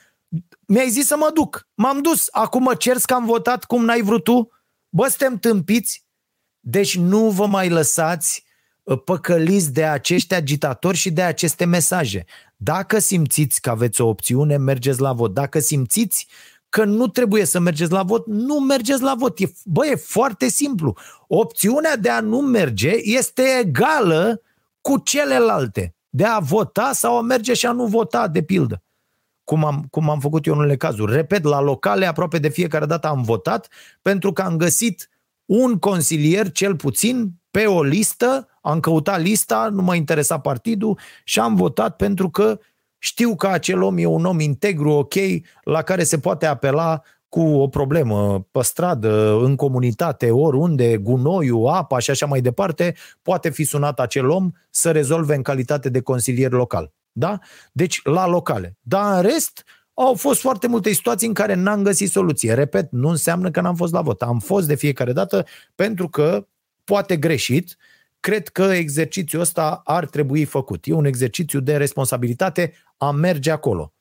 Mi-ai 0.66 0.89
zis 0.89 1.06
să 1.06 1.16
mă 1.16 1.30
duc. 1.35 1.68
M-am 1.74 2.02
dus. 2.02 2.26
Acum 2.30 2.62
mă 2.62 2.74
cerți 2.74 3.06
că 3.06 3.14
am 3.14 3.24
votat 3.24 3.64
cum 3.64 3.85
n-ai 3.85 4.02
vrut 4.02 4.24
tu? 4.24 4.48
Bă, 4.89 5.09
suntem 5.09 5.39
tâmpiți? 5.39 6.07
Deci 6.70 6.97
nu 6.97 7.31
vă 7.31 7.47
mai 7.47 7.69
lăsați 7.69 8.45
uh, 8.82 9.03
păcăliți 9.05 9.73
de 9.73 9.85
acești 9.85 10.35
agitatori 10.35 10.97
și 10.97 11.11
de 11.11 11.23
aceste 11.23 11.65
mesaje. 11.65 12.24
Dacă 12.57 12.99
simțiți 12.99 13.61
că 13.61 13.70
aveți 13.70 14.01
o 14.01 14.09
opțiune, 14.09 14.57
mergeți 14.57 15.01
la 15.01 15.12
vot. 15.12 15.35
Dacă 15.35 15.59
simțiți 15.59 16.27
că 16.69 16.85
nu 16.85 17.07
trebuie 17.07 17.45
să 17.45 17.59
mergeți 17.59 17.93
la 17.93 18.03
vot, 18.03 18.27
nu 18.27 18.55
mergeți 18.55 19.03
la 19.03 19.15
vot. 19.19 19.39
E, 19.39 19.53
bă, 19.65 19.86
e 19.86 19.95
foarte 19.95 20.49
simplu. 20.49 20.97
Opțiunea 21.27 21.97
de 21.97 22.09
a 22.09 22.20
nu 22.20 22.40
merge 22.40 22.90
este 23.03 23.43
egală 23.61 24.43
cu 24.81 24.99
celelalte. 24.99 25.95
De 26.09 26.24
a 26.24 26.39
vota 26.39 26.90
sau 26.93 27.16
a 27.16 27.20
merge 27.20 27.55
și 27.55 27.66
a 27.66 27.73
nu 27.73 27.86
vota, 27.86 28.28
de 28.28 28.43
pildă. 28.43 28.82
Cum 29.45 29.65
am, 29.65 29.86
cum 29.90 30.11
am 30.11 30.20
făcut 30.20 30.47
eu 30.47 30.53
în 30.53 30.59
unele 30.59 30.77
cazuri. 30.77 31.12
Repet, 31.12 31.45
la 31.45 31.61
locale 31.61 32.07
aproape 32.07 32.39
de 32.39 32.49
fiecare 32.49 32.86
dată 32.86 33.07
am 33.07 33.23
votat 33.23 33.69
pentru 34.03 34.32
că 34.32 34.43
am 34.43 34.57
găsit 34.57 35.09
un 35.49 35.79
consilier 35.79 36.51
cel 36.51 36.77
puțin 36.77 37.33
pe 37.51 37.66
o 37.66 37.83
listă, 37.83 38.49
am 38.62 38.81
căutat 38.81 39.20
lista, 39.20 39.69
nu 39.73 39.83
mă 39.83 39.95
interesa 39.95 40.39
partidul 40.39 40.99
și 41.25 41.41
am 41.41 41.55
votat 41.55 41.97
pentru 41.97 42.31
că 42.31 42.59
știu 42.99 43.37
că 43.37 43.47
acel 43.47 43.83
om 43.83 43.99
e 43.99 44.07
un 44.07 44.25
om 44.25 44.41
integru, 44.41 44.91
ok, 44.91 45.15
la 45.62 45.83
care 45.83 46.05
se 46.05 46.19
poate 46.19 46.47
apela 46.47 47.03
cu 47.29 47.41
o 47.41 47.69
problemă 47.69 48.47
pe 48.51 48.62
stradă, 48.62 49.39
în 49.43 49.57
comunitate, 49.57 50.31
oriunde, 50.31 50.97
gunoiul, 50.97 51.69
apa 51.69 51.99
și 51.99 52.11
așa 52.11 52.27
mai 52.27 52.41
departe, 52.41 52.95
poate 53.23 53.51
fi 53.51 53.65
sunat 53.65 54.01
acel 54.01 54.29
om 54.29 54.51
să 54.70 54.91
rezolve 54.91 55.35
în 55.35 55.43
calitate 55.43 55.89
de 55.89 56.01
consilier 56.01 56.51
local. 56.51 56.93
Da? 57.12 57.39
Deci 57.73 58.01
la 58.05 58.27
locale. 58.27 58.77
Dar 58.81 59.16
în 59.16 59.23
rest, 59.31 59.65
au 60.05 60.15
fost 60.15 60.41
foarte 60.41 60.66
multe 60.66 60.93
situații 60.93 61.29
în 61.29 61.35
care 61.35 61.55
n-am 61.55 61.83
găsit 61.83 62.11
soluție. 62.11 62.55
Repet, 62.55 62.91
nu 62.91 63.09
înseamnă 63.09 63.51
că 63.51 63.61
n-am 63.61 63.75
fost 63.75 63.93
la 63.93 64.01
vot. 64.01 64.23
Am 64.23 64.39
fost 64.39 64.66
de 64.66 64.75
fiecare 64.75 65.12
dată 65.12 65.47
pentru 65.75 66.09
că, 66.09 66.47
poate 66.85 67.16
greșit, 67.16 67.77
cred 68.20 68.49
că 68.49 68.62
exercițiul 68.62 69.41
ăsta 69.41 69.81
ar 69.85 70.07
trebui 70.07 70.45
făcut. 70.45 70.87
E 70.87 70.93
un 70.93 71.05
exercițiu 71.05 71.61
de 71.61 71.77
responsabilitate 71.77 72.73
a 72.97 73.11
merge 73.11 73.51
acolo. 73.51 73.93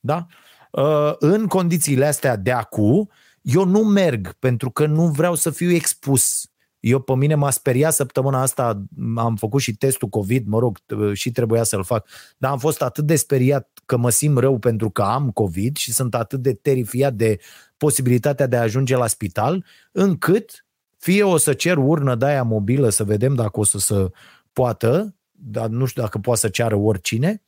Da? 0.00 0.26
Uh, 0.70 1.12
în 1.18 1.46
condițiile 1.46 2.06
astea 2.06 2.36
de 2.36 2.52
acu, 2.52 3.08
Eu 3.40 3.64
nu 3.64 3.84
merg 3.84 4.32
pentru 4.32 4.70
că 4.70 4.86
nu 4.86 5.06
vreau 5.06 5.34
să 5.34 5.50
fiu 5.50 5.70
expus. 5.70 6.46
Eu 6.86 7.00
pe 7.00 7.14
mine 7.14 7.34
m-a 7.34 7.50
speriat 7.50 7.92
săptămâna 7.92 8.40
asta, 8.40 8.82
am 9.16 9.36
făcut 9.36 9.60
și 9.60 9.74
testul 9.74 10.08
COVID, 10.08 10.46
mă 10.46 10.58
rog, 10.58 10.78
și 11.12 11.30
trebuia 11.30 11.62
să-l 11.62 11.84
fac, 11.84 12.08
dar 12.36 12.50
am 12.50 12.58
fost 12.58 12.82
atât 12.82 13.06
de 13.06 13.16
speriat 13.16 13.78
că 13.86 13.96
mă 13.96 14.10
simt 14.10 14.38
rău 14.38 14.58
pentru 14.58 14.90
că 14.90 15.02
am 15.02 15.30
COVID 15.30 15.76
și 15.76 15.92
sunt 15.92 16.14
atât 16.14 16.40
de 16.42 16.52
terifiat 16.52 17.14
de 17.14 17.38
posibilitatea 17.76 18.46
de 18.46 18.56
a 18.56 18.60
ajunge 18.60 18.96
la 18.96 19.06
spital, 19.06 19.64
încât 19.92 20.66
fie 20.96 21.22
o 21.22 21.36
să 21.36 21.52
cer 21.52 21.76
urnă 21.76 22.14
de 22.14 22.26
aia 22.26 22.42
mobilă 22.42 22.88
să 22.88 23.04
vedem 23.04 23.34
dacă 23.34 23.60
o 23.60 23.64
să 23.64 23.78
se 23.78 24.10
poată, 24.52 25.14
dar 25.30 25.68
nu 25.68 25.84
știu 25.84 26.02
dacă 26.02 26.18
poate 26.18 26.40
să 26.40 26.48
ceară 26.48 26.76
oricine, 26.76 27.42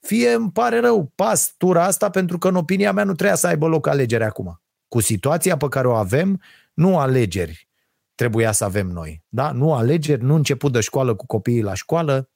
fie 0.00 0.32
îmi 0.32 0.50
pare 0.50 0.80
rău, 0.80 1.12
pas 1.14 1.54
tura 1.56 1.84
asta 1.84 2.10
pentru 2.10 2.38
că 2.38 2.48
în 2.48 2.56
opinia 2.56 2.92
mea 2.92 3.04
nu 3.04 3.12
trebuia 3.12 3.36
să 3.36 3.46
aibă 3.46 3.66
loc 3.66 3.86
alegere 3.86 4.24
acum. 4.24 4.60
Cu 4.88 5.00
situația 5.00 5.56
pe 5.56 5.68
care 5.68 5.86
o 5.86 5.94
avem, 5.94 6.42
nu 6.74 6.98
alegeri 6.98 7.66
trebuia 8.16 8.52
să 8.52 8.64
avem 8.64 8.86
noi. 8.86 9.24
Da? 9.28 9.52
Nu 9.52 9.74
alegeri, 9.74 10.22
nu 10.22 10.34
început 10.34 10.72
de 10.72 10.80
școală 10.80 11.14
cu 11.14 11.26
copiii 11.26 11.62
la 11.62 11.74
școală. 11.74 12.30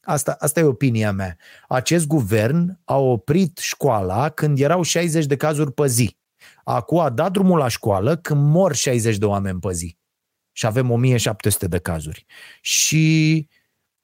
Asta, 0.00 0.36
asta 0.38 0.60
e 0.60 0.62
opinia 0.62 1.12
mea. 1.12 1.36
Acest 1.68 2.06
guvern 2.06 2.80
a 2.84 2.98
oprit 2.98 3.58
școala 3.58 4.28
când 4.28 4.58
erau 4.60 4.82
60 4.82 5.26
de 5.26 5.36
cazuri 5.36 5.72
pe 5.72 5.86
zi. 5.86 6.18
Acum 6.64 6.98
a 6.98 7.10
dat 7.10 7.32
drumul 7.32 7.58
la 7.58 7.68
școală 7.68 8.16
când 8.16 8.50
mor 8.50 8.74
60 8.74 9.16
de 9.16 9.24
oameni 9.24 9.60
pe 9.60 9.72
zi. 9.72 9.98
Și 10.52 10.66
avem 10.66 10.90
1700 10.90 11.66
de 11.66 11.78
cazuri. 11.78 12.26
Și 12.60 13.48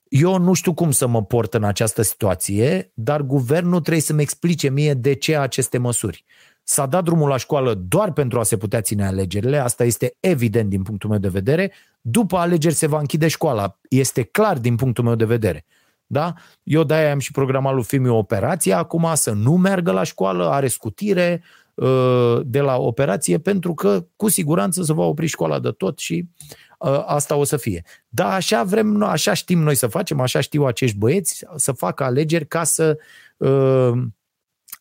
eu 0.08 0.38
nu 0.38 0.52
știu 0.52 0.74
cum 0.74 0.90
să 0.90 1.06
mă 1.06 1.24
port 1.24 1.54
în 1.54 1.64
această 1.64 2.02
situație, 2.02 2.92
dar 2.94 3.22
guvernul 3.22 3.80
trebuie 3.80 4.02
să-mi 4.02 4.22
explice 4.22 4.70
mie 4.70 4.94
de 4.94 5.14
ce 5.14 5.36
aceste 5.36 5.78
măsuri. 5.78 6.24
S-a 6.70 6.86
dat 6.86 7.04
drumul 7.04 7.28
la 7.28 7.36
școală 7.36 7.74
doar 7.74 8.12
pentru 8.12 8.38
a 8.38 8.42
se 8.42 8.56
putea 8.56 8.80
ține 8.80 9.06
alegerile, 9.06 9.58
asta 9.58 9.84
este 9.84 10.16
evident 10.20 10.68
din 10.68 10.82
punctul 10.82 11.10
meu 11.10 11.18
de 11.18 11.28
vedere. 11.28 11.72
După 12.00 12.36
alegeri 12.36 12.74
se 12.74 12.86
va 12.86 12.98
închide 12.98 13.28
școala, 13.28 13.78
este 13.88 14.22
clar 14.22 14.58
din 14.58 14.76
punctul 14.76 15.04
meu 15.04 15.14
de 15.14 15.24
vedere. 15.24 15.64
Da? 16.06 16.34
Eu 16.62 16.84
de-aia 16.84 17.12
am 17.12 17.18
și 17.18 17.32
programat 17.32 17.74
lui 17.74 17.82
Fimiu 17.84 18.16
operația 18.16 18.78
acum 18.78 19.10
să 19.14 19.32
nu 19.32 19.56
meargă 19.56 19.92
la 19.92 20.02
școală, 20.02 20.48
are 20.48 20.68
scutire 20.68 21.42
uh, 21.74 22.40
de 22.44 22.60
la 22.60 22.76
operație 22.76 23.38
pentru 23.38 23.74
că 23.74 24.06
cu 24.16 24.28
siguranță 24.28 24.82
se 24.82 24.92
va 24.92 25.04
opri 25.04 25.26
școala 25.26 25.58
de 25.58 25.70
tot 25.70 25.98
și 25.98 26.28
uh, 26.78 27.02
asta 27.06 27.36
o 27.36 27.44
să 27.44 27.56
fie. 27.56 27.84
Da, 28.08 28.32
așa 28.32 28.62
vrem, 28.62 29.02
așa 29.02 29.32
știm 29.32 29.58
noi 29.58 29.74
să 29.74 29.86
facem, 29.86 30.20
așa 30.20 30.40
știu 30.40 30.64
acești 30.64 30.98
băieți 30.98 31.44
să 31.56 31.72
facă 31.72 32.04
alegeri 32.04 32.46
ca 32.46 32.64
să 32.64 32.98
uh, 33.36 33.92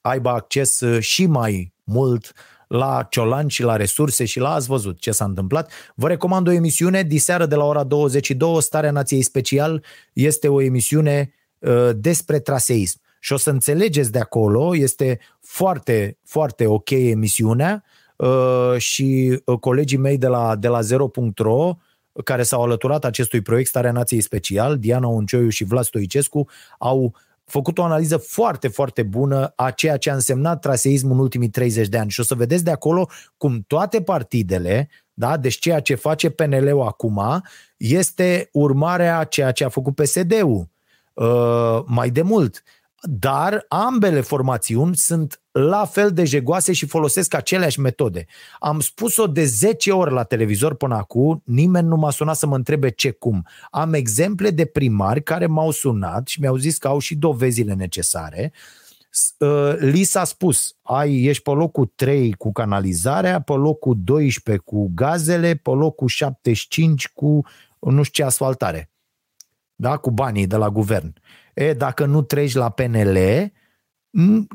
aibă 0.02 0.30
acces 0.30 0.84
și 1.00 1.26
mai 1.26 1.76
mult 1.88 2.34
la 2.68 3.08
ciolan 3.10 3.48
și 3.48 3.64
la 3.64 3.76
resurse 3.76 4.26
și 4.26 4.40
la 4.40 4.54
ați 4.54 4.68
văzut 4.68 5.00
ce 5.00 5.12
s-a 5.12 5.26
întâmplat. 5.26 5.72
Vă 5.96 6.08
recomand 6.08 6.48
o 6.48 6.52
emisiune 6.52 7.04
diseară 7.04 7.46
de 7.46 7.56
la 7.56 7.66
ora 7.66 7.84
22, 7.84 8.62
Starea 8.62 8.92
Nației 8.92 9.22
Special 9.22 9.84
este 10.14 10.48
o 10.48 10.62
emisiune 10.62 11.34
uh, 11.60 11.90
despre 11.96 12.40
traseism. 12.40 13.00
Și 13.20 13.34
o 13.34 13.38
să 13.38 13.50
înțelegeți 13.50 14.12
de 14.12 14.20
acolo, 14.20 14.76
este 14.76 15.20
foarte, 15.42 16.18
foarte 16.24 16.66
ok 16.66 16.90
emisiunea 16.90 17.84
uh, 18.16 18.76
și 18.78 19.40
uh, 19.46 19.60
colegii 19.60 19.98
mei 19.98 20.18
de 20.18 20.28
la, 20.28 20.56
de 20.56 20.68
la 20.68 20.80
0.ro 20.82 21.76
care 22.24 22.44
s-au 22.44 22.64
alăturat 22.64 23.06
acestui 23.06 23.42
proiect 23.42 23.68
Starea 23.68 23.92
Nației 23.92 24.22
Special, 24.22 24.78
Diana 24.78 25.08
Uncioiu 25.08 25.50
și 25.50 25.64
Vlad 25.64 25.84
Stoicescu, 25.84 26.48
au 26.80 27.16
făcut 27.50 27.78
o 27.78 27.84
analiză 27.84 28.18
foarte, 28.18 28.68
foarte 28.68 29.04
bună 29.04 29.54
a 29.56 29.72
ceea 29.72 29.98
ce 29.98 30.10
a 30.10 30.14
însemnat 30.14 30.60
traseismul 30.62 31.12
în 31.12 31.20
ultimii 31.20 31.50
30 31.50 31.88
de 31.88 31.98
ani. 31.98 32.10
Și 32.10 32.20
o 32.20 32.24
să 32.24 32.36
vedeți 32.36 32.64
de 32.64 32.72
acolo 32.72 33.10
cum 33.38 33.64
toate 33.68 34.02
partidele, 34.02 34.90
da, 35.14 35.38
deci 35.38 35.60
ceea 35.60 35.80
ce 35.80 35.96
face 35.96 36.30
PNL-ul 36.30 36.82
acum 36.82 37.44
este 37.78 38.50
urmarea 38.52 39.24
ceea 39.24 39.52
ce 39.52 39.64
a 39.64 39.70
făcut 39.70 39.96
PSD-ul 39.96 40.70
uh, 41.14 41.84
mai 41.86 42.10
de 42.10 42.22
mult. 42.22 42.64
Dar 43.02 43.66
ambele 43.68 44.22
formațiuni 44.22 44.96
sunt 44.96 45.42
la 45.52 45.86
fel 45.86 46.12
de 46.12 46.26
jegoase 46.26 46.74
și 46.74 46.86
folosesc 46.86 47.34
aceleași 47.34 47.80
metode. 47.80 48.26
Am 48.60 48.80
spus-o 48.80 49.28
de 49.28 49.46
10 49.46 49.92
ori 49.92 50.14
la 50.14 50.24
televizor 50.24 50.76
până 50.76 50.96
acum, 50.96 51.42
nimeni 51.46 51.88
nu 51.88 51.96
m-a 51.96 52.12
sunat 52.12 52.36
să 52.36 52.48
mă 52.48 52.56
întrebe 52.56 52.90
ce 52.90 53.12
cum. 53.12 53.48
Am 53.70 53.94
exemple 53.94 54.50
de 54.50 54.66
primari 54.66 55.24
care 55.24 55.46
m-au 55.46 55.72
sunat 55.72 56.28
și 56.28 56.40
mi-au 56.40 56.56
zis 56.56 56.78
că 56.78 56.88
au 56.88 57.00
și 57.00 57.16
dovezile 57.16 57.74
necesare. 57.74 58.54
Uh, 59.38 59.76
li 59.80 60.04
s-a 60.04 60.24
spus, 60.24 60.76
ai, 60.82 61.24
ești 61.24 61.44
pe 61.44 61.52
locul 61.52 61.92
3 61.96 62.34
cu 62.34 62.52
canalizarea, 62.52 63.42
pe 63.42 63.54
locul 63.54 63.98
12 64.04 64.64
cu 64.66 64.92
gazele, 64.94 65.56
pe 65.56 65.70
locul 65.70 66.08
75 66.08 67.08
cu 67.08 67.46
nu 67.80 68.04
știu 68.04 68.24
ce 68.24 68.30
asfaltare. 68.30 68.90
Da? 69.76 69.98
Cu 69.98 70.12
banii 70.12 70.48
de 70.48 70.56
la 70.56 70.70
guvern. 70.70 71.14
E, 71.58 71.74
dacă 71.74 72.06
nu 72.06 72.22
treci 72.22 72.54
la 72.54 72.70
PNL, 72.70 73.18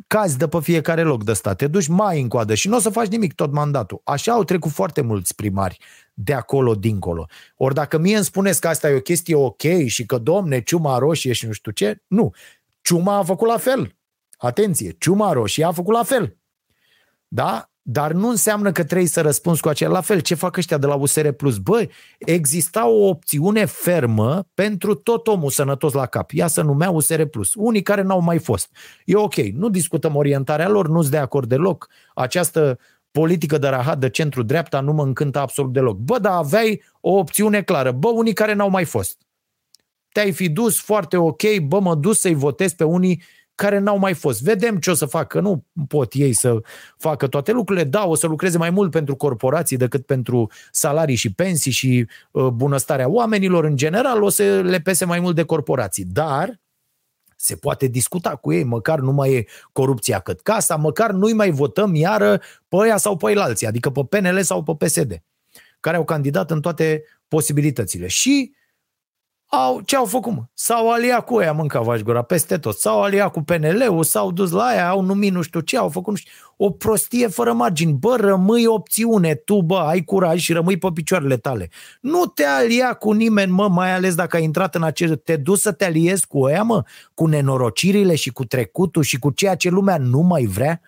cazi 0.06 0.38
de 0.38 0.48
pe 0.48 0.60
fiecare 0.60 1.02
loc 1.02 1.24
de 1.24 1.32
stat, 1.32 1.56
te 1.56 1.66
duci 1.66 1.86
mai 1.86 2.20
în 2.20 2.28
coadă 2.28 2.54
și 2.54 2.68
nu 2.68 2.76
o 2.76 2.78
să 2.78 2.90
faci 2.90 3.06
nimic 3.06 3.34
tot 3.34 3.52
mandatul. 3.52 4.00
Așa 4.04 4.32
au 4.32 4.44
trecut 4.44 4.70
foarte 4.70 5.00
mulți 5.00 5.34
primari 5.34 5.78
de 6.14 6.32
acolo 6.32 6.74
dincolo. 6.74 7.26
Ori 7.56 7.74
dacă 7.74 7.98
mie 7.98 8.16
îmi 8.16 8.24
spuneți 8.24 8.60
că 8.60 8.68
asta 8.68 8.90
e 8.90 8.94
o 8.94 9.00
chestie 9.00 9.34
ok 9.34 9.62
și 9.86 10.06
că, 10.06 10.18
domne, 10.18 10.62
ciuma 10.62 10.98
roșie 10.98 11.32
și 11.32 11.46
nu 11.46 11.52
știu 11.52 11.72
ce, 11.72 12.02
nu. 12.06 12.30
Ciuma 12.80 13.16
a 13.16 13.22
făcut 13.22 13.48
la 13.48 13.56
fel. 13.56 13.96
Atenție, 14.36 14.96
ciuma 14.98 15.32
roșie 15.32 15.64
a 15.64 15.72
făcut 15.72 15.94
la 15.94 16.02
fel. 16.02 16.36
Da? 17.28 17.71
Dar 17.84 18.12
nu 18.12 18.28
înseamnă 18.28 18.72
că 18.72 18.84
trebuie 18.84 19.08
să 19.08 19.20
răspunzi 19.20 19.60
cu 19.60 19.68
acela. 19.68 19.92
La 19.92 20.00
fel, 20.00 20.20
ce 20.20 20.34
fac 20.34 20.56
ăștia 20.56 20.78
de 20.78 20.86
la 20.86 20.94
USR 20.94 21.28
Plus? 21.28 21.58
Băi, 21.58 21.90
exista 22.18 22.88
o 22.88 23.08
opțiune 23.08 23.64
fermă 23.64 24.46
pentru 24.54 24.94
tot 24.94 25.26
omul 25.26 25.50
sănătos 25.50 25.92
la 25.92 26.06
cap. 26.06 26.30
Ea 26.34 26.46
se 26.46 26.62
numea 26.62 26.90
USR 26.90 27.22
Plus. 27.22 27.54
Unii 27.54 27.82
care 27.82 28.02
n-au 28.02 28.20
mai 28.20 28.38
fost. 28.38 28.70
E 29.04 29.16
ok, 29.16 29.34
nu 29.34 29.68
discutăm 29.68 30.16
orientarea 30.16 30.68
lor, 30.68 30.88
nu-s 30.88 31.08
de 31.08 31.16
acord 31.16 31.48
deloc. 31.48 31.88
Această 32.14 32.78
politică 33.10 33.58
de 33.58 33.68
rahat 33.68 33.98
de 33.98 34.10
centru-dreapta 34.10 34.80
nu 34.80 34.92
mă 34.92 35.02
încântă 35.02 35.38
absolut 35.38 35.72
deloc. 35.72 35.96
Bă, 35.96 36.18
dar 36.18 36.32
aveai 36.32 36.82
o 37.00 37.10
opțiune 37.10 37.62
clară. 37.62 37.92
Bă, 37.92 38.08
unii 38.08 38.32
care 38.32 38.52
n-au 38.52 38.70
mai 38.70 38.84
fost. 38.84 39.20
Te-ai 40.12 40.32
fi 40.32 40.48
dus 40.48 40.80
foarte 40.80 41.16
ok, 41.16 41.58
bă, 41.66 41.80
mă 41.80 41.94
dus 41.94 42.20
să-i 42.20 42.34
votez 42.34 42.72
pe 42.72 42.84
unii 42.84 43.22
care 43.54 43.78
n-au 43.78 43.98
mai 43.98 44.14
fost. 44.14 44.42
Vedem 44.42 44.78
ce 44.78 44.90
o 44.90 44.94
să 44.94 45.06
facă. 45.06 45.40
Nu 45.40 45.64
pot 45.88 46.12
ei 46.12 46.32
să 46.32 46.60
facă 46.98 47.26
toate 47.26 47.52
lucrurile. 47.52 47.84
Da, 47.84 48.06
o 48.06 48.14
să 48.14 48.26
lucreze 48.26 48.58
mai 48.58 48.70
mult 48.70 48.90
pentru 48.90 49.16
corporații 49.16 49.76
decât 49.76 50.06
pentru 50.06 50.50
salarii 50.70 51.14
și 51.14 51.32
pensii 51.32 51.72
și 51.72 52.06
uh, 52.30 52.46
bunăstarea 52.46 53.08
oamenilor 53.08 53.64
în 53.64 53.76
general. 53.76 54.22
O 54.22 54.28
să 54.28 54.60
le 54.60 54.78
pese 54.78 55.04
mai 55.04 55.20
mult 55.20 55.34
de 55.34 55.42
corporații. 55.42 56.04
Dar 56.04 56.60
se 57.36 57.56
poate 57.56 57.86
discuta 57.86 58.36
cu 58.36 58.52
ei, 58.52 58.64
măcar 58.64 58.98
nu 58.98 59.12
mai 59.12 59.32
e 59.32 59.46
corupția 59.72 60.18
cât 60.18 60.40
casa, 60.40 60.76
măcar 60.76 61.10
nu-i 61.10 61.32
mai 61.32 61.50
votăm 61.50 61.94
iară 61.94 62.40
pe 62.68 62.76
ăia 62.76 62.96
sau 62.96 63.16
pe 63.16 63.34
alții, 63.36 63.66
adică 63.66 63.90
pe 63.90 64.04
PNL 64.08 64.42
sau 64.42 64.62
pe 64.62 64.84
PSD, 64.84 65.22
care 65.80 65.96
au 65.96 66.04
candidat 66.04 66.50
în 66.50 66.60
toate 66.60 67.04
posibilitățile. 67.28 68.06
Și 68.06 68.54
au, 69.54 69.80
ce 69.80 69.96
au 69.96 70.04
făcut, 70.04 70.32
mă? 70.32 70.42
S-au 70.54 70.90
aliat 70.90 71.24
cu 71.24 71.40
ea, 71.40 71.52
mânca 71.52 71.80
vaș 71.80 72.00
gura, 72.00 72.22
peste 72.22 72.58
tot. 72.58 72.78
S-au 72.78 73.02
aliat 73.02 73.32
cu 73.32 73.42
PNL-ul, 73.42 74.04
s-au 74.04 74.32
dus 74.32 74.50
la 74.50 74.74
ea, 74.74 74.88
au 74.88 75.00
numit 75.00 75.32
nu 75.32 75.42
știu 75.42 75.60
ce, 75.60 75.76
au 75.76 75.88
făcut 75.88 76.12
nu 76.12 76.16
știu, 76.16 76.32
o 76.56 76.70
prostie 76.70 77.28
fără 77.28 77.52
margini. 77.52 77.92
Bă, 77.92 78.16
rămâi 78.16 78.66
opțiune, 78.66 79.34
tu, 79.34 79.62
bă, 79.62 79.78
ai 79.78 80.04
curaj 80.04 80.40
și 80.40 80.52
rămâi 80.52 80.76
pe 80.76 80.88
picioarele 80.94 81.36
tale. 81.36 81.70
Nu 82.00 82.26
te 82.26 82.44
alia 82.44 82.92
cu 82.92 83.12
nimeni, 83.12 83.50
mă, 83.50 83.68
mai 83.68 83.94
ales 83.94 84.14
dacă 84.14 84.36
ai 84.36 84.42
intrat 84.42 84.74
în 84.74 84.82
acest... 84.82 85.14
Te 85.14 85.36
duci 85.36 85.58
să 85.58 85.72
te 85.72 85.84
aliezi 85.84 86.26
cu 86.26 86.48
ea, 86.48 86.62
mă, 86.62 86.82
cu 87.14 87.26
nenorocirile 87.26 88.14
și 88.14 88.30
cu 88.30 88.44
trecutul 88.44 89.02
și 89.02 89.18
cu 89.18 89.30
ceea 89.30 89.54
ce 89.54 89.68
lumea 89.68 89.96
nu 89.98 90.20
mai 90.20 90.44
vrea. 90.44 90.80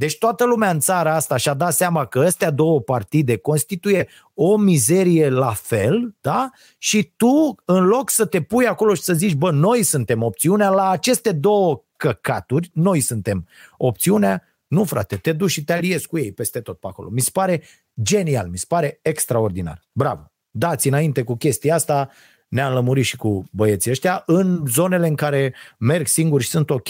Deci 0.00 0.18
toată 0.18 0.44
lumea 0.44 0.70
în 0.70 0.80
țara 0.80 1.14
asta 1.14 1.36
și-a 1.36 1.54
dat 1.54 1.72
seama 1.72 2.06
că 2.06 2.20
astea 2.20 2.50
două 2.50 2.80
partide 2.80 3.36
constituie 3.36 4.08
o 4.34 4.56
mizerie 4.56 5.28
la 5.28 5.52
fel, 5.52 6.16
da? 6.20 6.50
Și 6.78 7.12
tu, 7.16 7.54
în 7.64 7.84
loc 7.84 8.10
să 8.10 8.26
te 8.26 8.42
pui 8.42 8.66
acolo 8.66 8.94
și 8.94 9.02
să 9.02 9.12
zici, 9.12 9.34
bă, 9.34 9.50
noi 9.50 9.82
suntem 9.82 10.22
opțiunea, 10.22 10.68
la 10.68 10.88
aceste 10.88 11.32
două 11.32 11.84
căcaturi, 11.96 12.70
noi 12.74 13.00
suntem 13.00 13.46
opțiunea, 13.76 14.42
nu, 14.66 14.84
frate, 14.84 15.16
te 15.16 15.32
duci 15.32 15.50
și 15.50 15.64
te 15.64 15.72
aliezi 15.72 16.06
cu 16.06 16.18
ei 16.18 16.32
peste 16.32 16.60
tot 16.60 16.78
pe 16.78 16.86
acolo. 16.86 17.08
Mi 17.10 17.20
se 17.20 17.30
pare 17.32 17.62
genial, 18.02 18.48
mi 18.48 18.58
se 18.58 18.64
pare 18.68 18.98
extraordinar. 19.02 19.82
Bravo! 19.92 20.32
Dați 20.50 20.88
înainte 20.88 21.22
cu 21.22 21.34
chestia 21.34 21.74
asta, 21.74 22.10
ne-am 22.48 22.72
lămurit 22.72 23.04
și 23.04 23.16
cu 23.16 23.44
băieții 23.52 23.90
ăștia. 23.90 24.22
În 24.26 24.64
zonele 24.66 25.06
în 25.06 25.14
care 25.14 25.54
merg 25.78 26.06
singuri 26.06 26.42
și 26.42 26.50
sunt 26.50 26.70
ok, 26.70 26.88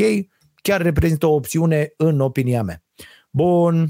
chiar 0.62 0.82
reprezintă 0.82 1.26
o 1.26 1.34
opțiune 1.34 1.92
în 1.96 2.20
opinia 2.20 2.62
mea. 2.62 2.82
Bun. 3.30 3.88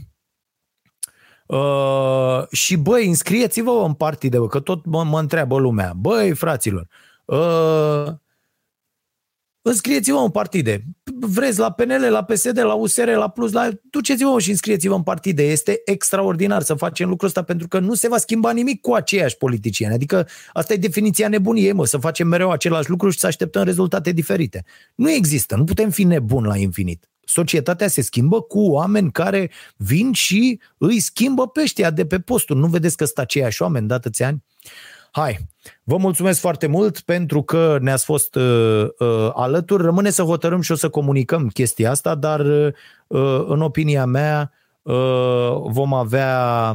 Uh, 1.47 2.49
și 2.51 2.77
băi, 2.77 3.07
înscrieți-vă 3.07 3.83
în 3.87 3.95
partide, 3.95 4.47
că 4.47 4.61
tot 4.61 4.85
mă, 4.85 5.05
mă 5.05 5.19
întreabă 5.19 5.59
lumea. 5.59 5.93
Băi, 5.97 6.35
fraților, 6.35 6.89
uh, 7.25 8.07
înscrieți-vă 9.63 10.19
în 10.19 10.31
partide. 10.31 10.85
Vreți 11.21 11.59
la 11.59 11.71
PNL, 11.71 12.07
la 12.11 12.25
PSD, 12.25 12.59
la 12.59 12.75
USR, 12.75 13.09
la 13.09 13.29
Plus, 13.29 13.53
la... 13.53 13.69
duceți-vă 13.91 14.41
și 14.41 14.51
înscrieți-vă 14.51 14.95
în 14.95 15.03
partide. 15.03 15.43
Este 15.43 15.81
extraordinar 15.85 16.63
să 16.63 16.75
facem 16.75 17.09
lucrul 17.09 17.29
ăsta 17.29 17.43
pentru 17.43 17.69
că 17.69 17.79
nu 17.79 17.95
se 17.95 18.09
va 18.09 18.19
schimba 18.19 18.51
nimic 18.51 18.81
cu 18.81 18.93
aceiași 18.93 19.37
politicieni. 19.37 19.95
Adică 19.95 20.29
asta 20.53 20.73
e 20.73 20.77
definiția 20.77 21.29
nebuniei, 21.29 21.73
mă, 21.73 21.87
să 21.87 21.99
facem 21.99 22.29
mereu 22.29 22.51
același 22.51 22.91
lucru 22.91 23.11
și 23.11 23.19
să 23.19 23.27
așteptăm 23.27 23.63
rezultate 23.63 24.13
diferite. 24.13 24.65
Nu 24.95 25.11
există, 25.11 25.57
nu 25.57 25.65
putem 25.65 25.91
fi 25.91 26.05
nebuni 26.05 26.47
la 26.47 26.57
infinit. 26.57 27.05
Societatea 27.25 27.89
se 27.89 28.03
schimbă 28.03 28.41
cu 28.41 28.61
oameni 28.61 29.13
care 29.13 29.51
vin 29.77 30.13
și 30.13 30.61
îi 30.79 31.01
schimbă 31.01 31.49
pe 31.49 31.61
ăștia 31.61 31.91
de 31.91 32.07
pe 32.07 32.19
postul. 32.19 32.57
Nu 32.57 32.67
vedeți 32.67 32.97
că 32.97 33.05
sunt 33.05 33.19
aceiași 33.19 33.63
oameni 33.63 33.89
dată 33.89 34.11
ani? 34.19 34.43
Hai, 35.13 35.39
vă 35.83 35.97
mulțumesc 35.97 36.41
foarte 36.41 36.67
mult 36.67 37.01
pentru 37.01 37.43
că 37.43 37.79
ne-ați 37.81 38.05
fost 38.05 38.35
uh, 38.35 38.87
uh, 38.99 39.31
alături. 39.35 39.83
Rămâne 39.83 40.11
să 40.11 40.23
hotărâm 40.23 40.61
și 40.61 40.73
o 40.73 40.75
să 40.75 40.89
comunicăm 40.89 41.49
chestia 41.49 41.91
asta, 41.91 42.15
dar 42.15 42.41
uh, 42.41 43.45
în 43.47 43.63
opinia 43.63 44.05
mea 44.05 44.53
uh, 44.83 45.53
vom 45.65 45.95
avea 45.95 46.73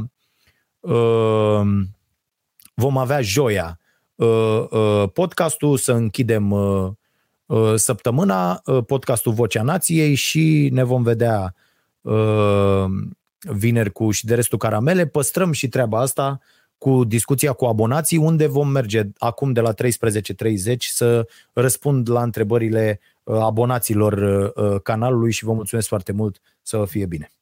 uh, 0.80 1.62
vom 2.74 2.98
avea 2.98 3.22
joia 3.22 3.80
uh, 4.16 4.66
uh, 4.70 5.04
podcastul 5.14 5.78
să 5.78 5.92
închidem 5.92 6.52
uh, 6.52 6.92
uh, 7.46 7.74
săptămâna, 7.76 8.62
uh, 8.66 8.84
podcastul 8.86 9.34
Vocea 9.34 9.62
Nației 9.62 10.16
și 10.16 10.70
ne 10.74 10.84
vom 10.84 11.04
vedea 11.04 11.56
uh, 12.02 12.86
vineri 13.40 13.92
cu 13.92 14.12
și 14.12 14.26
de 14.26 14.36
restul 14.36 14.58
caramele. 14.58 15.06
Păstrăm 15.06 15.52
și 15.52 15.68
treaba 15.68 16.00
asta 16.00 16.40
cu 16.86 17.04
discuția 17.04 17.54
cu 17.54 17.66
abonații, 17.66 18.18
unde 18.18 18.48
vom 18.48 18.68
merge 18.68 19.02
acum 19.18 19.52
de 19.52 19.62
la 19.62 19.74
13.30 19.74 20.76
să 20.78 21.28
răspund 21.54 22.10
la 22.10 22.22
întrebările 22.22 23.00
uh, 23.24 23.38
abonaților 23.40 24.14
uh, 24.14 24.82
canalului 24.82 25.32
și 25.32 25.46
vă 25.46 25.54
mulțumesc 25.54 25.88
foarte 25.88 26.12
mult 26.12 26.42
să 26.62 26.86
fie 26.88 27.06
bine. 27.06 27.35